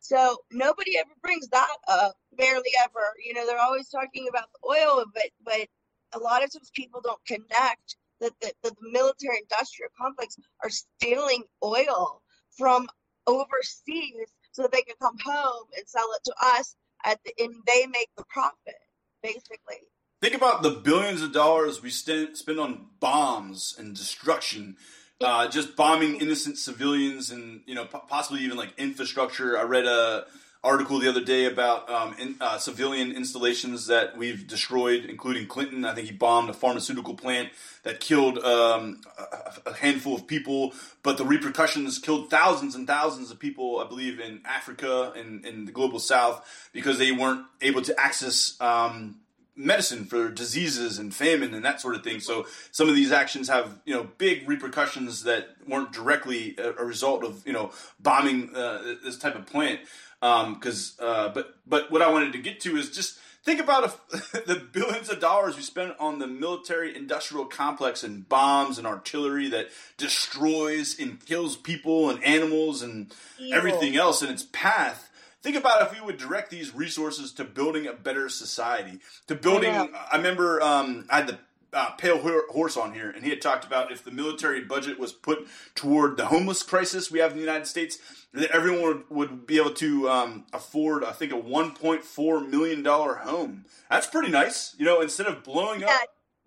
So 0.00 0.38
nobody 0.52 0.98
ever 0.98 1.10
brings 1.22 1.48
that 1.48 1.76
up 1.88 2.14
barely 2.36 2.70
ever. 2.84 3.14
You 3.24 3.34
know 3.34 3.46
they're 3.46 3.60
always 3.60 3.88
talking 3.88 4.28
about 4.28 4.48
the 4.52 4.68
oil 4.68 5.04
but 5.14 5.30
but 5.44 5.68
a 6.16 6.18
lot 6.18 6.42
of 6.42 6.52
times 6.52 6.70
people 6.74 7.00
don't 7.02 7.24
connect 7.26 7.96
that 8.20 8.32
the, 8.40 8.52
the 8.62 8.74
military 8.90 9.38
industrial 9.38 9.90
complex 10.00 10.36
are 10.64 10.70
stealing 10.70 11.44
oil 11.62 12.22
from 12.56 12.88
overseas 13.26 14.32
so 14.52 14.62
that 14.62 14.72
they 14.72 14.82
can 14.82 14.96
come 15.00 15.16
home 15.22 15.66
and 15.76 15.86
sell 15.86 16.08
it 16.16 16.24
to 16.24 16.34
us 16.42 16.76
at 17.04 17.18
the, 17.24 17.32
and 17.38 17.54
they 17.66 17.86
make 17.86 18.08
the 18.16 18.24
profit 18.28 18.74
basically. 19.22 19.76
Think 20.22 20.34
about 20.34 20.62
the 20.62 20.70
billions 20.70 21.20
of 21.20 21.32
dollars 21.32 21.82
we 21.82 21.90
spend, 21.90 22.38
spend 22.38 22.58
on 22.58 22.86
bombs 23.00 23.74
and 23.78 23.94
destruction 23.94 24.76
uh, 25.20 25.48
just 25.48 25.76
bombing 25.76 26.20
innocent 26.20 26.58
civilians 26.58 27.30
and 27.30 27.62
you 27.66 27.74
know 27.74 27.84
possibly 27.86 28.40
even 28.40 28.56
like 28.56 28.72
infrastructure. 28.78 29.58
I 29.58 29.62
read 29.62 29.86
a 29.86 30.26
article 30.64 30.98
the 30.98 31.08
other 31.08 31.22
day 31.22 31.44
about 31.46 31.88
um, 31.90 32.14
in, 32.18 32.36
uh, 32.40 32.58
civilian 32.58 33.12
installations 33.12 33.86
that 33.86 34.16
we've 34.16 34.46
destroyed, 34.46 35.04
including 35.04 35.46
Clinton. 35.46 35.84
I 35.84 35.94
think 35.94 36.08
he 36.08 36.12
bombed 36.12 36.50
a 36.50 36.54
pharmaceutical 36.54 37.14
plant 37.14 37.50
that 37.82 38.00
killed 38.00 38.38
um, 38.38 39.00
a, 39.18 39.70
a, 39.70 39.72
handful 39.74 40.14
of 40.14 40.26
people, 40.26 40.74
but 41.02 41.18
the 41.18 41.24
repercussions 41.24 41.98
killed 41.98 42.30
thousands 42.30 42.74
and 42.74 42.86
thousands 42.86 43.30
of 43.30 43.38
people, 43.38 43.78
I 43.78 43.86
believe, 43.86 44.18
in 44.18 44.40
Africa 44.44 45.12
and 45.16 45.44
in 45.44 45.66
the 45.66 45.72
global 45.72 45.98
south 45.98 46.68
because 46.72 46.98
they 46.98 47.12
weren't 47.12 47.46
able 47.60 47.82
to 47.82 47.98
access. 48.00 48.60
Um, 48.60 49.16
medicine 49.56 50.04
for 50.04 50.28
diseases 50.28 50.98
and 50.98 51.14
famine 51.14 51.54
and 51.54 51.64
that 51.64 51.80
sort 51.80 51.94
of 51.94 52.04
thing. 52.04 52.20
So 52.20 52.46
some 52.70 52.88
of 52.88 52.94
these 52.94 53.10
actions 53.10 53.48
have 53.48 53.80
you 53.84 53.94
know 53.94 54.08
big 54.18 54.48
repercussions 54.48 55.24
that 55.24 55.56
weren't 55.66 55.92
directly 55.92 56.54
a, 56.58 56.74
a 56.74 56.84
result 56.84 57.24
of 57.24 57.44
you 57.46 57.52
know 57.52 57.72
bombing 57.98 58.54
uh, 58.54 58.96
this 59.02 59.16
type 59.16 59.34
of 59.34 59.46
plant. 59.46 59.80
Because, 60.20 60.96
um, 61.00 61.06
uh, 61.06 61.28
but 61.30 61.56
but 61.66 61.90
what 61.90 62.02
I 62.02 62.10
wanted 62.10 62.32
to 62.32 62.38
get 62.38 62.60
to 62.60 62.76
is 62.76 62.90
just 62.90 63.18
think 63.46 63.60
about 63.60 63.84
if, 63.84 64.08
the 64.46 64.56
billions 64.56 65.08
of 65.08 65.20
dollars 65.20 65.56
we 65.56 65.62
spent 65.62 65.94
on 65.98 66.18
the 66.18 66.26
military 66.26 66.94
industrial 66.94 67.46
complex 67.46 68.02
and 68.02 68.28
bombs 68.28 68.76
and 68.76 68.86
artillery 68.86 69.48
that 69.48 69.68
destroys 69.96 70.98
and 70.98 71.24
kills 71.24 71.56
people 71.56 72.10
and 72.10 72.22
animals 72.24 72.82
and 72.82 73.14
Evil. 73.38 73.54
everything 73.54 73.96
else 73.96 74.20
in 74.20 74.28
its 74.30 74.44
path. 74.52 75.10
think 75.42 75.56
about 75.56 75.80
if 75.82 75.94
we 75.94 76.04
would 76.04 76.16
direct 76.16 76.50
these 76.50 76.74
resources 76.74 77.32
to 77.34 77.44
building 77.44 77.86
a 77.86 77.92
better 77.92 78.28
society, 78.28 78.98
to 79.28 79.36
building. 79.36 79.70
I, 79.70 79.88
I 80.12 80.16
remember 80.16 80.60
um, 80.60 81.06
I 81.08 81.18
had 81.18 81.28
the 81.28 81.38
uh, 81.72 81.90
Pale 81.92 82.18
Horse 82.50 82.76
on 82.76 82.94
here, 82.94 83.10
and 83.10 83.24
he 83.24 83.30
had 83.30 83.40
talked 83.40 83.64
about 83.64 83.92
if 83.92 84.04
the 84.04 84.10
military 84.10 84.62
budget 84.62 84.98
was 84.98 85.12
put 85.12 85.46
toward 85.74 86.16
the 86.16 86.26
homeless 86.26 86.62
crisis 86.62 87.10
we 87.10 87.18
have 87.18 87.32
in 87.32 87.36
the 87.36 87.44
United 87.44 87.66
States, 87.66 87.98
that 88.32 88.50
everyone 88.50 88.82
would, 88.82 89.10
would 89.10 89.46
be 89.46 89.58
able 89.58 89.72
to 89.74 90.08
um, 90.08 90.44
afford, 90.52 91.04
I 91.04 91.12
think, 91.12 91.32
a 91.32 91.36
$1.4 91.36 92.48
million 92.48 92.84
home. 92.84 93.64
That's 93.90 94.06
pretty 94.06 94.30
nice. 94.30 94.74
You 94.78 94.84
know, 94.84 95.00
instead 95.00 95.26
of 95.26 95.42
blowing 95.42 95.84
up 95.84 95.90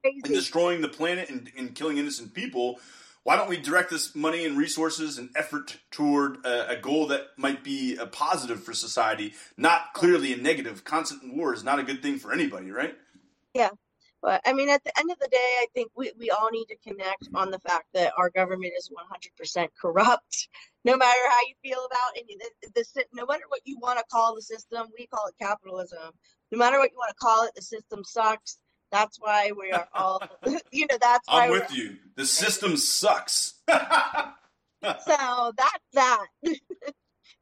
and 0.03 0.23
destroying 0.23 0.81
the 0.81 0.87
planet 0.87 1.29
and, 1.29 1.51
and, 1.57 1.75
killing 1.75 1.97
innocent 1.97 2.33
people, 2.33 2.79
why 3.23 3.35
don't 3.35 3.49
we 3.49 3.57
direct 3.57 3.89
this 3.89 4.15
money 4.15 4.45
and 4.45 4.57
resources 4.57 5.17
and 5.17 5.29
effort 5.35 5.77
toward 5.91 6.45
a, 6.45 6.71
a 6.71 6.75
goal 6.77 7.07
that 7.07 7.27
might 7.37 7.63
be 7.63 7.97
a 7.97 8.05
positive 8.05 8.63
for 8.63 8.73
society, 8.73 9.33
not 9.57 9.93
clearly 9.93 10.33
a 10.33 10.37
negative? 10.37 10.83
Constant 10.83 11.35
war 11.35 11.53
is 11.53 11.63
not 11.63 11.79
a 11.79 11.83
good 11.83 12.01
thing 12.01 12.17
for 12.17 12.31
anybody, 12.31 12.71
right? 12.71 12.95
Yeah, 13.53 13.69
but 14.21 14.41
I 14.45 14.53
mean, 14.53 14.69
at 14.69 14.83
the 14.83 14.97
end 14.99 15.11
of 15.11 15.19
the 15.19 15.27
day, 15.29 15.37
I 15.61 15.67
think 15.73 15.91
we, 15.95 16.11
we 16.19 16.29
all 16.29 16.49
need 16.51 16.65
to 16.65 16.75
connect 16.77 17.29
on 17.33 17.51
the 17.51 17.59
fact 17.59 17.85
that 17.93 18.13
our 18.17 18.29
government 18.29 18.73
is 18.77 18.89
100% 18.89 19.67
corrupt. 19.79 20.47
No 20.85 20.95
matter 20.95 21.19
how 21.29 21.39
you 21.41 21.55
feel 21.61 21.85
about 21.85 22.15
it, 22.15 22.25
the, 22.61 22.69
the, 22.73 23.05
no 23.11 23.25
matter 23.25 23.43
what 23.49 23.59
you 23.65 23.77
want 23.81 23.99
to 23.99 24.05
call 24.09 24.33
the 24.33 24.41
system, 24.41 24.87
we 24.97 25.07
call 25.07 25.27
it 25.27 25.35
capitalism. 25.37 26.13
No 26.53 26.57
matter 26.57 26.79
what 26.79 26.89
you 26.89 26.97
want 26.97 27.09
to 27.09 27.15
call 27.21 27.43
it, 27.43 27.51
the 27.53 27.61
system 27.61 28.01
sucks. 28.05 28.57
That's 28.89 29.17
why 29.19 29.51
we 29.59 29.73
are 29.73 29.89
all, 29.93 30.23
you 30.71 30.87
know, 30.89 30.97
that's 31.01 31.27
why 31.27 31.43
I'm 31.43 31.51
with 31.51 31.73
you. 31.73 31.97
The 32.15 32.25
system 32.25 32.77
sucks. 32.77 33.55
so 33.67 33.75
that's 34.81 35.83
that. 35.93 36.27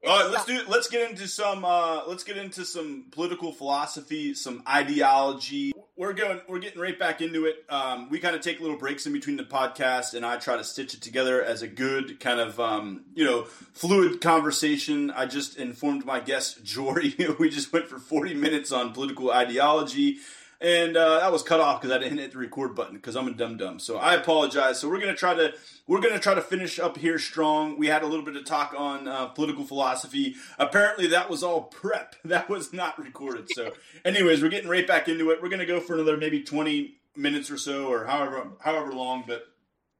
All 0.06 0.22
right, 0.22 0.32
let's 0.32 0.46
do. 0.46 0.62
Let's 0.68 0.88
get 0.88 1.10
into 1.10 1.28
some. 1.28 1.66
Uh, 1.66 2.04
let's 2.06 2.24
get 2.24 2.38
into 2.38 2.64
some 2.66 3.06
political 3.12 3.52
philosophy, 3.52 4.36
some 4.36 4.62
ideology. 4.68 5.74
We're 5.96 6.14
going. 6.14 6.40
We're 6.48 6.60
getting 6.60 6.80
right 6.80 6.98
back 6.98 7.22
into 7.22 7.46
it. 7.46 7.66
Um, 7.68 8.10
we 8.10 8.20
kind 8.20 8.36
of 8.36 8.42
take 8.42 8.60
little 8.60 8.78
breaks 8.78 9.08
in 9.08 9.14
between 9.14 9.38
the 9.38 9.44
podcast, 9.44 10.14
and 10.14 10.24
I 10.24 10.38
try 10.38 10.56
to 10.56 10.64
stitch 10.64 10.94
it 10.94 11.02
together 11.02 11.44
as 11.44 11.64
a 11.64 11.68
good 11.68 12.20
kind 12.20 12.40
of 12.40 12.60
um, 12.60 13.06
you 13.16 13.26
know 13.26 13.46
fluid 13.46 14.22
conversation. 14.22 15.10
I 15.10 15.26
just 15.26 15.58
informed 15.58 16.06
my 16.06 16.20
guest 16.20 16.64
Jory. 16.64 17.16
we 17.40 17.50
just 17.50 17.74
went 17.74 17.88
for 17.88 17.98
forty 17.98 18.36
minutes 18.36 18.72
on 18.72 18.94
political 18.94 19.32
ideology 19.32 20.18
and 20.60 20.98
uh, 20.98 21.20
that 21.20 21.32
was 21.32 21.44
cut 21.44 21.60
off 21.60 21.82
because 21.82 21.96
I 21.96 22.00
didn't 22.00 22.18
hit 22.18 22.32
the 22.32 22.40
record 22.40 22.76
button 22.76 22.96
because 22.96 23.16
I'm 23.16 23.28
a 23.28 23.34
dumb 23.34 23.58
dumb. 23.58 23.80
So 23.80 23.98
I 23.98 24.16
apologize. 24.16 24.80
So 24.80 24.90
we're 24.90 25.00
gonna 25.00 25.16
try 25.16 25.34
to 25.36 25.54
we're 25.86 26.02
gonna 26.02 26.20
try 26.20 26.34
to 26.34 26.42
finish 26.42 26.80
up 26.80 26.98
here 26.98 27.20
strong. 27.20 27.78
We 27.78 27.88
had 27.88 28.02
a 28.02 28.08
little 28.08 28.26
bit 28.26 28.36
of 28.36 28.46
talk 28.46 28.74
on 28.76 29.08
uh, 29.08 29.28
political 29.28 29.64
philosophy. 29.64 30.36
Apparently 30.58 31.08
that 31.08 31.30
was 31.30 31.44
all 31.44 31.64
prep. 31.64 32.16
That 32.28 32.50
was 32.50 32.74
not 32.74 33.00
recorded. 33.00 33.48
So, 33.54 33.72
anyways, 34.04 34.44
we're 34.44 34.50
getting 34.50 34.70
right 34.70 34.86
back 34.86 35.08
into 35.08 35.32
it. 35.32 35.42
We're 35.42 35.50
gonna 35.50 35.66
go 35.66 35.80
for 35.80 35.94
another 35.94 36.18
maybe 36.18 36.44
20 36.44 36.96
minutes 37.16 37.50
or 37.50 37.58
so, 37.58 37.88
or 37.88 38.06
however 38.06 38.50
however 38.60 38.92
long. 38.92 39.24
But 39.26 39.46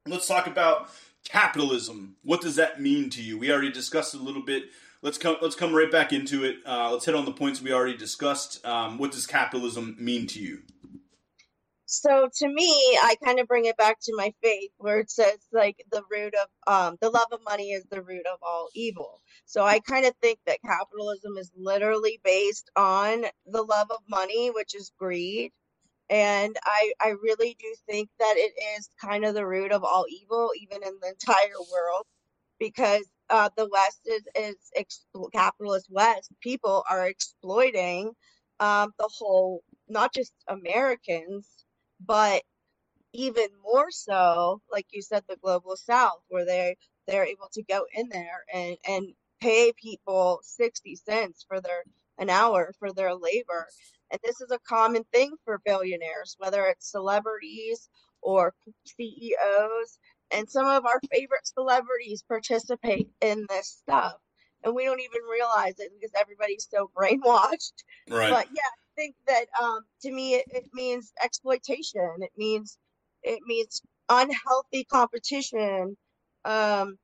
let's 0.06 0.26
talk 0.26 0.46
about 0.46 0.90
capitalism. 1.24 2.16
What 2.22 2.40
does 2.40 2.56
that 2.56 2.80
mean 2.80 3.10
to 3.10 3.22
you? 3.22 3.38
We 3.38 3.50
already 3.50 3.72
discussed 3.72 4.14
a 4.14 4.18
little 4.18 4.42
bit 4.42 4.64
let's 5.02 5.18
come 5.18 5.36
let's 5.40 5.56
come 5.56 5.74
right 5.74 5.90
back 5.90 6.12
into 6.12 6.44
it. 6.44 6.56
Uh, 6.66 6.90
let's 6.92 7.04
hit 7.04 7.14
on 7.14 7.24
the 7.24 7.32
points 7.32 7.60
we 7.60 7.72
already 7.72 7.96
discussed. 7.96 8.64
Um, 8.66 8.98
what 8.98 9.12
does 9.12 9.26
capitalism 9.26 9.96
mean 9.98 10.26
to 10.28 10.40
you? 10.40 10.62
So 11.90 12.28
to 12.40 12.48
me, 12.48 12.98
I 13.02 13.16
kind 13.24 13.40
of 13.40 13.48
bring 13.48 13.64
it 13.64 13.78
back 13.78 13.96
to 14.02 14.14
my 14.14 14.34
faith, 14.42 14.70
where 14.76 14.98
it 14.98 15.10
says 15.10 15.38
like 15.52 15.82
the 15.90 16.02
root 16.10 16.34
of 16.34 16.48
um, 16.72 16.98
the 17.00 17.08
love 17.08 17.28
of 17.32 17.40
money 17.48 17.70
is 17.70 17.84
the 17.90 18.02
root 18.02 18.26
of 18.30 18.38
all 18.42 18.68
evil. 18.74 19.22
So 19.46 19.64
I 19.64 19.80
kind 19.80 20.04
of 20.04 20.12
think 20.20 20.38
that 20.46 20.60
capitalism 20.60 21.38
is 21.38 21.50
literally 21.56 22.20
based 22.22 22.70
on 22.76 23.24
the 23.46 23.62
love 23.62 23.90
of 23.90 24.00
money, 24.06 24.50
which 24.50 24.74
is 24.74 24.92
greed. 24.98 25.50
And 26.10 26.56
I, 26.64 26.92
I 27.00 27.14
really 27.22 27.56
do 27.58 27.74
think 27.86 28.10
that 28.18 28.34
it 28.36 28.52
is 28.76 28.90
kind 29.00 29.24
of 29.24 29.34
the 29.34 29.46
root 29.46 29.72
of 29.72 29.82
all 29.82 30.04
evil, 30.10 30.50
even 30.60 30.82
in 30.82 30.92
the 31.00 31.08
entire 31.08 31.56
world, 31.72 32.04
because 32.58 33.06
uh, 33.30 33.50
the 33.56 33.68
West 33.70 34.00
is 34.06 34.24
is 34.36 34.56
capitalist 35.34 35.88
West. 35.90 36.30
People 36.42 36.84
are 36.90 37.08
exploiting 37.08 38.12
um, 38.60 38.92
the 38.98 39.10
whole, 39.18 39.62
not 39.88 40.14
just 40.14 40.32
Americans, 40.48 41.48
but 42.04 42.42
even 43.14 43.48
more 43.64 43.90
so, 43.90 44.62
like 44.72 44.86
you 44.92 45.02
said, 45.02 45.24
the 45.28 45.38
global 45.42 45.76
South, 45.76 46.22
where 46.30 46.46
they 46.46 46.76
they're 47.08 47.26
able 47.26 47.50
to 47.54 47.64
go 47.64 47.86
in 47.94 48.10
there 48.10 48.44
and 48.54 48.78
and 48.88 49.08
pay 49.42 49.72
people 49.82 50.40
sixty 50.44 50.96
cents 50.96 51.44
for 51.48 51.60
their 51.62 51.84
an 52.18 52.30
hour 52.30 52.74
for 52.80 52.92
their 52.92 53.14
labor. 53.16 53.68
And 54.12 54.20
this 54.24 54.42
is 54.42 54.52
a 54.52 54.60
common 54.68 55.04
thing 55.14 55.32
for 55.46 55.60
billionaires, 55.66 56.36
whether 56.38 56.66
it's 56.66 56.90
celebrities 56.92 57.90
or 58.22 58.54
CEOs 58.86 60.00
and 60.30 60.48
some 60.48 60.66
of 60.66 60.84
our 60.84 61.00
favorite 61.12 61.46
celebrities 61.46 62.22
participate 62.22 63.08
in 63.20 63.46
this 63.48 63.78
stuff. 63.82 64.14
And 64.64 64.74
we 64.74 64.84
don't 64.84 65.00
even 65.00 65.22
realize 65.30 65.74
it 65.78 65.92
because 65.94 66.12
everybody's 66.18 66.68
so 66.70 66.90
brainwashed. 66.96 67.72
Right. 68.08 68.30
But 68.30 68.46
yeah 68.52 68.62
i 68.62 69.00
think 69.00 69.14
that 69.28 69.46
um, 69.62 69.80
to 70.02 70.10
me 70.10 70.34
it, 70.34 70.46
it 70.50 70.64
means 70.74 71.12
exploitation. 71.22 72.16
It 72.18 72.32
means 72.36 72.76
it 73.22 73.40
means 73.46 73.80
unhealthy 74.08 74.84
competition. 74.84 75.96
Um, 76.44 76.96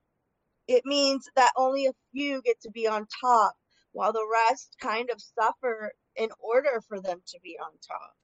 it 0.67 0.85
means 0.87 1.29
that 1.37 1.53
only 1.57 1.87
a 1.87 1.93
few 2.13 2.43
get 2.43 2.61
to 2.63 2.71
be 2.71 2.89
on 2.89 3.07
top 3.21 3.55
while 3.93 4.13
the 4.13 4.27
rest 4.49 4.77
kind 4.81 5.11
of 5.11 5.21
suffer 5.21 5.93
in 6.17 6.31
order 6.41 6.83
for 6.89 7.01
them 7.01 7.21
to 7.29 7.39
be 7.43 7.57
on 7.63 7.71
top 7.87 8.15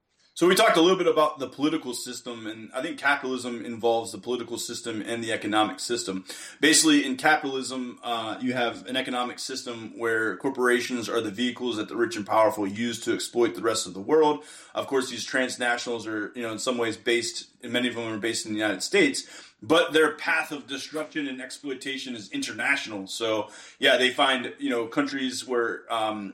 so 0.41 0.47
we 0.47 0.55
talked 0.55 0.79
a 0.79 0.81
little 0.81 0.97
bit 0.97 1.07
about 1.07 1.39
the 1.39 1.47
political 1.47 1.93
system, 1.93 2.47
and 2.47 2.71
I 2.73 2.81
think 2.81 2.99
capitalism 2.99 3.63
involves 3.63 4.13
the 4.13 4.17
political 4.17 4.57
system 4.57 5.03
and 5.03 5.23
the 5.23 5.33
economic 5.35 5.81
system. 5.81 6.25
Basically, 6.63 7.05
in 7.05 7.19
capitalism, 7.19 7.99
uh, 8.03 8.39
you 8.41 8.55
have 8.55 8.87
an 8.87 8.97
economic 8.97 9.39
system 9.39 9.93
where 9.99 10.39
corporations 10.39 11.11
are 11.11 11.21
the 11.21 11.31
vehicles 11.31 11.77
that 11.77 11.89
the 11.89 11.97
rich 11.97 12.17
and 12.17 12.27
powerful 12.27 12.67
use 12.67 12.99
to 13.01 13.13
exploit 13.13 13.55
the 13.55 13.61
rest 13.61 13.87
of 13.87 13.93
the 13.93 14.01
world. 14.01 14.45
Of 14.75 14.87
course, 14.87 15.11
these 15.11 15.27
transnationals 15.27 16.07
are, 16.07 16.33
you 16.35 16.41
know, 16.41 16.53
in 16.53 16.59
some 16.59 16.79
ways 16.79 16.97
based, 16.97 17.51
and 17.63 17.71
many 17.71 17.89
of 17.89 17.95
them 17.95 18.11
are 18.11 18.17
based 18.17 18.47
in 18.47 18.55
the 18.55 18.59
United 18.59 18.83
States 18.83 19.29
but 19.63 19.93
their 19.93 20.13
path 20.13 20.53
of 20.53 20.67
destruction 20.67 21.29
and 21.29 21.39
exploitation 21.39 22.17
is 22.17 22.31
international. 22.31 23.07
So 23.07 23.51
yeah, 23.79 23.99
they 23.99 24.09
find 24.09 24.55
you 24.59 24.71
know 24.71 24.87
countries 24.87 25.47
where 25.47 25.83
um, 25.93 26.33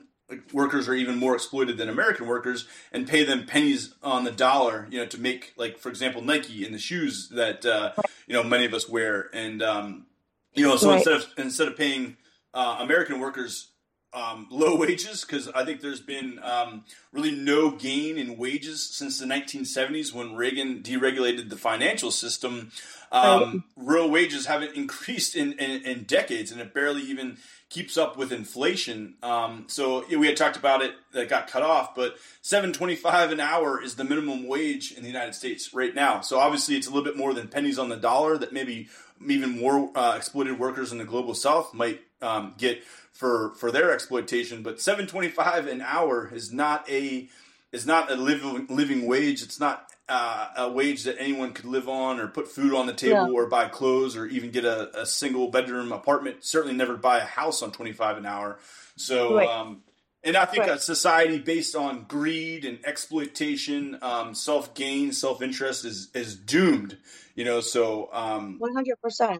workers 0.51 0.87
are 0.87 0.93
even 0.93 1.17
more 1.17 1.35
exploited 1.35 1.77
than 1.77 1.89
American 1.89 2.27
workers 2.27 2.67
and 2.91 3.07
pay 3.07 3.23
them 3.23 3.45
pennies 3.45 3.93
on 4.03 4.23
the 4.23 4.31
dollar, 4.31 4.87
you 4.89 4.99
know, 4.99 5.05
to 5.05 5.19
make 5.19 5.53
like 5.57 5.77
for 5.77 5.89
example 5.89 6.21
Nike 6.21 6.65
and 6.65 6.73
the 6.73 6.79
shoes 6.79 7.29
that 7.29 7.65
uh, 7.65 7.93
you 8.27 8.33
know 8.33 8.43
many 8.43 8.65
of 8.65 8.73
us 8.73 8.89
wear, 8.89 9.29
and 9.33 9.61
um, 9.61 10.05
you 10.53 10.67
know, 10.67 10.75
so 10.75 10.89
right. 10.89 10.97
instead 10.97 11.13
of 11.13 11.27
instead 11.37 11.67
of 11.67 11.77
paying 11.77 12.17
uh, 12.53 12.77
American 12.79 13.19
workers 13.19 13.69
um, 14.13 14.47
low 14.49 14.75
wages, 14.79 15.23
because 15.23 15.47
I 15.49 15.63
think 15.63 15.81
there's 15.81 16.01
been 16.01 16.39
um, 16.43 16.83
really 17.11 17.31
no 17.31 17.71
gain 17.71 18.17
in 18.17 18.37
wages 18.37 18.83
since 18.83 19.19
the 19.19 19.25
1970s 19.25 20.13
when 20.13 20.35
Reagan 20.35 20.81
deregulated 20.81 21.49
the 21.49 21.57
financial 21.57 22.11
system. 22.11 22.71
Um, 23.09 23.63
real 23.77 24.09
wages 24.09 24.47
haven't 24.47 24.75
increased 24.75 25.35
in, 25.35 25.53
in, 25.53 25.81
in 25.83 26.03
decades, 26.03 26.51
and 26.51 26.59
it 26.59 26.73
barely 26.73 27.03
even 27.03 27.37
keeps 27.69 27.97
up 27.97 28.15
with 28.17 28.31
inflation. 28.31 29.15
Um, 29.21 29.65
so 29.67 30.05
we 30.09 30.27
had 30.27 30.37
talked 30.37 30.55
about 30.55 30.81
it 30.81 30.93
that 31.11 31.27
got 31.27 31.47
cut 31.47 31.63
off, 31.63 31.95
but 31.95 32.15
7.25 32.41 33.33
an 33.33 33.39
hour 33.39 33.81
is 33.81 33.95
the 33.95 34.05
minimum 34.05 34.47
wage 34.47 34.93
in 34.93 35.03
the 35.03 35.09
United 35.09 35.35
States 35.35 35.73
right 35.73 35.93
now. 35.93 36.21
So 36.21 36.39
obviously 36.39 36.77
it's 36.77 36.87
a 36.87 36.89
little 36.89 37.03
bit 37.03 37.17
more 37.17 37.33
than 37.33 37.49
pennies 37.49 37.77
on 37.77 37.89
the 37.89 37.97
dollar 37.97 38.37
that 38.37 38.53
maybe 38.53 38.87
even 39.27 39.59
more 39.59 39.91
uh, 39.95 40.15
exploited 40.15 40.59
workers 40.59 40.91
in 40.91 40.97
the 40.97 41.03
global 41.03 41.33
south 41.33 41.73
might 41.73 42.01
um, 42.21 42.53
get 42.57 42.83
for 43.11 43.53
for 43.55 43.71
their 43.71 43.91
exploitation. 43.91 44.63
But 44.63 44.77
7.25 44.77 45.69
an 45.69 45.81
hour 45.81 46.29
is 46.33 46.53
not 46.53 46.89
a 46.89 47.27
is 47.71 47.85
not 47.85 48.11
a 48.11 48.15
living 48.15 48.67
living 48.69 49.07
wage. 49.07 49.41
It's 49.41 49.59
not 49.59 49.91
uh, 50.09 50.47
a 50.57 50.71
wage 50.71 51.03
that 51.03 51.17
anyone 51.19 51.53
could 51.53 51.65
live 51.65 51.89
on 51.89 52.19
or 52.19 52.27
put 52.27 52.47
food 52.47 52.73
on 52.73 52.87
the 52.87 52.93
table 52.93 53.27
yeah. 53.27 53.33
or 53.33 53.47
buy 53.47 53.67
clothes 53.67 54.15
or 54.15 54.25
even 54.25 54.51
get 54.51 54.63
a, 54.63 55.01
a, 55.01 55.05
single 55.05 55.49
bedroom 55.49 55.91
apartment. 55.91 56.45
Certainly 56.45 56.77
never 56.77 56.95
buy 56.95 57.17
a 57.17 57.25
house 57.25 57.61
on 57.61 57.71
25 57.71 58.17
an 58.17 58.25
hour. 58.25 58.59
So, 58.95 59.35
right. 59.35 59.47
um, 59.47 59.83
and 60.23 60.37
I 60.37 60.45
think 60.45 60.65
right. 60.65 60.77
a 60.77 60.79
society 60.79 61.39
based 61.39 61.75
on 61.75 62.05
greed 62.07 62.63
and 62.63 62.79
exploitation, 62.85 63.97
um, 64.01 64.33
self 64.33 64.73
gain, 64.73 65.11
self 65.11 65.41
interest 65.41 65.83
is, 65.83 66.09
is 66.13 66.35
doomed, 66.37 66.97
you 67.35 67.43
know, 67.43 67.59
so, 67.59 68.09
um, 68.13 68.59
100%. 68.61 69.39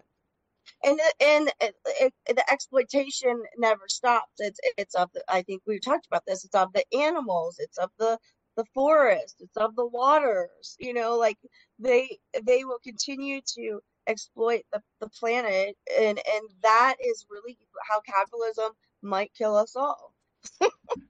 And, 0.83 0.99
and 1.21 1.51
it, 1.61 1.75
it, 1.85 2.13
the 2.27 2.51
exploitation 2.51 3.41
never 3.57 3.83
stops. 3.87 4.33
It's, 4.37 4.59
it's 4.77 4.95
of 4.95 5.09
the, 5.13 5.23
I 5.27 5.41
think 5.41 5.63
we've 5.65 5.81
talked 5.81 6.05
about 6.05 6.23
this. 6.27 6.43
It's 6.43 6.53
of 6.55 6.73
the 6.73 6.83
animals. 6.93 7.55
It's 7.59 7.77
of 7.77 7.89
the, 7.97 8.19
the 8.57 8.65
forest 8.75 9.37
it's 9.41 9.57
of 9.57 9.75
the 9.77 9.87
waters 9.87 10.77
you 10.79 10.93
know 10.93 11.17
like 11.17 11.37
they 11.79 12.19
they 12.45 12.65
will 12.65 12.79
continue 12.83 13.41
to 13.47 13.79
exploit 14.07 14.63
the, 14.73 14.81
the 15.01 15.09
planet 15.19 15.75
and 15.99 16.19
and 16.19 16.49
that 16.63 16.95
is 17.05 17.25
really 17.31 17.57
how 17.89 18.01
capitalism 18.01 18.71
might 19.03 19.31
kill 19.37 19.55
us 19.57 19.75
all 19.77 20.13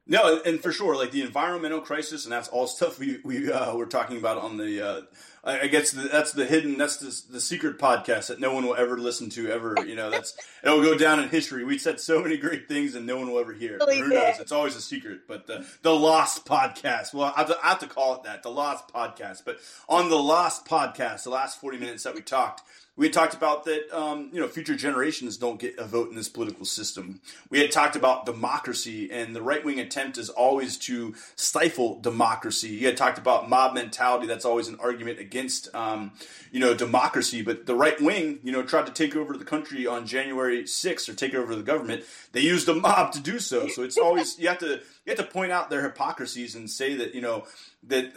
no, 0.08 0.42
and 0.46 0.62
for 0.62 0.72
sure, 0.72 0.96
like 0.96 1.12
the 1.12 1.22
environmental 1.22 1.82
crisis, 1.82 2.24
and 2.24 2.32
that's 2.32 2.48
all 2.48 2.68
stuff 2.68 3.00
we 3.00 3.20
we 3.24 3.52
uh, 3.52 3.76
were 3.76 3.86
talking 3.86 4.18
about 4.18 4.38
on 4.38 4.58
the. 4.58 4.82
Uh, 4.82 5.02
I 5.44 5.68
guess 5.68 5.92
the, 5.92 6.10
that's 6.10 6.34
the 6.34 6.46
hidden, 6.46 6.78
that's 6.78 6.98
the, 6.98 7.34
the 7.34 7.40
secret 7.40 7.80
podcast 7.80 8.28
that 8.28 8.42
no 8.42 8.54
one 8.54 8.66
will 8.66 8.76
ever 8.76 8.98
listen 8.98 9.30
to 9.30 9.50
ever. 9.50 9.76
You 9.86 9.96
know, 9.96 10.10
that's 10.10 10.38
it'll 10.64 10.82
go 10.82 10.98
down 10.98 11.22
in 11.22 11.30
history. 11.30 11.64
We 11.64 11.78
said 11.78 12.02
so 12.02 12.22
many 12.22 12.36
great 12.36 12.68
things, 12.68 12.96
and 12.96 13.06
no 13.06 13.18
one 13.18 13.32
will 13.32 13.40
ever 13.40 13.54
hear. 13.54 13.78
Really 13.78 14.00
Who 14.00 14.10
knows? 14.10 14.40
It's 14.40 14.52
always 14.52 14.76
a 14.76 14.82
secret. 14.82 15.22
But 15.28 15.48
the 15.48 15.66
the 15.84 15.96
Lost 15.96 16.46
Podcast. 16.46 17.14
Well, 17.14 17.32
I 17.36 17.40
have, 17.40 17.48
to, 17.48 17.58
I 17.64 17.70
have 17.70 17.80
to 17.80 17.88
call 17.88 18.16
it 18.16 18.24
that, 18.24 18.44
the 18.44 18.50
Lost 18.50 18.90
Podcast. 18.94 19.44
But 19.46 19.60
on 19.88 20.10
the 20.10 20.18
Lost 20.18 20.66
Podcast, 20.66 21.24
the 21.24 21.30
last 21.30 21.62
forty 21.62 21.78
minutes 21.78 22.04
that 22.04 22.16
we 22.16 22.22
talked 22.22 22.62
we 22.98 23.06
had 23.06 23.14
talked 23.14 23.36
about 23.36 23.64
that, 23.66 23.96
um, 23.96 24.30
you 24.34 24.42
know, 24.42 24.48
future 24.48 24.76
generations 24.76 25.38
don't 25.38 25.60
get 25.60 25.78
a 25.78 25.86
vote 25.86 26.10
in 26.10 26.16
this 26.16 26.28
political 26.28 26.66
system. 26.66 27.22
We 27.50 27.60
had 27.60 27.72
talked 27.72 27.96
about 27.96 28.26
democracy, 28.26 29.12
and 29.12 29.36
the 29.36 29.42
right 29.42 29.64
wing 29.64 29.80
attempt 29.80 30.18
is 30.18 30.30
always 30.30 30.78
to 30.80 31.14
stifle 31.36 32.00
democracy. 32.00 32.70
You 32.70 32.88
had 32.88 32.98
talked 32.98 33.20
about 33.20 33.50
mob 33.50 33.76
mentality. 33.76 34.26
That's 34.26 34.46
always 34.46 34.68
an 34.68 34.80
argument 34.82 35.20
against, 35.20 35.74
um, 35.76 36.12
you 36.52 36.60
know, 36.60 36.74
democracy. 36.74 37.44
But 37.44 37.68
the 37.68 37.76
right 37.76 38.02
wing, 38.02 38.40
you 38.44 38.52
know, 38.52 38.64
tried 38.64 38.88
to 38.88 38.92
take 38.92 39.16
over 39.16 39.38
the 39.38 39.46
country 39.46 39.86
on 39.86 40.08
January 40.08 40.64
6th 40.64 41.08
or 41.08 41.14
take 41.14 41.36
over 41.36 41.56
the 41.56 41.64
government. 41.64 42.04
They 42.32 42.42
used 42.42 42.68
a 42.68 42.74
mob 42.74 43.12
to 43.14 43.20
do 43.20 43.38
so. 43.38 43.68
So 43.68 43.84
it's 43.84 43.98
always, 43.98 44.40
you 44.40 44.48
have 44.48 44.60
to, 44.60 44.68
you 44.68 45.16
have 45.16 45.18
to 45.18 45.24
point 45.24 45.52
out 45.52 45.70
their 45.70 45.84
hypocrisies 45.84 46.56
and 46.56 46.68
say 46.68 46.96
that, 46.96 47.14
you 47.14 47.22
know, 47.22 47.46
that 47.88 48.12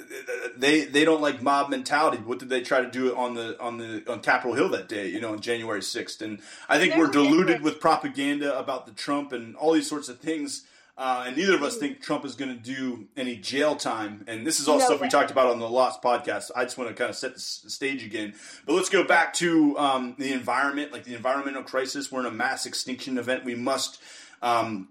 they 0.56 0.84
they 0.84 1.04
don't 1.04 1.20
like 1.20 1.42
mob 1.42 1.70
mentality. 1.70 2.18
What 2.18 2.38
did 2.38 2.48
they 2.48 2.60
try 2.60 2.80
to 2.80 2.90
do 2.90 3.16
on 3.16 3.34
the 3.34 3.60
on 3.60 3.78
the 3.78 4.04
on 4.10 4.20
Capitol 4.20 4.54
Hill 4.54 4.68
that 4.70 4.88
day? 4.88 5.08
You 5.08 5.20
know, 5.20 5.32
on 5.32 5.40
January 5.40 5.82
sixth, 5.82 6.22
and 6.22 6.40
I 6.68 6.78
think 6.78 6.96
we're 6.96 7.10
deluded 7.10 7.62
with 7.62 7.80
propaganda 7.80 8.58
about 8.58 8.86
the 8.86 8.92
Trump 8.92 9.32
and 9.32 9.56
all 9.56 9.72
these 9.72 9.88
sorts 9.88 10.08
of 10.08 10.18
things. 10.18 10.64
Uh, 10.98 11.24
and 11.26 11.34
neither 11.34 11.54
of 11.54 11.62
us 11.62 11.78
think 11.78 12.02
Trump 12.02 12.26
is 12.26 12.34
going 12.34 12.54
to 12.54 12.62
do 12.62 13.06
any 13.16 13.34
jail 13.34 13.74
time. 13.74 14.22
And 14.28 14.46
this 14.46 14.60
is 14.60 14.68
all 14.68 14.78
no 14.78 14.84
stuff 14.84 15.00
way. 15.00 15.06
we 15.06 15.10
talked 15.10 15.30
about 15.30 15.46
on 15.46 15.58
the 15.58 15.66
Lost 15.66 16.02
podcast. 16.02 16.50
I 16.54 16.64
just 16.64 16.76
want 16.76 16.90
to 16.90 16.94
kind 16.94 17.08
of 17.08 17.16
set 17.16 17.32
the 17.32 17.40
stage 17.40 18.04
again. 18.04 18.34
But 18.66 18.74
let's 18.74 18.90
go 18.90 19.02
back 19.02 19.32
to 19.34 19.78
um, 19.78 20.14
the 20.18 20.34
environment, 20.34 20.92
like 20.92 21.04
the 21.04 21.14
environmental 21.14 21.62
crisis. 21.62 22.12
We're 22.12 22.20
in 22.20 22.26
a 22.26 22.30
mass 22.30 22.66
extinction 22.66 23.16
event. 23.16 23.46
We 23.46 23.54
must 23.54 23.98
um, 24.42 24.88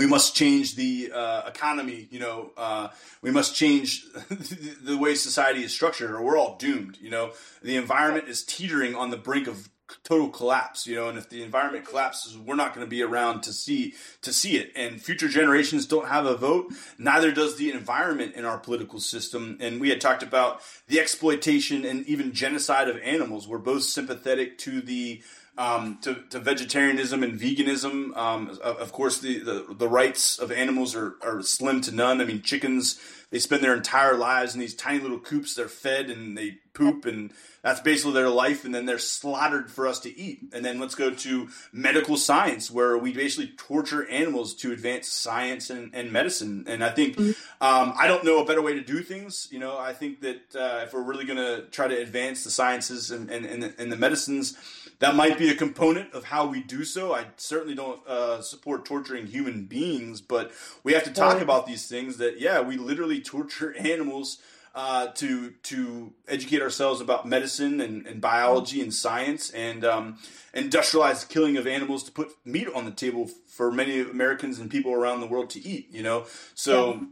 we 0.00 0.06
must 0.06 0.34
change 0.34 0.76
the 0.76 1.12
uh, 1.14 1.42
economy. 1.46 2.08
You 2.10 2.20
know, 2.20 2.52
uh, 2.56 2.88
we 3.20 3.30
must 3.30 3.54
change 3.54 4.06
the 4.82 4.96
way 4.96 5.14
society 5.14 5.62
is 5.62 5.74
structured, 5.74 6.10
or 6.10 6.22
we're 6.22 6.38
all 6.38 6.56
doomed. 6.56 6.96
You 6.98 7.10
know, 7.10 7.32
the 7.62 7.76
environment 7.76 8.26
is 8.26 8.42
teetering 8.42 8.94
on 8.94 9.10
the 9.10 9.18
brink 9.18 9.46
of 9.46 9.68
total 10.02 10.30
collapse. 10.30 10.86
You 10.86 10.96
know, 10.96 11.10
and 11.10 11.18
if 11.18 11.28
the 11.28 11.42
environment 11.42 11.84
collapses, 11.84 12.38
we're 12.38 12.54
not 12.54 12.74
going 12.74 12.86
to 12.86 12.88
be 12.88 13.02
around 13.02 13.42
to 13.42 13.52
see 13.52 13.92
to 14.22 14.32
see 14.32 14.56
it. 14.56 14.72
And 14.74 15.02
future 15.02 15.28
generations 15.28 15.84
don't 15.84 16.08
have 16.08 16.24
a 16.24 16.34
vote. 16.34 16.72
Neither 16.96 17.30
does 17.30 17.58
the 17.58 17.70
environment 17.70 18.36
in 18.36 18.46
our 18.46 18.56
political 18.56 19.00
system. 19.00 19.58
And 19.60 19.82
we 19.82 19.90
had 19.90 20.00
talked 20.00 20.22
about 20.22 20.62
the 20.88 20.98
exploitation 20.98 21.84
and 21.84 22.06
even 22.06 22.32
genocide 22.32 22.88
of 22.88 22.96
animals. 23.02 23.46
We're 23.46 23.58
both 23.58 23.82
sympathetic 23.82 24.56
to 24.60 24.80
the 24.80 25.20
um, 25.60 25.98
to, 26.00 26.14
to, 26.30 26.38
vegetarianism 26.38 27.22
and 27.22 27.38
veganism. 27.38 28.16
Um, 28.16 28.48
of, 28.48 28.78
of, 28.78 28.92
course, 28.92 29.18
the, 29.18 29.40
the, 29.40 29.74
the, 29.76 29.88
rights 29.88 30.38
of 30.38 30.50
animals 30.50 30.96
are, 30.96 31.16
are 31.20 31.42
slim 31.42 31.82
to 31.82 31.94
none. 31.94 32.22
I 32.22 32.24
mean, 32.24 32.40
chickens, 32.40 32.98
they 33.30 33.38
spend 33.38 33.62
their 33.62 33.74
entire 33.74 34.16
lives 34.16 34.54
in 34.54 34.60
these 34.60 34.74
tiny 34.74 35.00
little 35.00 35.18
coops. 35.18 35.54
They're 35.54 35.68
fed 35.68 36.08
and 36.08 36.36
they 36.36 36.56
poop, 36.72 37.04
and 37.04 37.30
that's 37.60 37.80
basically 37.80 38.14
their 38.14 38.30
life. 38.30 38.64
And 38.64 38.74
then 38.74 38.86
they're 38.86 38.98
slaughtered 38.98 39.70
for 39.70 39.86
us 39.86 40.00
to 40.00 40.18
eat. 40.18 40.40
And 40.54 40.64
then 40.64 40.80
let's 40.80 40.94
go 40.94 41.10
to 41.10 41.48
medical 41.74 42.16
science, 42.16 42.70
where 42.70 42.96
we 42.96 43.12
basically 43.12 43.52
torture 43.58 44.08
animals 44.08 44.54
to 44.56 44.72
advance 44.72 45.08
science 45.08 45.68
and, 45.68 45.94
and 45.94 46.10
medicine. 46.10 46.64
And 46.68 46.82
I 46.82 46.88
think, 46.88 47.16
mm-hmm. 47.16 47.62
um, 47.62 47.92
I 47.98 48.06
don't 48.06 48.24
know 48.24 48.42
a 48.42 48.46
better 48.46 48.62
way 48.62 48.72
to 48.74 48.80
do 48.80 49.02
things. 49.02 49.46
You 49.50 49.58
know, 49.58 49.76
I 49.76 49.92
think 49.92 50.22
that 50.22 50.56
uh, 50.56 50.84
if 50.84 50.94
we're 50.94 51.02
really 51.02 51.26
going 51.26 51.36
to 51.36 51.66
try 51.70 51.86
to 51.86 51.96
advance 52.00 52.44
the 52.44 52.50
sciences 52.50 53.10
and, 53.10 53.28
and, 53.30 53.44
and, 53.44 53.62
the, 53.62 53.74
and 53.78 53.92
the 53.92 53.96
medicines, 53.96 54.56
that 55.00 55.16
might 55.16 55.38
be 55.38 55.48
a 55.48 55.54
component 55.54 56.12
of 56.12 56.24
how 56.24 56.46
we 56.46 56.62
do 56.62 56.84
so. 56.84 57.14
I 57.14 57.26
certainly 57.36 57.74
don't 57.74 58.06
uh, 58.06 58.42
support 58.42 58.84
torturing 58.84 59.26
human 59.26 59.64
beings, 59.64 60.20
but 60.20 60.52
we 60.84 60.92
have 60.92 61.04
to 61.04 61.12
talk 61.12 61.40
about 61.40 61.66
these 61.66 61.88
things. 61.88 62.18
That 62.18 62.38
yeah, 62.38 62.60
we 62.60 62.76
literally 62.76 63.20
torture 63.20 63.74
animals 63.78 64.38
uh, 64.74 65.08
to 65.08 65.52
to 65.62 66.12
educate 66.28 66.60
ourselves 66.60 67.00
about 67.00 67.26
medicine 67.26 67.80
and, 67.80 68.06
and 68.06 68.20
biology 68.20 68.82
and 68.82 68.92
science, 68.92 69.50
and 69.50 69.86
um, 69.86 70.18
industrialized 70.52 71.30
killing 71.30 71.56
of 71.56 71.66
animals 71.66 72.04
to 72.04 72.12
put 72.12 72.32
meat 72.44 72.68
on 72.68 72.84
the 72.84 72.90
table 72.90 73.26
for 73.46 73.72
many 73.72 74.00
Americans 74.00 74.58
and 74.58 74.70
people 74.70 74.92
around 74.92 75.20
the 75.20 75.26
world 75.26 75.48
to 75.50 75.66
eat. 75.66 75.88
You 75.90 76.02
know, 76.02 76.26
so 76.54 77.06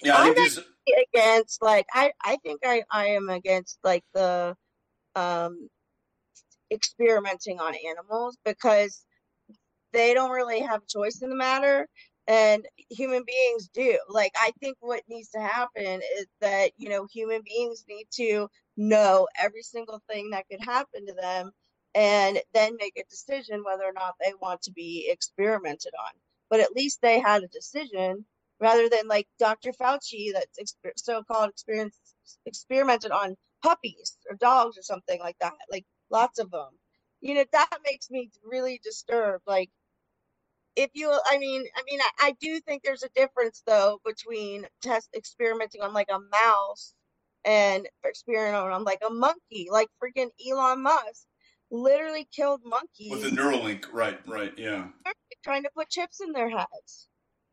yeah, 0.00 0.16
I 0.16 0.32
think 0.32 0.52
against 1.12 1.60
like 1.60 1.86
I 1.92 2.12
I 2.22 2.36
think 2.44 2.60
I 2.64 2.84
I 2.88 3.06
am 3.08 3.30
against 3.30 3.80
like 3.82 4.04
the 4.14 4.56
um 5.16 5.68
experimenting 6.70 7.60
on 7.60 7.74
animals 7.88 8.36
because 8.44 9.04
they 9.92 10.14
don't 10.14 10.30
really 10.30 10.60
have 10.60 10.82
a 10.82 10.86
choice 10.86 11.22
in 11.22 11.30
the 11.30 11.36
matter 11.36 11.88
and 12.26 12.66
human 12.90 13.24
beings 13.26 13.68
do. 13.72 13.98
Like 14.08 14.32
i 14.36 14.52
think 14.60 14.76
what 14.80 15.02
needs 15.08 15.30
to 15.30 15.40
happen 15.40 16.02
is 16.18 16.26
that 16.40 16.72
you 16.76 16.88
know 16.88 17.06
human 17.12 17.42
beings 17.44 17.84
need 17.88 18.06
to 18.14 18.48
know 18.76 19.28
every 19.42 19.62
single 19.62 20.00
thing 20.10 20.30
that 20.30 20.46
could 20.50 20.60
happen 20.64 21.06
to 21.06 21.14
them 21.14 21.50
and 21.94 22.40
then 22.54 22.76
make 22.78 22.94
a 22.98 23.04
decision 23.10 23.62
whether 23.64 23.84
or 23.84 23.92
not 23.94 24.14
they 24.20 24.32
want 24.40 24.62
to 24.62 24.72
be 24.72 25.08
experimented 25.10 25.92
on. 25.98 26.12
But 26.50 26.60
at 26.60 26.72
least 26.72 27.00
they 27.02 27.20
had 27.20 27.42
a 27.42 27.48
decision 27.48 28.24
rather 28.60 28.88
than 28.88 29.08
like 29.08 29.26
dr 29.38 29.72
fauci 29.74 30.32
that's 30.34 30.58
exper- 30.60 30.92
so-called 30.98 31.50
experience 31.50 31.98
experimented 32.46 33.10
on 33.12 33.36
puppies 33.62 34.18
or 34.30 34.36
dogs 34.36 34.78
or 34.78 34.82
something 34.82 35.20
like 35.20 35.36
that. 35.40 35.54
Like 35.70 35.84
lots 36.10 36.38
of 36.38 36.50
them. 36.50 36.70
You 37.20 37.34
know, 37.34 37.44
that 37.52 37.70
makes 37.84 38.10
me 38.10 38.30
really 38.44 38.80
disturbed. 38.82 39.44
Like, 39.46 39.70
if 40.76 40.90
you, 40.94 41.10
I 41.26 41.38
mean, 41.38 41.64
I 41.76 41.82
mean, 41.90 42.00
I, 42.00 42.28
I 42.28 42.34
do 42.40 42.60
think 42.60 42.82
there's 42.82 43.02
a 43.02 43.08
difference 43.14 43.62
though 43.66 44.00
between 44.04 44.66
test 44.82 45.08
experimenting 45.16 45.82
on 45.82 45.94
like 45.94 46.08
a 46.10 46.18
mouse 46.18 46.94
and 47.44 47.88
experimenting 48.06 48.72
on 48.72 48.84
like 48.84 49.00
a 49.06 49.10
monkey, 49.10 49.68
like 49.70 49.88
freaking 50.02 50.28
Elon 50.46 50.82
Musk 50.82 51.26
literally 51.70 52.28
killed 52.34 52.60
monkeys 52.64 53.10
with 53.10 53.22
the 53.22 53.30
Neuralink. 53.30 53.86
Right, 53.92 54.18
right, 54.26 54.52
yeah. 54.56 54.88
Trying 55.44 55.62
to 55.62 55.70
put 55.76 55.88
chips 55.88 56.20
in 56.20 56.32
their 56.32 56.50
heads, 56.50 57.08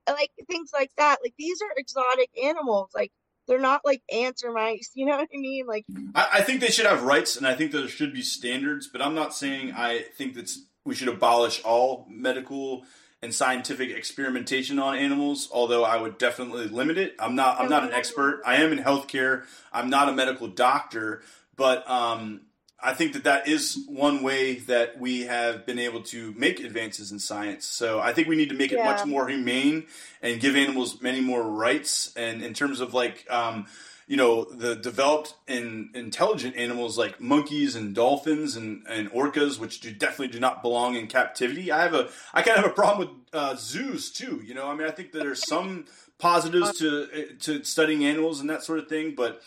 like 0.08 0.32
things 0.50 0.72
like 0.74 0.92
that. 0.98 1.20
Like 1.24 1.34
these 1.38 1.62
are 1.62 1.74
exotic 1.78 2.30
animals. 2.44 2.90
Like 2.94 3.12
they're 3.48 3.60
not 3.60 3.82
like 3.84 4.02
ants 4.12 4.44
or 4.44 4.52
mice. 4.52 4.92
You 4.94 5.06
know 5.06 5.18
what 5.18 5.30
I 5.34 5.38
mean? 5.38 5.66
Like, 5.66 5.86
I, 6.16 6.28
I, 6.34 6.42
think 6.42 6.62
they 6.62 6.68
should 6.68 6.86
have 6.86 7.04
rights, 7.04 7.36
and 7.36 7.48
I 7.48 7.56
think 7.56 7.72
there 7.72 7.88
should 7.88 8.14
be 8.14 8.22
standards. 8.22 8.88
But 8.88 9.02
I'm 9.02 9.16
not 9.16 9.34
saying 9.34 9.74
I 9.74 10.00
think 10.18 10.36
that 10.36 10.52
we 10.86 10.96
should 10.96 11.08
abolish 11.08 11.62
all 11.64 12.06
medical 12.10 12.86
and 13.22 13.34
scientific 13.34 13.90
experimentation 13.90 14.80
on 14.80 14.96
animals. 14.96 15.50
Although 15.52 15.84
I 15.84 16.02
would 16.02 16.18
definitely 16.18 16.68
limit 16.68 16.98
it. 16.98 17.16
I'm 17.20 17.36
not. 17.36 17.60
I'm 17.60 17.70
not 17.70 17.84
an 17.84 17.94
expert. 17.94 18.42
I 18.46 18.56
am 18.56 18.72
in 18.72 18.80
healthcare. 18.80 19.44
I'm 19.72 19.90
not 19.90 20.10
a 20.10 20.14
medical 20.14 20.48
doctor, 20.48 21.22
but 21.56 21.90
um, 21.90 22.42
I 22.84 22.94
think 22.94 23.14
that 23.14 23.24
that 23.24 23.48
is 23.48 23.86
one 23.88 24.24
way 24.24 24.56
that 24.56 25.00
we 25.00 25.22
have 25.22 25.66
been 25.66 25.80
able 25.80 26.02
to 26.04 26.34
make 26.38 26.60
advances 26.60 27.12
in 27.12 27.20
science. 27.20 27.66
So 27.66 28.00
I 28.00 28.12
think 28.14 28.28
we 28.28 28.36
need 28.36 28.50
to 28.50 28.56
make 28.56 28.72
yeah. 28.72 28.82
it 28.82 28.84
much 28.84 29.06
more 29.06 29.28
humane 29.28 29.86
and 30.22 30.42
give 30.42 30.56
animals 30.56 31.02
many 31.02 31.22
more 31.22 31.44
rights. 31.44 32.12
And 32.16 32.44
in 32.44 32.54
terms 32.54 32.82
of 32.82 32.94
like, 32.94 33.26
um, 33.30 33.68
you 34.06 34.18
know, 34.18 34.44
the 34.44 34.76
developed 34.76 35.34
and 35.48 35.96
intelligent 35.96 36.58
animals 36.58 36.98
like 36.98 37.22
monkeys 37.22 37.76
and 37.76 37.96
dolphins 37.96 38.58
and, 38.58 38.86
and 38.90 39.10
orcas, 39.12 39.60
which 39.60 39.80
do, 39.80 39.92
definitely 39.92 40.28
do 40.28 40.42
not 40.42 40.62
belong 40.62 40.96
in 40.96 41.08
captivity. 41.08 41.72
I 41.72 41.82
have 41.82 41.94
a, 41.94 42.10
I 42.34 42.42
kind 42.42 42.58
of 42.58 42.64
have 42.64 42.72
a 42.72 42.76
problem 42.76 43.08
with 43.08 43.18
uh, 43.32 43.56
zoos 43.56 44.12
too. 44.12 44.42
You 44.46 44.56
know, 44.56 44.68
I 44.68 44.76
mean, 44.76 44.88
I 44.88 44.92
think 44.92 45.14
that 45.14 45.20
there's 45.20 45.48
some 45.48 45.86
positives 46.20 46.78
to 46.80 47.36
to 47.40 47.64
studying 47.64 48.06
animals 48.06 48.40
and 48.42 48.50
that 48.50 48.64
sort 48.64 48.80
of 48.80 48.88
thing, 48.88 49.14
but 49.16 49.42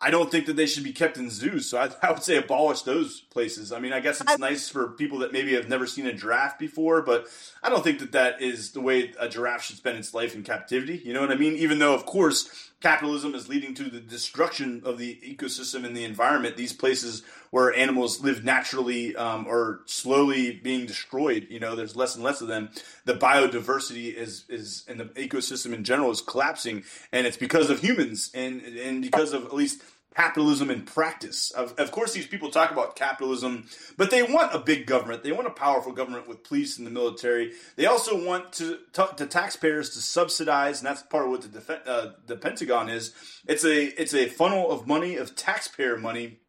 I 0.00 0.10
don't 0.10 0.30
think 0.30 0.46
that 0.46 0.54
they 0.54 0.66
should 0.66 0.84
be 0.84 0.92
kept 0.92 1.16
in 1.16 1.28
zoos. 1.28 1.68
So 1.68 1.78
I, 1.78 1.90
I, 2.06 2.12
would 2.12 2.22
say 2.22 2.36
abolish 2.36 2.82
those 2.82 3.20
places. 3.20 3.72
I 3.72 3.80
mean, 3.80 3.92
I 3.92 4.00
guess 4.00 4.20
it's 4.20 4.32
I, 4.32 4.36
nice 4.36 4.68
for 4.68 4.88
people 4.88 5.18
that 5.18 5.32
maybe 5.32 5.54
have 5.54 5.68
never 5.68 5.86
seen 5.86 6.06
a 6.06 6.12
giraffe 6.12 6.58
before, 6.58 7.02
but 7.02 7.26
I 7.62 7.68
don't 7.68 7.82
think 7.82 7.98
that 8.00 8.12
that 8.12 8.40
is 8.40 8.72
the 8.72 8.80
way 8.80 9.12
a 9.18 9.28
giraffe 9.28 9.64
should 9.64 9.76
spend 9.76 9.98
its 9.98 10.14
life 10.14 10.34
in 10.34 10.44
captivity. 10.44 11.00
You 11.04 11.12
know 11.12 11.20
what 11.20 11.32
I 11.32 11.36
mean? 11.36 11.54
Even 11.54 11.78
though, 11.78 11.94
of 11.94 12.06
course, 12.06 12.67
capitalism 12.80 13.34
is 13.34 13.48
leading 13.48 13.74
to 13.74 13.84
the 13.84 14.00
destruction 14.00 14.82
of 14.84 14.98
the 14.98 15.16
ecosystem 15.16 15.84
and 15.84 15.96
the 15.96 16.04
environment. 16.04 16.56
These 16.56 16.72
places 16.72 17.22
where 17.50 17.74
animals 17.74 18.20
live 18.20 18.44
naturally 18.44 19.16
um, 19.16 19.46
are 19.48 19.80
slowly 19.86 20.52
being 20.52 20.86
destroyed. 20.86 21.46
You 21.50 21.60
know, 21.60 21.74
there's 21.74 21.96
less 21.96 22.14
and 22.14 22.22
less 22.22 22.40
of 22.40 22.48
them. 22.48 22.70
The 23.04 23.14
biodiversity 23.14 24.14
is 24.14 24.44
is 24.48 24.84
and 24.88 25.00
the 25.00 25.06
ecosystem 25.06 25.72
in 25.72 25.82
general 25.82 26.10
is 26.10 26.20
collapsing, 26.20 26.84
and 27.12 27.26
it's 27.26 27.36
because 27.36 27.70
of 27.70 27.80
humans 27.80 28.30
and 28.34 28.62
and 28.62 29.02
because 29.02 29.32
of 29.32 29.44
at 29.44 29.54
least 29.54 29.82
capitalism 30.16 30.70
in 30.70 30.82
practice. 30.82 31.50
Of, 31.52 31.74
of 31.78 31.90
course, 31.90 32.12
these 32.12 32.26
people 32.26 32.50
talk 32.50 32.70
about 32.70 32.96
capitalism, 32.96 33.68
but 33.96 34.10
they 34.10 34.22
want 34.22 34.54
a 34.54 34.58
big 34.58 34.86
government. 34.86 35.22
They 35.22 35.32
want 35.32 35.46
a 35.46 35.50
powerful 35.50 35.92
government 35.92 36.26
with 36.28 36.42
police 36.42 36.78
and 36.78 36.86
the 36.86 36.90
military. 36.90 37.52
They 37.76 37.86
also 37.86 38.24
want 38.24 38.52
to, 38.54 38.78
to, 38.94 39.10
to 39.16 39.26
taxpayers 39.26 39.90
to 39.90 40.00
subsidize, 40.00 40.80
and 40.80 40.86
that's 40.86 41.02
part 41.02 41.24
of 41.24 41.30
what 41.30 41.42
the 41.42 41.48
def- 41.48 41.86
uh, 41.86 42.10
the 42.26 42.36
Pentagon 42.36 42.88
is. 42.88 43.14
It's 43.46 43.64
a 43.64 43.84
it's 44.00 44.14
a 44.14 44.26
funnel 44.26 44.70
of 44.70 44.86
money 44.86 45.16
of 45.16 45.36
taxpayer 45.36 45.96
money 45.96 46.40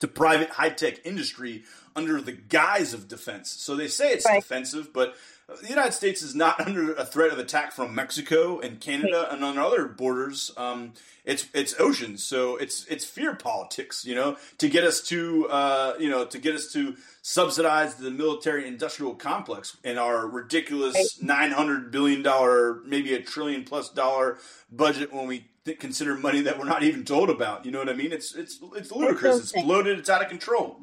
to 0.00 0.08
private 0.08 0.50
high 0.50 0.70
tech 0.70 1.04
industry 1.04 1.64
under 1.94 2.20
the 2.20 2.32
guise 2.32 2.94
of 2.94 3.08
defense. 3.08 3.50
So 3.50 3.76
they 3.76 3.88
say 3.88 4.12
it's 4.12 4.26
right. 4.26 4.40
defensive, 4.40 4.92
but 4.92 5.14
the 5.62 5.68
United 5.68 5.92
States 5.92 6.22
is 6.22 6.34
not 6.34 6.60
under 6.66 6.94
a 6.94 7.04
threat 7.04 7.32
of 7.32 7.38
attack 7.38 7.72
from 7.72 7.94
Mexico 7.94 8.58
and 8.60 8.80
Canada 8.80 9.28
and 9.30 9.44
on 9.44 9.58
other 9.58 9.86
borders. 9.86 10.52
Um, 10.56 10.92
it's 11.24 11.46
it's 11.52 11.74
oceans, 11.78 12.24
so 12.24 12.56
it's 12.56 12.86
it's 12.86 13.04
fear 13.04 13.34
politics, 13.34 14.04
you 14.04 14.14
know, 14.14 14.36
to 14.58 14.68
get 14.68 14.84
us 14.84 15.00
to 15.08 15.48
uh, 15.48 15.94
you 15.98 16.08
know 16.08 16.24
to 16.24 16.38
get 16.38 16.54
us 16.54 16.72
to 16.72 16.96
subsidize 17.22 17.96
the 17.96 18.10
military 18.10 18.66
industrial 18.66 19.14
complex 19.14 19.76
in 19.84 19.98
our 19.98 20.26
ridiculous 20.26 21.20
nine 21.22 21.50
hundred 21.50 21.90
billion 21.90 22.22
dollar, 22.22 22.80
maybe 22.86 23.14
a 23.14 23.22
trillion 23.22 23.64
plus 23.64 23.90
dollar 23.90 24.38
budget 24.72 25.12
when 25.12 25.26
we 25.26 25.46
th- 25.64 25.78
consider 25.78 26.16
money 26.16 26.40
that 26.40 26.58
we're 26.58 26.64
not 26.64 26.82
even 26.82 27.04
told 27.04 27.28
about. 27.28 27.66
You 27.66 27.72
know 27.72 27.78
what 27.78 27.88
I 27.88 27.94
mean? 27.94 28.12
It's 28.12 28.34
it's 28.34 28.58
it's 28.74 28.90
ludicrous. 28.90 29.38
It's 29.38 29.52
bloated. 29.52 29.98
It's 29.98 30.08
out 30.08 30.22
of 30.22 30.28
control. 30.28 30.80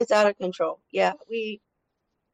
It's 0.00 0.10
out 0.10 0.26
of 0.26 0.36
control. 0.36 0.80
Yeah, 0.90 1.12
we 1.30 1.60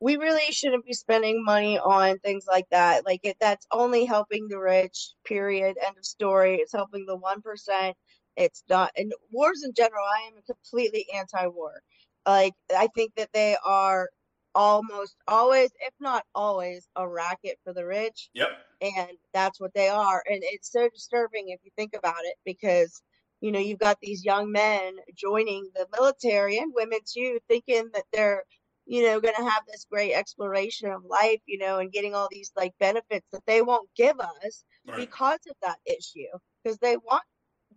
we 0.00 0.16
really 0.16 0.50
shouldn't 0.50 0.86
be 0.86 0.94
spending 0.94 1.44
money 1.44 1.78
on 1.78 2.18
things 2.18 2.46
like 2.48 2.66
that. 2.70 3.04
Like 3.04 3.20
it, 3.22 3.36
that's 3.40 3.66
only 3.70 4.06
helping 4.06 4.48
the 4.48 4.58
rich. 4.58 5.12
Period. 5.26 5.76
End 5.84 5.96
of 5.98 6.04
story. 6.04 6.56
It's 6.56 6.72
helping 6.72 7.06
the 7.06 7.16
one 7.16 7.42
percent. 7.42 7.96
It's 8.36 8.64
not. 8.68 8.90
And 8.96 9.12
wars 9.30 9.62
in 9.64 9.72
general, 9.76 10.04
I 10.04 10.28
am 10.28 10.42
completely 10.46 11.06
anti-war. 11.14 11.82
Like 12.26 12.54
I 12.74 12.88
think 12.94 13.12
that 13.16 13.30
they 13.34 13.56
are 13.64 14.08
almost 14.54 15.16
always, 15.28 15.70
if 15.80 15.94
not 16.00 16.24
always, 16.34 16.88
a 16.96 17.08
racket 17.08 17.58
for 17.62 17.72
the 17.72 17.84
rich. 17.84 18.30
Yep. 18.34 18.48
And 18.80 19.18
that's 19.34 19.60
what 19.60 19.74
they 19.74 19.88
are. 19.88 20.22
And 20.26 20.40
it's 20.42 20.72
so 20.72 20.88
disturbing 20.88 21.48
if 21.48 21.60
you 21.62 21.70
think 21.76 21.94
about 21.96 22.24
it, 22.24 22.36
because 22.44 23.02
you 23.40 23.52
know 23.52 23.58
you've 23.58 23.78
got 23.78 23.98
these 24.00 24.24
young 24.24 24.50
men 24.50 24.94
joining 25.14 25.70
the 25.74 25.86
military 25.92 26.56
and 26.58 26.72
women 26.74 27.00
too, 27.06 27.38
thinking 27.48 27.90
that 27.92 28.04
they're 28.12 28.44
you 28.90 29.04
know, 29.04 29.20
going 29.20 29.36
to 29.36 29.48
have 29.48 29.62
this 29.68 29.86
great 29.88 30.14
exploration 30.14 30.90
of 30.90 31.04
life, 31.04 31.40
you 31.46 31.58
know, 31.58 31.78
and 31.78 31.92
getting 31.92 32.12
all 32.12 32.26
these 32.28 32.50
like 32.56 32.72
benefits 32.80 33.24
that 33.30 33.46
they 33.46 33.62
won't 33.62 33.88
give 33.96 34.18
us 34.18 34.64
right. 34.84 34.96
because 34.96 35.38
of 35.48 35.54
that 35.62 35.78
issue, 35.86 36.26
because 36.64 36.76
they 36.78 36.96
want 36.96 37.22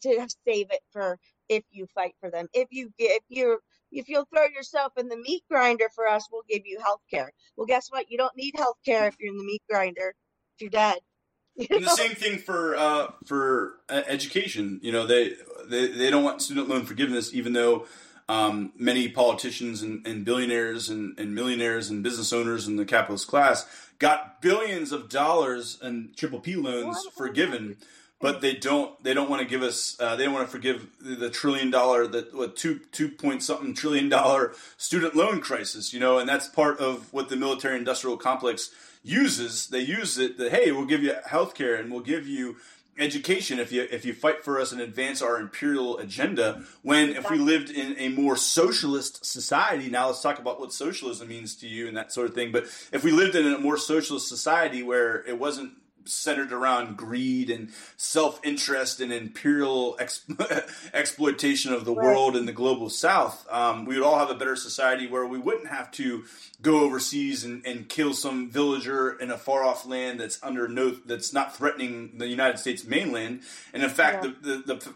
to 0.02 0.28
save 0.44 0.72
it 0.72 0.80
for 0.92 1.20
if 1.50 1.64
you 1.70 1.86
fight 1.94 2.16
for 2.20 2.32
them. 2.32 2.48
If 2.52 2.70
you 2.72 2.92
get, 2.98 3.12
if 3.12 3.24
you're, 3.30 3.60
if 3.92 4.10
you'll 4.10 4.26
throw 4.34 4.46
yourself 4.46 4.94
in 4.98 5.08
the 5.08 5.18
meat 5.18 5.44
grinder 5.52 5.86
for 5.94 6.08
us, 6.08 6.28
we'll 6.32 6.42
give 6.50 6.64
you 6.66 6.80
health 6.80 7.02
care. 7.12 7.32
Well, 7.56 7.68
guess 7.68 7.90
what? 7.92 8.10
You 8.10 8.18
don't 8.18 8.36
need 8.36 8.56
health 8.58 8.78
care 8.84 9.06
if 9.08 9.16
you're 9.20 9.32
in 9.32 9.38
the 9.38 9.46
meat 9.46 9.62
grinder. 9.70 10.16
If 10.58 10.62
you're 10.62 10.72
dead. 10.72 10.98
You 11.56 11.68
know? 11.70 11.78
And 11.78 11.86
the 11.86 11.90
same 11.92 12.16
thing 12.16 12.40
for 12.40 12.76
uh, 12.76 13.12
for 13.28 13.76
uh, 13.88 14.02
education. 14.08 14.80
You 14.82 14.92
know, 14.92 15.06
they, 15.06 15.34
they 15.68 15.86
they 15.86 16.10
don't 16.10 16.24
want 16.24 16.42
student 16.42 16.68
loan 16.68 16.84
forgiveness, 16.84 17.32
even 17.32 17.54
though 17.54 17.86
um, 18.34 18.74
many 18.78 19.08
politicians 19.10 19.84
and, 19.84 20.06
and 20.08 20.26
billionaires 20.26 20.90
and, 20.90 21.18
and, 21.20 21.36
millionaires 21.36 21.90
and 21.90 22.02
business 22.02 22.34
owners 22.34 22.68
in 22.68 22.78
the 22.78 22.86
capitalist 22.86 23.28
class 23.28 23.68
got 24.00 24.42
billions 24.42 24.92
of 24.92 25.08
dollars 25.08 25.78
in 25.84 26.10
triple 26.18 26.40
P 26.40 26.56
loans 26.56 26.98
forgiven, 27.16 27.78
but 28.20 28.42
they 28.42 28.54
don't 28.56 29.02
they 29.04 29.14
don't 29.14 29.30
want 29.30 29.44
to 29.44 29.48
give 29.48 29.62
us 29.62 29.96
uh, 30.00 30.16
they 30.16 30.26
don't 30.26 30.34
want 30.34 30.48
to 30.48 30.52
forgive 30.52 30.88
the 31.00 31.30
trillion 31.30 31.70
dollar 31.70 32.08
that 32.08 32.34
what 32.34 32.56
two 32.56 32.80
two 32.92 33.10
point 33.10 33.44
something 33.44 33.76
trillion 33.76 34.10
dollar 34.10 34.54
student 34.78 35.16
loan 35.16 35.40
crisis, 35.40 35.94
you 35.94 36.00
know, 36.00 36.18
and 36.18 36.28
that's 36.28 36.48
part 36.48 36.80
of 36.80 37.14
what 37.14 37.30
the 37.30 37.36
military 37.36 37.78
industrial 37.78 38.18
complex 38.18 38.72
uses. 39.04 39.68
They 39.68 39.82
use 39.82 40.18
it 40.18 40.40
that 40.40 40.52
hey, 40.52 40.72
we'll 40.72 40.88
give 40.88 41.04
you 41.04 41.14
health 41.28 41.54
care 41.54 41.76
and 41.76 41.92
we'll 41.92 42.02
give 42.02 42.28
you 42.28 42.56
education 42.98 43.60
if 43.60 43.72
you 43.72 43.88
if 43.90 44.06
you 44.06 44.14
fight 44.14 44.44
for 44.44 44.60
us 44.60 44.72
and 44.72 44.80
advance 44.80 45.22
our 45.22 45.40
imperial 45.40 45.98
agenda 45.98 46.64
when 46.84 47.10
if 47.10 47.30
we 47.32 47.38
lived 47.38 47.72
in 47.72 47.96
a 47.98 48.10
more 48.10 48.36
socialist 48.36 49.26
society 49.26 49.90
now 49.90 50.08
let's 50.08 50.22
talk 50.22 50.38
about 50.38 50.60
what 50.60 50.72
socialism 50.72 51.28
means 51.28 51.56
to 51.56 51.68
you 51.68 51.88
and 51.88 51.98
that 51.98 52.12
sort 52.12 52.30
of 52.30 52.36
thing 52.36 52.52
but 52.52 52.66
if 52.92 53.04
we 53.04 53.12
lived 53.12 53.36
in 53.36 53.52
a 53.52 53.58
more 53.58 53.78
socialist 53.78 54.28
society 54.28 54.84
where 54.84 55.26
it 55.26 55.40
wasn't 55.40 55.72
centered 56.06 56.52
around 56.52 56.98
greed 56.98 57.50
and 57.50 57.70
self-interest 57.98 59.00
and 59.00 59.12
imperial 59.12 59.96
ex- 60.00 60.26
exploitation 60.94 61.74
of 61.74 61.86
the 61.86 61.94
right. 61.94 62.06
world 62.06 62.36
and 62.36 62.48
the 62.48 62.54
global 62.54 62.90
south 62.90 63.46
um, 63.52 63.86
we 63.86 63.96
would 63.96 64.04
all 64.04 64.20
have 64.20 64.30
a 64.30 64.36
better 64.36 64.56
society 64.56 65.08
where 65.08 65.26
we 65.26 65.38
wouldn't 65.38 65.68
have 65.68 65.92
to 65.92 66.24
go 66.64 66.80
overseas 66.80 67.44
and, 67.44 67.64
and 67.66 67.90
kill 67.90 68.14
some 68.14 68.50
villager 68.50 69.12
in 69.20 69.30
a 69.30 69.38
far 69.38 69.64
off 69.64 69.86
land 69.86 70.20
that's 70.20 70.42
under 70.42 70.68
no 70.68 70.92
that's 71.06 71.34
not 71.34 71.56
threatening 71.56 72.18
the 72.18 72.28
United 72.28 72.58
States 72.58 72.86
mainland. 72.86 73.42
And 73.74 73.84
in 73.84 73.90
fact, 73.90 74.24
yeah. 74.24 74.32
the, 74.42 74.50
the, 74.50 74.74
the, 74.76 74.94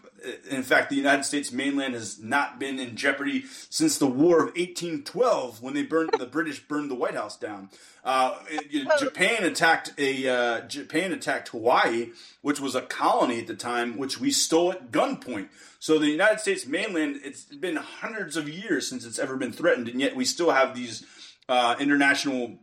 in 0.50 0.62
fact 0.62 0.90
the 0.90 0.96
United 0.96 1.24
States 1.24 1.52
mainland 1.52 1.94
has 1.94 2.18
not 2.18 2.58
been 2.58 2.78
in 2.78 2.96
jeopardy 2.96 3.44
since 3.70 3.98
the 3.98 4.06
War 4.06 4.38
of 4.38 4.46
1812 4.56 5.62
when 5.62 5.74
they 5.74 5.82
burned 5.82 6.10
the 6.18 6.26
British 6.26 6.60
burned 6.60 6.90
the 6.90 6.94
White 6.94 7.14
House 7.14 7.36
down. 7.36 7.70
Uh, 8.04 8.38
Japan 8.98 9.44
attacked 9.44 9.92
a 9.98 10.28
uh, 10.28 10.60
Japan 10.62 11.12
attacked 11.12 11.48
Hawaii, 11.48 12.10
which 12.42 12.60
was 12.60 12.74
a 12.74 12.82
colony 12.82 13.40
at 13.40 13.46
the 13.46 13.54
time, 13.54 13.98
which 13.98 14.20
we 14.20 14.30
stole 14.30 14.72
at 14.72 14.90
gunpoint. 14.90 15.48
So 15.78 15.98
the 15.98 16.08
United 16.08 16.40
States 16.40 16.66
mainland, 16.66 17.20
it's 17.22 17.44
been 17.44 17.76
hundreds 17.76 18.36
of 18.36 18.48
years 18.48 18.88
since 18.88 19.04
it's 19.04 19.18
ever 19.18 19.36
been 19.36 19.52
threatened, 19.52 19.88
and 19.88 20.00
yet 20.00 20.16
we 20.16 20.24
still 20.24 20.50
have 20.50 20.74
these 20.74 21.04
uh, 21.48 21.76
international 21.78 22.58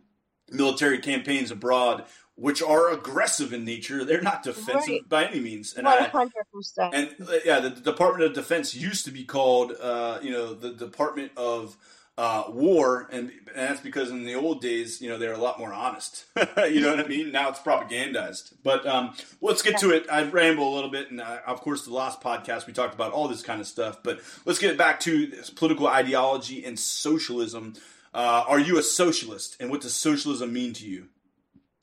military 0.50 1.00
campaigns 1.00 1.52
abroad, 1.52 2.06
which 2.36 2.62
are 2.62 2.92
aggressive 2.92 3.54
in 3.54 3.64
nature. 3.64 4.04
They're 4.04 4.22
not 4.22 4.44
defensive 4.44 4.90
right. 4.90 5.10
by 5.10 5.26
any 5.26 5.40
means. 5.40 5.74
And 5.74 5.88
100%. 5.88 6.80
I, 6.80 6.90
and 6.94 7.16
uh, 7.28 7.34
yeah, 7.46 7.60
the, 7.62 7.70
Department 7.70 8.26
of 8.26 8.34
Defense 8.34 8.76
used 8.76 9.06
to 9.06 9.12
be 9.12 9.24
called, 9.24 9.74
uh, 9.82 10.20
you 10.22 10.32
know, 10.32 10.54
the 10.54 10.72
Department 10.72 11.32
of 11.38 11.78
uh, 12.18 12.46
War, 12.50 13.08
and, 13.12 13.30
and, 13.30 13.56
that's 13.56 13.82
because 13.82 14.10
in 14.10 14.24
the 14.24 14.36
old 14.36 14.62
days, 14.62 15.02
you 15.02 15.10
know, 15.10 15.18
they're 15.18 15.34
a 15.34 15.38
lot 15.38 15.60
more 15.60 15.74
honest. 15.74 16.26
you 16.58 16.80
know 16.80 16.96
what 16.96 17.00
I 17.00 17.08
mean? 17.08 17.32
Now 17.32 17.50
it's 17.50 17.60
propagandized. 17.60 18.54
But 18.64 18.86
um, 18.86 19.14
let's 19.42 19.62
get 19.62 19.78
to 19.80 19.92
it. 19.92 20.06
I 20.10 20.24
ramble 20.24 20.74
a 20.74 20.76
little 20.76 20.90
bit, 20.90 21.12
and 21.12 21.20
uh, 21.20 21.40
of 21.46 21.60
course, 21.62 21.84
the 21.84 21.94
last 21.94 22.22
podcast 22.22 22.68
we 22.68 22.74
talked 22.74 22.94
about 22.94 23.12
all 23.12 23.28
this 23.28 23.44
kind 23.44 23.60
of 23.60 23.68
stuff. 23.68 24.00
But 24.02 24.22
let's 24.46 24.60
get 24.60 24.78
back 24.78 25.02
to 25.02 25.32
political 25.56 25.88
ideology 25.88 26.64
and 26.64 26.80
socialism. 26.80 27.74
Uh, 28.14 28.46
are 28.48 28.60
you 28.60 28.78
a 28.78 28.84
socialist, 28.84 29.58
and 29.60 29.70
what 29.70 29.82
does 29.82 29.94
socialism 29.94 30.54
mean 30.54 30.72
to 30.74 30.88
you? 30.88 31.08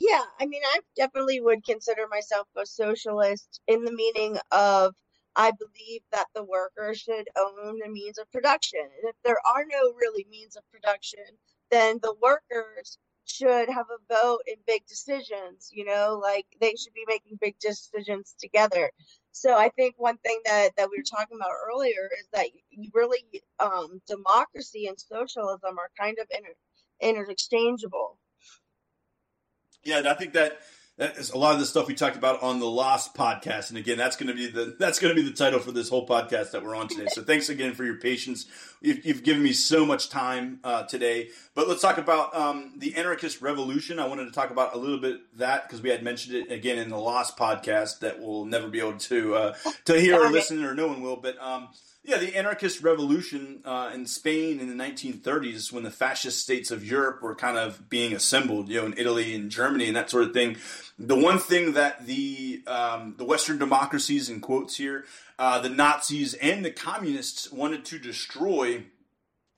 Yeah, 0.05 0.25
I 0.41 0.47
mean, 0.47 0.63
I 0.65 0.81
definitely 0.97 1.41
would 1.41 1.65
consider 1.65 2.09
myself 2.09 2.49
a 2.57 2.67
socialist 2.67 3.61
in 3.69 3.85
the 3.85 3.93
meaning 3.93 4.37
of 4.51 4.97
I 5.37 5.53
believe 5.53 6.03
that 6.11 6.27
the 6.35 6.43
worker 6.43 6.93
should 6.95 7.29
own 7.39 7.79
the 7.79 7.89
means 7.89 8.19
of 8.19 8.29
production. 8.33 8.81
And 8.81 9.09
if 9.11 9.15
there 9.23 9.39
are 9.47 9.65
no 9.65 9.93
really 9.95 10.27
means 10.29 10.57
of 10.57 10.69
production, 10.73 11.25
then 11.71 12.01
the 12.03 12.15
workers 12.21 12.99
should 13.27 13.69
have 13.69 13.87
a 13.91 14.13
vote 14.13 14.41
in 14.49 14.57
big 14.67 14.85
decisions, 14.87 15.71
you 15.73 15.85
know, 15.85 16.19
like 16.21 16.47
they 16.61 16.75
should 16.75 16.93
be 16.95 17.05
making 17.07 17.39
big 17.41 17.57
decisions 17.61 18.35
together. 18.41 18.91
So 19.31 19.57
I 19.57 19.69
think 19.71 19.95
one 19.99 20.19
thing 20.19 20.41
that, 20.47 20.75
that 20.77 20.91
we 20.91 20.99
were 20.99 21.05
talking 21.05 21.37
about 21.39 21.55
earlier 21.73 22.11
is 22.19 22.27
that 22.33 22.49
you 22.71 22.91
really 22.93 23.25
um, 23.61 24.03
democracy 24.09 24.87
and 24.89 24.99
socialism 25.01 25.79
are 25.79 25.91
kind 25.99 26.19
of 26.21 26.27
inter, 26.37 26.55
interchangeable. 27.01 28.19
Yeah, 29.85 29.99
and 29.99 30.09
I 30.09 30.15
think 30.15 30.35
that 30.35 30.59
that 30.99 31.17
is 31.17 31.31
a 31.31 31.39
lot 31.39 31.55
of 31.55 31.59
the 31.59 31.65
stuff 31.65 31.89
we 31.89 31.95
talked 31.95 32.17
about 32.17 32.43
on 32.43 32.61
the 32.61 32.67
Lost 32.67 33.15
podcast. 33.15 33.71
And 33.71 33.79
again, 33.79 33.97
that's 33.97 34.17
going 34.17 34.29
to 34.29 34.35
be 34.35 34.47
the 34.47 34.77
that's 34.79 34.99
going 34.99 35.15
to 35.15 35.21
be 35.21 35.27
the 35.27 35.35
title 35.35 35.59
for 35.59 35.73
this 35.73 35.89
whole 35.89 36.07
podcast 36.07 36.51
that 36.51 36.63
we're 36.63 36.77
on 36.77 36.87
today. 36.87 37.07
So 37.09 37.23
thanks 37.23 37.49
again 37.49 37.73
for 37.73 37.83
your 37.83 37.97
patience. 37.97 38.47
You've, 38.83 39.05
you've 39.05 39.23
given 39.23 39.43
me 39.43 39.53
so 39.53 39.87
much 39.87 40.11
time 40.11 40.61
uh, 40.63 40.83
today. 40.85 41.31
But 41.55 41.67
let's 41.67 41.81
talk 41.81 41.97
about 41.97 42.37
um, 42.37 42.75
the 42.77 42.95
anarchist 42.95 43.41
revolution. 43.41 43.99
I 43.99 44.07
wanted 44.07 44.27
to 44.27 44.33
talk 44.33 44.51
about 44.51 44.75
a 44.75 44.79
little 44.79 44.99
bit 44.99 45.21
that 45.39 45.67
because 45.67 45.81
we 45.81 45.89
had 45.89 46.03
mentioned 46.03 46.37
it 46.37 46.53
again 46.53 46.79
in 46.79 46.91
the 46.91 46.99
Lost 46.99 47.39
podcast 47.39 48.01
that 48.01 48.21
we'll 48.21 48.45
never 48.45 48.69
be 48.69 48.81
able 48.81 48.99
to 48.99 49.35
uh, 49.35 49.55
to 49.87 49.99
hear 49.99 50.23
or 50.23 50.31
listen, 50.31 50.63
or 50.63 50.75
no 50.75 50.89
one 50.89 51.01
will. 51.01 51.17
But 51.17 51.41
um, 51.41 51.69
yeah, 52.05 52.19
the 52.19 52.37
anarchist 52.37 52.83
revolution 52.83 53.61
uh, 53.65 53.93
in 53.95 54.07
Spain 54.07 54.59
in 54.59 54.77
the 54.77 54.85
1930s, 54.85 55.71
when 55.71 55.85
the 55.85 55.91
fascist 55.91 56.43
states 56.43 56.73
of 56.73 56.85
Europe 56.85 57.23
were 57.23 57.37
kind 57.37 57.57
of 57.57 57.89
being 57.89 58.13
assembled, 58.13 58.69
you 58.69 58.81
know, 58.81 58.87
in 58.87 58.95
Italy 58.99 59.35
and 59.37 59.51
Germany 59.51 59.87
and 59.87 59.97
that 59.97 60.11
sort 60.11 60.25
of 60.25 60.33
thing. 60.33 60.57
The 60.99 61.17
one 61.17 61.39
thing 61.39 61.75
that 61.75 62.07
the 62.07 62.65
um, 62.67 63.15
the 63.19 63.25
Western 63.25 63.59
democracies, 63.59 64.29
in 64.29 64.41
quotes 64.41 64.77
here, 64.77 65.05
uh, 65.39 65.61
the 65.61 65.69
Nazis 65.69 66.35
and 66.35 66.65
the 66.65 66.73
communists 66.73 67.53
wanted 67.53 67.85
to 67.87 68.01
destroy 68.01 68.85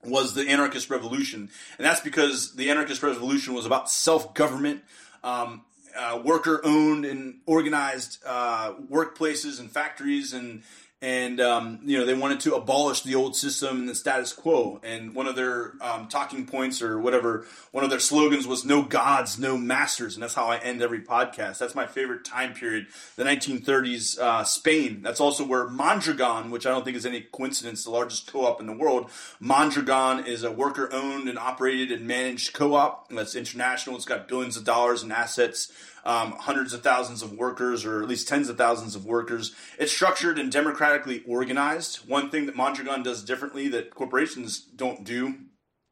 was 0.03 0.35
the 0.35 0.47
anarchist 0.47 0.91
revolution, 0.91 1.49
and 1.79 1.85
that's 1.85 2.01
because 2.01 2.55
the 2.55 2.69
anarchist 2.69 3.01
revolution 3.01 3.55
was 3.55 3.65
about 3.65 3.89
self 3.89 4.35
government. 4.35 4.83
Um, 5.23 5.65
uh, 5.97 6.21
worker 6.23 6.59
owned 6.65 7.05
and 7.05 7.39
organized 7.45 8.19
uh, 8.25 8.73
workplaces 8.91 9.61
and 9.61 9.71
factories 9.71 10.33
and 10.33 10.61
and 11.05 11.39
um, 11.39 11.79
you 11.85 11.99
know 11.99 12.03
they 12.03 12.15
wanted 12.15 12.39
to 12.39 12.55
abolish 12.55 13.01
the 13.01 13.13
old 13.13 13.35
system 13.35 13.81
and 13.81 13.87
the 13.87 13.93
status 13.93 14.33
quo. 14.33 14.81
And 14.83 15.13
one 15.13 15.27
of 15.27 15.35
their 15.35 15.73
um, 15.79 16.07
talking 16.07 16.47
points 16.47 16.81
or 16.81 16.99
whatever, 16.99 17.45
one 17.71 17.83
of 17.83 17.91
their 17.91 17.99
slogans 17.99 18.47
was 18.47 18.65
"No 18.65 18.81
gods, 18.81 19.37
no 19.37 19.55
masters," 19.55 20.15
and 20.15 20.23
that's 20.23 20.33
how 20.33 20.47
I 20.47 20.57
end 20.57 20.81
every 20.81 21.01
podcast. 21.01 21.59
That's 21.59 21.75
my 21.75 21.85
favorite 21.85 22.25
time 22.25 22.55
period, 22.55 22.87
the 23.17 23.23
1930s 23.23 24.17
uh, 24.17 24.43
Spain. 24.45 25.03
That's 25.03 25.19
also 25.19 25.45
where 25.45 25.69
Mondragon, 25.69 26.49
which 26.49 26.65
I 26.65 26.71
don't 26.71 26.83
think 26.83 26.97
is 26.97 27.05
any 27.05 27.21
coincidence, 27.21 27.83
the 27.83 27.91
largest 27.91 28.25
co-op 28.25 28.59
in 28.59 28.65
the 28.65 28.73
world. 28.73 29.11
Mondragon 29.39 30.25
is 30.25 30.43
a 30.43 30.51
worker-owned 30.51 31.29
and 31.29 31.37
operated 31.37 31.91
and 31.91 32.07
managed 32.07 32.53
co-op 32.53 33.09
that's 33.09 33.35
international. 33.35 33.95
It's 33.95 34.05
got 34.05 34.27
billions 34.27 34.57
of 34.57 34.63
dollars 34.63 35.03
in 35.03 35.11
assets 35.11 35.71
um, 36.05 36.33
hundreds 36.33 36.73
of 36.73 36.83
thousands 36.83 37.21
of 37.21 37.33
workers, 37.33 37.85
or 37.85 38.01
at 38.01 38.07
least 38.07 38.27
tens 38.27 38.49
of 38.49 38.57
thousands 38.57 38.95
of 38.95 39.05
workers. 39.05 39.53
It's 39.79 39.91
structured 39.91 40.39
and 40.39 40.51
democratically 40.51 41.23
organized. 41.27 42.07
One 42.07 42.29
thing 42.29 42.45
that 42.45 42.55
Mondragon 42.55 43.03
does 43.03 43.23
differently 43.23 43.67
that 43.69 43.93
corporations 43.93 44.59
don't 44.59 45.03
do 45.03 45.35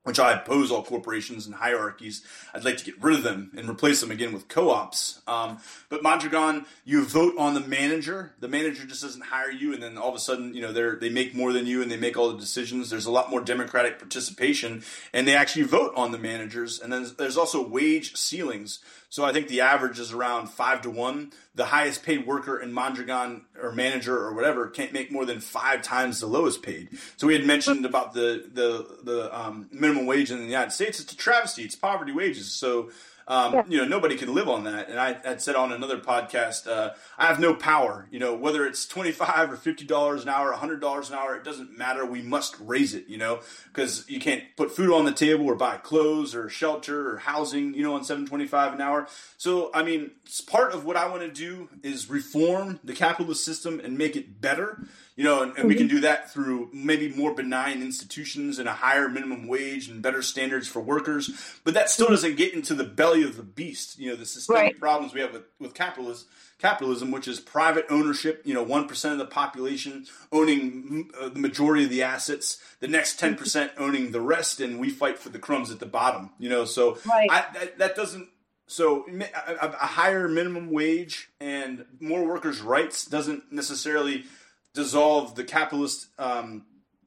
which 0.04 0.20
I 0.20 0.34
oppose 0.34 0.70
all 0.70 0.84
corporations 0.84 1.46
and 1.46 1.56
hierarchies. 1.56 2.24
I'd 2.54 2.66
like 2.66 2.78
to 2.78 2.86
get 2.86 3.02
rid 3.02 3.18
of 3.18 3.24
them 3.24 3.52
and 3.56 3.70
replace 3.70 4.02
them 4.02 4.12
again 4.12 4.34
with 4.34 4.50
co-ops. 4.50 5.22
Um, 5.28 5.60
but 5.90 6.04
Mondragon, 6.04 6.66
you 6.84 7.06
vote 7.06 7.36
on 7.38 7.54
the 7.54 7.62
manager. 7.62 8.34
The 8.40 8.50
manager 8.50 8.86
just 8.86 9.02
doesn't 9.02 9.24
hire 9.24 9.52
you, 9.52 9.74
and 9.74 9.82
then 9.82 9.98
all 9.98 10.10
of 10.10 10.16
a 10.16 10.20
sudden, 10.20 10.54
you 10.54 10.62
know, 10.62 10.74
they 10.74 11.08
they 11.08 11.14
make 11.14 11.34
more 11.34 11.54
than 11.54 11.66
you, 11.66 11.82
and 11.82 11.90
they 11.90 11.98
make 11.98 12.18
all 12.18 12.32
the 12.32 12.38
decisions. 12.38 12.90
There's 12.90 13.06
a 13.06 13.12
lot 13.12 13.30
more 13.30 13.42
democratic 13.42 13.98
participation, 13.98 14.84
and 15.14 15.28
they 15.28 15.36
actually 15.36 15.64
vote 15.64 15.94
on 15.96 16.12
the 16.12 16.18
managers. 16.18 16.82
And 16.82 16.92
then 16.92 17.10
there's 17.18 17.38
also 17.38 17.66
wage 17.66 18.16
ceilings. 18.18 18.80
So 19.14 19.24
I 19.24 19.32
think 19.32 19.48
the 19.48 19.62
average 19.62 20.00
is 20.00 20.12
around 20.12 20.48
five 20.48 20.82
to 20.82 20.90
one. 20.90 21.34
The 21.54 21.66
highest 21.66 22.02
paid 22.02 22.26
worker 22.26 22.60
in 22.60 22.74
Mondragon 22.74 23.46
or 23.62 23.72
manager 23.72 24.18
or 24.18 24.34
whatever 24.34 24.68
can't 24.70 24.92
make 24.92 25.12
more 25.12 25.24
than 25.24 25.40
five 25.40 25.84
times 25.84 26.20
the 26.20 26.26
lowest 26.26 26.64
paid. 26.64 26.90
So 27.18 27.28
we 27.28 27.34
had 27.34 27.46
mentioned 27.46 27.86
about 27.86 28.14
the 28.14 28.50
the 28.52 29.04
the 29.04 29.40
um, 29.40 29.70
minimum 29.72 30.08
wage 30.08 30.32
in 30.32 30.40
the 30.40 30.46
United 30.46 30.72
States. 30.72 31.00
It's 31.00 31.14
a 31.14 31.16
travesty. 31.16 31.62
It's 31.62 31.76
poverty 31.76 32.12
wages. 32.12 32.52
So 32.52 32.90
um, 33.28 33.54
yeah. 33.54 33.64
You 33.68 33.78
know, 33.80 33.86
nobody 33.86 34.18
can 34.18 34.34
live 34.34 34.50
on 34.50 34.66
that. 34.66 34.90
And 34.90 35.00
I 35.00 35.14
had 35.24 35.42
said 35.42 35.56
on 35.56 35.72
another 35.72 35.98
podcast, 35.98 36.68
uh, 36.68 36.94
I 37.18 37.28
have 37.28 37.40
no 37.40 37.54
power. 37.54 38.08
You 38.12 38.20
know, 38.20 38.36
whether 38.36 38.66
it's 38.66 38.86
twenty 38.86 39.12
five 39.12 39.52
or 39.52 39.56
fifty 39.56 39.86
dollars 39.86 40.24
an 40.24 40.30
hour, 40.30 40.52
hundred 40.54 40.82
dollars 40.82 41.10
an 41.10 41.16
hour, 41.16 41.36
it 41.36 41.44
doesn't 41.44 41.78
matter. 41.78 42.06
We 42.06 42.22
must 42.22 42.56
raise 42.60 42.94
it. 42.94 43.08
You 43.08 43.18
know, 43.18 43.40
because 43.68 44.10
you 44.10 44.20
can't 44.20 44.44
put 44.58 44.72
food 44.76 44.92
on 44.92 45.06
the 45.06 45.14
table 45.14 45.46
or 45.46 45.56
buy 45.56 45.78
clothes 45.78 46.36
or 46.36 46.50
shelter 46.50 47.14
or 47.14 47.18
housing. 47.18 47.74
You 47.74 47.84
know, 47.84 47.96
on 47.96 48.04
seven 48.04 48.26
twenty 48.26 48.48
five 48.48 48.74
an 48.74 48.82
hour. 48.82 49.08
So 49.38 49.72
I 49.74 49.84
mean, 49.84 50.12
part 50.48 50.74
of 50.74 50.86
what 50.86 50.98
I 50.98 51.08
want 51.08 51.22
to 51.22 51.32
do 51.32 51.70
is 51.82 52.10
reform 52.10 52.80
the 52.84 52.94
capitalist 52.94 53.46
system 53.46 53.80
and 53.80 53.98
make 53.98 54.16
it 54.16 54.42
better. 54.42 54.86
You 55.16 55.24
know, 55.24 55.44
and, 55.44 55.56
and 55.58 55.68
we 55.68 55.76
can 55.76 55.88
mm-hmm. 55.88 55.98
do 55.98 56.02
that 56.02 56.34
through 56.34 56.70
maybe 56.74 57.10
more 57.10 57.36
benign 57.36 57.84
institutions 57.84 58.58
and 58.58 58.68
a 58.68 58.74
higher 58.74 59.08
minimum 59.08 59.48
wage 59.48 59.88
and 59.88 60.02
better 60.02 60.24
standards 60.24 60.68
for 60.68 60.80
workers. 60.80 61.30
But 61.64 61.76
that 61.76 61.92
still 61.92 62.08
doesn't 62.08 62.36
get 62.36 62.54
into 62.54 62.74
the 62.74 62.84
belly 62.84 63.24
of 63.24 63.38
the 63.38 63.44
beast. 63.44 64.00
You 64.00 64.10
know, 64.10 64.16
the 64.16 64.26
systemic 64.26 64.62
right. 64.62 64.80
problems 64.80 65.14
we 65.14 65.22
have 65.22 65.32
with, 65.32 65.44
with 65.60 65.76
capitalism, 65.76 66.28
capitalism, 66.58 67.12
which 67.12 67.28
is 67.28 67.40
private 67.40 67.86
ownership. 67.92 68.42
You 68.44 68.56
know, 68.56 68.64
one 68.64 68.88
percent 68.88 69.14
of 69.14 69.20
the 69.20 69.32
population 69.32 70.08
owning 70.32 71.12
uh, 71.20 71.30
the 71.30 71.40
majority 71.40 71.84
of 71.84 71.92
the 71.92 72.02
assets, 72.02 72.58
the 72.80 72.88
next 72.88 73.20
ten 73.20 73.36
percent 73.36 73.72
owning 73.78 74.12
the 74.12 74.22
rest, 74.22 74.60
and 74.60 74.80
we 74.80 74.90
fight 74.90 75.20
for 75.20 75.30
the 75.30 75.40
crumbs 75.40 75.70
at 75.70 75.80
the 75.80 75.86
bottom. 75.86 76.32
You 76.40 76.50
know, 76.50 76.66
so 76.66 76.98
right. 77.06 77.30
I, 77.30 77.46
that, 77.54 77.78
that 77.78 77.96
doesn't 77.96 78.30
so 78.66 79.06
a, 79.08 79.68
a, 79.68 79.86
higher 79.86 80.28
minimum 80.28 80.72
wage 80.72 81.30
and 81.40 81.86
more 82.00 82.26
workers' 82.26 82.62
rights 82.62 83.06
doesn't 83.06 83.52
necessarily 83.52 84.26
dissolve 84.74 85.36
the 85.36 85.44
capitalist, 85.44 86.08
um, 86.18 86.66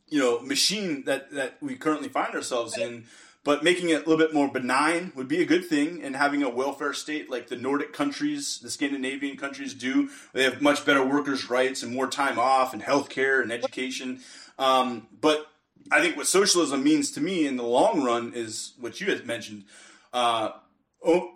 you 0.09 0.18
know, 0.20 0.40
machine 0.40 1.05
that 1.05 1.30
that 1.32 1.56
we 1.60 1.74
currently 1.76 2.09
find 2.09 2.34
ourselves 2.34 2.76
in. 2.78 3.06
But 3.44 3.62
making 3.62 3.90
it 3.90 4.05
a 4.05 4.09
little 4.09 4.18
bit 4.18 4.34
more 4.34 4.48
benign 4.48 5.12
would 5.14 5.28
be 5.28 5.40
a 5.40 5.47
good 5.47 5.66
thing, 5.66 6.02
and 6.02 6.16
having 6.16 6.43
a 6.43 6.51
welfare 6.51 6.93
state 6.93 7.30
like 7.30 7.47
the 7.47 7.55
Nordic 7.55 7.93
countries, 7.93 8.59
the 8.60 8.70
Scandinavian 8.70 9.36
countries 9.36 9.72
do, 9.72 10.10
they 10.32 10.43
have 10.43 10.60
much 10.60 10.84
better 10.84 11.06
workers' 11.06 11.48
rights 11.48 11.84
and 11.84 11.94
more 11.94 12.09
time 12.09 12.40
off, 12.40 12.72
and 12.72 12.82
health 12.82 13.09
care 13.09 13.40
and 13.40 13.52
education. 13.52 14.18
Um, 14.59 15.06
but 15.20 15.47
I 15.93 16.01
think 16.01 16.16
what 16.16 16.26
socialism 16.26 16.82
means 16.82 17.12
to 17.12 17.20
me 17.20 17.47
in 17.47 17.56
the 17.56 17.62
long 17.62 18.02
run 18.02 18.32
is 18.34 18.72
what 18.80 19.01
you 19.01 19.06
had 19.09 19.26
mentioned: 19.26 19.64
uh, 20.12 20.51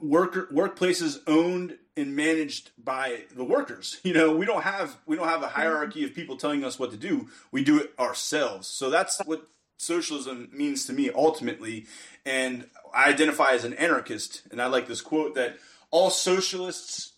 worker 0.02 0.48
workplaces 0.52 1.20
owned 1.28 1.78
and 1.96 2.14
managed 2.16 2.70
by 2.82 3.24
the 3.34 3.44
workers. 3.44 4.00
You 4.04 4.14
know, 4.14 4.34
we 4.34 4.46
don't 4.46 4.62
have 4.62 4.96
we 5.06 5.16
don't 5.16 5.28
have 5.28 5.42
a 5.42 5.48
hierarchy 5.48 6.04
of 6.04 6.14
people 6.14 6.36
telling 6.36 6.64
us 6.64 6.78
what 6.78 6.90
to 6.90 6.96
do. 6.96 7.28
We 7.52 7.62
do 7.62 7.78
it 7.78 7.92
ourselves. 7.98 8.66
So 8.66 8.90
that's 8.90 9.20
what 9.24 9.46
socialism 9.78 10.48
means 10.52 10.86
to 10.86 10.92
me 10.92 11.10
ultimately. 11.10 11.86
And 12.24 12.66
I 12.94 13.08
identify 13.08 13.52
as 13.52 13.64
an 13.64 13.74
anarchist, 13.74 14.42
and 14.50 14.60
I 14.60 14.66
like 14.66 14.88
this 14.88 15.00
quote 15.00 15.34
that 15.36 15.58
all 15.90 16.10
socialists 16.10 17.09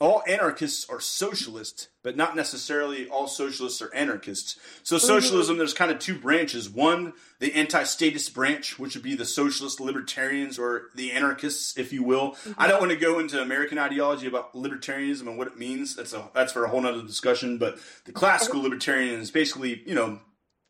all 0.00 0.22
anarchists 0.26 0.88
are 0.90 1.00
socialists, 1.00 1.88
but 2.02 2.16
not 2.16 2.34
necessarily 2.34 3.08
all 3.08 3.28
socialists 3.28 3.80
are 3.80 3.94
anarchists. 3.94 4.58
So 4.82 4.96
mm-hmm. 4.96 5.06
socialism, 5.06 5.56
there's 5.56 5.72
kind 5.72 5.90
of 5.90 5.98
two 5.98 6.18
branches. 6.18 6.68
One, 6.68 7.12
the 7.38 7.54
anti-statist 7.54 8.34
branch, 8.34 8.78
which 8.78 8.94
would 8.94 9.04
be 9.04 9.14
the 9.14 9.24
socialist 9.24 9.80
libertarians 9.80 10.58
or 10.58 10.88
the 10.94 11.12
anarchists, 11.12 11.78
if 11.78 11.92
you 11.92 12.02
will. 12.02 12.32
Mm-hmm. 12.32 12.52
I 12.58 12.66
don't 12.66 12.80
want 12.80 12.90
to 12.90 12.98
go 12.98 13.20
into 13.20 13.40
American 13.40 13.78
ideology 13.78 14.26
about 14.26 14.52
libertarianism 14.54 15.28
and 15.28 15.38
what 15.38 15.46
it 15.46 15.58
means. 15.58 15.94
That's 15.94 16.12
a 16.12 16.28
that's 16.34 16.52
for 16.52 16.64
a 16.64 16.68
whole 16.68 16.80
nother 16.80 17.02
discussion. 17.02 17.58
But 17.58 17.78
the 18.04 18.12
classical 18.12 18.62
libertarian 18.62 19.20
is 19.20 19.30
basically, 19.30 19.82
you 19.86 19.94
know, 19.94 20.18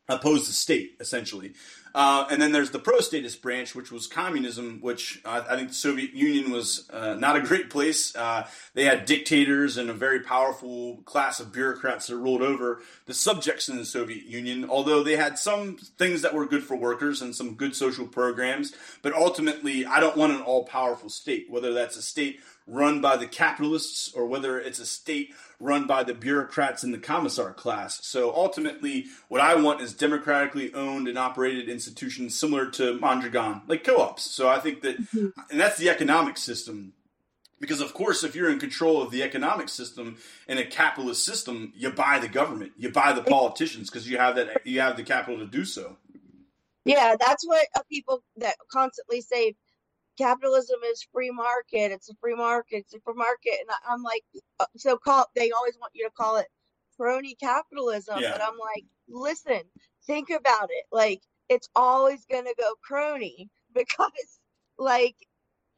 opposed 0.07 0.47
the 0.47 0.53
state 0.53 0.97
essentially. 0.99 1.53
Uh, 1.95 2.27
and 2.29 2.41
then 2.41 2.51
there's 2.51 2.71
the 2.71 2.79
pro-statist 2.79 3.41
branch, 3.41 3.73
which 3.73 3.89
was 3.89 4.05
communism, 4.05 4.79
which 4.81 5.21
uh, 5.23 5.43
I 5.49 5.55
think 5.55 5.69
the 5.69 5.73
Soviet 5.73 6.11
Union 6.13 6.51
was 6.51 6.89
uh, 6.91 7.13
not 7.13 7.37
a 7.37 7.41
great 7.41 7.69
place. 7.69 8.13
Uh, 8.17 8.45
they 8.73 8.83
had 8.83 9.05
dictators 9.05 9.77
and 9.77 9.89
a 9.89 9.93
very 9.93 10.19
powerful 10.19 10.97
class 11.05 11.39
of 11.39 11.53
bureaucrats 11.53 12.07
that 12.07 12.17
ruled 12.17 12.41
over 12.41 12.81
the 13.05 13.13
subjects 13.13 13.69
in 13.69 13.77
the 13.77 13.85
Soviet 13.85 14.25
Union. 14.25 14.69
Although 14.69 15.03
they 15.03 15.15
had 15.15 15.39
some 15.39 15.77
things 15.77 16.21
that 16.21 16.33
were 16.33 16.45
good 16.45 16.63
for 16.63 16.75
workers 16.75 17.21
and 17.21 17.33
some 17.33 17.53
good 17.53 17.73
social 17.73 18.05
programs, 18.05 18.73
but 19.01 19.13
ultimately, 19.13 19.85
I 19.85 20.01
don't 20.01 20.17
want 20.17 20.33
an 20.33 20.41
all-powerful 20.41 21.07
state. 21.07 21.49
Whether 21.49 21.71
that's 21.73 21.95
a 21.95 22.01
state 22.01 22.41
run 22.67 22.99
by 22.99 23.15
the 23.15 23.27
capitalists 23.27 24.11
or 24.13 24.25
whether 24.25 24.59
it's 24.59 24.79
a 24.79 24.85
state 24.85 25.33
run 25.59 25.85
by 25.87 26.03
the 26.03 26.13
bureaucrats 26.13 26.83
in 26.83 26.91
the 26.91 26.97
commissar 26.97 27.53
class. 27.53 28.03
So 28.05 28.33
ultimately, 28.33 29.05
what 29.27 29.41
I 29.41 29.55
want 29.55 29.81
is 29.81 29.93
democratically 29.93 30.73
owned 30.73 31.07
and 31.07 31.17
operated 31.17 31.69
institutions 31.69 32.37
similar 32.37 32.69
to 32.71 32.99
Mondragon, 32.99 33.61
like 33.67 33.83
co 33.83 33.97
ops. 33.97 34.23
So 34.23 34.49
I 34.49 34.59
think 34.59 34.81
that, 34.81 34.99
mm-hmm. 34.99 35.27
and 35.49 35.59
that's 35.59 35.77
the 35.77 35.89
economic 35.89 36.37
system. 36.37 36.93
Because 37.59 37.79
of 37.79 37.93
course, 37.93 38.23
if 38.23 38.35
you're 38.35 38.51
in 38.51 38.59
control 38.59 39.01
of 39.01 39.11
the 39.11 39.23
economic 39.23 39.69
system 39.69 40.17
in 40.47 40.57
a 40.57 40.65
capitalist 40.65 41.23
system, 41.23 41.71
you 41.75 41.89
buy 41.89 42.19
the 42.19 42.27
government, 42.27 42.73
you 42.77 42.91
buy 42.91 43.13
the 43.13 43.23
politicians 43.23 43.89
because 43.89 44.09
you 44.09 44.17
have 44.17 44.35
that 44.35 44.67
you 44.67 44.81
have 44.81 44.97
the 44.97 45.03
capital 45.03 45.39
to 45.39 45.45
do 45.45 45.63
so. 45.63 45.95
Yeah, 46.83 47.15
that's 47.19 47.47
what 47.47 47.65
uh, 47.75 47.81
people 47.89 48.21
that 48.37 48.55
constantly 48.71 49.21
say 49.21 49.55
capitalism 50.17 50.79
is 50.85 51.05
free 51.13 51.31
market. 51.31 51.91
It's 51.91 52.09
a 52.09 52.15
free 52.21 52.35
market. 52.35 52.77
It's 52.77 52.93
a 52.93 52.99
free 53.01 53.15
market. 53.15 53.55
And 53.61 53.69
I'm 53.89 54.03
like, 54.03 54.23
uh, 54.59 54.65
so 54.77 54.97
call. 54.97 55.25
They 55.35 55.51
always 55.51 55.77
want 55.79 55.91
you 55.95 56.05
to 56.05 56.11
call 56.11 56.37
it 56.37 56.47
crony 56.97 57.35
capitalism, 57.35 58.19
yeah. 58.19 58.31
but 58.31 58.41
I'm 58.41 58.57
like, 58.57 58.85
listen, 59.09 59.61
think 60.05 60.29
about 60.29 60.69
it. 60.71 60.85
Like 60.91 61.21
it's 61.49 61.69
always 61.75 62.25
going 62.25 62.45
to 62.45 62.55
go 62.57 62.73
crony 62.83 63.49
because, 63.73 64.39
like, 64.77 65.15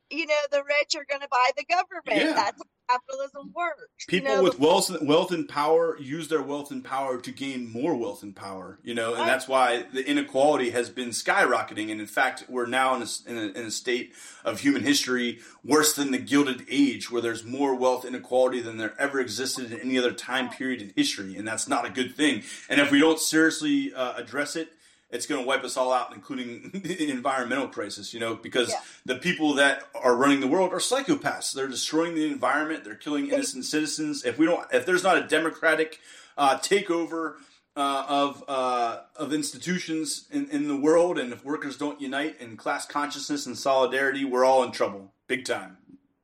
you 0.10 0.26
know, 0.26 0.36
the 0.52 0.64
rich 0.64 0.96
are 0.96 1.06
going 1.10 1.22
to 1.22 1.28
buy 1.30 1.50
the 1.58 1.66
government. 1.66 2.30
Yeah. 2.30 2.34
That's 2.34 2.62
how 2.88 2.98
capitalism 2.98 3.54
works. 3.56 4.06
People 4.08 4.30
you 4.30 4.38
know, 4.38 4.44
with 4.44 4.60
wealth, 4.60 4.90
wealth 5.02 5.32
and 5.32 5.48
power 5.48 5.98
use 6.00 6.28
their 6.30 6.42
wealth 6.42 6.72
and 6.72 6.84
power 6.84 7.20
to 7.20 7.32
gain 7.32 7.72
more 7.72 7.96
wealth 7.96 8.24
and 8.24 8.36
power. 8.36 8.80
You 8.84 8.94
know, 8.94 9.10
and 9.10 9.20
right. 9.20 9.26
that's 9.28 9.48
why 9.48 9.86
the 9.94 10.08
inequality 10.08 10.70
has 10.72 10.90
been 10.90 11.10
skyrocketing. 11.10 11.92
And 11.92 12.00
in 12.00 12.08
fact, 12.08 12.46
we're 12.48 12.66
now 12.66 12.96
in 12.96 13.02
a, 13.02 13.30
in 13.30 13.38
a, 13.38 13.60
in 13.60 13.66
a 13.66 13.72
state 13.72 14.14
of 14.46 14.62
human 14.62 14.84
history 14.84 15.40
worse 15.64 15.94
than 15.94 16.12
the 16.12 16.18
Gilded 16.18 16.66
Age, 16.70 17.12
where 17.12 17.22
there's 17.22 17.44
more 17.44 17.76
wealth 17.76 18.06
inequality 18.06 18.62
than 18.62 18.78
there 18.78 18.94
ever 18.98 19.20
existed 19.20 19.72
in 19.72 19.80
any 19.80 19.98
other 19.98 20.14
time 20.14 20.50
period 20.50 20.82
in 20.82 20.94
history, 20.96 21.36
and 21.36 21.48
that's 21.48 21.68
not 21.68 21.86
a 21.86 21.90
good 21.90 22.16
thing. 22.16 22.44
And 22.70 22.80
if 22.80 22.92
we 22.92 23.00
don't 23.00 23.20
seriously 23.20 23.94
uh, 23.94 24.14
address 24.16 24.56
it, 24.56 24.70
it's 25.10 25.26
going 25.26 25.42
to 25.42 25.48
wipe 25.48 25.64
us 25.64 25.78
all 25.78 25.94
out, 25.94 26.14
including 26.14 26.70
the 26.74 27.10
environmental 27.10 27.68
crisis, 27.68 28.14
you 28.14 28.20
know, 28.20 28.36
because 28.36 28.70
yeah. 28.70 28.80
the 29.06 29.16
people 29.16 29.54
that 29.56 29.84
are 29.96 30.16
running 30.16 30.42
the 30.42 30.48
world 30.48 30.74
are 30.74 30.78
psychopaths. 30.78 31.54
They're 31.54 31.68
destroying 31.68 32.16
the 32.16 32.28
environment. 32.28 32.84
They're 32.84 32.96
killing 32.96 33.28
innocent 33.28 33.66
citizens. 33.66 34.26
If 34.26 34.38
we 34.38 34.46
don't, 34.46 34.68
if 34.74 34.86
there's 34.86 35.04
not 35.04 35.18
a 35.18 35.28
democratic 35.28 36.00
uh, 36.38 36.58
takeover 36.58 37.36
uh, 37.76 38.06
of 38.10 38.44
uh, 38.48 39.02
of 39.16 39.34
institutions 39.34 40.28
in, 40.32 40.50
in 40.50 40.68
the 40.68 40.76
world, 40.76 41.18
and 41.18 41.32
if 41.32 41.46
workers 41.46 41.78
don't 41.78 42.02
unite 42.02 42.42
in 42.42 42.58
class 42.58 42.86
consciousness 42.86 43.46
and 43.46 43.58
solidarity, 43.58 44.26
we're 44.26 44.44
all 44.44 44.64
in 44.64 44.72
trouble, 44.72 45.14
big 45.28 45.46
time. 45.46 45.78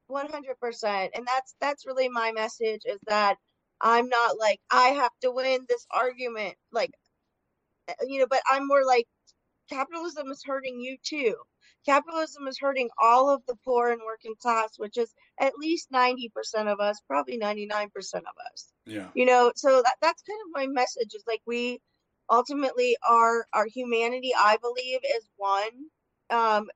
One 0.07 0.29
hundred 0.29 0.59
percent, 0.59 1.11
and 1.15 1.25
that's 1.25 1.55
that's 1.61 1.85
really 1.85 2.09
my 2.09 2.31
message 2.31 2.81
is 2.85 2.99
that 3.07 3.37
I'm 3.79 4.09
not 4.09 4.37
like 4.39 4.59
I 4.71 4.89
have 4.89 5.11
to 5.21 5.31
win 5.31 5.65
this 5.69 5.85
argument, 5.91 6.55
like 6.71 6.91
you 8.07 8.19
know. 8.19 8.27
But 8.29 8.41
I'm 8.49 8.67
more 8.67 8.85
like 8.85 9.07
capitalism 9.69 10.31
is 10.31 10.43
hurting 10.45 10.79
you 10.79 10.97
too. 11.03 11.35
Capitalism 11.85 12.47
is 12.47 12.57
hurting 12.59 12.89
all 13.01 13.29
of 13.29 13.41
the 13.45 13.55
poor 13.65 13.91
and 13.91 14.01
working 14.05 14.35
class, 14.41 14.69
which 14.77 14.97
is 14.97 15.13
at 15.39 15.57
least 15.57 15.91
90% 15.91 16.29
of 16.71 16.79
us, 16.79 17.01
probably 17.07 17.37
99% 17.37 17.87
of 18.15 18.23
us. 18.53 18.71
Yeah. 18.85 19.09
You 19.13 19.25
know, 19.25 19.51
so 19.55 19.81
that, 19.81 19.95
that's 20.01 20.21
kind 20.21 20.39
of 20.45 20.51
my 20.53 20.67
message 20.67 21.13
is 21.13 21.23
like 21.27 21.41
we 21.45 21.81
ultimately 22.29 22.95
our 23.07 23.45
our 23.53 23.65
humanity, 23.65 24.31
I 24.37 24.57
believe, 24.61 24.99
is 25.15 25.27
one. 25.35 25.89
Um, 26.29 26.67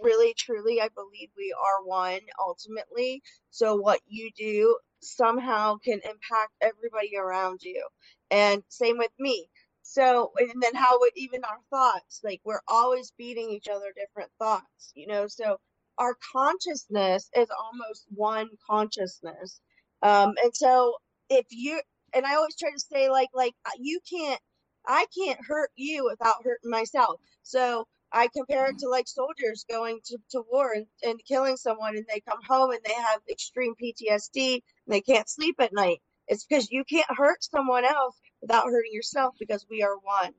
really 0.00 0.32
truly 0.34 0.80
i 0.80 0.88
believe 0.94 1.28
we 1.36 1.54
are 1.62 1.84
one 1.84 2.20
ultimately 2.40 3.22
so 3.50 3.76
what 3.76 4.00
you 4.06 4.30
do 4.36 4.78
somehow 5.02 5.76
can 5.76 6.00
impact 6.04 6.52
everybody 6.62 7.16
around 7.18 7.60
you 7.62 7.86
and 8.30 8.62
same 8.68 8.96
with 8.96 9.10
me 9.18 9.46
so 9.84 10.32
and 10.38 10.62
then 10.62 10.76
how 10.76 11.00
would 11.00 11.12
even 11.16 11.44
our 11.44 11.60
thoughts 11.70 12.22
like 12.24 12.40
we're 12.46 12.62
always 12.68 13.12
feeding 13.18 13.50
each 13.50 13.68
other 13.68 13.92
different 13.96 14.30
thoughts 14.40 14.92
you 14.96 15.08
know? 15.08 15.28
So 15.28 15.58
our 15.98 16.16
consciousness 16.34 17.30
is 17.36 17.48
almost 17.64 18.06
one 18.10 18.50
consciousness. 18.70 19.60
Um 20.02 20.34
and 20.44 20.54
so 20.56 20.96
if 21.30 21.46
you 21.50 21.82
and 22.14 22.26
i 22.26 22.36
always 22.36 22.56
try 22.58 22.70
to 22.72 22.80
say 22.80 23.10
like 23.10 23.30
like 23.34 23.54
uh, 23.66 23.72
you 23.80 24.00
can't 24.10 24.40
i 24.88 25.06
can't 25.18 25.40
hurt 25.46 25.70
you 25.76 26.06
without 26.06 26.44
hurting 26.44 26.70
myself. 26.70 27.20
So 27.44 27.86
I 28.12 28.28
compare 28.36 28.66
it 28.70 28.78
to 28.80 28.90
like 28.90 29.08
soldiers 29.08 29.66
going 29.70 30.00
to, 30.06 30.18
to 30.32 30.44
war 30.52 30.74
and, 30.74 30.86
and 31.04 31.20
killing 31.28 31.56
someone 31.58 31.96
and 31.96 32.06
they 32.08 32.20
come 32.28 32.40
home 32.48 32.72
and 32.72 32.80
they 32.84 32.94
have 32.94 33.20
extreme 33.30 33.74
PTSD 33.82 34.54
and 34.54 34.62
they 34.94 35.02
can't 35.02 35.30
sleep 35.30 35.56
at 35.60 35.74
night. 35.74 36.00
It's 36.28 36.46
because 36.46 36.70
you 36.72 36.84
can't 36.84 37.06
hurt 37.10 37.44
someone 37.44 37.84
else 37.84 38.16
without 38.42 38.66
hurting 38.66 38.92
yourself 38.92 39.34
because 39.40 39.66
we 39.70 39.82
are 39.82 39.96
one. 39.98 40.32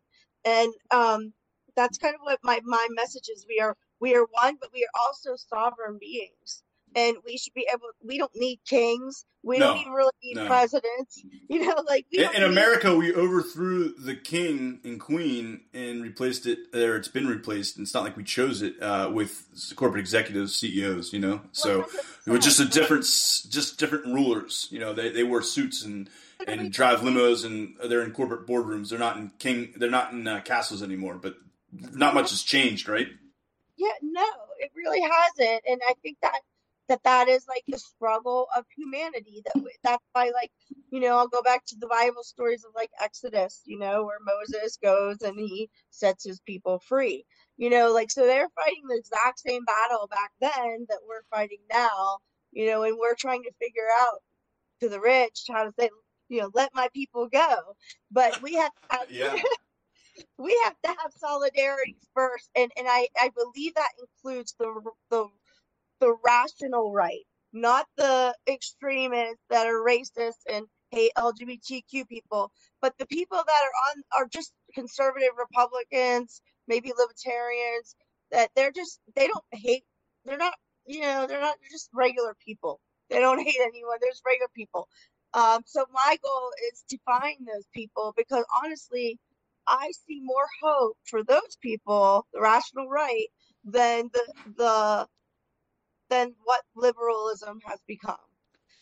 And 0.46 0.74
um, 0.92 1.34
that's 1.76 1.98
kind 2.00 2.16
of 2.16 2.22
what 2.24 2.40
my, 2.44 2.62
my 2.66 2.88
message 2.92 3.30
is. 3.30 3.46
We 3.50 3.60
are 3.62 3.78
we 4.02 4.16
are 4.16 4.26
one, 4.32 4.58
but 4.62 4.72
we 4.74 4.84
are 4.86 5.02
also 5.02 5.36
sovereign 5.38 5.98
beings 6.02 6.64
and 6.96 7.18
we 7.26 7.38
should 7.38 7.54
be 7.54 7.68
able 7.72 7.90
we 8.04 8.18
don't 8.18 8.36
need 8.36 8.60
kings. 8.66 9.26
We 9.44 9.60
no, 9.60 9.68
don't 9.68 9.82
even 9.82 9.94
really 9.94 10.12
need 10.24 10.38
no. 10.38 10.48
presidents 10.48 11.24
you 11.50 11.64
know 11.64 11.84
like 11.88 12.08
in, 12.12 12.34
in 12.34 12.42
america 12.42 12.96
we 12.96 13.14
overthrew 13.14 13.94
the 14.00 14.16
king 14.16 14.80
and 14.84 15.00
queen 15.00 15.62
and 15.72 16.02
replaced 16.02 16.48
it 16.48 16.60
or 16.74 16.96
it's 16.96 17.08
been 17.08 17.28
replaced. 17.28 17.78
It's 17.78 17.94
not 17.94 18.04
like 18.04 18.18
we 18.18 18.24
chose 18.24 18.62
it 18.62 18.82
uh, 18.82 19.12
with 19.14 19.46
corporate 19.76 20.00
executives 20.00 20.56
ceos 20.56 21.14
you 21.14 21.20
know? 21.20 21.42
So 21.52 21.86
it 22.26 22.32
was 22.32 22.44
just 22.44 22.60
a 22.60 22.66
different 22.80 23.04
just 23.04 23.78
different 23.78 24.06
rulers 24.06 24.68
you 24.72 24.80
know? 24.80 24.94
They, 24.94 25.10
they 25.10 25.24
wear 25.24 25.42
suits 25.42 25.84
and 25.84 26.10
and 26.48 26.72
drive 26.72 27.00
limos 27.00 27.46
and 27.46 27.76
they're 27.90 28.02
in 28.04 28.12
corporate 28.12 28.46
boardrooms. 28.46 28.90
They're 28.90 29.00
not 29.00 29.18
in 29.18 29.32
king 29.38 29.74
they're 29.76 29.90
not 29.90 30.14
in 30.14 30.28
uh, 30.28 30.42
castles 30.42 30.82
anymore 30.82 31.16
but 31.22 31.36
not 31.72 32.16
much 32.16 32.30
has 32.32 32.42
changed 32.42 32.88
right? 32.88 33.08
Yeah 33.78 33.92
no 34.02 34.26
it 34.60 34.72
really 34.76 35.02
hasn't. 35.02 35.64
And 35.68 35.82
i 35.88 35.94
think 36.02 36.18
that 36.22 36.40
that 36.90 37.04
that 37.04 37.28
is 37.30 37.46
like 37.48 37.64
the 37.68 37.80
struggle 37.80 38.48
of 38.56 38.66
humanity 38.78 39.44
that 39.46 39.64
that's 39.84 40.06
why 40.14 40.32
like 40.34 40.52
you 40.92 41.00
know 41.02 41.18
i'll 41.18 41.28
go 41.28 41.42
back 41.44 41.66
to 41.66 41.78
the 41.80 41.88
bible 41.88 42.24
stories 42.24 42.66
of 42.66 42.72
like 42.76 42.92
exodus 43.02 43.62
you 43.66 43.80
know 43.80 44.06
where 44.06 44.20
moses 44.22 44.78
goes 44.84 45.22
and 45.22 45.40
he 45.40 45.70
sets 45.92 46.26
his 46.26 46.42
people 46.42 46.80
free 46.80 47.26
you 47.58 47.70
know 47.70 47.94
like 47.94 48.12
so 48.12 48.26
they're 48.26 48.50
fighting 48.56 48.84
the 48.90 48.98
exact 48.98 49.40
same 49.40 49.64
battle 49.66 50.08
back 50.10 50.32
then 50.42 50.86
that 50.90 51.00
we're 51.08 51.24
fighting 51.32 51.62
now 51.72 52.20
you 52.52 52.68
know 52.68 52.84
and 52.84 52.98
we're 53.00 53.16
trying 53.16 53.44
to 53.44 53.52
figure 53.62 53.90
out 54.02 54.20
to 54.82 54.90
the 54.90 55.02
rich 55.02 55.46
how 55.52 55.64
to 55.66 55.74
say 55.80 55.90
you 56.30 56.42
know 56.42 56.52
let 56.54 56.72
my 56.76 56.90
people 56.94 57.28
go 57.30 57.76
but 58.12 58.42
we 58.42 58.56
have 58.56 58.72
to 58.74 58.98
have, 58.98 59.12
yeah. 59.12 59.36
we 60.40 60.60
have 60.66 60.76
to 60.84 60.90
have 60.90 61.12
solidarity 61.18 61.98
first 62.14 62.50
and 62.56 62.72
and 62.78 62.88
i 62.90 63.08
i 63.22 63.30
believe 63.36 63.74
that 63.76 63.92
includes 64.00 64.56
the 64.60 64.82
the 65.12 65.28
the 66.02 66.16
rational 66.26 66.94
right, 66.94 67.26
not 67.54 67.88
the 67.98 68.36
extremists 68.50 69.44
that 69.50 69.68
are 69.68 69.84
racist 69.86 70.42
and 70.52 70.66
hate 70.92 71.12
LGBTQ 71.18 72.08
people, 72.10 72.52
but 72.82 72.94
the 73.00 73.08
people 73.08 73.40
that 73.46 73.64
are 73.64 73.92
on 73.92 74.04
are 74.24 74.28
just 74.28 74.54
conservative 74.76 75.32
Republicans, 75.38 76.42
maybe 76.68 76.94
libertarians, 76.98 77.96
that 78.32 78.50
they're 78.56 78.72
just 78.74 79.00
they 79.16 79.28
don't 79.28 79.46
hate 79.54 79.84
they're 80.26 80.38
not 80.38 80.54
you 80.88 81.02
know, 81.02 81.28
they're 81.28 81.42
not 81.42 81.58
they're 81.62 81.72
just 81.72 81.90
regular 81.94 82.36
people. 82.46 82.80
They 83.10 83.20
don't 83.20 83.40
hate 83.46 83.58
anyone, 83.62 83.98
there's 84.02 84.22
regular 84.26 84.50
people. 84.56 84.88
Um, 85.34 85.62
so 85.66 85.86
my 85.94 86.18
goal 86.24 86.50
is 86.74 86.84
to 86.92 86.98
find 87.06 87.38
those 87.48 87.66
people 87.74 88.14
because 88.18 88.46
honestly, 88.64 89.20
I 89.68 89.92
see 90.08 90.22
more 90.24 90.48
hope 90.64 90.98
for 91.06 91.24
those 91.24 91.58
people, 91.62 92.26
the 92.34 92.42
rational 92.42 92.90
right, 92.90 93.28
than 93.66 94.10
the 94.14 94.34
the 94.58 95.08
than 96.16 96.36
what 96.44 96.62
liberalism 96.76 97.60
has 97.66 97.80
become. 97.88 98.16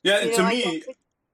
Yeah, 0.04 0.20
and 0.20 0.30
you 0.30 0.36
to 0.36 0.42
know, 0.44 0.50
me, 0.50 0.84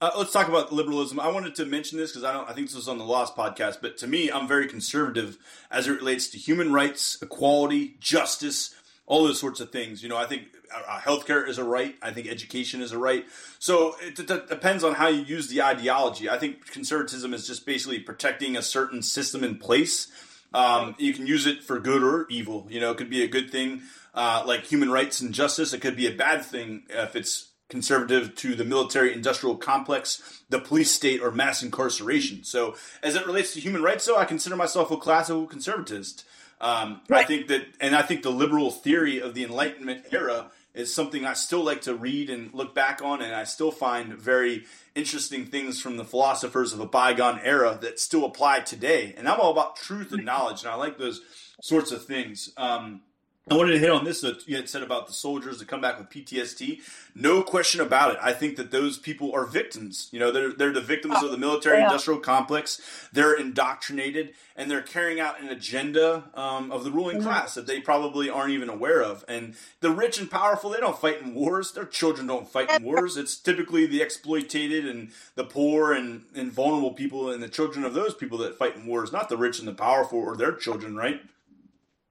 uh, 0.02 0.12
let's 0.18 0.32
talk 0.32 0.48
about 0.48 0.72
liberalism. 0.72 1.20
I 1.20 1.30
wanted 1.30 1.56
to 1.56 1.66
mention 1.66 1.98
this 1.98 2.12
because 2.12 2.24
I 2.24 2.32
don't. 2.32 2.50
I 2.50 2.54
think 2.54 2.68
this 2.68 2.76
was 2.76 2.88
on 2.88 2.98
the 2.98 3.04
Lost 3.04 3.36
podcast, 3.36 3.80
but 3.82 3.98
to 3.98 4.08
me, 4.08 4.32
I'm 4.32 4.48
very 4.48 4.68
conservative 4.68 5.38
as 5.70 5.88
it 5.88 5.92
relates 5.92 6.30
to 6.30 6.38
human 6.38 6.72
rights, 6.72 7.18
equality, 7.22 7.98
justice, 8.00 8.76
all 9.06 9.24
those 9.24 9.40
sorts 9.40 9.60
of 9.60 9.72
things. 9.72 10.02
You 10.02 10.10
know, 10.10 10.18
I 10.18 10.26
think 10.26 10.44
uh, 10.74 11.00
healthcare 11.00 11.48
is 11.48 11.58
a 11.58 11.64
right. 11.64 11.96
I 12.02 12.12
think 12.12 12.28
education 12.28 12.82
is 12.82 12.92
a 12.92 12.98
right. 12.98 13.26
So 13.58 13.96
it, 14.02 14.20
it, 14.20 14.48
depends 14.48 14.84
on 14.84 14.94
how 14.94 15.08
you 15.08 15.24
use 15.24 15.50
the 15.50 15.64
ideology. 15.64 16.30
I 16.30 16.38
think 16.38 16.72
conservatism 16.72 17.34
is 17.34 17.46
just 17.46 17.66
basically 17.66 18.00
protecting 18.00 18.56
a 18.56 18.62
certain 18.62 19.02
system 19.02 19.44
in 19.44 19.58
place. 19.58 20.08
Um, 20.54 20.96
you 20.98 21.14
can 21.14 21.28
use 21.28 21.46
it 21.46 21.64
for 21.64 21.80
good 21.80 22.04
or 22.04 22.26
evil. 22.30 22.68
You 22.70 22.80
know, 22.80 22.92
it 22.92 22.98
could 22.98 23.10
be 23.10 23.24
a 23.24 23.28
good 23.28 23.52
thing 23.52 23.82
uh, 24.14 24.44
like 24.46 24.66
human 24.66 24.92
rights 24.92 25.22
and 25.22 25.34
justice. 25.34 25.74
It 25.74 25.82
could 25.82 25.96
be 25.96 26.08
a 26.08 26.16
bad 26.16 26.46
thing 26.46 26.84
if 26.90 27.16
it's 27.16 27.50
conservative 27.70 28.36
to 28.36 28.56
the 28.56 28.66
military 28.66 29.14
industrial 29.14 29.56
complex, 29.56 30.42
the 30.50 30.60
police 30.60 30.92
state, 30.92 31.22
or 31.22 31.32
mass 31.32 31.62
incarceration. 31.62 32.44
So, 32.44 32.76
as 33.04 33.16
it 33.16 33.26
relates 33.26 33.54
to 33.54 33.60
human 33.60 33.84
rights, 33.84 34.06
though, 34.06 34.18
I 34.18 34.26
consider 34.26 34.56
myself 34.56 34.92
a 34.92 34.98
classical 34.98 35.46
conservatist. 35.46 36.26
Um, 36.62 37.02
right. 37.08 37.24
I 37.24 37.28
think 37.28 37.48
that, 37.48 37.68
and 37.80 37.96
I 37.96 38.02
think 38.02 38.24
the 38.24 38.32
liberal 38.32 38.72
theory 38.72 39.22
of 39.22 39.34
the 39.34 39.44
Enlightenment 39.44 40.08
era 40.12 40.52
is 40.74 40.94
something 40.94 41.26
I 41.26 41.34
still 41.34 41.64
like 41.64 41.82
to 41.82 41.96
read 41.96 42.30
and 42.30 42.54
look 42.54 42.76
back 42.76 43.02
on, 43.02 43.22
and 43.22 43.34
I 43.34 43.44
still 43.44 43.72
find 43.72 44.14
very 44.14 44.66
interesting 44.94 45.46
things 45.46 45.82
from 45.82 45.98
the 45.98 46.06
philosophers 46.06 46.74
of 46.74 46.80
a 46.80 46.86
bygone 46.86 47.40
era 47.44 47.78
that 47.82 48.00
still 48.00 48.26
apply 48.26 48.62
today. 48.62 49.14
And 49.18 49.28
I'm 49.28 49.40
all 49.40 49.52
about 49.52 49.78
truth 49.78 50.12
and 50.12 50.26
knowledge, 50.26 50.64
and 50.64 50.72
I 50.72 50.76
like 50.76 50.98
those 50.98 51.22
sorts 51.62 51.92
of 51.92 52.06
things. 52.06 52.52
Um, 52.58 53.02
I 53.50 53.56
wanted 53.56 53.74
to 53.74 53.80
hit 53.80 53.90
on 53.90 54.06
this 54.06 54.22
that 54.22 54.48
you 54.48 54.56
had 54.56 54.70
said 54.70 54.84
about 54.84 55.08
the 55.08 55.14
soldiers 55.14 55.60
that 55.60 55.68
come 55.68 55.82
back 55.82 55.98
with 55.98 56.10
PTSD. 56.10 56.82
No 57.16 57.42
question 57.42 57.82
about 57.82 58.14
it. 58.14 58.20
I 58.22 58.34
think 58.34 58.58
that 58.58 58.72
those 58.72 58.98
people 58.98 59.34
are 59.34 59.46
victims. 59.46 60.10
You 60.12 60.20
know, 60.20 60.32
they're 60.32 60.54
they're 60.54 60.72
the 60.72 60.82
victims 60.82 61.16
oh, 61.18 61.26
of 61.26 61.32
the 61.32 61.38
military 61.38 61.82
industrial 61.82 62.20
complex. 62.20 62.80
They're 63.12 63.34
indoctrinated 63.34 64.34
and 64.56 64.70
they're 64.70 64.82
carrying 64.82 65.20
out 65.20 65.42
an 65.42 65.50
agenda 65.50 66.26
um, 66.36 66.72
of 66.72 66.84
the 66.84 66.92
ruling 66.92 67.18
mm-hmm. 67.18 67.26
class 67.26 67.56
that 67.56 67.66
they 67.66 67.80
probably 67.80 68.30
aren't 68.30 68.52
even 68.52 68.70
aware 68.70 69.02
of. 69.02 69.26
And 69.28 69.56
the 69.80 69.92
rich 69.92 70.20
and 70.20 70.30
powerful, 70.30 70.70
they 70.70 70.80
don't 70.80 71.00
fight 71.00 71.22
in 71.22 71.34
wars. 71.34 71.72
Their 71.72 71.86
children 71.86 72.28
don't 72.28 72.48
fight 72.48 72.70
in 72.72 72.84
wars. 72.84 73.18
It's 73.18 73.38
typically 73.38 73.86
the 73.86 74.02
exploited 74.02 74.86
and 74.86 75.12
the 75.36 75.44
poor 75.44 75.94
and, 75.94 76.24
and 76.36 76.52
vulnerable 76.52 76.92
people 76.92 77.32
and 77.32 77.42
the 77.42 77.50
children 77.50 77.86
of 77.86 77.94
those 77.94 78.14
people 78.14 78.38
that 78.40 78.58
fight 78.58 78.76
in 78.76 78.86
wars, 78.86 79.12
not 79.12 79.30
the 79.30 79.38
rich 79.38 79.60
and 79.60 79.68
the 79.68 79.74
powerful 79.74 80.20
or 80.20 80.36
their 80.36 80.54
children, 80.54 80.96
right? 80.96 81.22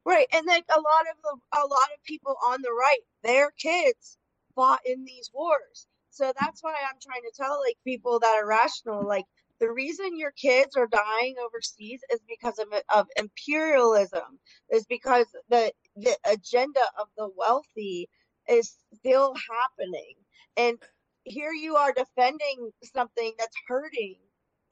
Right, 0.09 0.29
and 0.35 0.47
like 0.49 0.65
a 0.77 0.81
lot 0.81 1.07
of 1.13 1.19
the 1.23 1.61
a 1.61 1.67
lot 1.69 1.91
of 1.97 2.05
people 2.07 2.37
on 2.49 2.63
the 2.63 2.73
right, 2.73 3.01
their 3.25 3.53
kids 3.53 4.19
fought 4.57 4.81
in 4.87 5.05
these 5.07 5.31
wars. 5.35 5.87
So 6.11 6.33
that's 6.41 6.65
why 6.65 6.75
I'm 6.75 6.99
trying 7.03 7.23
to 7.23 7.33
tell 7.37 7.61
like 7.67 7.79
people 7.87 8.21
that 8.21 8.37
are 8.43 8.49
rational, 8.49 9.07
like 9.09 9.27
the 9.61 9.73
reason 9.73 10.19
your 10.19 10.33
kids 10.33 10.77
are 10.77 10.89
dying 10.89 11.37
overseas 11.45 12.01
is 12.13 12.21
because 12.29 12.59
of 12.59 12.69
of 12.95 13.07
imperialism, 13.19 14.41
is 14.73 14.87
because 14.89 15.29
the 15.51 15.73
the 15.97 16.19
agenda 16.27 16.83
of 17.01 17.09
the 17.19 17.31
wealthy 17.37 18.11
is 18.51 18.77
still 18.97 19.37
happening, 19.37 20.17
and 20.59 20.79
here 21.27 21.53
you 21.55 21.77
are 21.77 21.95
defending 21.95 22.73
something 22.85 23.35
that's 23.39 23.57
hurting 23.69 24.17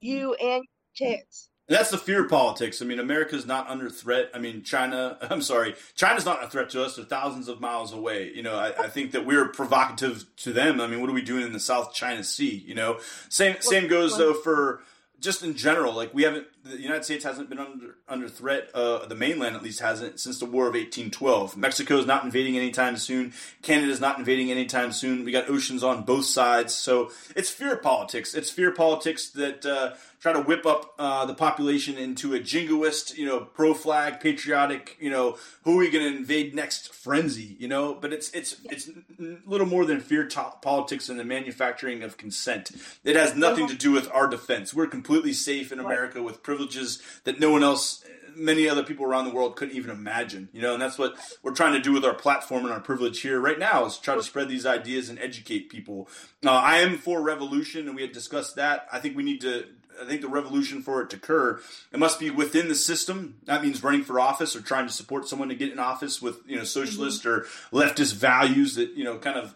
you 0.01 0.35
and 0.35 0.65
kids. 0.97 1.49
And 1.67 1.77
that's 1.77 1.91
the 1.91 1.97
fear 1.97 2.23
of 2.23 2.29
politics. 2.29 2.81
I 2.81 2.85
mean, 2.85 2.99
America's 2.99 3.45
not 3.45 3.69
under 3.69 3.89
threat. 3.89 4.29
I 4.33 4.39
mean, 4.39 4.63
China, 4.63 5.17
I'm 5.29 5.41
sorry, 5.41 5.75
China's 5.95 6.25
not 6.25 6.43
a 6.43 6.47
threat 6.47 6.69
to 6.71 6.83
us. 6.83 6.95
They're 6.95 7.05
thousands 7.05 7.47
of 7.47 7.59
miles 7.59 7.91
away. 7.93 8.31
You 8.33 8.43
know, 8.43 8.55
I, 8.55 8.85
I, 8.85 8.87
think 8.87 9.11
that 9.11 9.25
we're 9.25 9.49
provocative 9.49 10.25
to 10.37 10.53
them. 10.53 10.79
I 10.79 10.87
mean, 10.87 11.01
what 11.01 11.09
are 11.09 11.13
we 11.13 11.21
doing 11.21 11.43
in 11.43 11.53
the 11.53 11.59
South 11.59 11.93
China 11.93 12.23
Sea? 12.23 12.63
You 12.65 12.75
know, 12.75 12.99
same, 13.29 13.57
same 13.59 13.87
goes 13.87 14.17
though 14.17 14.33
for 14.33 14.81
just 15.19 15.43
in 15.43 15.55
general. 15.55 15.93
Like 15.93 16.13
we 16.13 16.23
haven't, 16.23 16.47
the 16.63 16.79
United 16.79 17.03
States 17.03 17.23
hasn't 17.23 17.49
been 17.49 17.59
under 17.59 17.95
under 18.07 18.29
threat. 18.29 18.69
Uh, 18.73 19.05
the 19.05 19.15
mainland, 19.15 19.55
at 19.55 19.63
least, 19.63 19.79
hasn't 19.79 20.19
since 20.19 20.39
the 20.39 20.45
War 20.45 20.67
of 20.67 20.73
1812. 20.73 21.57
Mexico 21.57 21.97
is 21.97 22.05
not 22.05 22.23
invading 22.23 22.57
anytime 22.57 22.97
soon. 22.97 23.33
Canada 23.61 23.91
is 23.91 23.99
not 23.99 24.19
invading 24.19 24.51
anytime 24.51 24.91
soon. 24.91 25.25
We 25.25 25.31
got 25.31 25.49
oceans 25.49 25.83
on 25.83 26.03
both 26.03 26.25
sides, 26.25 26.73
so 26.73 27.11
it's 27.35 27.49
fear 27.49 27.75
politics. 27.77 28.33
It's 28.33 28.49
fear 28.49 28.71
politics 28.71 29.29
that 29.31 29.65
uh, 29.65 29.93
try 30.19 30.33
to 30.33 30.41
whip 30.41 30.65
up 30.65 30.93
uh, 30.97 31.25
the 31.25 31.33
population 31.33 31.97
into 31.97 32.33
a 32.33 32.39
jingoist, 32.39 33.17
you 33.17 33.25
know, 33.25 33.41
pro 33.41 33.73
flag, 33.73 34.19
patriotic, 34.19 34.97
you 34.99 35.09
know, 35.09 35.37
who 35.63 35.75
are 35.75 35.77
we 35.77 35.89
going 35.89 36.11
to 36.11 36.17
invade 36.17 36.55
next 36.55 36.93
frenzy, 36.93 37.55
you 37.59 37.67
know? 37.67 37.93
But 37.93 38.13
it's 38.13 38.29
it's 38.31 38.57
it's 38.65 38.89
a 38.89 39.37
little 39.45 39.67
more 39.67 39.85
than 39.85 39.99
fear 39.99 40.27
to- 40.27 40.53
politics 40.61 41.09
and 41.09 41.19
the 41.19 41.23
manufacturing 41.23 42.03
of 42.03 42.17
consent. 42.17 42.71
It 43.03 43.15
has 43.15 43.35
nothing 43.35 43.67
to 43.67 43.75
do 43.75 43.91
with 43.91 44.09
our 44.11 44.27
defense. 44.27 44.73
We're 44.73 44.87
completely 44.87 45.33
safe 45.33 45.71
in 45.71 45.79
America 45.79 46.23
with 46.23 46.43
privileges 46.43 47.01
that 47.23 47.39
no 47.39 47.51
one 47.51 47.63
else 47.63 48.03
many 48.37 48.69
other 48.69 48.83
people 48.83 49.05
around 49.05 49.25
the 49.25 49.31
world 49.31 49.55
couldn't 49.55 49.75
even 49.75 49.89
imagine. 49.89 50.49
You 50.53 50.61
know, 50.61 50.73
and 50.73 50.81
that's 50.81 50.97
what 50.97 51.15
we're 51.41 51.53
trying 51.53 51.73
to 51.73 51.79
do 51.79 51.91
with 51.91 52.05
our 52.05 52.13
platform 52.13 52.63
and 52.63 52.73
our 52.73 52.79
privilege 52.79 53.21
here 53.21 53.39
right 53.39 53.57
now 53.59 53.85
is 53.85 53.97
try 53.97 54.15
to 54.15 54.23
spread 54.23 54.47
these 54.47 54.65
ideas 54.65 55.09
and 55.09 55.19
educate 55.19 55.69
people. 55.69 56.07
Uh, 56.45 56.51
I 56.51 56.77
am 56.77 56.97
for 56.97 57.21
revolution, 57.21 57.87
and 57.87 57.95
we 57.95 58.03
had 58.03 58.11
discussed 58.11 58.55
that. 58.55 58.87
I 58.91 58.99
think 58.99 59.17
we 59.17 59.23
need 59.23 59.41
to 59.41 59.65
I 60.01 60.05
think 60.05 60.21
the 60.21 60.27
revolution 60.27 60.81
for 60.81 61.01
it 61.01 61.09
to 61.11 61.17
occur, 61.17 61.59
it 61.91 61.99
must 61.99 62.19
be 62.19 62.29
within 62.29 62.67
the 62.67 62.75
system. 62.75 63.37
That 63.45 63.63
means 63.63 63.83
running 63.83 64.03
for 64.03 64.19
office 64.19 64.55
or 64.55 64.61
trying 64.61 64.87
to 64.87 64.93
support 64.93 65.27
someone 65.27 65.49
to 65.49 65.55
get 65.55 65.71
in 65.71 65.79
office 65.79 66.21
with 66.21 66.39
you 66.45 66.57
know 66.57 66.63
socialist 66.63 67.23
mm-hmm. 67.23 67.77
or 67.77 67.81
leftist 67.83 68.15
values 68.15 68.75
that 68.75 68.91
you 68.91 69.03
know 69.03 69.17
kind 69.17 69.37
of 69.37 69.55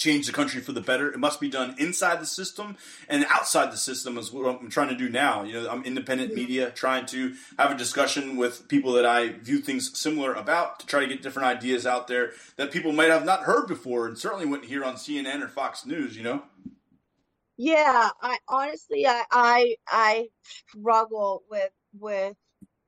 change 0.00 0.26
the 0.26 0.32
country 0.32 0.62
for 0.62 0.72
the 0.72 0.80
better. 0.80 1.12
It 1.12 1.18
must 1.18 1.40
be 1.40 1.50
done 1.50 1.74
inside 1.78 2.20
the 2.20 2.26
system 2.26 2.76
and 3.08 3.26
outside 3.28 3.70
the 3.70 3.76
system 3.76 4.16
is 4.16 4.32
what 4.32 4.48
I'm 4.48 4.70
trying 4.70 4.88
to 4.88 4.96
do 4.96 5.10
now. 5.10 5.42
You 5.42 5.52
know, 5.52 5.70
I'm 5.70 5.84
independent 5.84 6.30
mm-hmm. 6.30 6.40
media, 6.40 6.70
trying 6.70 7.04
to 7.06 7.34
have 7.58 7.70
a 7.70 7.76
discussion 7.76 8.36
with 8.36 8.66
people 8.68 8.94
that 8.94 9.04
I 9.04 9.28
view 9.28 9.58
things 9.58 9.96
similar 9.98 10.32
about 10.32 10.80
to 10.80 10.86
try 10.86 11.00
to 11.00 11.06
get 11.06 11.22
different 11.22 11.48
ideas 11.48 11.86
out 11.86 12.08
there 12.08 12.32
that 12.56 12.72
people 12.72 12.92
might 12.92 13.10
have 13.10 13.26
not 13.26 13.42
heard 13.42 13.68
before 13.68 14.06
and 14.06 14.16
certainly 14.16 14.46
wouldn't 14.46 14.70
hear 14.70 14.84
on 14.84 14.94
CNN 14.94 15.42
or 15.42 15.48
Fox 15.48 15.84
News. 15.84 16.16
You 16.16 16.22
know. 16.22 16.42
Yeah, 17.62 18.08
I 18.22 18.38
honestly 18.48 19.06
I 19.06 19.22
I 19.30 19.76
I 19.86 20.28
struggle 20.68 21.42
with 21.50 21.68
with 21.92 22.34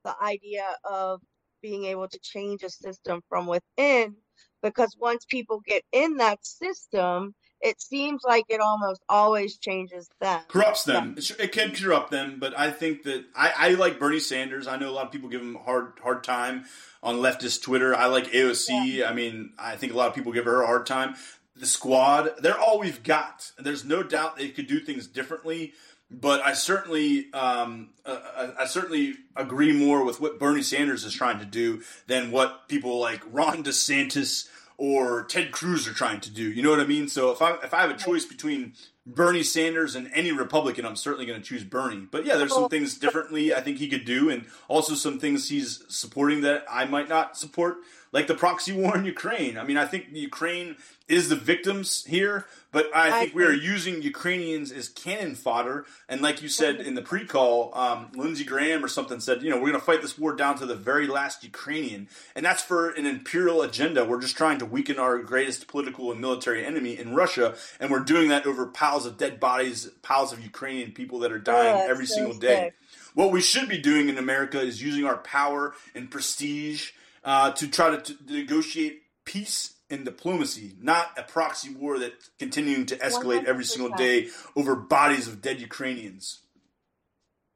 the 0.03 0.15
idea 0.19 0.65
of 0.83 1.21
being 1.61 1.85
able 1.85 2.07
to 2.07 2.19
change 2.23 2.63
a 2.63 2.71
system 2.71 3.21
from 3.29 3.45
within 3.45 4.15
because 4.63 4.97
once 4.99 5.25
people 5.29 5.61
get 5.63 5.83
in 5.91 6.17
that 6.17 6.43
system, 6.43 7.35
it 7.61 7.79
seems 7.83 8.23
like 8.25 8.45
it 8.49 8.61
almost 8.61 9.03
always 9.07 9.59
changes 9.59 10.09
them. 10.19 10.41
Corrupts 10.47 10.85
them. 10.85 11.17
It 11.17 11.51
can 11.51 11.75
corrupt 11.75 12.09
them, 12.09 12.37
but 12.39 12.57
I 12.57 12.71
think 12.71 13.03
that 13.03 13.25
I, 13.35 13.53
I 13.55 13.69
like 13.75 13.99
Bernie 13.99 14.19
Sanders. 14.19 14.65
I 14.65 14.77
know 14.77 14.89
a 14.89 14.95
lot 14.95 15.05
of 15.05 15.11
people 15.11 15.29
give 15.29 15.41
him 15.41 15.55
a 15.55 15.59
hard 15.59 15.99
hard 16.01 16.23
time 16.23 16.65
on 17.03 17.17
leftist 17.17 17.61
Twitter. 17.61 17.93
I 17.93 18.07
like 18.07 18.31
AOC. 18.31 18.95
Yeah. 18.95 19.07
I 19.11 19.13
mean, 19.13 19.53
I 19.59 19.75
think 19.75 19.93
a 19.93 19.95
lot 19.95 20.07
of 20.07 20.15
people 20.15 20.31
give 20.31 20.45
her 20.45 20.63
a 20.63 20.65
hard 20.65 20.87
time 20.87 21.13
the 21.55 21.65
squad, 21.65 22.31
they're 22.39 22.59
all 22.59 22.79
we've 22.79 23.03
got. 23.03 23.51
There's 23.57 23.85
no 23.85 24.03
doubt 24.03 24.37
they 24.37 24.49
could 24.49 24.67
do 24.67 24.79
things 24.79 25.07
differently, 25.07 25.73
but 26.09 26.41
I 26.41 26.53
certainly, 26.53 27.31
um, 27.33 27.89
uh, 28.05 28.49
I 28.59 28.65
certainly 28.65 29.15
agree 29.35 29.73
more 29.73 30.03
with 30.03 30.19
what 30.19 30.39
Bernie 30.39 30.63
Sanders 30.63 31.03
is 31.03 31.13
trying 31.13 31.39
to 31.39 31.45
do 31.45 31.81
than 32.07 32.31
what 32.31 32.67
people 32.67 32.99
like 32.99 33.21
Ron 33.31 33.63
DeSantis 33.63 34.47
or 34.77 35.23
Ted 35.25 35.51
Cruz 35.51 35.87
are 35.87 35.93
trying 35.93 36.19
to 36.21 36.31
do. 36.31 36.43
You 36.51 36.61
know 36.63 36.71
what 36.71 36.79
I 36.79 36.85
mean? 36.85 37.07
So 37.07 37.31
if 37.31 37.41
I 37.41 37.53
if 37.63 37.73
I 37.73 37.81
have 37.81 37.91
a 37.91 37.97
choice 37.97 38.25
between 38.25 38.73
Bernie 39.05 39.43
Sanders 39.43 39.95
and 39.95 40.09
any 40.13 40.31
Republican, 40.31 40.85
I'm 40.85 40.95
certainly 40.95 41.25
going 41.25 41.39
to 41.41 41.45
choose 41.45 41.63
Bernie. 41.63 42.07
But 42.09 42.25
yeah, 42.25 42.35
there's 42.35 42.53
some 42.53 42.69
things 42.69 42.97
differently 42.97 43.53
I 43.53 43.61
think 43.61 43.77
he 43.77 43.87
could 43.87 44.05
do, 44.05 44.29
and 44.29 44.45
also 44.67 44.95
some 44.95 45.19
things 45.19 45.49
he's 45.49 45.83
supporting 45.89 46.41
that 46.41 46.65
I 46.69 46.85
might 46.85 47.09
not 47.09 47.37
support 47.37 47.77
like 48.13 48.27
the 48.27 48.35
proxy 48.35 48.71
war 48.81 48.95
in 48.95 49.03
Ukraine. 49.03 49.57
I 49.57 49.63
mean, 49.65 49.75
I 49.75 49.85
think 49.85 50.07
Ukraine 50.13 50.77
is 51.09 51.27
the 51.27 51.35
victims 51.35 52.05
here, 52.05 52.45
but 52.71 52.85
I 52.95 53.19
think 53.19 53.35
we 53.35 53.43
are 53.43 53.51
using 53.51 54.01
Ukrainians 54.01 54.71
as 54.71 54.87
cannon 54.87 55.35
fodder. 55.35 55.85
And 56.07 56.21
like 56.21 56.41
you 56.41 56.47
said 56.47 56.77
in 56.77 56.93
the 56.93 57.01
pre-call, 57.01 57.77
um, 57.77 58.09
Lindsey 58.15 58.45
Graham 58.45 58.85
or 58.85 58.87
something 58.87 59.19
said, 59.19 59.43
you 59.43 59.49
know, 59.49 59.57
we're 59.57 59.69
going 59.69 59.79
to 59.79 59.85
fight 59.85 60.01
this 60.01 60.17
war 60.17 60.33
down 60.33 60.57
to 60.59 60.65
the 60.65 60.75
very 60.75 61.07
last 61.07 61.43
Ukrainian, 61.43 62.07
and 62.35 62.45
that's 62.45 62.61
for 62.61 62.91
an 62.91 63.05
imperial 63.05 63.61
agenda. 63.61 64.05
We're 64.05 64.21
just 64.21 64.37
trying 64.37 64.59
to 64.59 64.65
weaken 64.65 64.97
our 64.97 65.19
greatest 65.19 65.67
political 65.67 66.11
and 66.11 66.21
military 66.21 66.65
enemy 66.65 66.97
in 66.97 67.13
Russia, 67.13 67.55
and 67.81 67.91
we're 67.91 67.99
doing 67.99 68.29
that 68.29 68.45
over 68.45 68.65
piles 68.65 69.05
of 69.05 69.17
dead 69.17 69.39
bodies, 69.41 69.87
piles 70.01 70.31
of 70.31 70.41
Ukrainian 70.41 70.91
people 70.93 71.19
that 71.19 71.31
are 71.33 71.39
dying 71.39 71.75
oh, 71.85 71.89
every 71.89 72.05
so 72.05 72.15
single 72.15 72.37
day. 72.37 72.71
What 73.13 73.31
we 73.31 73.41
should 73.41 73.67
be 73.67 73.77
doing 73.77 74.07
in 74.09 74.17
America 74.17 74.59
is 74.59 74.81
using 74.81 75.05
our 75.05 75.17
power 75.17 75.75
and 75.93 76.09
prestige 76.09 76.91
uh, 77.23 77.51
to 77.51 77.67
try 77.67 77.95
to, 77.95 78.01
to, 78.01 78.33
negotiate 78.33 79.01
peace 79.25 79.75
and 79.89 80.05
diplomacy, 80.05 80.73
not 80.81 81.11
a 81.17 81.23
proxy 81.23 81.73
war 81.73 81.99
that's 81.99 82.29
continuing 82.39 82.85
to 82.87 82.97
escalate 82.97 83.43
100%. 83.43 83.45
every 83.45 83.65
single 83.65 83.95
day 83.95 84.29
over 84.55 84.75
bodies 84.75 85.27
of 85.27 85.41
dead 85.41 85.59
Ukrainians. 85.61 86.39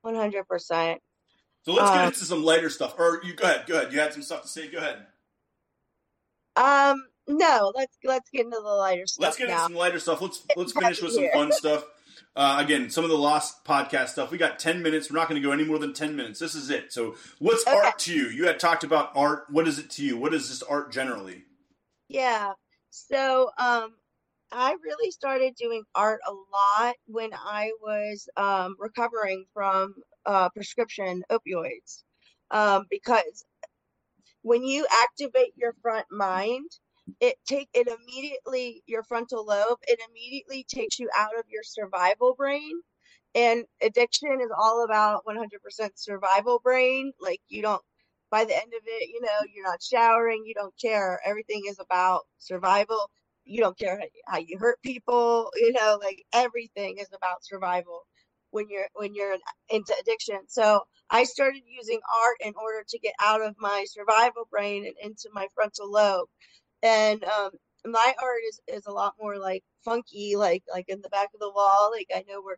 One 0.02 0.16
hundred 0.16 0.48
percent. 0.48 1.02
So 1.64 1.74
let's 1.74 1.92
get 1.92 2.02
uh, 2.02 2.08
into 2.08 2.24
some 2.24 2.44
lighter 2.44 2.70
stuff. 2.70 2.96
Or 2.98 3.20
you 3.26 3.34
go 3.34 3.44
ahead. 3.44 3.66
Go 3.68 3.76
ahead. 3.76 3.92
You 3.92 4.00
had 4.00 4.14
some 4.14 4.22
stuff 4.22 4.44
to 4.44 4.48
say. 4.48 4.70
Go 4.70 4.78
ahead. 4.78 5.06
Um. 6.56 7.04
No. 7.28 7.74
Let's 7.76 7.98
let's 8.06 8.30
get 8.30 8.46
into 8.46 8.58
the 8.58 8.70
lighter 8.70 9.06
stuff. 9.06 9.22
Let's 9.22 9.38
get 9.38 9.50
now. 9.50 9.56
into 9.56 9.64
some 9.64 9.76
lighter 9.76 10.00
stuff. 10.00 10.22
Let's 10.22 10.46
let's 10.56 10.72
finish 10.72 11.02
with 11.02 11.12
some 11.12 11.28
fun 11.34 11.52
stuff. 11.52 11.84
Uh, 12.38 12.58
again, 12.60 12.88
some 12.92 13.04
of 13.04 13.10
the 13.10 13.18
lost 13.18 13.66
podcast 13.66 14.10
stuff. 14.10 14.30
We 14.30 14.38
got 14.38 14.60
10 14.60 14.84
minutes. 14.84 15.10
We're 15.10 15.18
not 15.18 15.28
going 15.28 15.42
to 15.42 15.46
go 15.46 15.52
any 15.52 15.64
more 15.64 15.80
than 15.80 15.92
10 15.92 16.16
minutes. 16.16 16.40
This 16.40 16.54
is 16.54 16.70
it. 16.70 16.94
So, 16.94 17.16
what's 17.40 17.66
okay. 17.66 17.76
art 17.76 17.98
to 17.98 18.14
you? 18.14 18.28
You 18.28 18.46
had 18.46 18.60
talked 18.60 18.84
about 18.84 19.10
art. 19.16 19.46
What 19.50 19.68
is 19.68 19.80
it 19.80 19.90
to 19.92 20.06
you? 20.06 20.18
What 20.18 20.36
is 20.36 20.48
this 20.48 20.62
art 20.62 20.92
generally? 20.92 21.46
Yeah. 22.08 22.54
So, 22.92 23.50
um, 23.58 23.96
I 24.52 24.76
really 24.84 25.10
started 25.10 25.56
doing 25.56 25.82
art 25.96 26.20
a 26.28 26.32
lot 26.32 26.96
when 27.08 27.32
I 27.34 27.72
was 27.82 28.30
um, 28.38 28.76
recovering 28.78 29.46
from 29.52 29.96
uh, 30.28 30.50
prescription 30.50 31.24
opioids 31.32 32.04
um, 32.52 32.86
because 32.92 33.46
when 34.44 34.64
you 34.64 34.86
activate 35.04 35.54
your 35.56 35.74
front 35.82 36.06
mind, 36.12 36.70
it 37.22 37.36
take 37.48 37.70
it 37.74 37.88
immediately 37.88 38.84
your 38.88 39.04
frontal 39.04 39.46
lobe 39.46 39.80
it 39.88 40.00
immediately 40.10 40.66
takes 40.70 41.00
you 41.00 41.10
out 41.18 41.38
of 41.38 41.46
your 41.50 41.64
survival 41.64 42.36
brain 42.38 42.82
and 43.36 43.66
addiction 43.82 44.40
is 44.42 44.52
all 44.58 44.84
about 44.84 45.24
100% 45.26 45.92
survival 45.96 46.60
brain 46.64 47.12
like 47.20 47.42
you 47.48 47.62
don't 47.62 47.82
by 48.32 48.44
the 48.46 48.56
end 48.56 48.74
of 48.74 48.82
it 48.86 49.10
you 49.10 49.22
know 49.22 49.40
you're 49.54 49.66
not 49.66 49.82
showering 49.82 50.44
you 50.46 50.54
don't 50.54 50.74
care 50.82 51.20
everything 51.26 51.64
is 51.68 51.80
about 51.80 52.22
survival 52.40 53.10
you 53.46 53.62
don't 53.62 53.78
care 53.78 54.02
how 54.28 54.38
you 54.38 54.58
hurt 54.60 54.82
people 54.84 55.50
you 55.56 55.72
know 55.74 56.00
like 56.04 56.24
everything 56.34 56.98
is 57.00 57.10
about 57.16 57.44
survival 57.44 58.06
when 58.52 58.66
you're 58.70 58.88
when 58.96 59.14
you're 59.16 59.38
into 59.70 59.94
addiction 60.02 60.40
so 60.48 60.82
i 61.10 61.24
started 61.24 61.62
using 61.68 62.00
art 62.24 62.38
in 62.42 62.54
order 62.62 62.84
to 62.88 63.00
get 63.00 63.14
out 63.24 63.42
of 63.42 63.56
my 63.60 63.86
survival 63.88 64.48
brain 64.52 64.86
and 64.86 64.96
into 65.02 65.30
my 65.34 65.48
frontal 65.56 65.90
lobe 65.92 66.28
and 66.84 67.24
um 67.24 67.52
my 67.86 68.14
art 68.22 68.42
is 68.48 68.60
is 68.68 68.86
a 68.86 68.92
lot 68.92 69.14
more 69.20 69.38
like 69.38 69.64
funky 69.84 70.36
like 70.36 70.64
like 70.72 70.86
in 70.90 71.02
the 71.02 71.10
back 71.10 71.30
of 71.34 71.40
the 71.40 71.52
wall 71.52 71.90
like 71.92 72.08
i 72.14 72.24
know 72.28 72.42
we're 72.44 72.58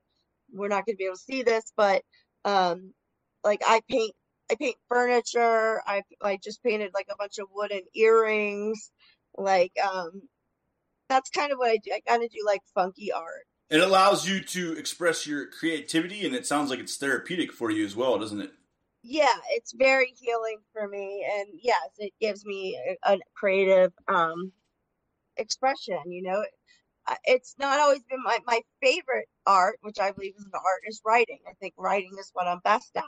we're 0.52 0.68
not 0.68 0.86
going 0.86 0.96
to 0.96 0.98
be 0.98 1.06
able 1.06 1.16
to 1.16 1.22
see 1.22 1.44
this 1.44 1.72
but 1.78 2.02
um 2.46 2.94
like 3.44 3.62
i 3.68 3.82
paint 3.90 4.14
i 4.52 4.56
paint 4.56 4.76
furniture 4.88 5.82
i 5.86 6.02
i 6.22 6.38
just 6.44 6.64
painted 6.64 6.92
like 6.94 7.08
a 7.12 7.16
bunch 7.18 7.38
of 7.38 7.48
wooden 7.54 7.82
earrings 7.94 8.92
like 9.38 9.74
um 9.84 10.22
that's 11.08 11.30
kind 11.30 11.52
of 11.52 11.58
what 11.58 11.70
i 11.70 11.78
do 11.78 11.92
i 11.94 12.02
kind 12.08 12.24
of 12.24 12.30
do 12.30 12.44
like 12.46 12.62
funky 12.74 13.12
art. 13.12 13.46
It 13.70 13.82
allows 13.82 14.28
you 14.28 14.42
to 14.42 14.74
express 14.74 15.28
your 15.28 15.46
creativity 15.46 16.26
and 16.26 16.34
it 16.34 16.48
sounds 16.48 16.72
like 16.72 16.80
it's 16.80 16.98
therapeutic 16.98 17.52
for 17.52 17.70
you 17.70 17.86
as 17.86 17.96
well 17.96 18.18
doesn't 18.18 18.42
it 18.42 18.52
yeah, 19.04 19.36
it's 19.52 19.74
very 19.74 20.14
healing 20.20 20.58
for 20.74 20.88
me, 20.88 21.26
and 21.38 21.48
yes, 21.62 21.90
it 22.00 22.14
gives 22.22 22.46
me 22.46 22.80
a, 23.06 23.14
a 23.16 23.20
creative 23.36 23.94
um, 24.08 24.52
expression. 25.38 26.00
You 26.08 26.24
know, 26.24 26.46
it's 27.26 27.56
not 27.60 27.80
always 27.80 28.04
been 28.10 28.24
my 28.24 28.40
my 28.48 28.62
favorite 28.82 29.28
art, 29.48 29.78
which 29.82 30.00
I 30.00 30.12
believe 30.12 30.36
is 30.38 30.46
an 30.46 30.52
art, 30.56 30.82
is 30.88 31.02
writing. 31.06 31.40
I 31.48 31.54
think 31.62 31.74
writing 31.78 32.16
is 32.20 32.32
what 32.34 32.48
I'm 32.48 32.60
best 32.64 32.92
at. 32.98 33.04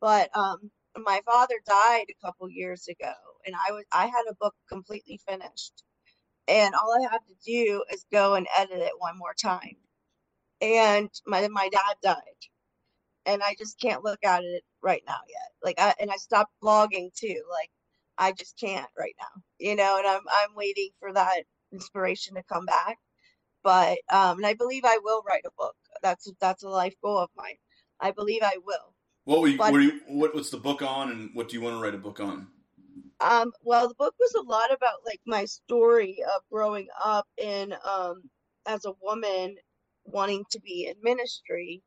But 0.00 0.36
um, 0.36 0.70
my 0.98 1.20
father 1.26 1.56
died 1.66 2.06
a 2.10 2.26
couple 2.26 2.50
years 2.50 2.88
ago, 2.88 3.12
and 3.46 3.54
I 3.56 3.72
was 3.72 3.84
I 3.92 4.06
had 4.06 4.24
a 4.30 4.34
book 4.40 4.54
completely 4.68 5.20
finished, 5.28 5.84
and 6.48 6.74
all 6.74 6.94
I 6.98 7.02
have 7.12 7.22
to 7.26 7.34
do 7.46 7.84
is 7.92 8.04
go 8.12 8.34
and 8.34 8.46
edit 8.56 8.78
it 8.78 8.92
one 8.98 9.18
more 9.18 9.34
time. 9.40 9.76
And 10.60 11.10
my 11.26 11.48
my 11.48 11.68
dad 11.70 11.96
died, 12.02 12.40
and 13.28 13.42
I 13.42 13.54
just 13.58 13.78
can't 13.78 14.04
look 14.04 14.24
at 14.24 14.42
it 14.42 14.64
right 14.82 15.02
now 15.06 15.18
yet. 15.28 15.50
Like 15.62 15.76
I 15.78 15.94
and 16.00 16.10
I 16.10 16.16
stopped 16.16 16.52
blogging 16.62 17.14
too. 17.14 17.42
Like 17.50 17.70
I 18.16 18.32
just 18.32 18.58
can't 18.58 18.88
right 18.98 19.14
now. 19.20 19.42
You 19.58 19.76
know, 19.76 19.98
and 19.98 20.06
I'm 20.06 20.22
I'm 20.30 20.54
waiting 20.56 20.90
for 20.98 21.12
that 21.12 21.42
inspiration 21.72 22.34
to 22.36 22.42
come 22.44 22.64
back. 22.64 22.98
But 23.62 23.98
um 24.10 24.38
and 24.38 24.46
I 24.46 24.54
believe 24.54 24.84
I 24.84 24.98
will 25.02 25.22
write 25.28 25.44
a 25.46 25.50
book. 25.58 25.76
That's 26.02 26.32
that's 26.40 26.62
a 26.62 26.68
life 26.68 26.94
goal 27.02 27.18
of 27.18 27.30
mine. 27.36 27.56
I 28.00 28.12
believe 28.12 28.42
I 28.42 28.56
will. 28.64 28.94
What 29.24 29.42
were 29.42 29.48
you, 29.48 29.58
what, 29.58 29.74
you, 29.74 30.00
what 30.06 30.34
what's 30.34 30.50
the 30.50 30.56
book 30.56 30.80
on, 30.80 31.10
and 31.10 31.30
what 31.34 31.50
do 31.50 31.56
you 31.56 31.60
want 31.60 31.76
to 31.76 31.82
write 31.82 31.94
a 31.94 31.98
book 31.98 32.18
on? 32.18 32.46
Um, 33.20 33.52
well, 33.62 33.88
the 33.88 33.94
book 33.94 34.14
was 34.18 34.34
a 34.34 34.42
lot 34.42 34.72
about 34.72 35.00
like 35.04 35.20
my 35.26 35.44
story 35.44 36.18
of 36.34 36.42
growing 36.50 36.86
up 37.04 37.26
in 37.36 37.74
um 37.84 38.22
as 38.66 38.86
a 38.86 38.92
woman 39.02 39.56
wanting 40.04 40.44
to 40.52 40.60
be 40.60 40.86
in 40.86 40.94
ministry. 41.02 41.82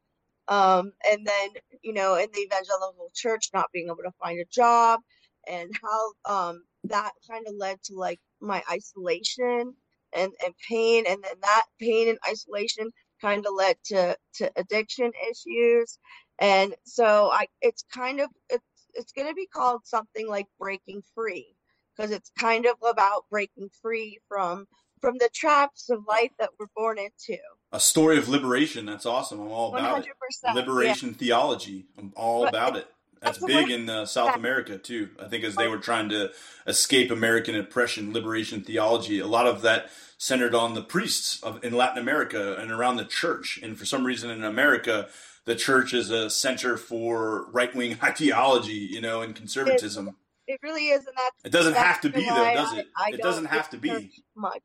Um, 0.48 0.94
and 1.10 1.26
then, 1.28 1.50
you 1.84 1.94
know, 1.94 2.16
in 2.16 2.30
the 2.34 2.42
evangelical 2.42 3.12
church 3.16 3.50
not 3.54 3.68
being 3.74 3.88
able 3.88 3.98
to 3.98 4.12
find 4.22 4.40
a 4.40 4.46
job 4.52 5.02
and 5.48 5.72
how 5.84 6.14
um 6.50 6.64
that 6.86 7.12
kind 7.30 7.46
of 7.48 7.56
led 7.58 7.82
to 7.84 7.96
like 7.96 8.20
my 8.42 8.64
isolation 8.72 9.76
and, 10.16 10.34
and 10.46 10.54
pain. 10.70 11.06
And 11.08 11.24
then 11.24 11.36
that 11.42 11.66
pain 11.80 12.10
and 12.10 12.20
isolation 12.30 12.90
kind 13.22 13.46
of 13.46 13.54
led 13.56 13.78
to 13.86 14.18
to 14.36 14.52
addiction 14.58 15.12
issues. 15.32 16.00
And 16.40 16.76
so 16.86 17.30
i 17.34 17.48
it's 17.62 17.86
kind 17.94 18.20
of 18.22 18.30
it's 18.50 18.66
it's 18.96 19.14
going 19.14 19.28
to 19.30 19.36
be 19.36 19.48
called 19.48 19.82
something 19.86 20.28
like 20.30 20.48
breaking 20.60 21.04
free 21.16 21.56
because 21.96 22.12
it's 22.12 22.32
kind 22.40 22.66
of 22.68 22.76
about 22.84 23.26
breaking 23.32 23.70
free 23.82 24.20
from 24.30 24.66
from 25.02 25.18
the 25.20 25.30
traps 25.34 25.90
of 25.90 26.02
life 26.08 26.32
that 26.40 26.52
we're 26.60 26.68
born 26.76 26.98
into 27.00 27.38
a 27.72 27.80
story 27.80 28.18
of 28.18 28.30
liberation 28.30 28.85
that's 28.85 29.06
awesome 29.06 29.39
i'm 29.39 29.48
all 29.48 29.76
about 29.76 30.03
100%, 30.03 30.06
it 30.06 30.56
liberation 30.56 31.10
yeah. 31.10 31.15
theology 31.15 31.85
i'm 31.98 32.14
all 32.15 32.41
but 32.41 32.49
about 32.49 32.77
it 32.77 32.88
that's 33.22 33.38
big 33.38 33.69
in 33.69 33.88
uh, 33.88 34.06
South 34.06 34.35
America 34.35 34.80
too. 34.80 35.10
I 35.19 35.27
think 35.27 35.43
as 35.43 35.56
they 35.56 35.68
were 35.68 35.77
trying 35.77 36.10
to 36.10 36.31
escape 36.65 37.11
American 37.11 37.56
oppression, 37.56 38.14
liberation 38.14 38.61
theology, 38.61 39.19
a 39.19 39.27
lot 39.27 39.45
of 39.45 39.61
that 39.61 39.91
centered 40.18 40.56
on 40.56 40.73
the 40.73 40.81
priests 40.81 41.41
of, 41.43 41.64
in 41.64 41.73
Latin 41.73 41.99
America 41.99 42.56
and 42.57 42.72
around 42.72 42.95
the 42.95 43.06
church. 43.06 43.60
And 43.61 43.77
for 43.77 43.85
some 43.85 44.06
reason 44.06 44.31
in 44.31 44.43
America, 44.43 45.07
the 45.45 45.56
church 45.56 45.93
is 45.93 46.10
a 46.10 46.31
center 46.31 46.77
for 46.77 47.45
right 47.52 47.73
wing 47.76 47.98
ideology, 48.03 48.73
you 48.73 49.02
know, 49.02 49.22
and 49.22 49.35
conservatism. 49.35 50.07
It, 50.48 50.53
it 50.53 50.60
really 50.64 50.88
is, 50.88 51.06
and 51.06 51.15
that 51.15 51.31
it 51.45 51.52
doesn't 51.52 51.76
have 51.76 52.02
to 52.02 52.10
be 52.10 52.26
though, 52.26 52.53
does 52.53 52.73
it? 52.73 52.88
I, 52.98 53.06
I 53.06 53.10
it 53.14 53.22
doesn't 53.22 53.45
have 53.45 53.69
to 53.69 53.77
be 53.77 54.11
much. 54.35 54.64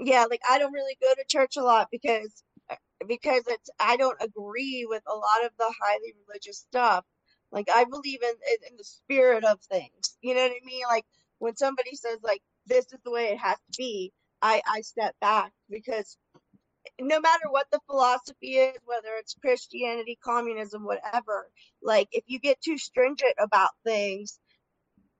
Yeah, 0.00 0.26
like 0.30 0.42
I 0.50 0.58
don't 0.58 0.72
really 0.74 0.96
go 1.00 1.08
to 1.14 1.24
church 1.28 1.56
a 1.56 1.62
lot 1.64 1.88
because 1.92 2.44
uh, 2.70 2.76
because 3.08 3.44
it's 3.48 3.70
I 3.80 3.96
don't 3.96 4.18
agree 4.22 4.86
with 4.88 5.02
a 5.08 5.14
lot 5.14 5.44
of 5.46 5.52
the 5.58 5.72
highly 5.82 6.14
religious 6.28 6.58
stuff 6.58 7.04
like 7.52 7.68
I 7.74 7.84
believe 7.84 8.22
in, 8.22 8.30
in, 8.30 8.72
in 8.72 8.76
the 8.78 8.84
spirit 8.84 9.44
of 9.44 9.60
things. 9.62 10.16
You 10.22 10.34
know 10.34 10.42
what 10.42 10.52
I 10.52 10.66
mean? 10.66 10.82
Like 10.88 11.06
when 11.38 11.56
somebody 11.56 11.96
says 11.96 12.18
like 12.22 12.42
this 12.66 12.86
is 12.86 13.00
the 13.04 13.12
way 13.12 13.26
it 13.28 13.38
has 13.38 13.56
to 13.56 13.78
be, 13.78 14.12
I 14.42 14.62
I 14.68 14.82
step 14.82 15.14
back 15.22 15.52
because 15.70 16.14
no 17.00 17.20
matter 17.20 17.44
what 17.50 17.68
the 17.72 17.80
philosophy 17.88 18.56
is, 18.58 18.76
whether 18.86 19.10
it's 19.18 19.36
Christianity, 19.42 20.18
communism, 20.24 20.84
whatever, 20.84 21.48
like 21.82 22.08
if 22.12 22.24
you 22.28 22.40
get 22.40 22.60
too 22.62 22.78
stringent 22.78 23.34
about 23.40 23.70
things, 23.84 24.40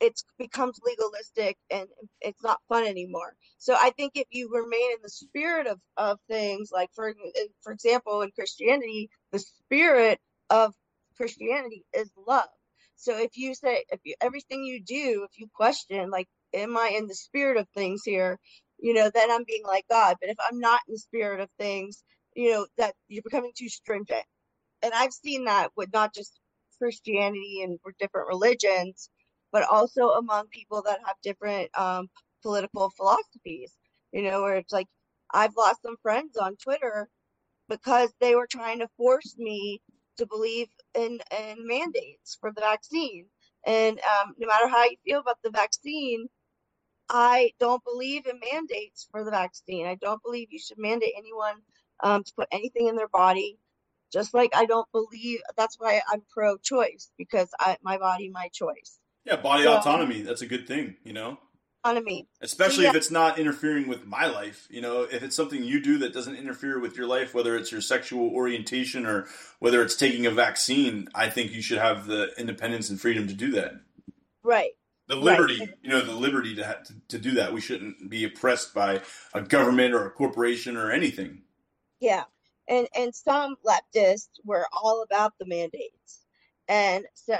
it 0.03 0.20
becomes 0.39 0.81
legalistic 0.85 1.59
and 1.70 1.89
it's 2.23 2.43
not 2.45 2.61
fun 2.69 2.87
anymore. 2.87 3.35
So 3.59 3.77
I 3.81 3.93
think 3.93 4.15
if 4.16 4.29
you 4.33 4.51
remain 4.53 4.93
in 4.93 4.99
the 5.03 5.11
spirit 5.11 5.69
of, 5.69 5.81
of 5.99 6.20
things, 6.31 6.70
like 6.73 6.91
for 6.95 7.15
for 7.62 7.73
example, 7.73 8.23
in 8.23 8.33
Christianity, 8.33 9.11
the 9.33 9.41
spirit 9.41 10.20
of 10.51 10.74
Christianity 11.19 11.87
is 11.95 12.12
love. 12.29 12.49
So 12.97 13.19
if 13.19 13.33
you 13.39 13.55
say 13.57 13.85
if 13.91 14.01
you 14.05 14.16
everything 14.23 14.65
you 14.65 14.83
do, 14.85 15.27
if 15.31 15.39
you 15.41 15.49
question 15.55 16.11
like, 16.11 16.29
am 16.55 16.79
I 16.79 16.95
in 16.99 17.09
the 17.09 17.16
spirit 17.16 17.59
of 17.59 17.69
things 17.70 18.03
here? 18.05 18.39
You 18.81 18.95
know, 18.95 19.11
then 19.15 19.33
I'm 19.33 19.45
being 19.49 19.65
like 19.66 19.87
God. 19.91 20.19
But 20.20 20.31
if 20.31 20.39
I'm 20.51 20.61
not 20.61 20.83
in 20.89 20.95
the 20.95 21.01
spirit 21.01 21.41
of 21.41 21.51
things, 21.59 22.05
you 22.37 22.53
know, 22.53 22.69
that 22.79 22.95
you're 23.09 23.24
becoming 23.24 23.53
too 23.59 23.70
stringent. 23.70 24.24
And 24.83 24.93
I've 24.95 25.12
seen 25.12 25.45
that 25.47 25.70
with 25.77 25.93
not 25.93 26.15
just 26.15 26.39
Christianity 26.79 27.62
and 27.65 27.79
different 27.99 28.29
religions, 28.29 29.11
but 29.53 29.65
also 29.70 30.11
among 30.11 30.49
people 30.49 30.83
that 30.87 31.01
have 31.07 31.16
different 31.23 31.70
um, 31.79 32.09
political 32.43 32.91
philosophies. 32.97 33.73
You 34.12 34.23
know, 34.24 34.43
where 34.43 34.57
it's 34.57 34.73
like 34.73 34.89
I've 35.33 35.57
lost 35.57 35.83
some 35.83 35.97
friends 36.03 36.37
on 36.39 36.57
Twitter 36.57 37.09
because 37.69 38.11
they 38.20 38.35
were 38.35 38.47
trying 38.51 38.81
to 38.81 38.89
force 38.97 39.35
me 39.39 39.81
to 40.19 40.27
believe 40.27 40.69
in, 40.95 41.20
in 41.39 41.66
mandates 41.66 42.37
for 42.41 42.53
the 42.53 42.61
vaccine. 42.61 43.27
And 43.66 43.99
um, 44.01 44.35
no 44.39 44.47
matter 44.47 44.69
how 44.69 44.85
you 44.85 44.97
feel 45.05 45.20
about 45.20 45.39
the 45.43 45.51
vaccine, 45.51 46.27
I 47.11 47.53
don't 47.61 47.85
believe 47.85 48.27
in 48.27 48.41
mandates 48.53 49.09
for 49.12 49.24
the 49.24 49.33
vaccine. 49.33 49.87
I 49.87 49.97
don't 49.97 50.23
believe 50.24 50.49
you 50.51 50.61
should 50.61 50.79
mandate 50.79 51.15
anyone 51.16 51.57
um, 52.03 52.24
to 52.24 52.33
put 52.37 52.49
anything 52.53 52.89
in 52.89 52.97
their 52.97 53.09
body. 53.09 53.59
Just 54.12 54.35
like 54.35 54.53
I 54.57 54.66
don't 54.66 54.89
believe 54.93 55.41
that's 55.57 55.77
why 55.79 56.03
I'm 56.12 56.23
pro-choice 56.33 57.11
because 57.19 57.51
I 57.61 57.79
my 57.83 57.99
body, 57.99 58.31
my 58.31 58.49
choice. 58.53 58.99
Yeah, 59.24 59.36
body 59.36 59.65
so, 59.65 59.77
autonomy. 59.77 60.23
That's 60.23 60.43
a 60.43 60.47
good 60.47 60.66
thing, 60.66 60.97
you 61.05 61.12
know 61.12 61.39
autonomy. 61.85 62.28
Especially 62.40 62.85
yeah. 62.85 62.90
if 62.90 62.97
it's 62.97 63.11
not 63.11 63.39
interfering 63.39 63.89
with 63.89 64.07
my 64.07 64.27
life. 64.27 64.66
You 64.70 64.81
know, 64.81 65.03
if 65.03 65.23
it's 65.23 65.36
something 65.36 65.62
you 65.62 65.81
do 65.81 65.99
that 65.99 66.12
doesn't 66.12 66.36
interfere 66.36 66.78
with 66.78 66.97
your 66.97 67.07
life, 67.07 67.35
whether 67.35 67.57
it's 67.57 67.73
your 67.73 67.81
sexual 67.81 68.31
orientation 68.31 69.07
or 69.07 69.27
whether 69.59 69.82
it's 69.82 69.97
taking 69.97 70.27
a 70.27 70.31
vaccine, 70.31 71.09
I 71.15 71.28
think 71.28 71.53
you 71.53 71.62
should 71.62 71.78
have 71.78 72.07
the 72.07 72.31
independence 72.39 72.90
and 72.90 73.01
freedom 73.01 73.27
to 73.28 73.35
do 73.35 73.53
that. 73.53 73.74
Right. 74.43 74.73
The 75.09 75.16
liberty, 75.16 75.59
right. 75.59 75.74
you 75.82 75.90
know, 75.90 76.01
the 76.01 76.15
liberty 76.15 76.55
to, 76.55 76.62
to 76.62 76.94
to 77.09 77.19
do 77.19 77.32
that. 77.32 77.53
We 77.53 77.61
shouldn't 77.61 78.09
be 78.09 78.24
oppressed 78.24 78.73
by 78.73 79.03
a 79.35 79.43
government 79.43 79.94
or 79.94 80.07
a 80.07 80.11
corporation 80.11 80.77
or 80.77 80.90
anything. 80.90 81.43
Yeah, 82.01 82.24
and 82.69 82.86
and 82.94 83.15
some 83.15 83.57
leftists 83.66 84.28
were 84.44 84.66
all 84.73 85.03
about 85.03 85.35
the 85.39 85.44
mandates 85.44 86.22
and 86.73 87.05
so 87.15 87.35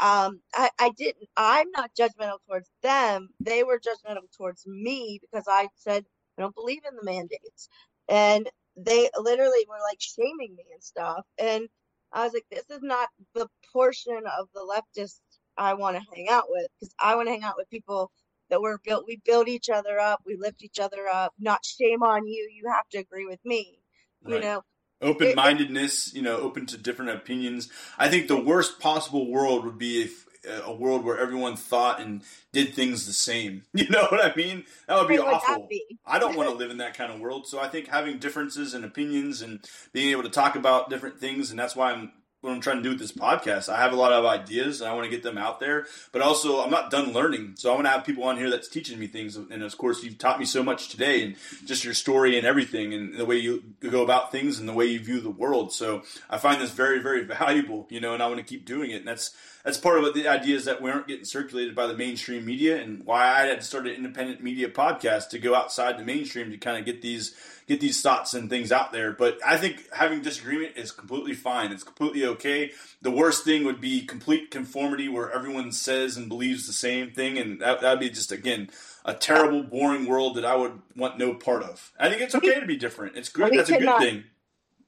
um, 0.00 0.40
I, 0.54 0.70
I 0.78 0.90
didn't, 0.96 1.28
I'm 1.36 1.72
not 1.72 1.90
judgmental 1.98 2.38
towards 2.46 2.70
them. 2.84 3.30
They 3.40 3.64
were 3.64 3.80
judgmental 3.80 4.30
towards 4.36 4.64
me 4.64 5.18
because 5.20 5.46
I 5.48 5.66
said, 5.74 6.04
I 6.38 6.42
don't 6.42 6.54
believe 6.54 6.82
in 6.88 6.94
the 6.94 7.04
mandates. 7.04 7.68
And 8.08 8.48
they 8.76 9.10
literally 9.18 9.66
were 9.68 9.80
like 9.90 9.98
shaming 10.00 10.54
me 10.54 10.64
and 10.72 10.84
stuff. 10.84 11.26
And 11.36 11.66
I 12.12 12.22
was 12.26 12.32
like, 12.32 12.46
this 12.48 12.70
is 12.70 12.80
not 12.80 13.08
the 13.34 13.48
portion 13.72 14.22
of 14.38 14.46
the 14.54 14.60
leftists 14.60 15.18
I 15.58 15.74
want 15.74 15.96
to 15.96 16.02
hang 16.14 16.28
out 16.30 16.44
with 16.48 16.68
because 16.78 16.94
I 17.02 17.16
want 17.16 17.26
to 17.26 17.32
hang 17.32 17.42
out 17.42 17.56
with 17.56 17.68
people 17.70 18.12
that 18.50 18.60
we're 18.62 18.78
built, 18.84 19.04
we 19.08 19.20
build 19.24 19.48
each 19.48 19.68
other 19.68 19.98
up, 19.98 20.20
we 20.24 20.36
lift 20.36 20.62
each 20.62 20.78
other 20.78 21.08
up, 21.12 21.34
not 21.40 21.64
shame 21.64 22.04
on 22.04 22.28
you. 22.28 22.48
You 22.54 22.70
have 22.72 22.88
to 22.90 22.98
agree 22.98 23.26
with 23.26 23.40
me. 23.44 23.80
Right. 24.24 24.36
You 24.36 24.40
know, 24.42 24.62
open 25.02 25.34
mindedness, 25.34 26.14
you 26.14 26.22
know, 26.22 26.36
open 26.36 26.66
to 26.66 26.78
different 26.78 27.10
opinions. 27.12 27.68
I 27.98 28.08
think 28.08 28.28
the 28.28 28.40
worst 28.40 28.80
possible 28.80 29.30
world 29.30 29.64
would 29.64 29.78
be 29.78 30.02
if 30.02 30.26
uh, 30.48 30.62
a 30.64 30.72
world 30.72 31.04
where 31.04 31.18
everyone 31.18 31.56
thought 31.56 32.00
and 32.00 32.22
did 32.52 32.74
things 32.74 33.06
the 33.06 33.12
same. 33.12 33.62
You 33.72 33.88
know 33.90 34.06
what 34.08 34.24
I 34.24 34.34
mean? 34.34 34.64
That 34.88 34.98
would 34.98 35.08
be 35.08 35.18
awful. 35.18 35.66
Be? 35.68 35.84
I 36.04 36.18
don't 36.18 36.36
want 36.36 36.48
to 36.48 36.54
live 36.54 36.70
in 36.70 36.78
that 36.78 36.96
kind 36.96 37.12
of 37.12 37.20
world. 37.20 37.46
So 37.46 37.60
I 37.60 37.68
think 37.68 37.88
having 37.88 38.18
differences 38.18 38.74
and 38.74 38.84
opinions 38.84 39.42
and 39.42 39.60
being 39.92 40.10
able 40.10 40.22
to 40.22 40.30
talk 40.30 40.56
about 40.56 40.90
different 40.90 41.20
things, 41.20 41.50
and 41.50 41.58
that's 41.58 41.76
why 41.76 41.92
I'm 41.92 42.12
what 42.46 42.54
I'm 42.54 42.60
trying 42.60 42.78
to 42.78 42.82
do 42.82 42.90
with 42.90 42.98
this 42.98 43.12
podcast. 43.12 43.68
I 43.68 43.78
have 43.78 43.92
a 43.92 43.96
lot 43.96 44.12
of 44.12 44.24
ideas 44.24 44.80
and 44.80 44.88
I 44.88 44.94
want 44.94 45.04
to 45.04 45.10
get 45.10 45.22
them 45.22 45.36
out 45.36 45.60
there, 45.60 45.86
but 46.12 46.22
also 46.22 46.62
I'm 46.62 46.70
not 46.70 46.90
done 46.90 47.12
learning. 47.12 47.54
So 47.56 47.70
I 47.70 47.74
want 47.74 47.86
to 47.86 47.90
have 47.90 48.04
people 48.04 48.24
on 48.24 48.38
here 48.38 48.48
that's 48.48 48.68
teaching 48.68 48.98
me 48.98 49.08
things. 49.08 49.36
And 49.36 49.62
of 49.62 49.76
course, 49.76 50.02
you've 50.04 50.18
taught 50.18 50.38
me 50.38 50.46
so 50.46 50.62
much 50.62 50.88
today 50.88 51.24
and 51.24 51.36
just 51.64 51.84
your 51.84 51.94
story 51.94 52.38
and 52.38 52.46
everything 52.46 52.94
and 52.94 53.14
the 53.14 53.24
way 53.24 53.36
you 53.36 53.62
go 53.80 54.02
about 54.02 54.32
things 54.32 54.60
and 54.60 54.68
the 54.68 54.72
way 54.72 54.86
you 54.86 55.00
view 55.00 55.20
the 55.20 55.30
world. 55.30 55.72
So 55.72 56.02
I 56.30 56.38
find 56.38 56.62
this 56.62 56.70
very, 56.70 57.00
very 57.00 57.24
valuable, 57.24 57.86
you 57.90 58.00
know, 58.00 58.14
and 58.14 58.22
I 58.22 58.28
want 58.28 58.38
to 58.38 58.44
keep 58.44 58.64
doing 58.64 58.92
it. 58.92 58.96
And 58.96 59.08
that's, 59.08 59.34
that's 59.66 59.78
part 59.78 59.96
of 59.96 60.04
what 60.04 60.14
the 60.14 60.28
idea 60.28 60.54
is 60.54 60.64
that 60.66 60.80
we 60.80 60.92
aren't 60.92 61.08
getting 61.08 61.24
circulated 61.24 61.74
by 61.74 61.88
the 61.88 61.94
mainstream 61.94 62.46
media 62.46 62.80
and 62.80 63.04
why 63.04 63.26
I 63.26 63.46
had 63.46 63.58
to 63.58 63.66
start 63.66 63.88
an 63.88 63.94
independent 63.94 64.40
media 64.40 64.68
podcast 64.68 65.30
to 65.30 65.40
go 65.40 65.56
outside 65.56 65.98
the 65.98 66.04
mainstream 66.04 66.52
to 66.52 66.56
kind 66.56 66.78
of 66.78 66.84
get 66.84 67.02
these 67.02 67.34
get 67.66 67.80
these 67.80 68.00
thoughts 68.00 68.32
and 68.32 68.48
things 68.48 68.70
out 68.70 68.92
there. 68.92 69.10
But 69.10 69.40
I 69.44 69.56
think 69.56 69.92
having 69.92 70.22
disagreement 70.22 70.76
is 70.76 70.92
completely 70.92 71.34
fine. 71.34 71.72
It's 71.72 71.82
completely 71.82 72.24
okay. 72.26 72.70
The 73.02 73.10
worst 73.10 73.44
thing 73.44 73.64
would 73.64 73.80
be 73.80 74.06
complete 74.06 74.52
conformity 74.52 75.08
where 75.08 75.32
everyone 75.32 75.72
says 75.72 76.16
and 76.16 76.28
believes 76.28 76.68
the 76.68 76.72
same 76.72 77.10
thing, 77.10 77.36
and 77.36 77.60
that 77.60 77.82
would 77.82 77.98
be 77.98 78.08
just 78.08 78.30
again 78.30 78.70
a 79.04 79.14
terrible, 79.14 79.64
boring 79.64 80.06
world 80.06 80.36
that 80.36 80.44
I 80.44 80.54
would 80.54 80.80
want 80.94 81.18
no 81.18 81.34
part 81.34 81.64
of. 81.64 81.92
I 81.98 82.08
think 82.08 82.22
it's 82.22 82.36
okay 82.36 82.60
to 82.60 82.66
be 82.66 82.76
different. 82.76 83.16
It's 83.16 83.30
good. 83.30 83.52
That's 83.52 83.68
a 83.68 83.78
good 83.78 83.86
not, 83.86 84.00
thing. 84.00 84.22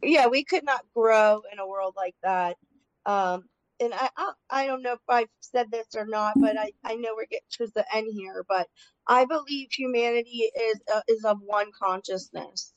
Yeah, 0.04 0.28
we 0.28 0.44
could 0.44 0.64
not 0.64 0.84
grow 0.94 1.42
in 1.52 1.58
a 1.58 1.66
world 1.66 1.94
like 1.96 2.14
that. 2.22 2.56
Um, 3.04 3.48
and 3.80 3.94
I, 3.94 4.08
I, 4.16 4.32
I 4.50 4.66
don't 4.66 4.82
know 4.82 4.94
if 4.94 5.00
I've 5.08 5.28
said 5.40 5.70
this 5.70 5.88
or 5.96 6.06
not, 6.06 6.34
but 6.40 6.58
I, 6.58 6.72
I 6.84 6.96
know 6.96 7.10
we're 7.16 7.26
getting 7.26 7.46
towards 7.56 7.72
the 7.74 7.84
end 7.94 8.08
here. 8.12 8.44
But 8.48 8.68
I 9.06 9.24
believe 9.26 9.68
humanity 9.72 10.50
is 10.56 10.80
uh, 10.94 11.02
is 11.08 11.24
of 11.24 11.38
one 11.44 11.70
consciousness. 11.78 12.72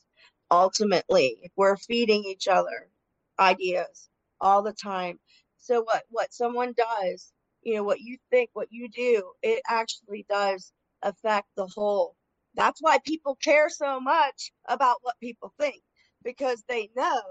Ultimately, 0.50 1.52
we're 1.56 1.76
feeding 1.76 2.24
each 2.24 2.48
other 2.48 2.88
ideas 3.38 4.08
all 4.40 4.62
the 4.62 4.74
time. 4.74 5.18
So 5.58 5.82
what 5.82 6.04
what 6.10 6.32
someone 6.34 6.74
does, 6.76 7.32
you 7.62 7.74
know, 7.76 7.84
what 7.84 8.00
you 8.00 8.18
think, 8.30 8.50
what 8.54 8.68
you 8.70 8.88
do, 8.88 9.32
it 9.42 9.62
actually 9.68 10.26
does 10.28 10.72
affect 11.02 11.48
the 11.56 11.66
whole. 11.66 12.16
That's 12.56 12.80
why 12.82 12.98
people 13.06 13.36
care 13.42 13.70
so 13.70 14.00
much 14.00 14.52
about 14.68 14.98
what 15.02 15.20
people 15.20 15.54
think 15.58 15.82
because 16.24 16.62
they 16.68 16.90
know 16.96 17.22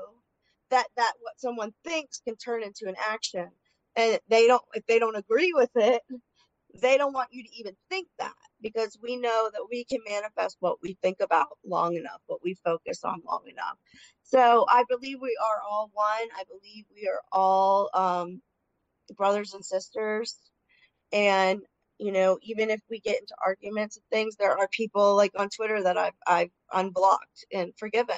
that 0.71 0.87
that 0.97 1.13
what 1.21 1.39
someone 1.39 1.73
thinks 1.85 2.21
can 2.27 2.35
turn 2.37 2.63
into 2.63 2.87
an 2.87 2.95
action 3.09 3.49
and 3.95 4.19
they 4.29 4.47
don't 4.47 4.63
if 4.73 4.85
they 4.87 4.99
don't 4.99 5.15
agree 5.15 5.53
with 5.53 5.69
it 5.75 6.01
they 6.79 6.97
don't 6.97 7.13
want 7.13 7.29
you 7.31 7.43
to 7.43 7.49
even 7.57 7.75
think 7.89 8.07
that 8.17 8.33
because 8.61 8.97
we 9.01 9.17
know 9.17 9.49
that 9.51 9.65
we 9.69 9.83
can 9.83 9.99
manifest 10.07 10.57
what 10.59 10.77
we 10.81 10.97
think 11.01 11.17
about 11.19 11.47
long 11.65 11.95
enough 11.95 12.21
what 12.27 12.39
we 12.43 12.53
focus 12.63 13.03
on 13.03 13.21
long 13.25 13.43
enough. 13.47 13.77
So 14.23 14.65
i 14.69 14.83
believe 14.89 15.17
we 15.21 15.37
are 15.43 15.61
all 15.69 15.89
one. 15.93 16.05
I 16.37 16.43
believe 16.47 16.85
we 16.95 17.07
are 17.07 17.21
all 17.31 17.89
um, 17.93 18.41
brothers 19.17 19.53
and 19.53 19.65
sisters. 19.65 20.37
And 21.11 21.61
you 22.01 22.11
know 22.11 22.39
even 22.41 22.69
if 22.69 22.81
we 22.89 22.99
get 22.99 23.19
into 23.19 23.35
arguments 23.45 23.95
and 23.95 24.05
things 24.11 24.35
there 24.35 24.57
are 24.57 24.67
people 24.69 25.15
like 25.15 25.31
on 25.37 25.49
twitter 25.49 25.83
that 25.83 25.99
i've 25.99 26.15
i've 26.25 26.49
unblocked 26.73 27.45
and 27.53 27.71
forgiven 27.77 28.15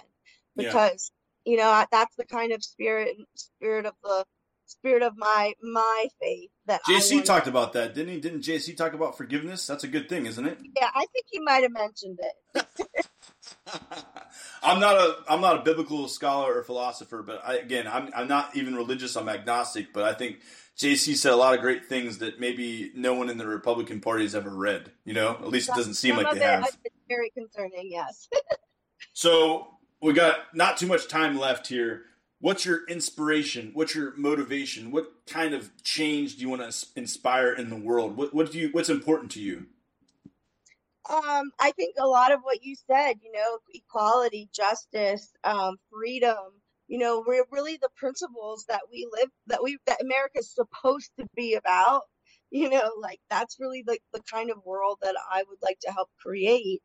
because 0.55 1.11
yeah. 1.43 1.51
you 1.51 1.57
know 1.57 1.85
that's 1.91 2.15
the 2.15 2.25
kind 2.25 2.53
of 2.53 2.63
spirit 2.63 3.17
spirit 3.35 3.85
of 3.85 3.93
the 4.01 4.23
spirit 4.65 5.03
of 5.03 5.14
my 5.18 5.53
my 5.61 6.07
faith 6.19 6.49
that 6.65 6.81
JC 6.84 7.23
talked 7.23 7.48
about 7.48 7.73
that, 7.73 7.94
didn't 7.94 8.14
he? 8.14 8.19
Didn't 8.19 8.41
JC 8.41 8.76
talk 8.76 8.94
about 8.94 9.18
forgiveness? 9.18 9.68
That's 9.68 9.84
a 9.84 9.88
good 9.88 10.10
thing, 10.10 10.26
isn't 10.26 10.45
it? 10.45 10.60
Yeah, 10.80 10.90
I 10.94 11.06
think 11.11 11.26
he 11.30 11.40
might 11.40 11.64
have 11.64 11.72
mentioned 11.72 12.19
it. 12.22 12.65
I'm 14.64 14.80
not 14.80 14.95
a 14.95 15.18
I'm 15.27 15.41
not 15.41 15.60
a 15.60 15.61
biblical 15.64 16.07
scholar 16.07 16.57
or 16.57 16.64
philosopher, 16.64 17.22
but 17.22 17.41
I, 17.45 17.56
again, 17.56 17.88
I'm 17.88 18.10
I'm 18.15 18.27
not 18.27 18.56
even 18.56 18.76
religious. 18.76 19.15
I'm 19.15 19.30
agnostic, 19.30 19.94
but 19.94 20.03
I 20.03 20.14
think 20.14 20.38
JC 20.77 21.15
said 21.15 21.34
a 21.34 21.35
lot 21.35 21.53
of 21.53 21.61
great 21.61 21.85
things 21.85 22.19
that 22.19 22.40
maybe 22.40 22.91
no 22.95 23.14
one 23.14 23.30
in 23.30 23.38
the 23.38 23.48
Republican 23.48 23.99
Party 23.99 24.23
has 24.23 24.35
ever 24.35 24.49
read. 24.49 24.91
You 25.06 25.14
know, 25.14 25.31
at 25.31 25.49
least 25.49 25.69
it 25.69 25.76
doesn't 25.76 25.95
seem 25.95 26.15
Some 26.15 26.23
like 26.23 26.34
they 26.34 26.40
have. 26.40 26.77
Very 27.10 27.30
concerning, 27.31 27.91
yes. 27.91 28.30
so 29.14 29.68
we 30.02 30.14
got 30.14 30.38
not 30.53 30.77
too 30.77 30.88
much 30.88 31.07
time 31.07 31.38
left 31.38 31.68
here 31.68 32.03
what's 32.43 32.65
your 32.65 32.85
inspiration? 32.89 33.71
What's 33.73 33.95
your 33.95 34.13
motivation? 34.17 34.91
What 34.91 35.25
kind 35.25 35.53
of 35.53 35.71
change 35.81 36.35
do 36.35 36.41
you 36.41 36.49
want 36.49 36.69
to 36.69 36.87
inspire 36.97 37.53
in 37.53 37.69
the 37.69 37.77
world? 37.77 38.17
What, 38.17 38.33
what 38.33 38.51
do 38.51 38.59
you? 38.59 38.69
What's 38.73 38.89
important 38.89 39.31
to 39.31 39.39
you? 39.39 39.67
Um, 41.09 41.51
I 41.59 41.71
think 41.71 41.95
a 41.97 42.05
lot 42.05 42.33
of 42.33 42.41
what 42.43 42.61
you 42.61 42.75
said, 42.75 43.15
you 43.23 43.31
know, 43.31 43.59
equality, 43.73 44.49
justice, 44.53 45.31
um, 45.45 45.77
freedom, 45.89 46.37
you 46.87 46.97
know, 46.97 47.23
we're 47.25 47.45
really 47.49 47.77
the 47.81 47.89
principles 47.95 48.65
that 48.67 48.81
we 48.91 49.07
live, 49.11 49.29
that 49.47 49.63
we, 49.63 49.77
that 49.87 50.01
America 50.01 50.39
is 50.39 50.53
supposed 50.53 51.11
to 51.17 51.25
be 51.35 51.55
about, 51.55 52.01
you 52.51 52.69
know, 52.69 52.91
like 52.99 53.19
that's 53.29 53.57
really 53.59 53.83
like 53.87 54.01
the, 54.11 54.19
the 54.19 54.23
kind 54.31 54.51
of 54.51 54.57
world 54.65 54.97
that 55.01 55.15
I 55.31 55.43
would 55.47 55.59
like 55.61 55.79
to 55.83 55.91
help 55.91 56.09
create. 56.21 56.81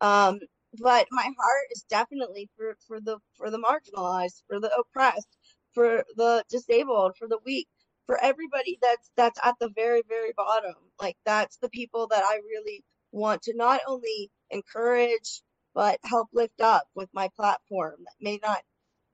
Um, 0.00 0.38
but 0.78 1.06
my 1.10 1.22
heart 1.22 1.66
is 1.72 1.84
definitely 1.88 2.48
for 2.56 2.76
for 2.86 3.00
the 3.00 3.18
for 3.36 3.50
the 3.50 3.58
marginalized 3.58 4.42
for 4.48 4.60
the 4.60 4.70
oppressed 4.78 5.36
for 5.72 6.04
the 6.16 6.44
disabled 6.48 7.16
for 7.18 7.28
the 7.28 7.38
weak 7.44 7.68
for 8.06 8.22
everybody 8.22 8.78
that's 8.80 9.10
that's 9.16 9.38
at 9.44 9.54
the 9.60 9.70
very 9.74 10.02
very 10.08 10.32
bottom. 10.36 10.74
Like 11.00 11.16
that's 11.24 11.56
the 11.58 11.68
people 11.68 12.08
that 12.08 12.22
i 12.22 12.40
really 12.48 12.84
want 13.12 13.42
to 13.42 13.56
not 13.56 13.80
only 13.86 14.30
encourage 14.50 15.42
but 15.74 15.98
help 16.04 16.28
lift 16.32 16.60
up 16.60 16.84
with 16.94 17.08
my 17.12 17.28
platform 17.36 17.96
that 17.98 18.14
may 18.20 18.38
not 18.42 18.62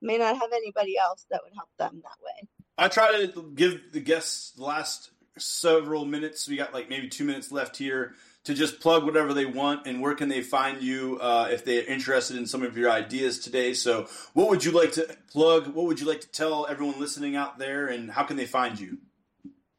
may 0.01 0.17
not 0.17 0.35
have 0.35 0.51
anybody 0.53 0.97
else 0.97 1.25
that 1.31 1.41
would 1.43 1.53
help 1.55 1.69
them 1.79 2.01
that 2.03 2.23
way. 2.23 2.47
I 2.77 2.87
try 2.87 3.25
to 3.25 3.51
give 3.55 3.91
the 3.91 3.99
guests 3.99 4.51
the 4.51 4.63
last 4.63 5.09
several 5.37 6.05
minutes. 6.05 6.47
We 6.47 6.57
got 6.57 6.73
like 6.73 6.89
maybe 6.89 7.07
two 7.07 7.23
minutes 7.23 7.51
left 7.51 7.77
here 7.77 8.15
to 8.47 8.53
just 8.53 8.79
plug 8.79 9.03
whatever 9.03 9.33
they 9.33 9.45
want 9.45 9.85
and 9.85 9.99
where 9.99 10.15
can 10.15 10.29
they 10.29 10.41
find 10.41 10.81
you 10.81 11.19
uh, 11.19 11.49
if 11.51 11.65
they're 11.65 11.83
interested 11.83 12.37
in 12.37 12.45
some 12.45 12.63
of 12.63 12.77
your 12.77 12.89
ideas 12.89 13.39
today? 13.39 13.73
So 13.73 14.07
what 14.31 14.47
would 14.47 14.63
you 14.63 14.71
like 14.71 14.93
to 14.93 15.17
plug? 15.29 15.67
What 15.67 15.85
would 15.85 15.99
you 15.99 16.07
like 16.07 16.21
to 16.21 16.31
tell 16.31 16.65
everyone 16.65 16.97
listening 16.97 17.35
out 17.35 17.59
there 17.59 17.87
and 17.87 18.09
how 18.09 18.23
can 18.23 18.37
they 18.37 18.45
find 18.45 18.79
you? 18.79 18.99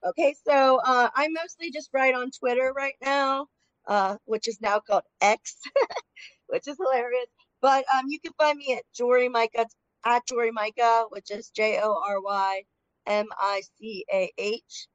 Okay 0.05 0.35
so 0.47 0.81
uh, 0.85 1.09
i 1.15 1.29
mostly 1.29 1.71
just 1.71 1.89
write 1.95 2.15
on 2.15 2.31
twitter 2.31 2.73
right 2.77 2.95
now 3.03 3.47
uh, 3.87 4.17
which 4.27 4.47
is 4.47 4.61
now 4.61 4.79
called 4.81 5.03
x 5.23 5.57
which 6.49 6.69
is 6.69 6.77
hilarious. 6.79 7.27
But 7.63 7.85
um, 7.95 8.05
you 8.09 8.21
can 8.21 8.33
find 8.35 8.59
me 8.59 8.75
at 8.75 8.85
jory 8.95 9.31
micah 9.31 9.67
at 10.05 10.27
jory 10.29 10.53
micah 10.53 11.07
which 11.09 11.31
is 11.31 11.49
j-o-r-y 11.49 12.63
m-i-c-a-h 13.07 14.89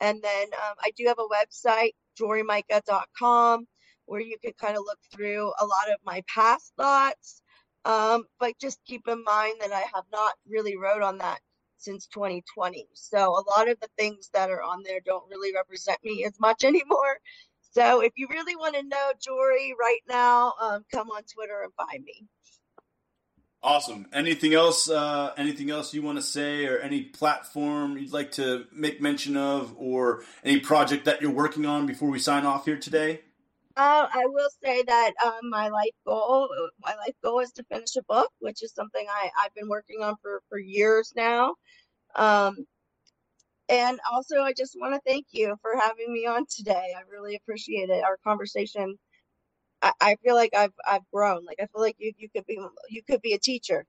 and 0.00 0.20
then 0.20 0.46
um, 0.52 0.74
i 0.82 0.90
do 0.96 1.04
have 1.06 1.20
a 1.20 1.28
website 1.28 1.92
jorymicah.com, 2.20 3.66
where 4.06 4.20
you 4.20 4.36
can 4.42 4.52
kind 4.60 4.76
of 4.76 4.84
look 4.84 4.98
through 5.14 5.52
a 5.60 5.66
lot 5.66 5.90
of 5.90 5.98
my 6.04 6.22
past 6.32 6.72
thoughts. 6.76 7.42
Um, 7.84 8.24
but 8.38 8.54
just 8.60 8.78
keep 8.86 9.08
in 9.08 9.24
mind 9.24 9.56
that 9.60 9.72
I 9.72 9.84
have 9.94 10.04
not 10.12 10.34
really 10.48 10.76
wrote 10.76 11.02
on 11.02 11.18
that 11.18 11.40
since 11.78 12.06
2020. 12.08 12.86
So 12.94 13.18
a 13.18 13.44
lot 13.56 13.68
of 13.68 13.80
the 13.80 13.88
things 13.98 14.30
that 14.34 14.50
are 14.50 14.62
on 14.62 14.82
there 14.84 15.00
don't 15.04 15.28
really 15.30 15.54
represent 15.54 15.98
me 16.04 16.24
as 16.24 16.38
much 16.40 16.64
anymore. 16.64 17.18
So 17.72 18.02
if 18.02 18.12
you 18.16 18.26
really 18.30 18.56
want 18.56 18.74
to 18.76 18.82
know 18.82 19.12
Jory 19.20 19.74
right 19.80 20.00
now, 20.08 20.52
um, 20.60 20.84
come 20.92 21.08
on 21.10 21.22
Twitter 21.32 21.62
and 21.62 21.72
find 21.74 22.04
me. 22.04 22.26
Awesome. 23.62 24.06
Anything 24.12 24.54
else? 24.54 24.88
Uh, 24.88 25.32
anything 25.36 25.70
else 25.70 25.92
you 25.92 26.00
want 26.00 26.16
to 26.16 26.22
say, 26.22 26.64
or 26.66 26.78
any 26.78 27.02
platform 27.02 27.98
you'd 27.98 28.12
like 28.12 28.32
to 28.32 28.66
make 28.72 29.02
mention 29.02 29.36
of, 29.36 29.74
or 29.76 30.24
any 30.42 30.60
project 30.60 31.04
that 31.04 31.20
you're 31.20 31.30
working 31.30 31.66
on 31.66 31.84
before 31.84 32.08
we 32.08 32.18
sign 32.18 32.46
off 32.46 32.64
here 32.64 32.78
today? 32.78 33.20
Uh, 33.76 34.08
I 34.12 34.24
will 34.26 34.48
say 34.62 34.82
that 34.82 35.12
um, 35.24 35.50
my 35.50 35.68
life 35.68 35.94
goal, 36.06 36.48
my 36.82 36.94
life 36.96 37.14
goal 37.22 37.40
is 37.40 37.52
to 37.52 37.64
finish 37.64 37.96
a 37.96 38.02
book, 38.02 38.30
which 38.38 38.62
is 38.62 38.72
something 38.72 39.06
I, 39.08 39.30
I've 39.38 39.54
been 39.54 39.68
working 39.68 40.02
on 40.02 40.16
for 40.22 40.42
for 40.48 40.58
years 40.58 41.12
now. 41.14 41.54
Um, 42.16 42.66
and 43.68 44.00
also, 44.10 44.40
I 44.40 44.54
just 44.54 44.74
want 44.80 44.94
to 44.94 45.00
thank 45.06 45.26
you 45.32 45.54
for 45.60 45.76
having 45.78 46.12
me 46.12 46.26
on 46.26 46.46
today. 46.46 46.94
I 46.96 47.02
really 47.10 47.36
appreciate 47.36 47.90
it. 47.90 48.02
Our 48.02 48.16
conversation 48.24 48.98
I, 49.82 49.92
I 50.00 50.16
feel 50.16 50.34
like 50.34 50.54
I've 50.54 50.72
I've 50.86 51.08
grown. 51.12 51.44
Like 51.44 51.58
I 51.60 51.66
feel 51.66 51.80
like 51.80 51.96
you 51.98 52.12
you 52.18 52.28
could 52.28 52.46
be 52.46 52.58
you 52.88 53.02
could 53.02 53.22
be 53.22 53.32
a 53.32 53.38
teacher. 53.38 53.86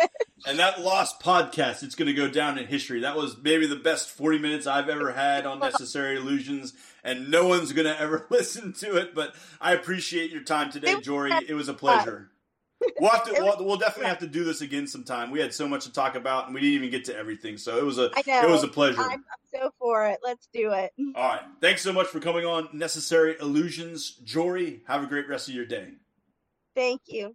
and 0.46 0.58
that 0.58 0.80
lost 0.80 1.20
podcast, 1.20 1.82
it's 1.82 1.94
going 1.94 2.06
to 2.06 2.14
go 2.14 2.28
down 2.28 2.58
in 2.58 2.66
history. 2.66 3.00
That 3.00 3.16
was 3.16 3.36
maybe 3.40 3.66
the 3.66 3.76
best 3.76 4.10
forty 4.10 4.38
minutes 4.38 4.66
I've 4.66 4.88
ever 4.88 5.12
had 5.12 5.46
on 5.46 5.58
Necessary 5.58 6.16
Illusions, 6.16 6.74
and 7.02 7.30
no 7.30 7.46
one's 7.46 7.72
going 7.72 7.86
to 7.86 7.98
ever 7.98 8.26
listen 8.30 8.72
to 8.74 8.96
it. 8.96 9.14
But 9.14 9.34
I 9.60 9.72
appreciate 9.72 10.30
your 10.30 10.42
time 10.42 10.70
today, 10.70 11.00
Jory. 11.00 11.32
It 11.48 11.54
was 11.54 11.68
a 11.68 11.74
pleasure. 11.74 12.30
We'll 12.98 13.10
have 13.10 13.24
to. 13.24 13.30
We'll, 13.40 13.64
we'll, 13.64 13.76
definitely 13.76 14.08
have 14.08 14.18
to 14.18 14.26
do 14.26 14.44
this 14.44 14.60
again 14.60 14.86
sometime. 14.86 15.30
We 15.30 15.40
had 15.40 15.54
so 15.54 15.66
much 15.66 15.84
to 15.84 15.92
talk 15.92 16.14
about, 16.14 16.46
and 16.46 16.54
we 16.54 16.60
didn't 16.60 16.74
even 16.74 16.90
get 16.90 17.04
to 17.06 17.16
everything. 17.16 17.56
So 17.56 17.78
it 17.78 17.84
was 17.84 17.98
a. 17.98 18.10
It 18.16 18.50
was 18.50 18.62
a 18.62 18.68
pleasure. 18.68 19.00
I'm, 19.00 19.10
I'm 19.12 19.24
so 19.52 19.70
for 19.78 20.06
it. 20.06 20.18
Let's 20.22 20.48
do 20.52 20.72
it. 20.72 20.92
All 21.14 21.28
right. 21.28 21.42
Thanks 21.60 21.82
so 21.82 21.92
much 21.92 22.06
for 22.08 22.20
coming 22.20 22.44
on 22.44 22.68
Necessary 22.72 23.36
Illusions, 23.40 24.10
Jory. 24.24 24.82
Have 24.86 25.02
a 25.02 25.06
great 25.06 25.28
rest 25.28 25.48
of 25.48 25.54
your 25.54 25.66
day. 25.66 25.88
Thank 26.74 27.02
you. 27.06 27.34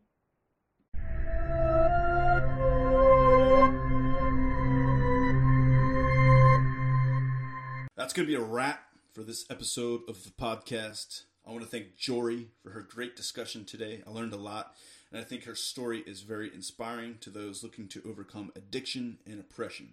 That's 7.96 8.14
going 8.14 8.28
to 8.28 8.32
be 8.32 8.36
a 8.36 8.46
wrap 8.46 8.84
for 9.14 9.24
this 9.24 9.46
episode 9.50 10.02
of 10.08 10.24
the 10.24 10.30
podcast. 10.30 11.24
I 11.48 11.52
want 11.52 11.64
to 11.64 11.70
thank 11.70 11.96
Jory 11.96 12.50
for 12.62 12.72
her 12.72 12.82
great 12.82 13.16
discussion 13.16 13.66
today. 13.66 14.04
I 14.06 14.10
learned 14.10 14.34
a 14.34 14.38
lot. 14.38 14.76
And 15.16 15.24
I 15.24 15.26
think 15.26 15.46
her 15.46 15.56
story 15.56 16.04
is 16.06 16.24
very 16.24 16.54
inspiring 16.54 17.20
to 17.22 17.30
those 17.30 17.64
looking 17.64 17.88
to 17.88 18.04
overcome 18.06 18.52
addiction 18.54 19.18
and 19.26 19.40
oppression. 19.40 19.92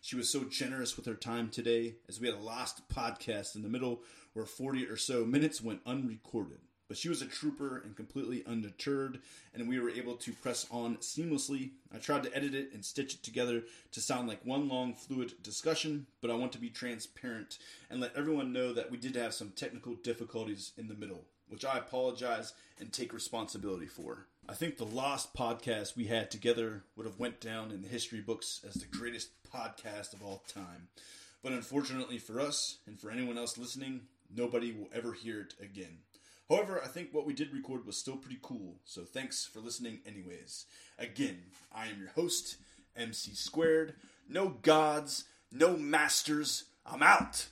She 0.00 0.16
was 0.16 0.30
so 0.30 0.44
generous 0.44 0.96
with 0.96 1.04
her 1.04 1.14
time 1.14 1.50
today 1.50 1.96
as 2.08 2.18
we 2.18 2.26
had 2.26 2.38
a 2.38 2.40
lost 2.40 2.88
podcast 2.88 3.54
in 3.54 3.60
the 3.60 3.68
middle 3.68 4.00
where 4.32 4.46
40 4.46 4.86
or 4.86 4.96
so 4.96 5.26
minutes 5.26 5.60
went 5.60 5.82
unrecorded. 5.84 6.60
But 6.88 6.96
she 6.96 7.10
was 7.10 7.20
a 7.20 7.26
trooper 7.26 7.82
and 7.84 7.94
completely 7.94 8.46
undeterred, 8.46 9.18
and 9.52 9.68
we 9.68 9.78
were 9.78 9.90
able 9.90 10.14
to 10.14 10.32
press 10.32 10.66
on 10.70 10.96
seamlessly. 10.96 11.72
I 11.94 11.98
tried 11.98 12.22
to 12.22 12.34
edit 12.34 12.54
it 12.54 12.72
and 12.72 12.82
stitch 12.82 13.16
it 13.16 13.22
together 13.22 13.64
to 13.90 14.00
sound 14.00 14.26
like 14.26 14.42
one 14.42 14.70
long, 14.70 14.94
fluid 14.94 15.34
discussion, 15.42 16.06
but 16.22 16.30
I 16.30 16.34
want 16.34 16.52
to 16.52 16.58
be 16.58 16.70
transparent 16.70 17.58
and 17.90 18.00
let 18.00 18.16
everyone 18.16 18.54
know 18.54 18.72
that 18.72 18.90
we 18.90 18.96
did 18.96 19.16
have 19.16 19.34
some 19.34 19.50
technical 19.50 19.96
difficulties 19.96 20.72
in 20.78 20.88
the 20.88 20.94
middle, 20.94 21.26
which 21.50 21.66
I 21.66 21.76
apologize 21.76 22.54
and 22.80 22.90
take 22.90 23.12
responsibility 23.12 23.86
for. 23.86 24.28
I 24.48 24.54
think 24.54 24.76
the 24.76 24.84
last 24.84 25.34
podcast 25.34 25.96
we 25.96 26.06
had 26.06 26.30
together 26.30 26.82
would 26.96 27.06
have 27.06 27.20
went 27.20 27.40
down 27.40 27.70
in 27.70 27.80
the 27.80 27.88
history 27.88 28.20
books 28.20 28.60
as 28.66 28.74
the 28.74 28.86
greatest 28.86 29.30
podcast 29.52 30.12
of 30.12 30.22
all 30.22 30.42
time. 30.52 30.88
But 31.44 31.52
unfortunately 31.52 32.18
for 32.18 32.40
us 32.40 32.78
and 32.86 32.98
for 32.98 33.10
anyone 33.10 33.38
else 33.38 33.56
listening, 33.56 34.00
nobody 34.34 34.72
will 34.72 34.88
ever 34.92 35.12
hear 35.12 35.40
it 35.40 35.54
again. 35.60 35.98
However, 36.50 36.82
I 36.84 36.88
think 36.88 37.10
what 37.12 37.24
we 37.24 37.32
did 37.32 37.52
record 37.52 37.86
was 37.86 37.96
still 37.96 38.16
pretty 38.16 38.40
cool, 38.42 38.74
so 38.84 39.02
thanks 39.02 39.46
for 39.46 39.60
listening 39.60 40.00
anyways. 40.04 40.66
Again, 40.98 41.38
I 41.72 41.86
am 41.86 42.00
your 42.00 42.10
host, 42.10 42.56
MC 42.96 43.34
Squared. 43.34 43.94
No 44.28 44.48
gods, 44.48 45.24
no 45.52 45.76
masters. 45.76 46.64
I'm 46.84 47.02
out. 47.02 47.46